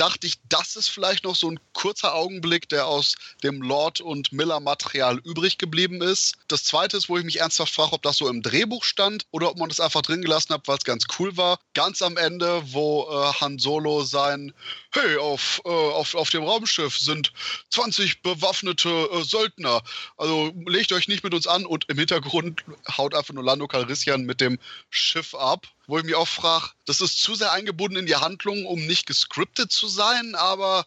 dachte 0.00 0.26
ich, 0.26 0.36
das 0.48 0.76
ist 0.76 0.88
vielleicht 0.88 1.24
noch 1.24 1.36
so 1.36 1.50
ein 1.50 1.60
kurzer 1.74 2.14
Augenblick, 2.14 2.70
der 2.70 2.86
aus 2.86 3.16
dem 3.42 3.60
Lord 3.60 4.00
und 4.00 4.32
Miller 4.32 4.58
Material 4.58 5.18
übrig 5.24 5.58
geblieben 5.58 6.00
ist. 6.00 6.36
Das 6.48 6.64
zweite 6.64 6.96
ist, 6.96 7.10
wo 7.10 7.18
ich 7.18 7.24
mich 7.24 7.40
ernsthaft 7.40 7.74
frage, 7.74 7.92
ob 7.92 8.02
das 8.02 8.16
so 8.16 8.26
im 8.28 8.40
Drehbuch 8.40 8.84
stand 8.84 9.26
oder 9.30 9.50
ob 9.50 9.58
man 9.58 9.68
das 9.68 9.78
einfach 9.78 10.00
drin 10.00 10.22
gelassen 10.22 10.54
hat, 10.54 10.66
weil 10.66 10.78
es 10.78 10.84
ganz 10.84 11.04
cool 11.18 11.36
war. 11.36 11.58
Ganz 11.74 12.00
am 12.00 12.16
Ende, 12.16 12.62
wo 12.72 13.08
äh, 13.10 13.32
Han 13.40 13.58
Solo 13.58 14.02
sein, 14.04 14.54
hey, 14.92 15.18
auf, 15.18 15.60
äh, 15.66 15.68
auf, 15.68 16.14
auf 16.14 16.30
dem 16.30 16.44
Raumschiff 16.44 16.98
sind 16.98 17.32
20 17.68 18.22
bewaffnete 18.22 18.88
äh, 18.88 19.22
Söldner. 19.22 19.82
Also 20.16 20.50
legt 20.66 20.92
euch 20.92 21.08
nicht 21.08 21.24
mit 21.24 21.34
uns 21.34 21.46
an 21.46 21.66
und 21.66 21.84
im 21.90 21.98
Hintergrund 21.98 22.64
haut 22.96 23.14
einfach 23.14 23.34
nur 23.34 23.44
Lando 23.44 23.68
Calrissian 23.68 24.22
mit 24.22 24.40
dem 24.40 24.58
Schiff 24.88 25.34
ab 25.34 25.66
wo 25.90 25.98
ich 25.98 26.04
mich 26.04 26.14
auch 26.14 26.28
frage, 26.28 26.68
das 26.86 27.00
ist 27.00 27.20
zu 27.20 27.34
sehr 27.34 27.52
eingebunden 27.52 27.98
in 27.98 28.06
die 28.06 28.14
Handlung, 28.14 28.64
um 28.64 28.86
nicht 28.86 29.06
gescriptet 29.06 29.72
zu 29.72 29.88
sein, 29.88 30.36
aber 30.36 30.86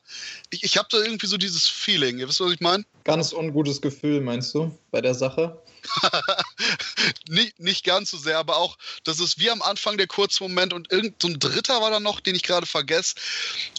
ich, 0.49 0.63
ich 0.63 0.77
habe 0.77 0.87
da 0.89 0.97
irgendwie 0.97 1.27
so 1.27 1.37
dieses 1.37 1.67
Feeling. 1.67 2.19
Ihr 2.19 2.29
wisst, 2.29 2.39
was 2.39 2.53
ich 2.53 2.61
meine? 2.61 2.85
Ganz 3.03 3.33
ungutes 3.33 3.81
Gefühl, 3.81 4.21
meinst 4.21 4.55
du, 4.55 4.77
bei 4.91 5.01
der 5.01 5.13
Sache? 5.13 5.61
nicht, 7.27 7.59
nicht 7.59 7.83
ganz 7.83 8.11
so 8.11 8.17
sehr, 8.17 8.37
aber 8.39 8.55
auch, 8.55 8.77
das 9.03 9.19
ist 9.19 9.39
wie 9.39 9.51
am 9.51 9.61
Anfang 9.61 9.97
der 9.97 10.07
Kurzmoment 10.07 10.71
und 10.71 10.89
irgendein 10.89 11.33
so 11.33 11.49
Dritter 11.49 11.81
war 11.81 11.91
da 11.91 11.99
noch, 11.99 12.21
den 12.21 12.35
ich 12.35 12.43
gerade 12.43 12.65
vergesse, 12.65 13.15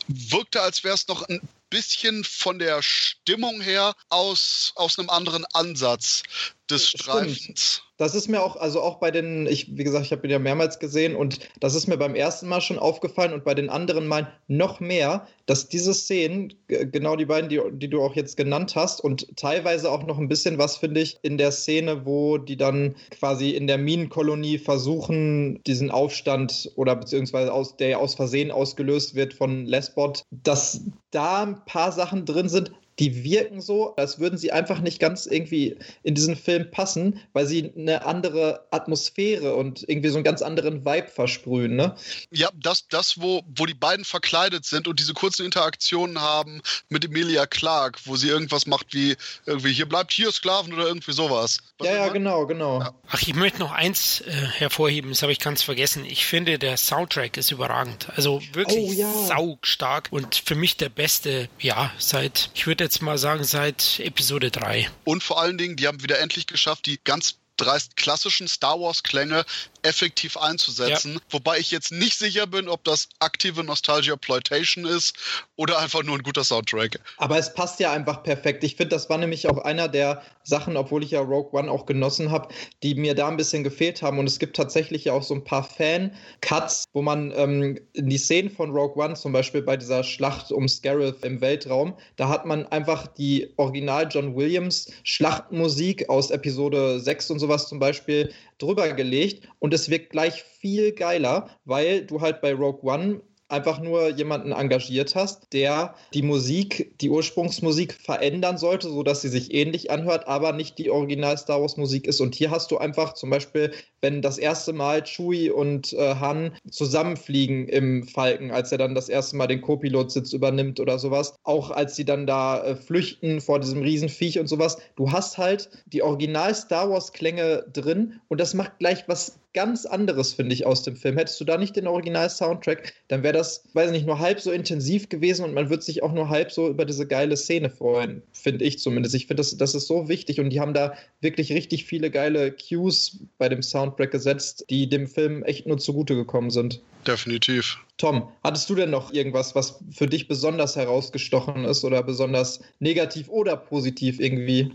wirkte, 0.07 0.61
als 0.61 0.85
wäre 0.85 0.95
es 0.95 1.09
noch 1.09 1.23
ein 1.23 1.41
bisschen 1.71 2.23
von 2.25 2.59
der 2.59 2.83
Stimmung 2.83 3.63
her 3.63 3.95
aus, 4.11 4.73
aus 4.75 4.99
einem 4.99 5.09
anderen 5.09 5.47
Ansatz 5.55 6.23
des 6.69 6.91
Streifens. 6.91 7.83
Das 7.97 8.17
ist 8.17 8.29
mir 8.29 8.43
auch, 8.43 8.57
also 8.57 8.81
auch 8.81 8.97
bei 8.99 9.13
den, 9.13 9.47
ich, 9.47 9.77
wie 9.77 9.85
gesagt, 9.85 10.07
ich 10.07 10.13
habe 10.13 10.27
ihn 10.27 10.31
ja 10.31 10.41
mehrmals 10.41 10.81
gesehen 10.81 11.15
und 11.15 11.39
das 11.61 11.77
ist 11.77 11.87
mir 11.87 11.97
beim 11.97 12.17
ersten 12.17 12.49
Mal 12.49 12.61
schon 12.61 12.79
aufgefallen 12.79 13.33
und 13.33 13.45
bei 13.45 13.55
den 13.55 13.71
anderen 13.71 14.09
Mal 14.09 14.33
noch 14.49 14.81
mehr, 14.81 15.29
dass 15.47 15.69
diese 15.69 15.95
Szenen, 15.95 16.53
genau 16.67 17.15
die 17.15 17.27
beiden, 17.27 17.49
die, 17.49 17.61
die 17.73 17.89
du 17.89 18.03
auch 18.03 18.17
jetzt 18.17 18.37
genannt 18.37 18.75
hast 18.75 19.01
und 19.03 19.37
teilweise 19.37 19.93
auch 19.93 20.05
noch 20.07 20.19
ein 20.19 20.29
bisschen 20.29 20.59
was, 20.59 20.77
finde 20.77 21.01
ich, 21.03 21.19
in 21.23 21.39
der 21.39 21.53
Szene, 21.53 22.05
wo 22.05 22.39
die 22.39 22.57
dann 22.57 22.97
quasi 23.13 23.51
in 23.51 23.69
der 23.69 23.79
Minenkolonie 23.79 24.59
versuchen, 24.59 25.63
diesen 25.63 25.93
Aufstand 25.93 26.73
oder 26.75 26.97
beziehungsweise 26.97 27.53
aus, 27.53 27.77
der 27.77 28.01
aus 28.01 28.17
Versehen 28.17 28.51
ausgelöst 28.51 29.15
wird 29.15 29.35
von 29.35 29.67
Lesbot, 29.67 30.25
dass 30.31 30.81
da 31.13 31.45
ein 31.45 31.65
paar 31.65 31.93
Sachen 31.93 32.25
drin 32.25 32.49
sind, 32.49 32.73
die 32.99 33.25
wirken 33.25 33.61
so, 33.61 33.97
als 33.97 34.19
würden 34.19 34.39
sie 34.39 34.53
einfach 34.53 34.81
nicht 34.81 35.01
ganz 35.01 35.27
irgendwie 35.27 35.77
in 36.03 36.15
diesen 36.15 36.37
Film 36.37 36.71
passen, 36.71 37.21
weil 37.33 37.47
sie 37.47 37.73
eine 37.77 38.07
andere 38.07 38.67
Atmosphäre 38.71 39.55
und 39.55 39.89
irgendwie 39.89 40.11
so 40.11 40.17
einen 40.17 40.25
ganz 40.25 40.43
anderen 40.43 40.85
Vibe 40.85 41.09
versprühen, 41.09 41.77
ne? 41.77 41.97
Ja, 42.31 42.51
das, 42.55 42.87
das 42.89 43.21
wo, 43.21 43.43
wo 43.57 43.67
die 43.67 43.75
beiden 43.75 44.05
verkleidet 44.05 44.65
sind 44.65 44.87
und 44.87 45.01
diese 45.01 45.13
kurzen 45.13 45.45
Interaktionen 45.45 46.21
haben 46.21 46.63
mit 46.89 47.05
Emilia 47.05 47.47
Clark, 47.47 47.99
wo 48.05 48.17
sie 48.17 48.29
irgendwas 48.29 48.67
macht 48.67 48.95
wie 48.95 49.17
irgendwie 49.47 49.73
hier 49.73 49.89
bleibt 49.89 50.13
hier 50.13 50.31
Sklaven 50.31 50.73
oder 50.73 50.87
irgendwie 50.87 51.13
sowas. 51.13 51.59
Was 51.79 51.89
ja, 51.89 51.95
ja, 51.95 52.09
genau, 52.09 52.47
genau. 52.47 52.81
Ja. 52.81 52.95
Ach, 53.09 53.23
ich 53.23 53.35
möchte 53.35 53.59
noch 53.59 53.73
eins 53.73 54.21
äh, 54.21 54.31
hervorheben, 54.31 55.11
das 55.11 55.23
habe 55.23 55.33
ich 55.33 55.41
ganz 55.41 55.63
vergessen. 55.63 56.05
Ich 56.05 56.27
finde, 56.27 56.59
der 56.59 56.77
Soundtrack 56.77 57.37
ist 57.37 57.51
überragend. 57.51 58.09
Also 58.15 58.41
wirklich 58.53 58.91
oh, 58.91 58.93
ja. 58.93 59.13
saustark 59.13 60.09
und 60.11 60.37
für 60.37 60.55
mich 60.55 60.77
der 60.77 60.89
beste, 60.89 61.49
ja, 61.59 61.91
seit, 61.99 62.51
ich 62.55 62.67
würde 62.67 62.84
jetzt 62.85 63.01
mal 63.01 63.17
sagen, 63.17 63.45
seit 63.45 63.99
Episode 64.01 64.51
3. 64.51 64.89
Und 65.05 65.23
vor 65.23 65.41
allen 65.41 65.57
Dingen, 65.57 65.77
die 65.77 65.87
haben 65.89 66.03
wieder 66.03 66.19
endlich 66.21 66.47
geschafft, 66.47 66.85
die 66.85 67.01
ganz 67.03 67.39
dreist 67.57 67.97
klassischen 67.97 68.47
Star 68.47 68.79
Wars-Klänge 68.79 69.45
effektiv 69.85 70.37
einzusetzen. 70.37 71.15
Ja. 71.15 71.21
Wobei 71.31 71.59
ich 71.59 71.71
jetzt 71.71 71.93
nicht 71.93 72.19
sicher 72.19 72.47
bin, 72.47 72.69
ob 72.69 72.83
das 72.85 73.09
aktive 73.19 73.63
Nostalgia-Ploitation 73.63 74.87
ist 74.87 75.17
oder 75.57 75.79
einfach 75.79 76.03
nur 76.03 76.17
ein 76.17 76.23
guter 76.23 76.43
Soundtrack. 76.43 76.99
Aber 77.19 77.39
es 77.39 77.53
passt 77.53 77.81
ja 77.81 77.93
einfach 77.93 78.23
perfekt. 78.23 78.65
Ich 78.65 78.77
finde, 78.77 78.97
das 78.97 79.11
war 79.11 79.19
nämlich 79.19 79.49
auch 79.49 79.59
einer 79.59 79.89
der 79.89 80.23
Sachen, 80.43 80.77
obwohl 80.77 81.03
ich 81.05 81.11
ja 81.11 81.21
Rogue 81.21 81.59
One 81.59 81.71
auch 81.71 81.87
genossen 81.87 82.31
habe, 82.31 82.49
die 82.83 82.95
mir 82.95 83.15
da 83.15 83.29
ein 83.29 83.37
bisschen 83.37 83.63
gefehlt 83.65 84.03
haben. 84.03 84.19
Und 84.19 84.27
es 84.27 84.39
gibt 84.39 84.57
tatsächlich 84.57 85.05
ja 85.05 85.13
auch 85.13 85.23
so 85.23 85.35
ein 85.35 85.45
paar 85.45 85.65
Fan-Cuts, 85.65 86.85
wo 86.93 87.03
man 87.03 87.33
ähm, 87.37 87.79
in 87.93 88.09
die 88.09 88.19
Szenen 88.19 88.51
von 88.51 88.71
Rogue 88.71 89.03
One, 89.03 89.15
zum 89.15 89.33
Beispiel 89.33 89.63
bei 89.63 89.77
dieser 89.77 90.03
Schlacht 90.03 90.51
um 90.51 90.69
Scarif 90.69 91.23
im 91.23 91.41
Weltraum, 91.41 91.95
da 92.17 92.29
hat 92.29 92.47
man 92.47 92.67
einfach 92.67 93.07
die 93.07 93.53
Original 93.57 94.09
John 94.11 94.35
Williams 94.35 94.91
Schlachtmusik 95.03 96.09
aus 96.09 96.31
Episode 96.31 97.01
6 97.01 97.31
und 97.31 97.39
sowas 97.39 97.69
zum 97.69 97.79
Beispiel 97.79 98.33
drüber 98.59 98.93
gelegt 98.93 99.49
und 99.59 99.74
es 99.75 99.91
wirkt 99.91 100.11
gleich 100.11 100.43
viel 100.43 100.93
geiler, 100.93 101.51
weil 101.65 102.05
du 102.07 102.21
halt 102.21 102.41
bei 102.41 102.55
Rogue 102.55 102.83
One 102.83 103.21
einfach 103.49 103.79
nur 103.79 104.09
jemanden 104.09 104.53
engagiert 104.53 105.15
hast, 105.15 105.53
der 105.53 105.95
die 106.15 106.23
Musik, 106.23 106.99
die 107.01 107.11
Ursprungsmusik 107.11 107.93
verändern 107.93 108.59
sollte, 108.59 108.89
sodass 108.89 109.21
sie 109.21 109.29
sich 109.29 109.53
ähnlich 109.53 109.91
anhört, 109.91 110.27
aber 110.27 110.53
nicht 110.53 110.79
die 110.79 110.91
Original 110.91 111.37
Star 111.37 111.61
Wars 111.61 111.77
Musik 111.77 112.07
ist. 112.07 112.21
Und 112.21 112.35
hier 112.35 112.51
hast 112.51 112.71
du 112.71 112.79
einfach 112.79 113.13
zum 113.15 113.31
Beispiel, 113.31 113.73
wenn 114.01 114.23
das 114.23 114.39
erste 114.39 114.73
Mal 114.73 115.05
Chewie 115.05 115.51
und 115.51 115.93
äh, 115.93 116.17
Han 116.17 116.57
zusammenfliegen 116.71 117.69
im 117.69 118.09
Falken, 118.09 118.51
als 118.51 118.73
er 118.73 118.79
dann 118.79 118.95
das 118.95 119.09
erste 119.09 119.37
Mal 119.37 119.47
den 119.47 119.61
Co-Pilot-Sitz 119.61 120.33
übernimmt 120.33 120.81
oder 120.81 120.99
sowas, 120.99 121.35
auch 121.45 121.71
als 121.71 121.97
sie 121.97 122.05
dann 122.05 122.27
da 122.27 122.65
äh, 122.65 122.77
flüchten 122.77 123.41
vor 123.41 123.61
diesem 123.61 123.83
Riesenviech 123.83 124.39
und 124.39 124.49
sowas, 124.49 124.79
du 124.97 125.13
hast 125.13 125.39
halt 125.39 125.71
die 125.87 126.03
Original 126.03 126.55
Star 126.55 126.91
Wars 126.91 127.13
Klänge 127.13 127.67
drin 127.73 128.21
und 128.29 128.41
das 128.41 128.55
macht 128.55 128.79
gleich 128.79 129.05
was 129.07 129.39
ganz 129.55 129.87
anderes, 129.87 130.35
finde 130.35 130.55
ich, 130.55 130.67
aus 130.67 130.83
dem 130.83 130.97
Film. 130.97 131.17
Hättest 131.17 131.41
du 131.41 131.45
da 131.45 131.57
nicht 131.57 131.77
den 131.77 131.87
Original-Soundtrack, 131.87 132.93
dann 133.09 133.23
wäre 133.23 133.33
das, 133.33 133.65
weiß 133.73 133.87
ich 133.87 133.93
nicht, 133.93 134.07
nur 134.07 134.19
halb 134.19 134.41
so 134.41 134.51
intensiv 134.53 135.09
gewesen 135.09 135.45
und 135.45 135.55
man 135.55 135.71
würde 135.71 135.83
sich 135.83 136.03
auch 136.03 136.13
nur 136.13 136.29
halb 136.29 136.53
so 136.53 136.69
über 136.69 136.85
diese 136.85 137.07
geile 137.07 137.37
Szene 137.37 137.71
freuen, 137.71 138.23
finde 138.33 138.65
ich 138.65 138.79
zumindest. 138.79 139.15
Ich 139.15 139.27
finde, 139.27 139.41
das, 139.41 139.57
das 139.57 139.75
ist 139.75 139.87
so 139.87 140.09
wichtig 140.09 140.41
und 140.41 140.51
die 140.51 140.61
haben 140.61 140.75
da 140.75 140.95
wirklich 141.21 141.53
richtig 141.53 141.85
viele 141.85 142.11
geile 142.11 142.53
Cues 142.53 143.21
bei 143.39 143.49
dem 143.49 143.63
Soundtrack 143.63 144.11
gesetzt, 144.11 144.67
die 144.69 144.89
dem 144.89 145.07
Film 145.07 145.43
echt 145.45 145.67
nur 145.67 145.79
zugute 145.79 146.15
gekommen 146.17 146.51
sind. 146.51 146.83
Definitiv. 147.07 147.79
Tom, 147.97 148.29
hattest 148.43 148.69
du 148.69 148.75
denn 148.75 148.91
noch 148.91 149.13
irgendwas, 149.13 149.55
was 149.55 149.79
für 149.93 150.07
dich 150.07 150.27
besonders 150.27 150.75
herausgestochen 150.75 151.65
ist 151.65 151.85
oder 151.85 152.03
besonders 152.03 152.61
negativ 152.81 153.29
oder 153.29 153.57
positiv 153.57 154.19
irgendwie? 154.19 154.73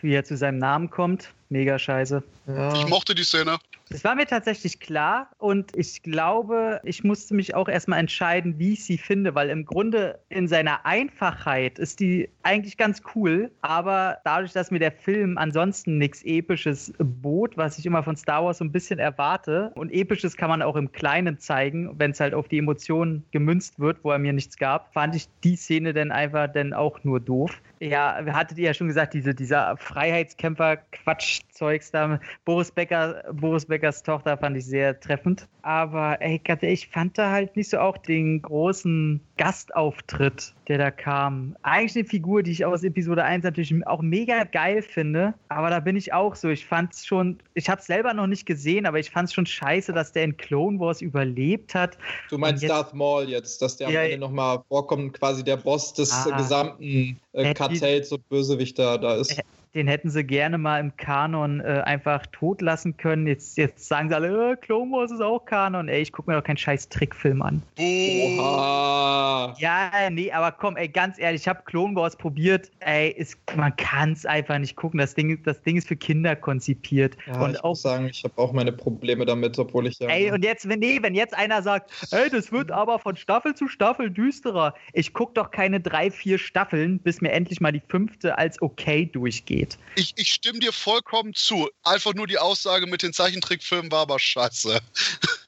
Wie 0.00 0.14
er 0.14 0.24
zu 0.24 0.36
seinem 0.36 0.58
Namen 0.58 0.88
kommt, 0.88 1.28
mega 1.48 1.78
scheiße. 1.78 2.22
Ja. 2.46 2.74
Ich 2.74 2.86
mochte 2.88 3.14
die 3.14 3.24
Szene. 3.24 3.58
Es 3.90 4.02
war 4.02 4.14
mir 4.14 4.26
tatsächlich 4.26 4.80
klar 4.80 5.30
und 5.38 5.76
ich 5.76 6.02
glaube, 6.02 6.80
ich 6.84 7.04
musste 7.04 7.34
mich 7.34 7.54
auch 7.54 7.68
erstmal 7.68 7.98
entscheiden, 8.00 8.58
wie 8.58 8.72
ich 8.72 8.84
sie 8.84 8.96
finde, 8.96 9.34
weil 9.34 9.50
im 9.50 9.66
Grunde 9.66 10.18
in 10.30 10.48
seiner 10.48 10.86
Einfachheit 10.86 11.78
ist 11.78 12.00
die 12.00 12.30
eigentlich 12.42 12.78
ganz 12.78 13.02
cool, 13.14 13.50
aber 13.60 14.18
dadurch, 14.24 14.52
dass 14.52 14.70
mir 14.70 14.78
der 14.78 14.92
Film 14.92 15.36
ansonsten 15.36 15.98
nichts 15.98 16.22
Episches 16.24 16.94
bot, 16.98 17.58
was 17.58 17.78
ich 17.78 17.84
immer 17.84 18.02
von 18.02 18.16
Star 18.16 18.44
Wars 18.44 18.58
so 18.58 18.64
ein 18.64 18.72
bisschen 18.72 18.98
erwarte 18.98 19.70
und 19.74 19.92
Episches 19.92 20.36
kann 20.36 20.48
man 20.48 20.62
auch 20.62 20.76
im 20.76 20.90
Kleinen 20.90 21.38
zeigen, 21.38 21.94
wenn 21.98 22.12
es 22.12 22.20
halt 22.20 22.32
auf 22.32 22.48
die 22.48 22.58
Emotionen 22.58 23.24
gemünzt 23.32 23.78
wird, 23.78 23.98
wo 24.02 24.10
er 24.12 24.18
mir 24.18 24.32
nichts 24.32 24.56
gab, 24.56 24.94
fand 24.94 25.14
ich 25.14 25.28
die 25.44 25.56
Szene 25.56 25.92
dann 25.92 26.10
einfach 26.10 26.50
dann 26.50 26.72
auch 26.72 27.04
nur 27.04 27.20
doof. 27.20 27.60
Ja, 27.80 28.20
hattet 28.32 28.58
ihr 28.58 28.66
ja 28.66 28.74
schon 28.74 28.88
gesagt, 28.88 29.14
diese, 29.14 29.34
dieser 29.34 29.76
Freiheitskämpfer-Quatsch-Zeugs 29.76 31.90
da. 31.90 32.20
Boris 32.44 32.70
Becker, 32.70 33.24
Boris 33.32 33.66
Beckers 33.66 34.02
Tochter 34.02 34.36
fand 34.36 34.56
ich 34.56 34.66
sehr 34.66 35.00
treffend. 35.00 35.48
Aber 35.62 36.20
ey, 36.20 36.40
ich 36.60 36.88
fand 36.88 37.16
da 37.16 37.30
halt 37.30 37.56
nicht 37.56 37.70
so 37.70 37.78
auch 37.78 37.96
den 37.96 38.42
großen 38.42 39.20
Gastauftritt, 39.38 40.52
der 40.68 40.78
da 40.78 40.90
kam. 40.90 41.56
Eigentlich 41.62 41.96
eine 41.96 42.04
Figur, 42.04 42.42
die 42.42 42.52
ich 42.52 42.66
aus 42.66 42.84
Episode 42.84 43.24
1 43.24 43.44
natürlich 43.44 43.74
auch 43.86 44.02
mega 44.02 44.44
geil 44.44 44.82
finde. 44.82 45.32
Aber 45.48 45.70
da 45.70 45.80
bin 45.80 45.96
ich 45.96 46.12
auch 46.12 46.36
so. 46.36 46.50
Ich 46.50 46.66
fand 46.66 46.92
es 46.92 47.06
schon, 47.06 47.38
ich 47.54 47.70
habe 47.70 47.80
es 47.80 47.86
selber 47.86 48.12
noch 48.12 48.26
nicht 48.26 48.44
gesehen, 48.44 48.84
aber 48.84 48.98
ich 48.98 49.10
fand 49.10 49.28
es 49.28 49.34
schon 49.34 49.46
scheiße, 49.46 49.94
dass 49.94 50.12
der 50.12 50.24
in 50.24 50.36
Clone 50.36 50.78
Wars 50.78 51.00
überlebt 51.00 51.74
hat. 51.74 51.96
Du 52.28 52.36
meinst 52.36 52.62
jetzt, 52.62 52.70
Darth 52.70 52.94
Maul 52.94 53.28
jetzt, 53.28 53.62
dass 53.62 53.78
der 53.78 53.88
ja, 53.88 54.00
am 54.00 54.06
Ende 54.06 54.18
nochmal 54.18 54.62
vorkommt, 54.68 55.14
quasi 55.14 55.42
der 55.42 55.56
Boss 55.56 55.94
des 55.94 56.12
ah, 56.12 56.36
gesamten 56.36 57.18
äh, 57.32 57.54
Kartells 57.68 58.12
und 58.12 58.28
Bösewichter 58.28 58.98
da 58.98 59.16
ist 59.16 59.40
den 59.74 59.88
hätten 59.88 60.08
sie 60.08 60.22
gerne 60.22 60.56
mal 60.56 60.78
im 60.78 60.96
Kanon 60.96 61.60
äh, 61.60 61.82
einfach 61.84 62.24
tot 62.26 62.62
lassen 62.62 62.96
können. 62.96 63.26
Jetzt, 63.26 63.58
jetzt 63.58 63.88
sagen 63.88 64.08
sie 64.08 64.14
alle, 64.14 64.52
äh, 64.52 64.56
Clone 64.56 64.92
Wars 64.92 65.10
ist 65.10 65.20
auch 65.20 65.44
Kanon. 65.44 65.88
Ey, 65.88 66.00
ich 66.00 66.12
gucke 66.12 66.30
mir 66.30 66.36
doch 66.36 66.44
keinen 66.44 66.56
scheiß 66.56 66.88
Trickfilm 66.88 67.42
an. 67.42 67.60
Oha. 67.78 69.56
Ja, 69.58 69.90
nee, 70.10 70.30
aber 70.30 70.52
komm, 70.52 70.76
ey, 70.76 70.88
ganz 70.88 71.18
ehrlich, 71.18 71.42
ich 71.42 71.48
habe 71.48 71.62
Clone 71.64 71.96
Wars 71.96 72.14
probiert. 72.14 72.70
Ey, 72.80 73.10
ist, 73.10 73.36
man 73.56 73.74
kann 73.76 74.12
es 74.12 74.24
einfach 74.24 74.58
nicht 74.58 74.76
gucken. 74.76 74.98
Das 74.98 75.14
Ding, 75.14 75.42
das 75.42 75.60
Ding 75.62 75.76
ist 75.76 75.88
für 75.88 75.96
Kinder 75.96 76.36
konzipiert. 76.36 77.16
Ja, 77.26 77.40
und 77.40 77.50
ich 77.50 77.64
auch, 77.64 77.70
muss 77.70 77.82
sagen, 77.82 78.06
ich 78.06 78.22
habe 78.22 78.34
auch 78.36 78.52
meine 78.52 78.70
Probleme 78.70 79.26
damit, 79.26 79.58
obwohl 79.58 79.88
ich 79.88 79.98
ja. 79.98 80.08
Ey, 80.08 80.30
und 80.30 80.44
jetzt, 80.44 80.68
wenn, 80.68 80.78
nee, 80.78 80.98
wenn 81.02 81.16
jetzt 81.16 81.36
einer 81.36 81.62
sagt, 81.62 81.90
ey, 82.12 82.30
das 82.30 82.52
wird 82.52 82.70
aber 82.70 83.00
von 83.00 83.16
Staffel 83.16 83.54
zu 83.54 83.66
Staffel 83.66 84.10
düsterer. 84.10 84.74
Ich 84.92 85.12
gucke 85.14 85.34
doch 85.34 85.50
keine 85.50 85.80
drei, 85.80 86.12
vier 86.12 86.38
Staffeln, 86.38 87.00
bis 87.00 87.20
mir 87.20 87.32
endlich 87.32 87.60
mal 87.60 87.72
die 87.72 87.82
fünfte 87.88 88.38
als 88.38 88.62
okay 88.62 89.06
durchgeht 89.06 89.63
geht. 89.64 89.78
Ich, 89.96 90.14
ich 90.16 90.32
stimme 90.32 90.58
dir 90.58 90.72
vollkommen 90.72 91.34
zu. 91.34 91.70
Einfach 91.82 92.14
nur 92.14 92.26
die 92.26 92.38
Aussage 92.38 92.86
mit 92.86 93.02
den 93.02 93.12
Zeichentrickfilmen 93.12 93.90
war 93.90 94.00
aber 94.00 94.18
scheiße. 94.18 94.80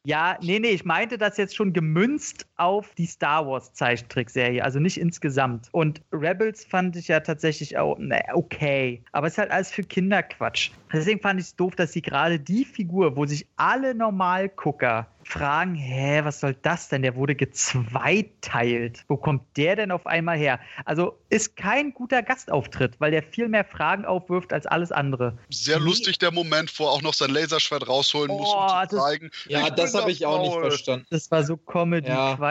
Ja, 0.04 0.38
nee, 0.40 0.58
nee, 0.60 0.70
ich 0.70 0.84
meinte 0.84 1.18
das 1.18 1.36
jetzt 1.36 1.56
schon 1.56 1.72
gemünzt 1.72 2.45
auf 2.56 2.94
die 2.94 3.06
Star 3.06 3.46
Wars 3.46 3.72
Zeichentrickserie, 3.72 4.62
also 4.62 4.78
nicht 4.78 4.98
insgesamt. 4.98 5.68
Und 5.72 6.02
Rebels 6.12 6.64
fand 6.64 6.96
ich 6.96 7.08
ja 7.08 7.20
tatsächlich 7.20 7.78
auch, 7.78 7.96
na, 7.98 8.18
okay. 8.34 9.02
Aber 9.12 9.26
es 9.26 9.34
ist 9.34 9.38
halt 9.38 9.50
alles 9.50 9.70
für 9.70 9.82
Kinderquatsch. 9.82 10.70
Deswegen 10.92 11.20
fand 11.20 11.40
ich 11.40 11.46
es 11.46 11.56
doof, 11.56 11.74
dass 11.76 11.92
sie 11.92 12.02
gerade 12.02 12.38
die 12.38 12.64
Figur, 12.64 13.16
wo 13.16 13.26
sich 13.26 13.46
alle 13.56 13.94
Normalgucker 13.94 15.08
fragen, 15.26 15.74
hä, 15.74 16.20
was 16.22 16.40
soll 16.40 16.54
das 16.62 16.88
denn? 16.88 17.02
Der 17.02 17.16
wurde 17.16 17.34
gezweiteilt. 17.34 19.04
Wo 19.08 19.16
kommt 19.16 19.42
der 19.56 19.76
denn 19.76 19.90
auf 19.90 20.06
einmal 20.06 20.38
her? 20.38 20.60
Also 20.84 21.18
ist 21.28 21.56
kein 21.56 21.92
guter 21.92 22.22
Gastauftritt, 22.22 23.00
weil 23.00 23.10
der 23.10 23.22
viel 23.22 23.48
mehr 23.48 23.64
Fragen 23.64 24.04
aufwirft 24.04 24.52
als 24.52 24.66
alles 24.66 24.92
andere. 24.92 25.36
Sehr 25.50 25.80
lustig 25.80 26.18
der 26.18 26.30
Moment, 26.30 26.72
wo 26.78 26.84
er 26.84 26.90
auch 26.90 27.02
noch 27.02 27.14
sein 27.14 27.30
Laserschwert 27.30 27.88
rausholen 27.88 28.30
oh, 28.30 28.38
muss, 28.38 28.54
um 28.54 28.88
zu 28.88 28.96
zeigen. 28.96 29.30
Ja, 29.48 29.68
das 29.70 29.94
habe 29.94 30.10
ich 30.12 30.24
auch 30.24 30.40
nicht 30.42 30.54
verstanden. 30.54 31.06
Das 31.10 31.30
war 31.30 31.42
so 31.42 31.56
Comedy-Quatsch. 31.56 32.38
Ja. 32.38 32.45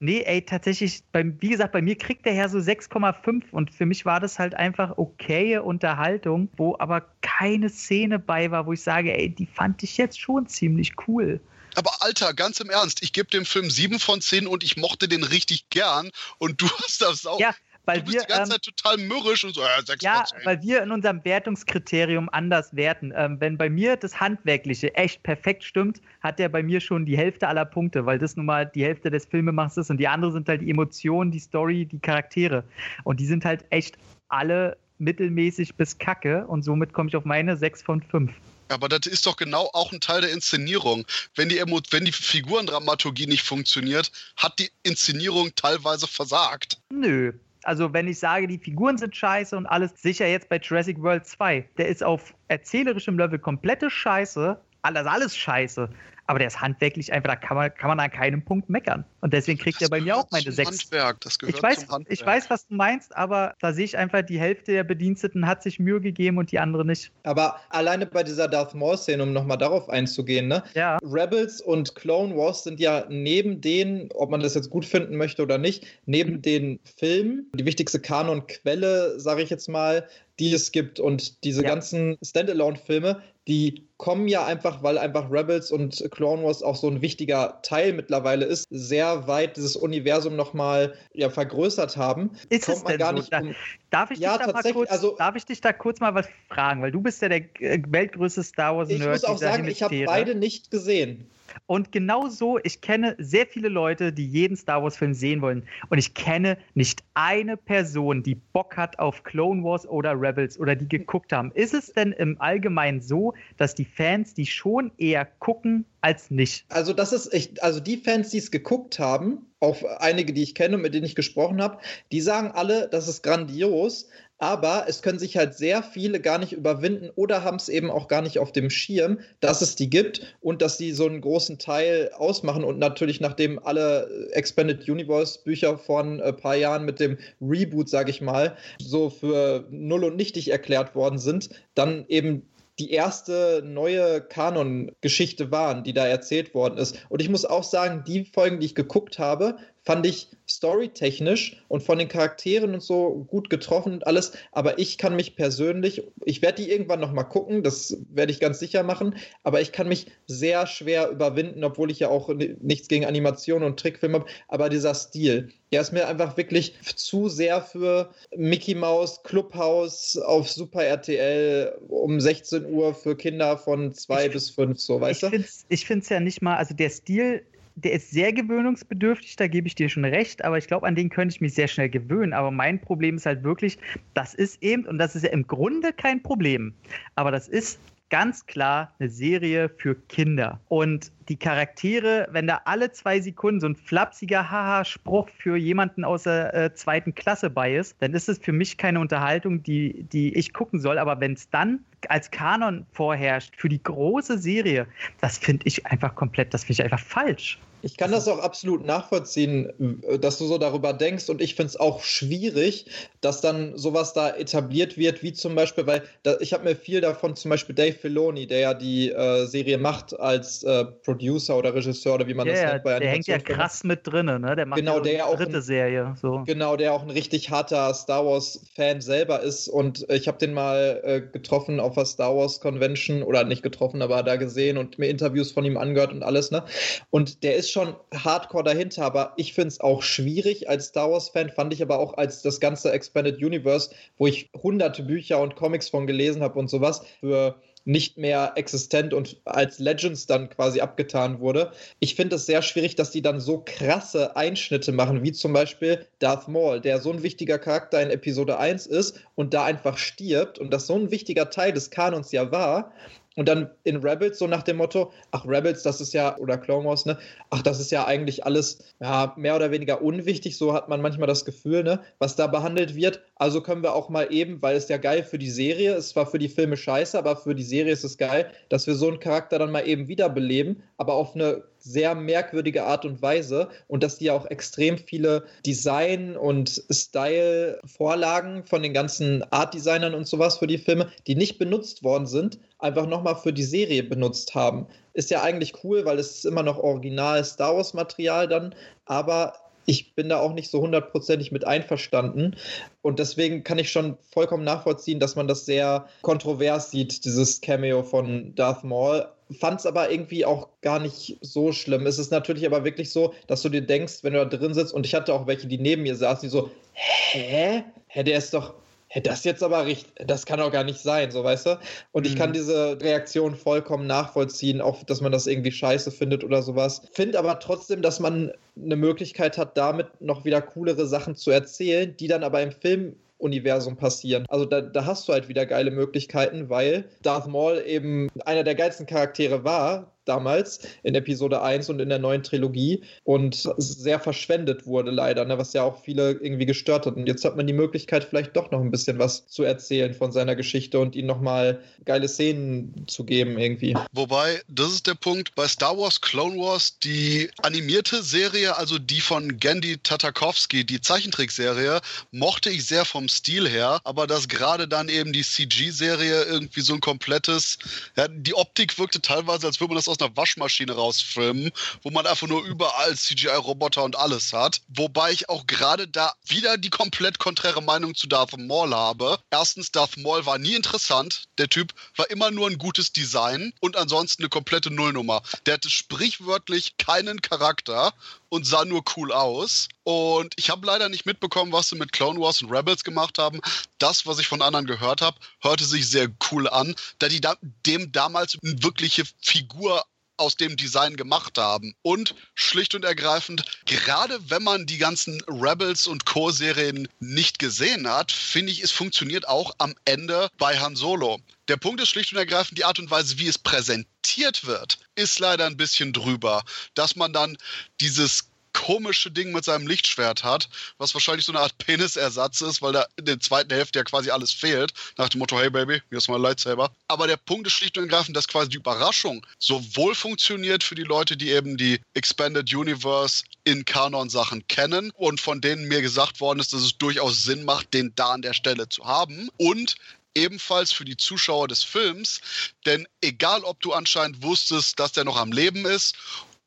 Nee, 0.00 0.22
ey, 0.22 0.42
tatsächlich, 0.42 1.04
bei, 1.12 1.24
wie 1.40 1.50
gesagt, 1.50 1.72
bei 1.72 1.80
mir 1.80 1.96
kriegt 1.96 2.26
der 2.26 2.34
Herr 2.34 2.48
so 2.48 2.58
6,5 2.58 3.50
und 3.52 3.72
für 3.72 3.86
mich 3.86 4.04
war 4.04 4.18
das 4.18 4.38
halt 4.38 4.54
einfach 4.54 4.98
okaye 4.98 5.62
Unterhaltung, 5.62 6.48
wo 6.56 6.76
aber 6.78 7.06
keine 7.20 7.68
Szene 7.70 8.18
bei 8.18 8.50
war, 8.50 8.66
wo 8.66 8.72
ich 8.72 8.82
sage, 8.82 9.16
ey, 9.16 9.28
die 9.28 9.46
fand 9.46 9.82
ich 9.82 9.96
jetzt 9.96 10.20
schon 10.20 10.48
ziemlich 10.48 10.92
cool. 11.06 11.40
Aber 11.74 11.90
Alter, 12.00 12.34
ganz 12.34 12.60
im 12.60 12.70
Ernst, 12.70 13.02
ich 13.02 13.12
gebe 13.12 13.28
dem 13.28 13.44
Film 13.44 13.70
7 13.70 13.98
von 13.98 14.20
10 14.20 14.46
und 14.46 14.62
ich 14.62 14.76
mochte 14.76 15.08
den 15.08 15.24
richtig 15.24 15.70
gern 15.70 16.10
und 16.38 16.60
du 16.60 16.68
hast 16.82 17.00
das 17.00 17.24
auch. 17.24 17.40
Ja, 17.40 17.54
weil 17.84 17.98
du 17.98 18.04
bist 18.04 18.14
wir, 18.14 18.22
die 18.22 18.28
ganze 18.28 18.42
ähm, 18.42 18.50
Zeit 18.50 18.62
total 18.62 18.98
mürrisch 18.98 19.44
und 19.44 19.54
so, 19.54 19.60
ja, 19.60 19.82
6 19.84 20.02
ja 20.02 20.24
weil 20.44 20.62
wir 20.62 20.82
in 20.82 20.90
unserem 20.90 21.24
Wertungskriterium 21.24 22.28
anders 22.30 22.74
werten. 22.74 23.12
Ähm, 23.16 23.40
wenn 23.40 23.58
bei 23.58 23.68
mir 23.68 23.96
das 23.96 24.20
Handwerkliche 24.20 24.94
echt 24.94 25.22
perfekt 25.22 25.64
stimmt, 25.64 26.00
hat 26.20 26.38
der 26.38 26.48
bei 26.48 26.62
mir 26.62 26.80
schon 26.80 27.06
die 27.06 27.16
Hälfte 27.16 27.48
aller 27.48 27.64
Punkte, 27.64 28.06
weil 28.06 28.18
das 28.18 28.36
nun 28.36 28.46
mal 28.46 28.66
die 28.66 28.84
Hälfte 28.84 29.10
des 29.10 29.26
Filmemachers 29.26 29.78
ist 29.78 29.90
und 29.90 29.98
die 29.98 30.08
andere 30.08 30.32
sind 30.32 30.48
halt 30.48 30.60
die 30.60 30.70
Emotionen, 30.70 31.30
die 31.30 31.40
Story, 31.40 31.86
die 31.86 31.98
Charaktere. 31.98 32.64
Und 33.04 33.20
die 33.20 33.26
sind 33.26 33.44
halt 33.44 33.64
echt 33.70 33.96
alle 34.28 34.76
mittelmäßig 34.98 35.74
bis 35.74 35.98
kacke 35.98 36.46
und 36.46 36.62
somit 36.62 36.92
komme 36.92 37.08
ich 37.08 37.16
auf 37.16 37.24
meine 37.24 37.56
6 37.56 37.82
von 37.82 38.02
5. 38.02 38.32
Aber 38.68 38.88
das 38.88 39.06
ist 39.06 39.26
doch 39.26 39.36
genau 39.36 39.68
auch 39.74 39.92
ein 39.92 40.00
Teil 40.00 40.22
der 40.22 40.32
Inszenierung. 40.32 41.04
Wenn 41.34 41.48
die, 41.48 41.58
Emo 41.58 41.80
wenn 41.90 42.04
die 42.04 42.12
Figurendramaturgie 42.12 43.26
nicht 43.26 43.42
funktioniert, 43.42 44.10
hat 44.36 44.58
die 44.58 44.70
Inszenierung 44.82 45.54
teilweise 45.54 46.06
versagt. 46.06 46.78
Nö. 46.90 47.32
Also 47.64 47.92
wenn 47.92 48.08
ich 48.08 48.18
sage, 48.18 48.48
die 48.48 48.58
Figuren 48.58 48.98
sind 48.98 49.14
scheiße 49.14 49.56
und 49.56 49.66
alles, 49.66 49.92
sicher 50.00 50.26
jetzt 50.26 50.48
bei 50.48 50.58
Jurassic 50.58 51.00
World 51.00 51.26
2, 51.26 51.68
der 51.78 51.88
ist 51.88 52.02
auf 52.02 52.34
erzählerischem 52.48 53.18
Level 53.18 53.38
komplette 53.38 53.90
Scheiße, 53.90 54.60
alles, 54.82 55.06
alles 55.06 55.36
scheiße 55.36 55.88
aber 56.26 56.38
der 56.38 56.48
ist 56.48 56.60
handwerklich 56.60 57.12
einfach, 57.12 57.30
da 57.30 57.36
kann 57.36 57.56
man, 57.56 57.74
kann 57.74 57.88
man 57.88 58.00
an 58.00 58.10
keinem 58.10 58.42
Punkt 58.42 58.70
meckern. 58.70 59.04
Und 59.20 59.32
deswegen 59.32 59.58
kriegt 59.58 59.76
das 59.76 59.88
er 59.88 59.90
bei 59.90 60.00
mir 60.00 60.16
auch 60.16 60.26
meine 60.30 60.52
sechs. 60.52 60.82
Handwerk, 60.82 61.20
das 61.20 61.38
gehört 61.38 61.56
ich 61.56 61.62
weiß, 61.62 61.80
zum 61.80 61.90
Handwerk. 61.90 62.12
Ich 62.12 62.24
weiß, 62.24 62.50
was 62.50 62.66
du 62.66 62.74
meinst, 62.74 63.16
aber 63.16 63.54
da 63.60 63.72
sehe 63.72 63.84
ich 63.84 63.96
einfach, 63.96 64.22
die 64.22 64.38
Hälfte 64.38 64.72
der 64.72 64.84
Bediensteten 64.84 65.46
hat 65.46 65.62
sich 65.62 65.78
Mühe 65.78 66.00
gegeben 66.00 66.38
und 66.38 66.52
die 66.52 66.58
andere 66.58 66.84
nicht. 66.84 67.12
Aber 67.24 67.56
alleine 67.70 68.06
bei 68.06 68.22
dieser 68.22 68.48
Darth 68.48 68.74
Maul-Szene, 68.74 69.22
um 69.22 69.32
nochmal 69.32 69.58
darauf 69.58 69.88
einzugehen, 69.88 70.48
ne? 70.48 70.62
Ja. 70.74 70.98
Rebels 71.02 71.60
und 71.60 71.94
Clone 71.94 72.36
Wars 72.36 72.64
sind 72.64 72.80
ja 72.80 73.04
neben 73.08 73.60
den, 73.60 74.08
ob 74.14 74.30
man 74.30 74.40
das 74.40 74.54
jetzt 74.54 74.70
gut 74.70 74.84
finden 74.84 75.16
möchte 75.16 75.42
oder 75.42 75.58
nicht, 75.58 75.86
neben 76.06 76.34
mhm. 76.34 76.42
den 76.42 76.80
Filmen 76.96 77.50
die 77.54 77.64
wichtigste 77.64 78.00
Kanonquelle, 78.00 79.18
sage 79.18 79.42
ich 79.42 79.50
jetzt 79.50 79.68
mal, 79.68 80.06
die 80.38 80.52
es 80.52 80.72
gibt. 80.72 81.00
Und 81.00 81.44
diese 81.44 81.62
ja. 81.62 81.68
ganzen 81.68 82.16
Standalone-Filme, 82.22 83.22
die 83.48 83.86
kommen 83.96 84.28
ja 84.28 84.44
einfach, 84.44 84.82
weil 84.82 84.98
einfach 84.98 85.30
Rebels 85.30 85.70
und 85.70 86.08
Clone 86.10 86.42
Wars 86.42 86.62
auch 86.62 86.76
so 86.76 86.88
ein 86.88 87.02
wichtiger 87.02 87.60
Teil 87.62 87.92
mittlerweile 87.92 88.44
ist, 88.44 88.66
sehr 88.70 89.26
weit 89.28 89.56
dieses 89.56 89.76
Universum 89.76 90.34
nochmal 90.34 90.94
ja, 91.12 91.30
vergrößert 91.30 91.96
haben. 91.96 92.30
Ist 92.48 92.66
kommt 92.66 92.78
es 92.78 92.84
denn 92.84 92.98
gar 92.98 93.10
so? 93.10 93.14
nicht 93.16 93.34
um 93.34 93.54
darf, 93.90 94.10
ich 94.10 94.18
ja, 94.18 94.36
dich 94.38 94.46
da 94.46 94.52
mal 94.52 94.72
kurz, 94.72 94.90
also, 94.90 95.16
darf 95.18 95.36
ich 95.36 95.44
dich 95.44 95.60
da 95.60 95.72
kurz 95.72 96.00
mal 96.00 96.14
was 96.14 96.26
fragen? 96.48 96.82
Weil 96.82 96.92
du 96.92 97.00
bist 97.00 97.22
ja 97.22 97.28
der 97.28 97.42
äh, 97.60 97.80
weltgrößte 97.86 98.42
Star 98.42 98.76
Wars-Nerd. 98.76 99.00
Ich 99.00 99.06
muss 99.06 99.24
auch 99.24 99.38
sagen, 99.38 99.68
ich 99.68 99.82
habe 99.82 100.04
beide 100.04 100.34
nicht 100.34 100.70
gesehen. 100.70 101.28
Und 101.66 101.92
genau 101.92 102.28
so, 102.28 102.58
ich 102.62 102.80
kenne 102.80 103.14
sehr 103.18 103.46
viele 103.46 103.68
Leute, 103.68 104.12
die 104.12 104.26
jeden 104.26 104.56
Star 104.56 104.82
Wars-Film 104.82 105.14
sehen 105.14 105.42
wollen. 105.42 105.64
Und 105.90 105.98
ich 105.98 106.14
kenne 106.14 106.58
nicht 106.74 107.02
eine 107.14 107.56
Person, 107.56 108.22
die 108.22 108.34
Bock 108.34 108.76
hat 108.76 108.98
auf 108.98 109.22
Clone 109.24 109.62
Wars 109.62 109.86
oder 109.86 110.18
Rebels 110.18 110.58
oder 110.58 110.74
die 110.74 110.88
geguckt 110.88 111.32
haben. 111.32 111.52
Ist 111.52 111.74
es 111.74 111.92
denn 111.92 112.12
im 112.12 112.40
Allgemeinen 112.40 113.00
so, 113.00 113.34
dass 113.56 113.74
die 113.74 113.84
Fans 113.94 114.34
die 114.34 114.46
schon 114.46 114.92
eher 114.98 115.24
gucken 115.24 115.84
als 116.00 116.30
nicht? 116.30 116.64
Also, 116.68 116.92
das 116.92 117.12
ist 117.12 117.32
echt, 117.32 117.62
also 117.62 117.80
die 117.80 117.96
Fans, 117.96 118.30
die 118.30 118.38
es 118.38 118.50
geguckt 118.50 118.98
haben, 118.98 119.46
auch 119.60 119.82
einige, 119.98 120.32
die 120.32 120.42
ich 120.42 120.54
kenne 120.54 120.76
und 120.76 120.82
mit 120.82 120.94
denen 120.94 121.06
ich 121.06 121.14
gesprochen 121.14 121.62
habe, 121.62 121.78
die 122.10 122.20
sagen 122.20 122.50
alle, 122.52 122.88
das 122.88 123.08
ist 123.08 123.22
grandios, 123.22 124.08
aber 124.42 124.86
es 124.88 125.02
können 125.02 125.20
sich 125.20 125.36
halt 125.36 125.54
sehr 125.54 125.84
viele 125.84 126.18
gar 126.18 126.36
nicht 126.36 126.52
überwinden 126.52 127.10
oder 127.14 127.44
haben 127.44 127.58
es 127.58 127.68
eben 127.68 127.92
auch 127.92 128.08
gar 128.08 128.22
nicht 128.22 128.40
auf 128.40 128.50
dem 128.50 128.70
Schirm, 128.70 129.20
dass 129.38 129.62
es 129.62 129.76
die 129.76 129.88
gibt 129.88 130.36
und 130.40 130.62
dass 130.62 130.78
sie 130.78 130.90
so 130.90 131.06
einen 131.06 131.20
großen 131.20 131.60
Teil 131.60 132.10
ausmachen. 132.12 132.64
Und 132.64 132.80
natürlich, 132.80 133.20
nachdem 133.20 133.60
alle 133.60 134.28
Expanded 134.32 134.88
Universe 134.88 135.38
Bücher 135.44 135.78
vor 135.78 136.02
ein 136.02 136.18
äh, 136.18 136.32
paar 136.32 136.56
Jahren 136.56 136.84
mit 136.84 136.98
dem 136.98 137.18
Reboot, 137.40 137.88
sage 137.88 138.10
ich 138.10 138.20
mal, 138.20 138.56
so 138.80 139.10
für 139.10 139.64
null 139.70 140.02
und 140.02 140.16
nichtig 140.16 140.50
erklärt 140.50 140.96
worden 140.96 141.20
sind, 141.20 141.50
dann 141.76 142.04
eben 142.08 142.42
die 142.78 142.90
erste 142.90 143.62
neue 143.64 144.20
Kanon-Geschichte 144.22 145.50
waren, 145.50 145.84
die 145.84 145.92
da 145.92 146.06
erzählt 146.06 146.54
worden 146.54 146.78
ist. 146.78 147.04
Und 147.08 147.20
ich 147.20 147.28
muss 147.28 147.44
auch 147.44 147.64
sagen, 147.64 148.04
die 148.06 148.24
Folgen, 148.24 148.60
die 148.60 148.66
ich 148.66 148.74
geguckt 148.74 149.18
habe, 149.18 149.56
fand 149.84 150.06
ich 150.06 150.28
storytechnisch 150.48 151.62
und 151.68 151.82
von 151.82 151.98
den 151.98 152.08
Charakteren 152.08 152.74
und 152.74 152.82
so 152.82 153.26
gut 153.28 153.50
getroffen 153.50 153.92
und 153.92 154.06
alles. 154.06 154.32
Aber 154.52 154.78
ich 154.78 154.98
kann 154.98 155.16
mich 155.16 155.34
persönlich, 155.34 156.02
ich 156.24 156.42
werde 156.42 156.62
die 156.62 156.70
irgendwann 156.70 157.00
noch 157.00 157.12
mal 157.12 157.24
gucken, 157.24 157.62
das 157.62 157.96
werde 158.10 158.32
ich 158.32 158.40
ganz 158.40 158.58
sicher 158.58 158.82
machen. 158.82 159.16
Aber 159.42 159.60
ich 159.60 159.72
kann 159.72 159.88
mich 159.88 160.06
sehr 160.26 160.66
schwer 160.66 161.10
überwinden, 161.10 161.64
obwohl 161.64 161.90
ich 161.90 162.00
ja 162.00 162.08
auch 162.08 162.30
nichts 162.60 162.88
gegen 162.88 163.06
Animation 163.06 163.62
und 163.62 163.80
Trickfilme 163.80 164.20
habe. 164.20 164.30
Aber 164.48 164.68
dieser 164.68 164.94
Stil, 164.94 165.50
der 165.72 165.80
ist 165.80 165.92
mir 165.92 166.06
einfach 166.06 166.36
wirklich 166.36 166.74
zu 166.96 167.28
sehr 167.28 167.62
für 167.62 168.10
Mickey 168.36 168.74
Mouse 168.74 169.22
Clubhouse 169.22 170.18
auf 170.18 170.50
Super 170.50 170.84
RTL 170.84 171.76
um 171.88 172.20
16 172.20 172.66
Uhr 172.66 172.94
für 172.94 173.16
Kinder 173.16 173.56
von 173.56 173.92
zwei 173.94 174.28
bis 174.28 174.50
fünf, 174.50 174.80
so 174.80 175.00
weißt 175.00 175.22
du? 175.24 175.44
Ich 175.68 175.86
finde 175.86 176.02
es 176.02 176.08
ja 176.10 176.20
nicht 176.20 176.42
mal, 176.42 176.56
also 176.56 176.74
der 176.74 176.90
Stil 176.90 177.42
der 177.74 177.92
ist 177.92 178.10
sehr 178.10 178.32
gewöhnungsbedürftig, 178.32 179.36
da 179.36 179.46
gebe 179.46 179.66
ich 179.66 179.74
dir 179.74 179.88
schon 179.88 180.04
recht, 180.04 180.44
aber 180.44 180.58
ich 180.58 180.66
glaube, 180.66 180.86
an 180.86 180.94
den 180.94 181.08
könnte 181.08 181.34
ich 181.34 181.40
mich 181.40 181.54
sehr 181.54 181.68
schnell 181.68 181.88
gewöhnen. 181.88 182.32
Aber 182.32 182.50
mein 182.50 182.80
Problem 182.80 183.16
ist 183.16 183.26
halt 183.26 183.42
wirklich, 183.42 183.78
das 184.14 184.34
ist 184.34 184.62
eben, 184.62 184.86
und 184.86 184.98
das 184.98 185.16
ist 185.16 185.22
ja 185.22 185.30
im 185.30 185.46
Grunde 185.46 185.92
kein 185.92 186.22
Problem, 186.22 186.74
aber 187.14 187.30
das 187.30 187.48
ist 187.48 187.78
ganz 188.10 188.44
klar 188.44 188.94
eine 188.98 189.08
Serie 189.08 189.70
für 189.70 189.94
Kinder. 189.94 190.60
Und 190.68 191.10
die 191.28 191.36
Charaktere, 191.36 192.28
wenn 192.30 192.46
da 192.46 192.62
alle 192.64 192.92
zwei 192.92 193.20
Sekunden 193.20 193.60
so 193.60 193.66
ein 193.66 193.76
flapsiger 193.76 194.50
Haha-Spruch 194.50 195.28
für 195.30 195.56
jemanden 195.56 196.04
aus 196.04 196.24
der 196.24 196.54
äh, 196.54 196.74
zweiten 196.74 197.14
Klasse 197.14 197.50
bei 197.50 197.74
ist, 197.76 197.96
dann 198.00 198.14
ist 198.14 198.28
es 198.28 198.38
für 198.38 198.52
mich 198.52 198.76
keine 198.76 199.00
Unterhaltung, 199.00 199.62
die, 199.62 200.04
die 200.04 200.34
ich 200.34 200.52
gucken 200.52 200.80
soll. 200.80 200.98
Aber 200.98 201.20
wenn 201.20 201.34
es 201.34 201.50
dann 201.50 201.84
als 202.08 202.30
Kanon 202.30 202.86
vorherrscht 202.92 203.54
für 203.56 203.68
die 203.68 203.82
große 203.82 204.38
Serie, 204.38 204.86
das 205.20 205.38
finde 205.38 205.66
ich 205.66 205.86
einfach 205.86 206.14
komplett, 206.14 206.52
das 206.52 206.64
finde 206.64 206.74
ich 206.74 206.84
einfach 206.84 207.00
falsch. 207.00 207.58
Ich 207.82 207.96
kann 207.96 208.12
das 208.12 208.28
auch 208.28 208.38
absolut 208.38 208.86
nachvollziehen, 208.86 209.72
dass 210.20 210.38
du 210.38 210.46
so 210.46 210.56
darüber 210.56 210.92
denkst 210.92 211.28
und 211.28 211.40
ich 211.40 211.56
finde 211.56 211.70
es 211.70 211.76
auch 211.78 212.02
schwierig, 212.02 212.86
dass 213.20 213.40
dann 213.40 213.76
sowas 213.76 214.12
da 214.12 214.30
etabliert 214.30 214.96
wird, 214.96 215.22
wie 215.22 215.32
zum 215.32 215.56
Beispiel, 215.56 215.86
weil 215.86 216.04
da, 216.22 216.36
ich 216.38 216.52
habe 216.52 216.64
mir 216.64 216.76
viel 216.76 217.00
davon, 217.00 217.34
zum 217.34 217.50
Beispiel 217.50 217.74
Dave 217.74 217.94
Filoni, 217.94 218.46
der 218.46 218.60
ja 218.60 218.74
die 218.74 219.10
äh, 219.10 219.46
Serie 219.46 219.78
macht 219.78 220.18
als 220.18 220.62
äh, 220.62 220.84
Producer 221.12 221.56
oder 221.56 221.74
Regisseur 221.74 222.14
oder 222.14 222.26
wie 222.26 222.34
man 222.34 222.46
yeah, 222.46 222.56
das 222.56 222.72
nennt. 222.72 222.84
Bei 222.84 222.98
der 222.98 223.10
hängt 223.10 223.26
ja 223.26 223.38
krass 223.38 223.84
mit 223.84 224.06
drin, 224.06 224.26
ne? 224.26 224.56
Der 224.56 224.66
macht 224.66 224.78
genau, 224.78 224.96
ja 224.96 225.02
der 225.02 225.12
ja 225.12 225.24
auch 225.26 225.36
dritte 225.36 225.58
ein, 225.58 225.62
Serie. 225.62 226.14
So. 226.20 226.42
Genau, 226.46 226.76
der 226.76 226.92
auch 226.92 227.02
ein 227.02 227.10
richtig 227.10 227.50
harter 227.50 227.92
Star 227.94 228.24
Wars-Fan 228.24 229.00
selber 229.00 229.40
ist 229.40 229.68
und 229.68 230.06
ich 230.10 230.28
habe 230.28 230.38
den 230.38 230.54
mal 230.54 231.00
äh, 231.04 231.20
getroffen 231.20 231.80
auf 231.80 231.94
der 231.94 232.04
Star 232.04 232.36
Wars 232.36 232.60
Convention 232.60 233.22
oder 233.22 233.44
nicht 233.44 233.62
getroffen, 233.62 234.02
aber 234.02 234.22
da 234.22 234.36
gesehen 234.36 234.78
und 234.78 234.98
mir 234.98 235.08
Interviews 235.08 235.52
von 235.52 235.64
ihm 235.64 235.76
angehört 235.76 236.12
und 236.12 236.22
alles, 236.22 236.50
ne? 236.50 236.64
Und 237.10 237.42
der 237.42 237.56
ist 237.56 237.70
schon 237.70 237.94
hardcore 238.14 238.64
dahinter, 238.64 239.04
aber 239.04 239.32
ich 239.36 239.54
finde 239.54 239.68
es 239.68 239.80
auch 239.80 240.02
schwierig 240.02 240.68
als 240.68 240.86
Star 240.86 241.10
Wars-Fan, 241.10 241.50
fand 241.50 241.72
ich 241.72 241.82
aber 241.82 241.98
auch 241.98 242.16
als 242.16 242.42
das 242.42 242.60
ganze 242.60 242.92
Expanded 242.92 243.42
Universe, 243.42 243.90
wo 244.18 244.26
ich 244.26 244.50
hunderte 244.62 245.02
Bücher 245.02 245.40
und 245.40 245.56
Comics 245.56 245.88
von 245.88 246.06
gelesen 246.06 246.42
habe 246.42 246.58
und 246.58 246.68
sowas, 246.68 247.02
für 247.20 247.56
nicht 247.84 248.16
mehr 248.18 248.52
existent 248.56 249.12
und 249.12 249.40
als 249.44 249.78
Legends 249.78 250.26
dann 250.26 250.48
quasi 250.48 250.80
abgetan 250.80 251.40
wurde. 251.40 251.72
Ich 251.98 252.14
finde 252.14 252.36
es 252.36 252.46
sehr 252.46 252.62
schwierig, 252.62 252.94
dass 252.94 253.10
die 253.10 253.22
dann 253.22 253.40
so 253.40 253.62
krasse 253.64 254.36
Einschnitte 254.36 254.92
machen, 254.92 255.22
wie 255.22 255.32
zum 255.32 255.52
Beispiel 255.52 256.06
Darth 256.18 256.48
Maul, 256.48 256.80
der 256.80 257.00
so 257.00 257.12
ein 257.12 257.22
wichtiger 257.22 257.58
Charakter 257.58 258.00
in 258.00 258.10
Episode 258.10 258.58
1 258.58 258.86
ist 258.86 259.20
und 259.34 259.54
da 259.54 259.64
einfach 259.64 259.98
stirbt 259.98 260.58
und 260.58 260.72
das 260.72 260.86
so 260.86 260.94
ein 260.94 261.10
wichtiger 261.10 261.50
Teil 261.50 261.72
des 261.72 261.90
Kanons 261.90 262.32
ja 262.32 262.52
war. 262.52 262.92
Und 263.36 263.48
dann 263.48 263.70
in 263.84 263.96
Rebels 263.96 264.38
so 264.38 264.46
nach 264.46 264.62
dem 264.62 264.76
Motto, 264.76 265.12
ach 265.30 265.46
Rebels, 265.46 265.82
das 265.82 266.00
ist 266.00 266.12
ja, 266.12 266.36
oder 266.38 266.58
Clone 266.58 266.86
Wars, 266.86 267.06
ne, 267.06 267.18
ach, 267.50 267.62
das 267.62 267.80
ist 267.80 267.90
ja 267.90 268.06
eigentlich 268.06 268.44
alles 268.44 268.78
ja, 269.00 269.32
mehr 269.36 269.56
oder 269.56 269.70
weniger 269.70 270.02
unwichtig, 270.02 270.56
so 270.56 270.74
hat 270.74 270.88
man 270.88 271.00
manchmal 271.00 271.28
das 271.28 271.44
Gefühl, 271.44 271.82
ne, 271.82 272.00
was 272.18 272.36
da 272.36 272.46
behandelt 272.46 272.94
wird. 272.94 273.22
Also 273.36 273.62
können 273.62 273.82
wir 273.82 273.94
auch 273.94 274.08
mal 274.08 274.32
eben, 274.32 274.60
weil 274.62 274.76
es 274.76 274.88
ja 274.88 274.98
geil 274.98 275.22
für 275.22 275.38
die 275.38 275.50
Serie 275.50 275.94
ist, 275.94 276.10
zwar 276.10 276.26
für 276.26 276.38
die 276.38 276.48
Filme 276.48 276.76
scheiße, 276.76 277.18
aber 277.18 277.36
für 277.36 277.54
die 277.54 277.62
Serie 277.62 277.92
ist 277.92 278.04
es 278.04 278.18
geil, 278.18 278.50
dass 278.68 278.86
wir 278.86 278.94
so 278.94 279.08
einen 279.08 279.20
Charakter 279.20 279.58
dann 279.58 279.72
mal 279.72 279.86
eben 279.86 280.08
wiederbeleben, 280.08 280.82
aber 280.96 281.14
auf 281.14 281.34
eine 281.34 281.64
sehr 281.82 282.14
merkwürdige 282.14 282.84
Art 282.84 283.04
und 283.04 283.22
Weise 283.22 283.68
und 283.88 284.02
dass 284.02 284.18
die 284.18 284.30
auch 284.30 284.46
extrem 284.46 284.98
viele 284.98 285.44
Design- 285.66 286.36
und 286.36 286.82
Style-Vorlagen 286.90 288.64
von 288.64 288.82
den 288.82 288.94
ganzen 288.94 289.42
Art-Designern 289.50 290.14
und 290.14 290.28
sowas 290.28 290.58
für 290.58 290.66
die 290.66 290.78
Filme, 290.78 291.10
die 291.26 291.34
nicht 291.34 291.58
benutzt 291.58 292.04
worden 292.04 292.26
sind, 292.26 292.58
einfach 292.82 293.06
nochmal 293.06 293.36
für 293.36 293.52
die 293.52 293.62
Serie 293.62 294.02
benutzt 294.02 294.54
haben. 294.54 294.86
Ist 295.14 295.30
ja 295.30 295.42
eigentlich 295.42 295.84
cool, 295.84 296.04
weil 296.04 296.18
es 296.18 296.36
ist 296.36 296.44
immer 296.46 296.62
noch 296.62 296.78
original 296.78 297.44
Star 297.44 297.76
Wars-Material 297.76 298.48
dann, 298.48 298.74
aber 299.06 299.54
ich 299.84 300.14
bin 300.14 300.28
da 300.28 300.38
auch 300.38 300.52
nicht 300.52 300.70
so 300.70 300.80
hundertprozentig 300.80 301.50
mit 301.50 301.66
einverstanden. 301.66 302.56
Und 303.02 303.18
deswegen 303.18 303.64
kann 303.64 303.78
ich 303.78 303.90
schon 303.90 304.16
vollkommen 304.32 304.64
nachvollziehen, 304.64 305.18
dass 305.18 305.34
man 305.34 305.48
das 305.48 305.66
sehr 305.66 306.06
kontrovers 306.22 306.90
sieht, 306.90 307.24
dieses 307.24 307.60
Cameo 307.60 308.02
von 308.02 308.54
Darth 308.54 308.84
Maul 308.84 309.26
fand 309.58 309.80
es 309.80 309.86
aber 309.86 310.10
irgendwie 310.10 310.44
auch 310.44 310.68
gar 310.80 310.98
nicht 310.98 311.38
so 311.40 311.72
schlimm. 311.72 312.06
Es 312.06 312.18
ist 312.18 312.30
natürlich 312.30 312.66
aber 312.66 312.84
wirklich 312.84 313.10
so, 313.10 313.34
dass 313.46 313.62
du 313.62 313.68
dir 313.68 313.82
denkst, 313.82 314.20
wenn 314.22 314.32
du 314.32 314.44
da 314.44 314.56
drin 314.56 314.74
sitzt, 314.74 314.94
und 314.94 315.06
ich 315.06 315.14
hatte 315.14 315.34
auch 315.34 315.46
welche, 315.46 315.66
die 315.66 315.78
neben 315.78 316.02
mir 316.02 316.16
saßen, 316.16 316.42
die 316.42 316.50
so, 316.50 316.70
hä? 316.92 317.84
Hä, 318.06 318.22
der 318.22 318.38
ist 318.38 318.54
doch, 318.54 318.74
das 319.20 319.44
jetzt 319.44 319.62
aber 319.62 319.86
richtig, 319.86 320.12
das 320.26 320.46
kann 320.46 320.58
doch 320.58 320.72
gar 320.72 320.84
nicht 320.84 321.00
sein, 321.00 321.30
so 321.30 321.44
weißt 321.44 321.66
du? 321.66 321.78
Und 322.12 322.26
ich 322.26 322.36
kann 322.36 322.50
mhm. 322.50 322.54
diese 322.54 322.98
Reaktion 323.00 323.54
vollkommen 323.54 324.06
nachvollziehen, 324.06 324.80
auch 324.80 325.02
dass 325.04 325.20
man 325.20 325.32
das 325.32 325.46
irgendwie 325.46 325.72
scheiße 325.72 326.10
findet 326.10 326.44
oder 326.44 326.62
sowas. 326.62 327.02
Finde 327.12 327.38
aber 327.38 327.58
trotzdem, 327.58 328.02
dass 328.02 328.20
man 328.20 328.52
eine 328.76 328.96
Möglichkeit 328.96 329.58
hat, 329.58 329.76
damit 329.76 330.08
noch 330.20 330.44
wieder 330.44 330.62
coolere 330.62 331.06
Sachen 331.06 331.36
zu 331.36 331.50
erzählen, 331.50 332.16
die 332.16 332.28
dann 332.28 332.42
aber 332.42 332.62
im 332.62 332.72
Film 332.72 333.16
Universum 333.42 333.96
passieren. 333.96 334.46
Also 334.48 334.64
da, 334.64 334.80
da 334.80 335.04
hast 335.04 335.28
du 335.28 335.32
halt 335.32 335.48
wieder 335.48 335.66
geile 335.66 335.90
Möglichkeiten, 335.90 336.70
weil 336.70 337.04
Darth 337.22 337.48
Maul 337.48 337.82
eben 337.84 338.28
einer 338.44 338.62
der 338.62 338.76
geilsten 338.76 339.06
Charaktere 339.06 339.64
war, 339.64 340.11
damals 340.24 340.80
in 341.02 341.14
Episode 341.14 341.62
1 341.62 341.88
und 341.90 342.00
in 342.00 342.08
der 342.08 342.18
neuen 342.18 342.42
Trilogie 342.42 343.02
und 343.24 343.68
sehr 343.76 344.20
verschwendet 344.20 344.86
wurde 344.86 345.10
leider, 345.10 345.44
ne, 345.44 345.58
was 345.58 345.72
ja 345.72 345.82
auch 345.82 346.02
viele 346.02 346.32
irgendwie 346.32 346.66
gestört 346.66 347.06
hat. 347.06 347.16
Und 347.16 347.26
jetzt 347.26 347.44
hat 347.44 347.56
man 347.56 347.66
die 347.66 347.72
Möglichkeit, 347.72 348.24
vielleicht 348.24 348.56
doch 348.56 348.70
noch 348.70 348.80
ein 348.80 348.90
bisschen 348.90 349.18
was 349.18 349.46
zu 349.46 349.62
erzählen 349.62 350.14
von 350.14 350.32
seiner 350.32 350.56
Geschichte 350.56 350.98
und 350.98 351.16
ihm 351.16 351.26
nochmal 351.26 351.80
geile 352.04 352.28
Szenen 352.28 353.06
zu 353.06 353.24
geben 353.24 353.58
irgendwie. 353.58 353.94
Wobei, 354.12 354.60
das 354.68 354.92
ist 354.92 355.06
der 355.06 355.14
Punkt, 355.14 355.54
bei 355.54 355.66
Star 355.66 355.96
Wars 355.98 356.20
Clone 356.20 356.56
Wars, 356.58 356.98
die 356.98 357.50
animierte 357.62 358.22
Serie, 358.22 358.76
also 358.76 358.98
die 358.98 359.20
von 359.20 359.58
Gandhi 359.58 359.98
Tatakowski, 359.98 360.84
die 360.84 361.00
Zeichentrickserie, 361.00 362.00
mochte 362.30 362.70
ich 362.70 362.86
sehr 362.86 363.04
vom 363.04 363.28
Stil 363.28 363.68
her, 363.68 364.00
aber 364.04 364.26
dass 364.26 364.48
gerade 364.48 364.88
dann 364.88 365.08
eben 365.08 365.32
die 365.32 365.42
CG-Serie 365.42 366.44
irgendwie 366.44 366.80
so 366.80 366.94
ein 366.94 367.00
komplettes, 367.00 367.78
ja, 368.16 368.28
die 368.28 368.54
Optik 368.54 368.98
wirkte 368.98 369.20
teilweise, 369.20 369.66
als 369.66 369.80
würde 369.80 369.94
man 369.94 369.96
das 369.96 370.08
aus 370.12 370.20
einer 370.20 370.36
Waschmaschine 370.36 370.92
rausfilmen, 370.92 371.72
wo 372.02 372.10
man 372.10 372.26
einfach 372.26 372.46
nur 372.46 372.62
überall 372.64 373.16
CGI-Roboter 373.16 374.04
und 374.04 374.16
alles 374.16 374.52
hat. 374.52 374.80
Wobei 374.88 375.32
ich 375.32 375.48
auch 375.48 375.66
gerade 375.66 376.06
da 376.06 376.32
wieder 376.46 376.76
die 376.78 376.90
komplett 376.90 377.38
konträre 377.38 377.82
Meinung 377.82 378.14
zu 378.14 378.26
Darth 378.26 378.56
Maul 378.56 378.94
habe. 378.94 379.38
Erstens, 379.50 379.90
Darth 379.90 380.16
Maul 380.18 380.46
war 380.46 380.58
nie 380.58 380.74
interessant. 380.74 381.44
Der 381.58 381.68
Typ 381.68 381.92
war 382.16 382.30
immer 382.30 382.50
nur 382.50 382.68
ein 382.68 382.78
gutes 382.78 383.12
Design 383.12 383.72
und 383.80 383.96
ansonsten 383.96 384.42
eine 384.42 384.50
komplette 384.50 384.90
Nullnummer. 384.90 385.42
Der 385.66 385.74
hatte 385.74 385.90
sprichwörtlich 385.90 386.96
keinen 386.98 387.40
Charakter 387.40 388.12
und 388.52 388.66
sah 388.66 388.84
nur 388.84 389.02
cool 389.16 389.32
aus. 389.32 389.88
Und 390.04 390.52
ich 390.58 390.68
habe 390.68 390.86
leider 390.86 391.08
nicht 391.08 391.24
mitbekommen, 391.24 391.72
was 391.72 391.88
sie 391.88 391.96
mit 391.96 392.12
Clone 392.12 392.38
Wars 392.38 392.60
und 392.60 392.70
Rebels 392.70 393.02
gemacht 393.02 393.38
haben. 393.38 393.62
Das, 393.98 394.26
was 394.26 394.38
ich 394.38 394.46
von 394.46 394.60
anderen 394.60 394.84
gehört 394.84 395.22
habe, 395.22 395.38
hörte 395.62 395.86
sich 395.86 396.10
sehr 396.10 396.28
cool 396.50 396.68
an, 396.68 396.94
da 397.18 397.28
die 397.28 397.40
da, 397.40 397.56
dem 397.86 398.12
damals 398.12 398.58
eine 398.62 398.82
wirkliche 398.82 399.24
Figur 399.40 400.04
aus 400.42 400.56
dem 400.56 400.76
Design 400.76 401.16
gemacht 401.16 401.56
haben. 401.56 401.94
Und 402.02 402.34
schlicht 402.54 402.94
und 402.94 403.04
ergreifend, 403.04 403.64
gerade 403.86 404.38
wenn 404.50 404.62
man 404.62 404.86
die 404.86 404.98
ganzen 404.98 405.40
Rebels 405.48 406.06
und 406.06 406.26
Co-Serien 406.26 407.08
nicht 407.20 407.58
gesehen 407.58 408.08
hat, 408.08 408.32
finde 408.32 408.72
ich, 408.72 408.82
es 408.82 408.90
funktioniert 408.90 409.48
auch 409.48 409.72
am 409.78 409.94
Ende 410.04 410.48
bei 410.58 410.78
Han 410.78 410.96
Solo. 410.96 411.40
Der 411.68 411.76
Punkt 411.76 412.00
ist 412.00 412.08
schlicht 412.08 412.32
und 412.32 412.38
ergreifend 412.38 412.76
die 412.76 412.84
Art 412.84 412.98
und 412.98 413.10
Weise, 413.10 413.38
wie 413.38 413.46
es 413.46 413.58
präsentiert 413.58 414.66
wird, 414.66 414.98
ist 415.14 415.38
leider 415.38 415.66
ein 415.66 415.76
bisschen 415.76 416.12
drüber. 416.12 416.64
Dass 416.94 417.16
man 417.16 417.32
dann 417.32 417.56
dieses 418.00 418.51
komische 418.82 419.30
Ding 419.30 419.52
mit 419.52 419.64
seinem 419.64 419.86
Lichtschwert 419.86 420.42
hat, 420.42 420.68
was 420.98 421.14
wahrscheinlich 421.14 421.46
so 421.46 421.52
eine 421.52 421.60
Art 421.60 421.78
Penisersatz 421.78 422.60
ist, 422.62 422.82
weil 422.82 422.92
da 422.92 423.06
in 423.16 423.26
der 423.26 423.38
zweiten 423.38 423.72
Hälfte 423.72 424.00
ja 424.00 424.04
quasi 424.04 424.30
alles 424.30 424.50
fehlt. 424.50 424.92
Nach 425.16 425.28
dem 425.28 425.38
Motto, 425.38 425.56
hey 425.56 425.70
Baby, 425.70 426.02
hier 426.08 426.18
ist 426.18 426.28
mein 426.28 426.42
Lightsaber. 426.42 426.90
Aber 427.06 427.28
der 427.28 427.36
Punkt 427.36 427.68
ist 427.68 427.74
schlicht 427.74 427.96
und 427.96 428.04
ergreifend, 428.04 428.36
dass 428.36 428.48
quasi 428.48 428.70
die 428.70 428.78
Überraschung 428.78 429.46
sowohl 429.60 430.16
funktioniert 430.16 430.82
für 430.82 430.96
die 430.96 431.04
Leute, 431.04 431.36
die 431.36 431.50
eben 431.50 431.76
die 431.76 432.00
Expanded 432.14 432.74
Universe 432.74 433.44
in 433.62 433.84
Kanon-Sachen 433.84 434.66
kennen 434.66 435.12
und 435.14 435.40
von 435.40 435.60
denen 435.60 435.86
mir 435.86 436.02
gesagt 436.02 436.40
worden 436.40 436.58
ist, 436.58 436.72
dass 436.72 436.82
es 436.82 436.98
durchaus 436.98 437.44
Sinn 437.44 437.64
macht, 437.64 437.94
den 437.94 438.12
da 438.16 438.30
an 438.30 438.42
der 438.42 438.52
Stelle 438.52 438.88
zu 438.88 439.04
haben. 439.04 439.48
Und 439.58 439.94
ebenfalls 440.34 440.90
für 440.90 441.04
die 441.04 441.16
Zuschauer 441.16 441.68
des 441.68 441.84
Films, 441.84 442.40
denn 442.84 443.06
egal 443.20 443.62
ob 443.62 443.80
du 443.80 443.92
anscheinend 443.92 444.42
wusstest, 444.42 444.98
dass 444.98 445.12
der 445.12 445.24
noch 445.24 445.36
am 445.36 445.52
Leben 445.52 445.84
ist 445.84 446.16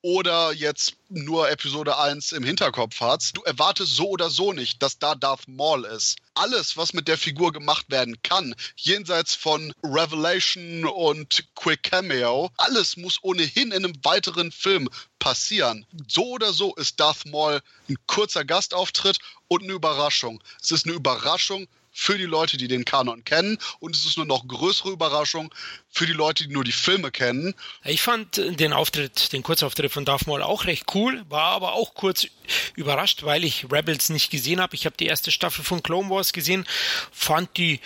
oder 0.05 0.53
jetzt 0.53 0.97
nur 1.09 1.49
Episode 1.49 1.97
1 1.97 2.33
im 2.33 2.43
Hinterkopf 2.43 3.01
hast, 3.01 3.37
du 3.37 3.41
erwartest 3.41 3.95
so 3.95 4.09
oder 4.09 4.29
so 4.29 4.53
nicht, 4.53 4.83
dass 4.83 4.99
da 4.99 5.15
Darth 5.15 5.47
Maul 5.47 5.83
ist. 5.83 6.17
Alles, 6.35 6.77
was 6.77 6.93
mit 6.93 7.07
der 7.07 7.17
Figur 7.17 7.51
gemacht 7.51 7.87
werden 7.89 8.15
kann, 8.21 8.53
jenseits 8.75 9.33
von 9.33 9.73
Revelation 9.83 10.85
und 10.85 11.45
Quick 11.55 11.81
Cameo, 11.81 12.51
alles 12.57 12.97
muss 12.97 13.17
ohnehin 13.23 13.71
in 13.71 13.83
einem 13.83 13.95
weiteren 14.03 14.51
Film 14.51 14.89
passieren. 15.17 15.87
So 16.07 16.33
oder 16.33 16.53
so 16.53 16.75
ist 16.75 16.99
Darth 16.99 17.25
Maul 17.25 17.63
ein 17.89 17.97
kurzer 18.05 18.45
Gastauftritt 18.45 19.17
und 19.47 19.63
eine 19.63 19.73
Überraschung. 19.73 20.39
Es 20.61 20.69
ist 20.69 20.85
eine 20.85 20.93
Überraschung 20.93 21.65
für 21.97 22.17
die 22.17 22.25
Leute, 22.25 22.57
die 22.57 22.67
den 22.67 22.83
Kanon 22.83 23.23
kennen. 23.23 23.57
Und 23.79 23.95
es 23.95 24.05
ist 24.05 24.17
eine 24.17 24.27
noch 24.27 24.45
größere 24.47 24.89
Überraschung 24.89 25.53
für 25.89 26.05
die 26.05 26.13
Leute, 26.13 26.45
die 26.45 26.53
nur 26.53 26.65
die 26.65 26.73
Filme 26.73 27.09
kennen. 27.09 27.55
Ich 27.85 28.01
fand 28.01 28.35
den 28.37 28.73
Auftritt, 28.73 29.31
den 29.31 29.43
Kurzauftritt 29.43 29.91
von 29.91 30.03
Darth 30.03 30.27
Maul 30.27 30.43
auch 30.43 30.65
recht 30.65 30.93
cool, 30.93 31.23
war 31.29 31.53
aber 31.53 31.71
auch 31.73 31.95
kurz 31.95 32.27
überrascht, 32.75 33.23
weil 33.23 33.45
ich 33.45 33.71
Rebels 33.71 34.09
nicht 34.09 34.29
gesehen 34.29 34.59
habe. 34.59 34.75
Ich 34.75 34.85
habe 34.85 34.97
die 34.97 35.05
erste 35.05 35.31
Staffel 35.31 35.63
von 35.63 35.81
Clone 35.81 36.09
Wars 36.09 36.33
gesehen, 36.33 36.65
fand 37.13 37.55
die 37.57 37.79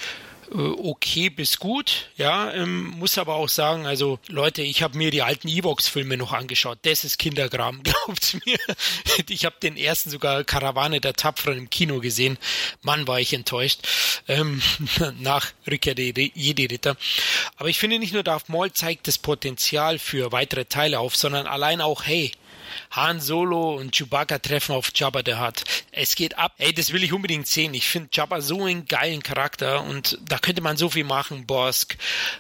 okay 0.52 1.30
bis 1.30 1.60
gut, 1.60 2.10
ja, 2.18 2.52
ähm, 2.54 2.86
muss 2.98 3.18
aber 3.18 3.36
auch 3.36 3.50
sagen, 3.50 3.86
also 3.86 4.20
Leute, 4.28 4.62
ich 4.62 4.82
habe 4.82 4.98
mir 4.98 5.12
die 5.12 5.22
alten 5.22 5.48
Evox-Filme 5.48 6.18
noch 6.18 6.34
angeschaut, 6.34 6.80
das 6.84 7.04
ist 7.04 7.18
Kindergraben, 7.20 7.84
glaubt 7.84 8.38
mir. 8.46 8.58
Ich 9.28 9.46
habe 9.46 9.56
den 9.62 9.78
ersten 9.78 10.10
sogar 10.10 10.44
Karawane 10.44 11.02
der 11.02 11.14
Tapferen 11.14 11.58
im 11.58 11.70
Kino 11.70 12.00
gesehen, 12.00 12.38
Mann, 12.82 13.08
war 13.08 13.20
ich 13.20 13.34
enttäuscht, 13.34 13.88
ähm, 14.28 14.62
nach 15.20 15.52
Rückkehr 15.70 15.96
der 15.96 16.06
Jedi-Ritter. 16.06 16.96
Aber 17.58 17.70
ich 17.70 17.78
finde 17.78 18.00
nicht 18.00 18.14
nur 18.14 18.24
Darth 18.24 18.50
Maul 18.50 18.72
zeigt 18.72 19.08
das 19.08 19.18
Potenzial 19.18 20.00
für 20.00 20.32
weitere 20.32 20.66
Teile 20.66 21.00
auf, 21.00 21.16
sondern 21.16 21.48
allein 21.48 21.82
auch, 21.82 22.06
hey, 22.06 22.32
Han 22.92 23.20
Solo 23.20 23.76
und 23.76 23.96
Chewbacca 23.96 24.40
treffen 24.40 24.76
auf 24.76 24.92
Jabba 24.94 25.22
the 25.26 25.36
Hutt. 25.36 25.64
Es 25.92 26.16
geht 26.16 26.38
ab. 26.38 26.54
Ey, 26.58 26.74
das 26.74 26.94
will 26.94 27.04
ich 27.04 27.14
unbedingt 27.14 27.48
sehen. 27.48 27.74
Ich 27.74 27.88
finde 27.88 28.10
Jabba 28.12 28.42
so 28.42 28.64
einen 28.64 28.86
geilen 28.86 29.24
Charakter 29.24 29.84
und 29.84 30.18
da 30.22 30.38
könnte 30.38 30.62
man 30.62 30.78
so 30.78 30.90
viel 30.90 31.04
machen. 31.04 31.46
Bosk, 31.46 31.98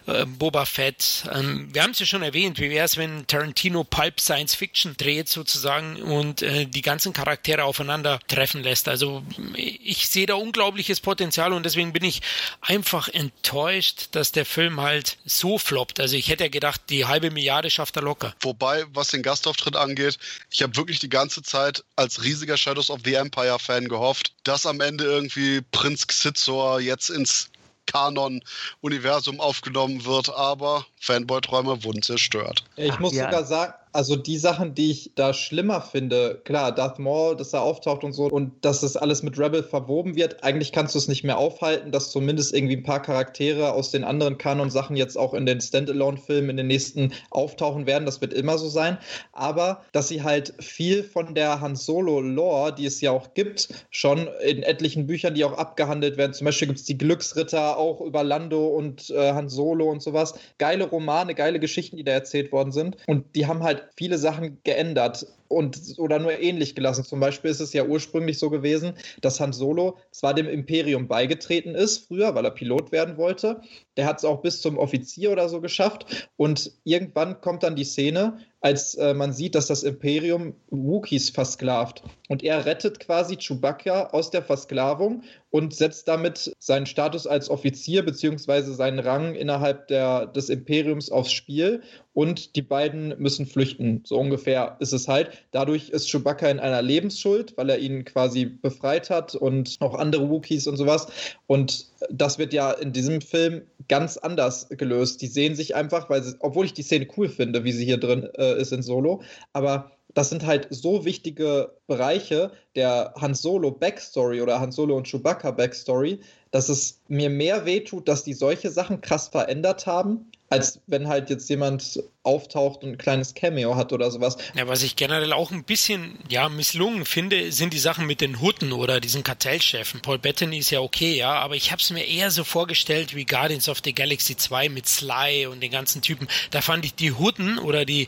äh, 0.07 0.25
Boba 0.25 0.65
Fett. 0.65 1.23
Ähm, 1.33 1.69
wir 1.73 1.83
haben 1.83 1.91
es 1.91 1.99
ja 1.99 2.05
schon 2.05 2.21
erwähnt. 2.21 2.59
Wie 2.59 2.69
wäre 2.69 2.85
es, 2.85 2.97
wenn 2.97 3.27
Tarantino 3.27 3.83
Pulp 3.83 4.19
Science 4.19 4.55
Fiction 4.55 4.95
dreht 4.97 5.29
sozusagen 5.29 6.01
und 6.01 6.41
äh, 6.41 6.65
die 6.65 6.81
ganzen 6.81 7.13
Charaktere 7.13 7.63
aufeinander 7.63 8.19
treffen 8.27 8.63
lässt? 8.63 8.87
Also 8.87 9.23
ich 9.55 10.07
sehe 10.07 10.25
da 10.25 10.35
unglaubliches 10.35 10.99
Potenzial 10.99 11.53
und 11.53 11.63
deswegen 11.63 11.93
bin 11.93 12.03
ich 12.03 12.21
einfach 12.61 13.07
enttäuscht, 13.07 14.09
dass 14.11 14.31
der 14.31 14.45
Film 14.45 14.81
halt 14.81 15.17
so 15.25 15.57
floppt. 15.57 15.99
Also 15.99 16.15
ich 16.15 16.29
hätte 16.29 16.43
ja 16.43 16.49
gedacht, 16.49 16.81
die 16.89 17.05
halbe 17.05 17.31
Milliarde 17.31 17.69
schafft 17.69 17.95
er 17.95 18.03
locker. 18.03 18.35
Wobei, 18.41 18.85
was 18.93 19.09
den 19.09 19.23
Gastauftritt 19.23 19.75
angeht, 19.75 20.17
ich 20.49 20.61
habe 20.61 20.75
wirklich 20.75 20.99
die 20.99 21.09
ganze 21.09 21.41
Zeit 21.41 21.83
als 21.95 22.23
riesiger 22.23 22.57
Shadows 22.57 22.89
of 22.89 23.01
the 23.03 23.15
Empire-Fan 23.39 23.87
gehofft, 23.87 24.33
dass 24.43 24.65
am 24.65 24.81
Ende 24.81 25.05
irgendwie 25.05 25.61
Prinz 25.71 26.07
Xizor 26.07 26.79
jetzt 26.79 27.09
ins 27.09 27.49
Kanon-Universum 27.85 29.39
aufgenommen 29.39 30.05
wird, 30.05 30.29
aber 30.29 30.85
Fanboy-Träume 30.99 31.83
wurden 31.83 32.01
zerstört. 32.01 32.63
Ich 32.75 32.99
muss 32.99 33.13
ja. 33.13 33.25
sogar 33.25 33.45
sagen, 33.45 33.73
also 33.91 34.15
die 34.15 34.37
Sachen, 34.37 34.75
die 34.75 34.91
ich 34.91 35.11
da 35.15 35.33
schlimmer 35.33 35.81
finde, 35.81 36.39
klar, 36.43 36.71
Darth 36.71 36.99
Maul, 36.99 37.35
dass 37.35 37.53
er 37.53 37.61
auftaucht 37.61 38.03
und 38.03 38.13
so 38.13 38.25
und 38.25 38.51
dass 38.61 38.81
das 38.81 38.95
alles 38.95 39.23
mit 39.23 39.39
Rebel 39.39 39.63
verwoben 39.63 40.15
wird, 40.15 40.43
eigentlich 40.43 40.71
kannst 40.71 40.93
du 40.93 40.99
es 40.99 41.07
nicht 41.07 41.23
mehr 41.23 41.39
aufhalten, 41.39 41.91
dass 41.91 42.11
zumindest 42.11 42.53
irgendwie 42.53 42.77
ein 42.77 42.83
paar 42.83 43.01
Charaktere 43.01 43.71
aus 43.71 43.89
den 43.89 44.03
anderen 44.03 44.37
Kanon-Sachen 44.37 44.95
jetzt 44.95 45.17
auch 45.17 45.33
in 45.33 45.45
den 45.45 45.59
Standalone-Filmen 45.59 46.51
in 46.51 46.57
den 46.57 46.67
nächsten 46.67 47.13
auftauchen 47.31 47.87
werden, 47.87 48.05
das 48.05 48.21
wird 48.21 48.33
immer 48.33 48.57
so 48.59 48.69
sein, 48.69 48.99
aber 49.31 49.81
dass 49.91 50.07
sie 50.07 50.21
halt 50.21 50.53
viel 50.59 51.03
von 51.03 51.33
der 51.33 51.59
Han 51.59 51.75
Solo-Lore, 51.75 52.75
die 52.75 52.85
es 52.85 53.01
ja 53.01 53.11
auch 53.11 53.33
gibt, 53.33 53.69
schon 53.89 54.29
in 54.45 54.61
etlichen 54.61 55.07
Büchern, 55.07 55.33
die 55.33 55.45
auch 55.45 55.57
abgehandelt 55.57 56.17
werden, 56.17 56.33
zum 56.33 56.45
Beispiel 56.45 56.67
gibt 56.67 56.79
es 56.79 56.85
die 56.85 56.97
Glücksritter 56.97 57.77
auch 57.77 58.01
über 58.01 58.23
Lando 58.23 58.67
und 58.67 59.09
äh, 59.09 59.33
Han 59.33 59.49
Solo 59.49 59.89
und 59.89 60.03
sowas, 60.03 60.35
geile 60.59 60.88
Romane, 60.91 61.35
geile 61.35 61.59
Geschichten, 61.59 61.97
die 61.97 62.03
da 62.03 62.11
erzählt 62.11 62.51
worden 62.51 62.71
sind 62.71 62.97
und 63.07 63.35
die 63.35 63.47
haben 63.47 63.63
halt 63.63 63.87
viele 63.95 64.17
Sachen 64.17 64.59
geändert 64.63 65.25
und 65.49 65.95
oder 65.97 66.19
nur 66.19 66.39
ähnlich 66.39 66.75
gelassen. 66.75 67.03
Zum 67.03 67.19
Beispiel 67.19 67.51
ist 67.51 67.59
es 67.59 67.73
ja 67.73 67.83
ursprünglich 67.83 68.39
so 68.39 68.49
gewesen, 68.49 68.93
dass 69.21 69.39
Han 69.39 69.51
Solo 69.51 69.97
zwar 70.11 70.33
dem 70.33 70.47
Imperium 70.47 71.07
beigetreten 71.07 71.75
ist, 71.75 72.07
früher, 72.07 72.35
weil 72.35 72.45
er 72.45 72.51
Pilot 72.51 72.91
werden 72.91 73.17
wollte. 73.17 73.61
Der 73.97 74.05
hat 74.05 74.19
es 74.19 74.25
auch 74.25 74.41
bis 74.41 74.61
zum 74.61 74.77
Offizier 74.77 75.31
oder 75.31 75.49
so 75.49 75.59
geschafft. 75.59 76.29
Und 76.37 76.71
irgendwann 76.83 77.41
kommt 77.41 77.63
dann 77.63 77.75
die 77.75 77.83
Szene, 77.83 78.37
als 78.61 78.95
äh, 78.95 79.13
man 79.13 79.33
sieht, 79.33 79.55
dass 79.55 79.67
das 79.67 79.83
Imperium 79.83 80.53
Wookiees 80.69 81.31
versklavt. 81.31 82.03
Und 82.27 82.43
er 82.43 82.65
rettet 82.65 82.99
quasi 82.99 83.37
Chewbacca 83.37 84.09
aus 84.11 84.29
der 84.29 84.43
Versklavung 84.43 85.23
und 85.51 85.73
setzt 85.73 86.07
damit 86.07 86.53
seinen 86.59 86.85
Status 86.85 87.25
als 87.25 87.49
Offizier 87.49 88.05
bzw. 88.05 88.73
seinen 88.73 88.99
Rang 88.99 89.35
innerhalb 89.35 89.87
der, 89.87 90.27
des 90.27 90.49
Imperiums 90.49 91.11
aufs 91.11 91.31
Spiel. 91.31 91.81
Und 92.13 92.55
die 92.55 92.61
beiden 92.61 93.15
müssen 93.17 93.45
flüchten. 93.45 94.01
So 94.05 94.19
ungefähr 94.19 94.75
ist 94.79 94.91
es 94.91 95.07
halt. 95.07 95.29
Dadurch 95.51 95.89
ist 95.89 96.09
Chewbacca 96.09 96.49
in 96.49 96.59
einer 96.59 96.81
Lebensschuld, 96.81 97.55
weil 97.55 97.69
er 97.69 97.79
ihn 97.79 98.03
quasi 98.03 98.45
befreit 98.45 99.09
hat 99.09 99.35
und 99.35 99.77
auch 99.79 99.95
andere 99.95 100.29
Wookiees 100.29 100.67
und 100.67 100.75
sowas. 100.75 101.07
Und 101.47 101.87
das 102.09 102.37
wird 102.37 102.51
ja 102.51 102.71
in 102.71 102.91
diesem 102.91 103.21
Film 103.21 103.61
ganz 103.87 104.17
anders 104.17 104.67
gelöst. 104.69 105.21
Die 105.21 105.27
sehen 105.27 105.55
sich 105.55 105.75
einfach, 105.75 106.09
weil 106.09 106.21
sie, 106.23 106.35
obwohl 106.39 106.65
ich 106.65 106.73
die 106.73 106.83
Szene 106.83 107.07
cool 107.15 107.29
finde, 107.29 107.63
wie 107.63 107.71
sie 107.71 107.85
hier 107.85 107.99
drin 107.99 108.27
äh, 108.37 108.59
ist 108.59 108.73
in 108.73 108.81
Solo, 108.81 109.21
aber 109.53 109.91
das 110.19 110.27
sind 110.27 110.45
halt 110.45 110.67
so 110.69 111.05
wichtige 111.05 111.71
Bereiche 111.87 112.51
der 112.75 113.13
Han 113.21 113.33
Solo 113.33 113.71
Backstory 113.71 114.41
oder 114.41 114.59
Han 114.59 114.73
Solo 114.73 114.97
und 114.97 115.07
Chewbacca 115.07 115.51
Backstory, 115.51 116.19
dass 116.51 116.67
es 116.67 116.99
mir 117.07 117.29
mehr 117.29 117.65
wehtut, 117.65 118.09
dass 118.09 118.25
die 118.25 118.33
solche 118.33 118.69
Sachen 118.69 118.99
krass 118.99 119.29
verändert 119.29 119.85
haben, 119.85 120.29
als 120.49 120.81
wenn 120.87 121.07
halt 121.07 121.29
jetzt 121.29 121.49
jemand 121.49 122.03
auftaucht 122.23 122.83
und 122.83 122.91
ein 122.91 122.97
kleines 122.97 123.33
Cameo 123.33 123.75
hat 123.75 123.93
oder 123.93 124.11
sowas. 124.11 124.37
Ja, 124.53 124.67
was 124.67 124.83
ich 124.83 124.97
generell 124.97 125.31
auch 125.31 125.51
ein 125.51 125.63
bisschen 125.63 126.19
ja 126.27 126.49
misslungen 126.49 127.05
finde, 127.05 127.51
sind 127.53 127.73
die 127.73 127.79
Sachen 127.79 128.05
mit 128.05 128.19
den 128.19 128.41
Hutten 128.41 128.73
oder 128.73 128.99
diesen 128.99 129.23
Kartellchefen. 129.23 130.01
Paul 130.01 130.19
Bettany 130.19 130.57
ist 130.57 130.69
ja 130.69 130.81
okay, 130.81 131.15
ja, 131.15 131.33
aber 131.33 131.55
ich 131.55 131.71
habe 131.71 131.81
es 131.81 131.89
mir 131.91 132.05
eher 132.05 132.29
so 132.29 132.43
vorgestellt 132.43 133.15
wie 133.15 133.23
Guardians 133.23 133.69
of 133.69 133.79
the 133.83 133.93
Galaxy 133.93 134.35
2 134.35 134.67
mit 134.67 134.87
Sly 134.87 135.47
und 135.47 135.61
den 135.61 135.71
ganzen 135.71 136.01
Typen. 136.01 136.27
Da 136.51 136.61
fand 136.61 136.83
ich 136.83 136.93
die 136.93 137.13
Hutten 137.13 137.57
oder 137.57 137.85
die 137.85 138.07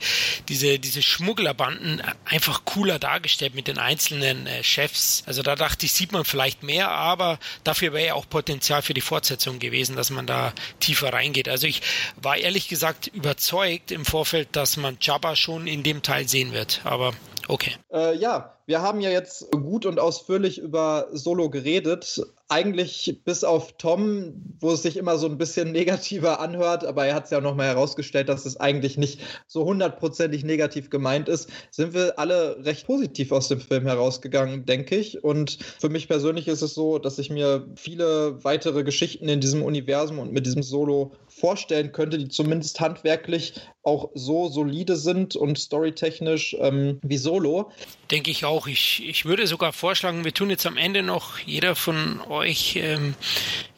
diese 0.49 0.77
diese 0.77 1.01
Schmugglerbanden 1.01 2.01
einfach 2.25 2.65
cooler 2.65 2.99
dargestellt 2.99 3.55
mit 3.55 3.67
den 3.67 3.77
einzelnen 3.77 4.45
äh, 4.45 4.61
Chefs. 4.61 5.23
Also 5.25 5.41
da 5.41 5.55
dachte 5.55 5.85
ich, 5.85 5.93
sieht 5.93 6.11
man 6.11 6.25
vielleicht 6.25 6.63
mehr, 6.63 6.89
aber 6.89 7.39
dafür 7.63 7.93
wäre 7.93 8.07
ja 8.07 8.13
auch 8.15 8.27
Potenzial 8.27 8.81
für 8.81 8.93
die 8.93 9.01
Fortsetzung 9.01 9.59
gewesen, 9.59 9.95
dass 9.95 10.09
man 10.09 10.27
da 10.27 10.53
tiefer 10.81 11.13
reingeht. 11.13 11.47
Also 11.47 11.65
ich 11.65 11.81
war 12.21 12.35
ehrlich 12.35 12.67
gesagt 12.67 13.07
überzeugt 13.07 13.91
im 13.91 14.05
Vorfeld, 14.11 14.49
dass 14.57 14.75
man 14.75 14.97
Jabba 14.99 15.37
schon 15.37 15.67
in 15.67 15.83
dem 15.83 16.01
Teil 16.01 16.27
sehen 16.27 16.51
wird. 16.51 16.81
Aber 16.83 17.13
okay. 17.47 17.71
Äh, 17.93 18.17
ja, 18.17 18.57
wir 18.65 18.81
haben 18.81 18.99
ja 18.99 19.09
jetzt 19.09 19.49
gut 19.51 19.85
und 19.85 20.01
ausführlich 20.01 20.57
über 20.57 21.07
Solo 21.13 21.49
geredet. 21.49 22.21
Eigentlich 22.51 23.21
bis 23.23 23.45
auf 23.45 23.77
Tom, 23.77 24.33
wo 24.59 24.73
es 24.73 24.81
sich 24.81 24.97
immer 24.97 25.17
so 25.17 25.25
ein 25.25 25.37
bisschen 25.37 25.71
negativer 25.71 26.41
anhört, 26.41 26.83
aber 26.83 27.05
er 27.05 27.15
hat 27.15 27.25
es 27.25 27.31
ja 27.31 27.39
nochmal 27.39 27.67
herausgestellt, 27.67 28.27
dass 28.27 28.45
es 28.45 28.57
eigentlich 28.57 28.97
nicht 28.97 29.21
so 29.47 29.63
hundertprozentig 29.63 30.43
negativ 30.43 30.89
gemeint 30.89 31.29
ist, 31.29 31.49
sind 31.69 31.93
wir 31.93 32.19
alle 32.19 32.57
recht 32.65 32.85
positiv 32.85 33.31
aus 33.31 33.47
dem 33.47 33.61
Film 33.61 33.85
herausgegangen, 33.85 34.65
denke 34.65 34.97
ich. 34.97 35.23
Und 35.23 35.59
für 35.79 35.87
mich 35.87 36.09
persönlich 36.09 36.49
ist 36.49 36.61
es 36.61 36.73
so, 36.73 36.99
dass 36.99 37.19
ich 37.19 37.29
mir 37.29 37.65
viele 37.75 38.43
weitere 38.43 38.83
Geschichten 38.83 39.29
in 39.29 39.39
diesem 39.39 39.63
Universum 39.63 40.19
und 40.19 40.33
mit 40.33 40.45
diesem 40.45 40.63
Solo 40.63 41.13
vorstellen 41.29 41.93
könnte, 41.93 42.17
die 42.17 42.27
zumindest 42.27 42.81
handwerklich 42.81 43.53
auch 43.83 44.09
so 44.13 44.49
solide 44.49 44.95
sind 44.95 45.35
und 45.35 45.57
storytechnisch 45.57 46.55
ähm, 46.59 46.99
wie 47.01 47.17
Solo. 47.17 47.71
Denke 48.11 48.29
ich 48.29 48.45
auch. 48.45 48.67
Ich, 48.67 49.01
ich 49.07 49.25
würde 49.25 49.47
sogar 49.47 49.73
vorschlagen, 49.73 50.23
wir 50.25 50.33
tun 50.33 50.49
jetzt 50.49 50.67
am 50.67 50.77
Ende 50.77 51.01
noch 51.01 51.39
jeder 51.39 51.75
von 51.75 52.19
euch 52.29 52.40
ähm, 52.45 53.15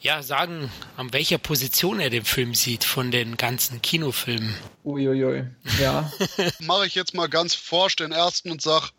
ja 0.00 0.22
sagen, 0.22 0.70
an 0.96 1.12
welcher 1.12 1.38
Position 1.38 2.00
er 2.00 2.10
den 2.10 2.24
Film 2.24 2.54
sieht 2.54 2.84
von 2.84 3.10
den 3.10 3.36
ganzen 3.36 3.82
Kinofilmen. 3.82 4.54
Uiuiui, 4.84 5.46
ja. 5.80 6.12
Mache 6.60 6.86
ich 6.86 6.94
jetzt 6.94 7.14
mal 7.14 7.28
ganz 7.28 7.54
forsch 7.54 7.96
den 7.96 8.12
ersten 8.12 8.50
und 8.50 8.62
sag 8.62 8.90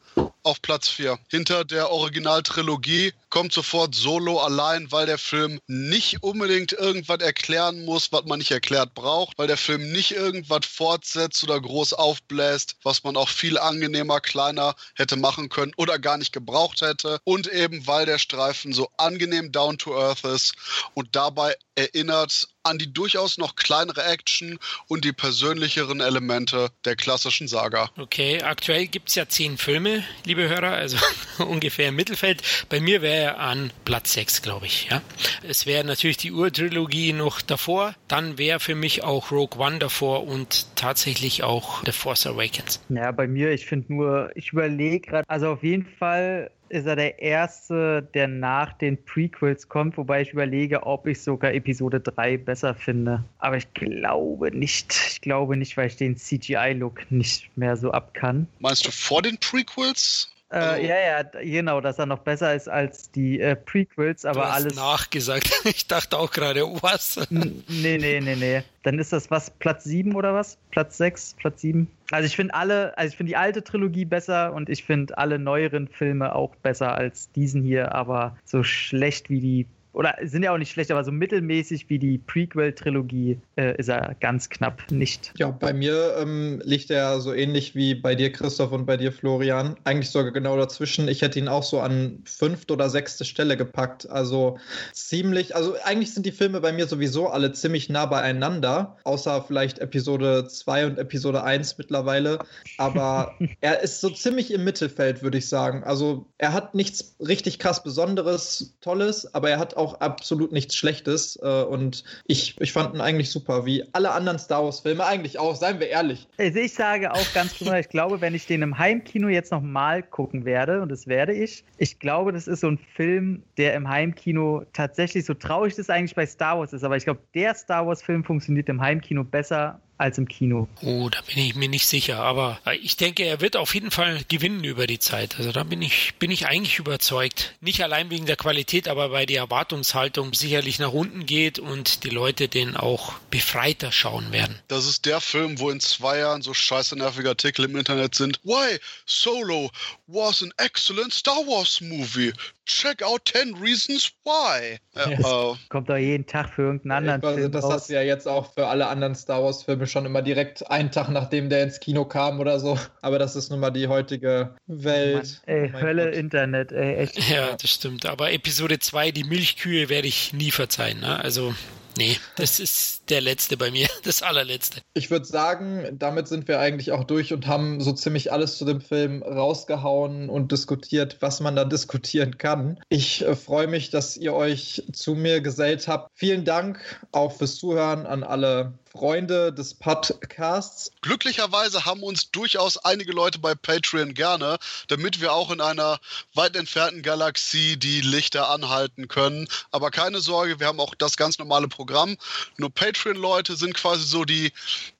auf 0.44 0.62
Platz 0.62 0.90
4. 0.90 1.18
Hinter 1.30 1.66
der 1.66 1.92
Originaltrilogie 1.92 3.14
kommt 3.36 3.52
sofort 3.52 3.94
Solo 3.94 4.40
allein, 4.40 4.90
weil 4.94 5.08
der 5.08 5.18
Film 5.18 5.60
nicht 5.68 6.24
unbedingt 6.24 6.72
irgendwas 6.72 7.20
erklären 7.20 7.84
muss, 7.84 8.14
was 8.14 8.24
man 8.24 8.40
nicht 8.40 8.52
erklärt 8.52 8.94
braucht, 8.94 9.38
weil 9.38 9.48
der 9.48 9.58
Film 9.58 9.92
nicht 9.92 10.12
irgendwas 10.12 10.66
fortsetzt 10.66 11.44
oder 11.44 11.60
groß 11.60 11.92
aufbläst, 11.92 12.78
was 12.84 13.04
man 13.04 13.18
auch 13.18 13.28
viel 13.28 13.58
angenehmer, 13.58 14.22
kleiner 14.22 14.74
hätte 14.96 15.18
machen 15.18 15.50
können 15.50 15.74
oder 15.76 16.00
gar 16.00 16.18
nicht 16.18 16.32
gebraucht 16.32 16.80
hätte. 16.80 17.20
Und 17.26 17.52
eben, 17.52 17.86
weil 17.86 18.06
der 18.06 18.20
Streifen 18.20 18.72
so 18.72 18.88
angenehm 18.96 19.52
down 19.52 19.78
to 19.78 19.94
earth 20.00 20.24
ist 20.24 20.54
und 20.94 21.14
dabei 21.14 21.56
erinnert 21.76 22.48
an 22.66 22.78
die 22.80 22.92
durchaus 22.92 23.38
noch 23.38 23.56
kleinere 23.56 24.04
Action 24.04 24.58
und 24.88 25.06
die 25.06 25.14
persönlicheren 25.14 26.00
Elemente 26.00 26.72
der 26.84 26.96
klassischen 26.96 27.48
Saga. 27.48 27.92
Okay, 27.98 28.42
aktuell 28.42 28.88
gibt 28.88 29.10
es 29.10 29.16
ja 29.16 29.28
zehn 29.28 29.58
Filme, 29.58 30.04
liebe 30.24 30.50
Hörer, 30.50 30.72
also 30.72 30.98
ungefähr 31.46 31.90
im 31.90 31.96
Mittelfeld. 31.96 32.42
Bei 32.70 32.80
mir 32.80 33.02
wäre 33.02 33.25
er 33.26 33.40
an 33.40 33.72
Platz 33.84 34.14
6, 34.14 34.42
glaube 34.42 34.66
ich. 34.66 34.90
Ja. 34.90 35.02
Es 35.48 35.66
wäre 35.66 35.84
natürlich 35.84 36.18
die 36.18 36.32
Urtrilogie 36.32 37.14
noch 37.14 37.42
davor, 37.42 37.96
dann 38.08 38.38
wäre 38.38 38.60
für 38.60 38.76
mich 38.76 39.04
auch 39.04 39.32
Rogue 39.32 39.60
One 39.60 39.80
davor 39.80 40.28
und 40.28 40.76
tatsächlich 40.76 41.44
auch 41.44 41.84
The 41.86 41.92
Force 41.92 42.28
Awakens. 42.28 42.82
Ja, 42.90 43.12
bei 43.12 43.28
mir, 43.28 43.52
ich 43.52 43.66
finde 43.66 43.94
nur, 43.94 44.32
ich 44.36 44.52
überlege 44.52 45.00
gerade, 45.00 45.30
also 45.30 45.50
auf 45.50 45.64
jeden 45.64 45.86
Fall 45.86 46.52
ist 46.70 46.88
er 46.88 46.96
der 46.96 47.20
erste, 47.20 48.08
der 48.14 48.28
nach 48.28 48.74
den 48.74 49.04
Prequels 49.06 49.70
kommt, 49.70 49.98
wobei 49.98 50.22
ich 50.22 50.32
überlege, 50.34 50.84
ob 50.84 51.08
ich 51.08 51.22
sogar 51.22 51.54
Episode 51.54 52.00
3 52.00 52.38
besser 52.38 52.74
finde. 52.74 53.24
Aber 53.38 53.58
ich 53.58 53.72
glaube 53.74 54.56
nicht. 54.56 54.94
Ich 55.12 55.22
glaube 55.22 55.58
nicht, 55.58 55.78
weil 55.78 55.88
ich 55.88 55.96
den 55.96 56.18
CGI-Look 56.18 57.12
nicht 57.12 57.56
mehr 57.56 57.78
so 57.78 57.92
ab 57.92 58.14
kann. 58.14 58.48
Meinst 58.60 58.86
du 58.88 58.92
vor 58.92 59.22
den 59.22 59.38
Prequels? 59.38 60.32
Äh, 60.56 60.60
also, 60.60 60.88
ja, 60.88 60.96
ja, 61.00 61.24
genau, 61.42 61.82
dass 61.82 62.00
er 62.00 62.06
noch 62.06 62.20
besser 62.20 62.56
ist 62.56 62.70
als 62.70 63.12
die 63.12 63.42
äh, 63.42 63.58
Prequels, 63.58 64.24
aber 64.24 64.42
du 64.42 64.46
hast 64.48 64.54
alles. 64.54 64.76
nachgesagt. 64.76 65.52
Ich 65.66 65.88
dachte 65.88 66.18
auch 66.18 66.32
gerade, 66.32 66.62
was? 66.82 67.20
nee, 67.30 67.98
nee, 67.98 68.22
nee, 68.22 68.36
nee. 68.36 68.64
Dann 68.84 69.00
ist 69.00 69.12
das 69.12 69.30
was, 69.30 69.50
Platz 69.50 69.84
7 69.84 70.16
oder 70.16 70.34
was? 70.34 70.58
Platz 70.72 70.98
6, 70.98 71.36
Platz 71.40 71.62
7? 71.62 71.88
Also 72.12 72.28
ich 72.28 72.36
finde 72.36 72.54
alle, 72.54 72.98
also 72.98 73.12
ich 73.12 73.18
finde 73.18 73.32
die 73.32 73.36
alte 73.36 73.64
Trilogie 73.64 74.06
besser 74.06 74.54
und 74.54 74.70
ich 74.70 74.84
finde 74.84 75.18
alle 75.18 75.40
neueren 75.40 75.88
Filme 75.88 76.34
auch 76.34 76.56
besser 76.58 76.96
als 76.96 77.32
diesen 77.32 77.64
hier, 77.64 77.94
aber 77.94 78.38
so 78.46 78.64
schlecht 78.64 79.30
wie 79.30 79.40
die 79.42 79.66
oder 79.96 80.16
sind 80.24 80.44
ja 80.44 80.54
auch 80.54 80.58
nicht 80.58 80.72
schlecht, 80.72 80.92
aber 80.92 81.04
so 81.06 81.12
mittelmäßig 81.12 81.90
wie 81.90 81.98
die 81.98 82.18
Prequel-Trilogie 82.18 83.40
äh, 83.56 83.78
ist 83.78 83.88
er 83.88 84.16
ganz 84.20 84.50
knapp 84.50 84.92
nicht. 84.92 85.34
Ja, 85.38 85.52
bei 85.52 85.72
mir 85.72 86.18
ähm, 86.20 86.62
liegt 86.66 86.92
er 86.92 87.22
so 87.22 87.34
ähnlich 87.34 87.76
wie 87.76 87.96
bei 87.96 88.14
dir, 88.14 88.30
Christoph, 88.32 88.74
und 88.74 88.86
bei 88.86 88.98
dir, 88.98 89.14
Florian. 89.14 89.78
Eigentlich 89.86 90.10
sogar 90.10 90.32
genau 90.32 90.58
dazwischen. 90.58 91.08
Ich 91.08 91.22
hätte 91.22 91.40
ihn 91.40 91.48
auch 91.48 91.64
so 91.64 91.80
an 91.80 92.20
fünfte 92.26 92.74
oder 92.74 92.90
sechste 92.90 93.24
Stelle 93.24 93.56
gepackt. 93.56 94.10
Also 94.10 94.60
ziemlich, 94.92 95.56
also 95.56 95.76
eigentlich 95.86 96.14
sind 96.14 96.26
die 96.26 96.34
Filme 96.34 96.60
bei 96.60 96.74
mir 96.74 96.88
sowieso 96.88 97.30
alle 97.30 97.54
ziemlich 97.54 97.88
nah 97.90 98.06
beieinander, 98.06 98.98
außer 99.06 99.46
vielleicht 99.48 99.80
Episode 99.80 100.46
2 100.46 100.88
und 100.88 100.98
Episode 101.00 101.44
1 101.44 101.78
mittlerweile. 101.78 102.40
Aber 102.78 103.34
er 103.62 103.82
ist 103.82 104.02
so 104.02 104.10
ziemlich 104.10 104.52
im 104.52 104.66
Mittelfeld, 104.66 105.24
würde 105.24 105.38
ich 105.38 105.48
sagen. 105.48 105.86
Also 105.86 106.28
er 106.38 106.52
hat 106.52 106.76
nichts 106.76 107.16
richtig 107.26 107.60
krass 107.60 107.82
Besonderes, 107.82 108.76
Tolles, 108.82 109.34
aber 109.34 109.50
er 109.50 109.60
hat 109.60 109.78
auch 109.78 109.85
auch 109.86 110.00
absolut 110.02 110.52
nichts 110.52 110.76
Schlechtes. 110.76 111.40
Äh, 111.42 111.64
und 111.64 112.04
ich, 112.26 112.60
ich 112.60 112.74
fand 112.74 112.96
ihn 112.96 113.02
eigentlich 113.02 113.30
super, 113.30 113.66
wie 113.66 113.84
alle 113.94 114.12
anderen 114.12 114.40
Star 114.40 114.64
Wars-Filme 114.64 115.06
eigentlich 115.06 115.38
auch, 115.40 115.56
seien 115.56 115.80
wir 115.80 115.88
ehrlich. 115.88 116.28
Also 116.38 116.60
ich 116.60 116.74
sage 116.74 117.14
auch 117.14 117.34
ganz 117.34 117.54
klar, 117.58 117.80
ich 117.80 117.90
glaube, 117.90 118.22
wenn 118.22 118.34
ich 118.34 118.48
den 118.48 118.62
im 118.62 118.78
Heimkino 118.78 119.28
jetzt 119.28 119.52
nochmal 119.52 120.02
gucken 120.02 120.46
werde, 120.46 120.82
und 120.82 120.90
das 120.90 121.08
werde 121.08 121.34
ich, 121.34 121.64
ich 121.78 122.00
glaube, 122.00 122.32
das 122.32 122.48
ist 122.48 122.62
so 122.62 122.68
ein 122.68 122.80
Film, 122.96 123.44
der 123.58 123.76
im 123.76 123.88
Heimkino 123.88 124.64
tatsächlich, 124.74 125.26
so 125.26 125.34
traurig 125.34 125.76
das 125.76 125.90
eigentlich 125.90 126.16
bei 126.16 126.26
Star 126.26 126.60
Wars 126.60 126.74
ist, 126.74 126.84
aber 126.84 126.98
ich 126.98 127.06
glaube, 127.06 127.20
der 127.34 127.54
Star 127.54 127.86
Wars-Film 127.86 128.24
funktioniert 128.24 128.70
im 128.70 128.82
Heimkino 128.82 129.24
besser 129.24 129.80
als 129.98 130.18
im 130.18 130.28
Kino. 130.28 130.68
Oh, 130.82 131.10
da 131.10 131.22
bin 131.22 131.38
ich 131.38 131.56
mir 131.56 131.70
nicht 131.70 131.88
sicher, 131.88 132.20
aber 132.20 132.60
äh, 132.66 132.76
ich 132.78 132.98
denke, 132.98 133.24
er 133.24 133.42
wird 133.42 133.56
auf 133.56 133.74
jeden 133.74 133.92
Fall 133.92 134.22
gewinnen 134.28 134.64
über 134.64 134.88
die 134.88 135.00
Zeit. 135.00 135.38
Also 135.38 135.52
da 135.52 135.64
bin 135.64 135.82
ich, 135.82 136.16
bin 136.20 136.32
ich 136.32 136.48
eigentlich 136.48 136.80
überzeugt. 136.80 137.56
Nicht 137.62 137.84
allein 137.84 138.10
wegen 138.10 138.26
der 138.26 138.36
Qualität, 138.36 138.88
aber 138.88 139.12
weil 139.12 139.26
die 139.26 139.36
Erwartungshaltung 139.36 140.34
sicherlich 140.34 140.80
nach 140.80 140.92
unten 140.92 141.26
geht 141.26 141.60
und 141.60 142.04
die 142.04 142.10
Leute 142.10 142.48
den 142.48 142.76
auch 142.76 143.14
befreiter 143.32 143.92
schauen 143.92 144.32
werden. 144.32 144.60
Das 144.68 144.86
ist 144.86 145.06
der 145.06 145.22
Film, 145.22 145.60
wo 145.60 145.70
in 145.70 145.80
zwei 145.80 146.20
Jahren 146.20 146.42
so 146.42 146.54
scheiße 146.54 146.96
nervige 146.96 147.30
Artikel 147.30 147.66
im 147.66 147.76
Internet 147.76 148.16
sind. 148.16 148.40
Why 148.44 148.80
Solo 149.06 149.72
was 150.08 150.44
an 150.44 150.52
excellent 150.58 151.14
Star 151.14 151.46
Wars 151.48 151.82
movie. 151.82 152.34
Check 152.66 153.04
out 153.04 153.22
10 153.28 153.56
Reasons 153.56 154.12
Why. 154.24 154.80
Ja, 154.96 155.20
uh, 155.20 155.56
kommt 155.70 155.90
doch 155.90 155.98
jeden 155.98 156.26
Tag 156.26 156.50
für 156.56 156.64
irgendeinen 156.64 156.92
anderen 156.92 157.22
weiß, 157.22 157.36
Film 157.36 157.52
Das 157.52 157.66
raus. 157.66 157.74
hast 157.74 157.90
du 157.90 157.94
ja 157.96 158.02
jetzt 158.02 158.28
auch 158.28 158.54
für 158.54 158.68
alle 158.68 158.88
anderen 158.88 159.14
Star 159.14 159.44
Wars 159.44 159.64
Filme 159.64 159.88
schon 159.88 160.06
immer 160.06 160.22
direkt 160.22 160.70
einen 160.72 160.90
Tag 160.90 161.10
nachdem 161.10 161.50
der 161.50 161.64
ins 161.64 161.80
Kino 161.82 162.06
kam 162.06 162.40
oder 162.40 162.60
so. 162.60 162.80
Aber 163.02 163.20
das 163.20 163.36
ist 163.36 163.50
nun 163.52 163.60
mal 163.60 163.72
die 163.72 163.88
heutige 163.88 164.56
Welt. 164.68 165.42
Mann, 165.46 165.56
ey, 165.56 165.72
oh 165.76 165.82
Hölle 165.82 166.06
Gott. 166.06 166.16
Internet, 166.16 166.72
ey, 166.72 166.96
echt. 166.96 167.30
Ja, 167.30 167.56
das 167.56 167.70
stimmt. 167.70 168.06
Aber 168.06 168.32
Episode 168.32 168.80
2, 168.80 169.12
die 169.12 169.26
Milchkühe, 169.26 169.90
werde 169.90 170.08
ich 170.08 170.34
nie 170.34 170.52
verzeihen. 170.52 171.02
Ne? 171.02 171.20
Also 171.20 171.54
Nee, 171.98 172.18
das 172.36 172.60
ist 172.60 173.10
der 173.10 173.22
letzte 173.22 173.58
bei 173.58 173.72
mir, 173.72 173.88
das 174.04 174.22
allerletzte. 174.22 174.82
Ich 174.94 175.12
würde 175.12 175.26
sagen, 175.26 175.96
damit 175.98 176.28
sind 176.28 176.48
wir 176.48 176.60
eigentlich 176.60 176.92
auch 176.92 177.04
durch 177.04 177.34
und 177.34 177.48
haben 177.48 177.80
so 177.80 177.94
ziemlich 177.94 178.32
alles 178.32 178.58
zu 178.58 178.66
dem 178.66 178.82
Film 178.82 179.24
rausgehauen 179.24 180.30
und 180.30 180.52
diskutiert, 180.52 181.18
was 181.22 181.40
man 181.40 181.56
da 181.56 181.64
diskutieren 181.64 182.38
kann. 182.38 182.80
Ich 182.90 183.26
äh, 183.26 183.36
freue 183.36 183.68
mich, 183.68 183.90
dass 183.90 184.18
ihr 184.18 184.34
euch 184.34 184.84
zu 184.92 185.16
mir 185.16 185.42
gesellt 185.42 185.88
habt. 185.88 186.10
Vielen 186.14 186.44
Dank 186.44 186.80
auch 187.12 187.32
fürs 187.32 187.56
Zuhören 187.56 188.06
an 188.06 188.24
alle 188.24 188.74
Freunde 188.96 189.52
des 189.52 189.74
Podcasts. 189.74 190.90
Glücklicherweise 191.02 191.84
haben 191.84 192.02
uns 192.02 192.32
durchaus 192.32 192.78
einige 192.78 193.12
Leute 193.12 193.40
bei 193.40 193.54
Patreon 193.54 194.14
gerne, 194.14 194.58
damit 194.88 195.20
wir 195.20 195.34
auch 195.34 195.52
in 195.52 195.60
einer 195.60 196.00
weit 196.34 196.56
entfernten 196.56 197.02
Galaxie 197.02 197.76
die 197.76 198.00
Lichter 198.00 198.50
anhalten 198.50 199.10
können. 199.10 199.50
Aber 199.72 199.92
keine 199.92 200.22
Sorge, 200.22 200.62
wir 200.62 200.68
haben 200.68 200.80
auch 200.80 200.96
das 200.96 201.18
ganz 201.18 201.38
normale 201.40 201.68
Programm. 201.68 202.16
Nur 202.56 202.74
Patreon-Leute 202.74 203.58
sind 203.58 203.74
quasi 203.74 204.06
so 204.06 204.24
die, 204.24 204.54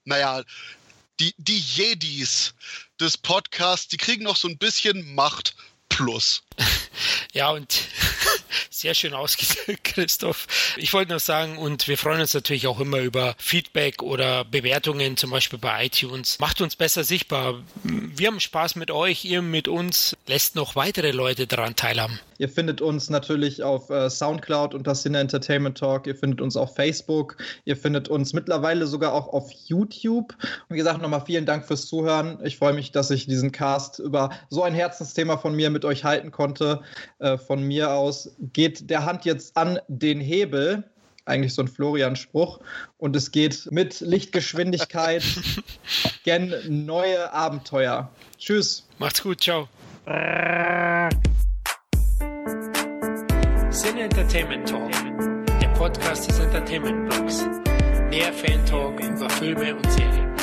naja, 0.04 0.44
die, 1.22 1.34
die 1.38 1.60
Jedis 1.60 2.54
des 3.00 3.18
Podcasts, 3.18 3.88
die 3.88 3.98
kriegen 3.98 4.26
noch 4.26 4.36
so 4.36 4.50
ein 4.50 4.58
bisschen 4.58 5.16
Macht 5.16 5.56
plus. 5.88 6.44
Ja, 7.36 7.52
und 7.52 7.82
sehr 8.70 8.94
schön 8.94 9.14
ausgedrückt, 9.14 9.84
Christoph. 9.84 10.48
Ich 10.78 10.94
wollte 10.94 11.12
noch 11.12 11.20
sagen, 11.20 11.58
und 11.58 11.90
wir 11.90 11.98
freuen 11.98 12.22
uns 12.22 12.34
natürlich 12.34 12.66
auch 12.68 12.80
immer 12.80 13.00
über 13.00 13.36
Feedback 13.38 14.02
oder 14.02 14.46
Bewertungen, 14.46 15.18
zum 15.18 15.32
Beispiel 15.32 15.60
bei 15.60 15.88
iTunes. 15.88 16.40
Macht 16.40 16.62
uns 16.62 16.78
besser 16.78 17.04
sichtbar. 17.04 17.62
Wir 17.84 18.28
haben 18.28 18.40
Spaß 18.40 18.78
mit 18.78 18.90
euch, 18.90 19.26
ihr 19.26 19.42
mit 19.42 19.68
uns. 19.68 20.16
Lässt 20.28 20.56
noch 20.56 20.78
weitere 20.78 21.12
Leute 21.12 21.46
daran 21.46 21.76
teilhaben. 21.76 22.22
Ihr 22.38 22.50
findet 22.50 22.82
uns 22.82 23.10
natürlich 23.10 23.64
auf 23.64 23.90
äh, 23.90 24.10
Soundcloud 24.10 24.74
unter 24.74 24.94
Cine 24.94 25.20
Entertainment 25.20 25.78
Talk. 25.78 26.08
Ihr 26.08 26.16
findet 26.16 26.42
uns 26.42 26.56
auf 26.58 26.76
Facebook. 26.76 27.38
Ihr 27.66 27.78
findet 27.78 28.10
uns 28.10 28.34
mittlerweile 28.34 28.88
sogar 28.88 29.14
auch 29.14 29.28
auf 29.30 29.52
YouTube. 29.68 30.36
Und 30.70 30.74
wie 30.74 30.78
gesagt, 30.78 31.02
nochmal 31.02 31.24
vielen 31.26 31.46
Dank 31.46 31.66
fürs 31.66 31.88
Zuhören. 31.88 32.40
Ich 32.44 32.58
freue 32.58 32.74
mich, 32.74 32.92
dass 32.92 33.12
ich 33.12 33.26
diesen 33.26 33.52
Cast 33.52 34.00
über 34.00 34.32
so 34.50 34.64
ein 34.64 34.74
Herzensthema 34.74 35.38
von 35.38 35.54
mir 35.56 35.70
mit 35.70 35.86
euch 35.86 36.04
halten 36.04 36.32
konnte. 36.32 36.45
Äh, 37.20 37.38
von 37.38 37.64
mir 37.64 37.92
aus 37.92 38.06
aus 38.06 38.30
geht 38.54 38.90
der 38.90 39.06
Hand 39.06 39.26
jetzt 39.26 39.58
an 39.58 39.80
den 39.88 40.20
Hebel. 40.20 40.84
Eigentlich 41.26 41.56
so 41.56 41.64
ein 41.64 41.68
Florian-Spruch. 41.68 42.60
Und 42.98 43.16
es 43.16 43.32
geht 43.32 43.68
mit 43.72 44.00
Lichtgeschwindigkeit 44.00 45.24
gen 46.24 46.54
neue 46.86 47.34
Abenteuer. 47.34 48.12
Tschüss. 48.38 48.88
Macht's 49.00 49.24
gut, 49.24 49.42
ciao. 49.42 49.68
Sin 53.72 53.98
Entertainment 53.98 54.70
Talk, 54.70 54.92
der 55.60 55.68
Podcast 55.70 56.30
des 56.30 56.40
Entertainment 56.40 57.10
Blogs. 57.10 57.44
Mehr 58.10 58.32
Fan 58.32 58.64
Talk 58.68 59.00
über 59.00 59.30
Filme 59.32 59.76
und 59.76 59.92
Serien. 59.92 60.35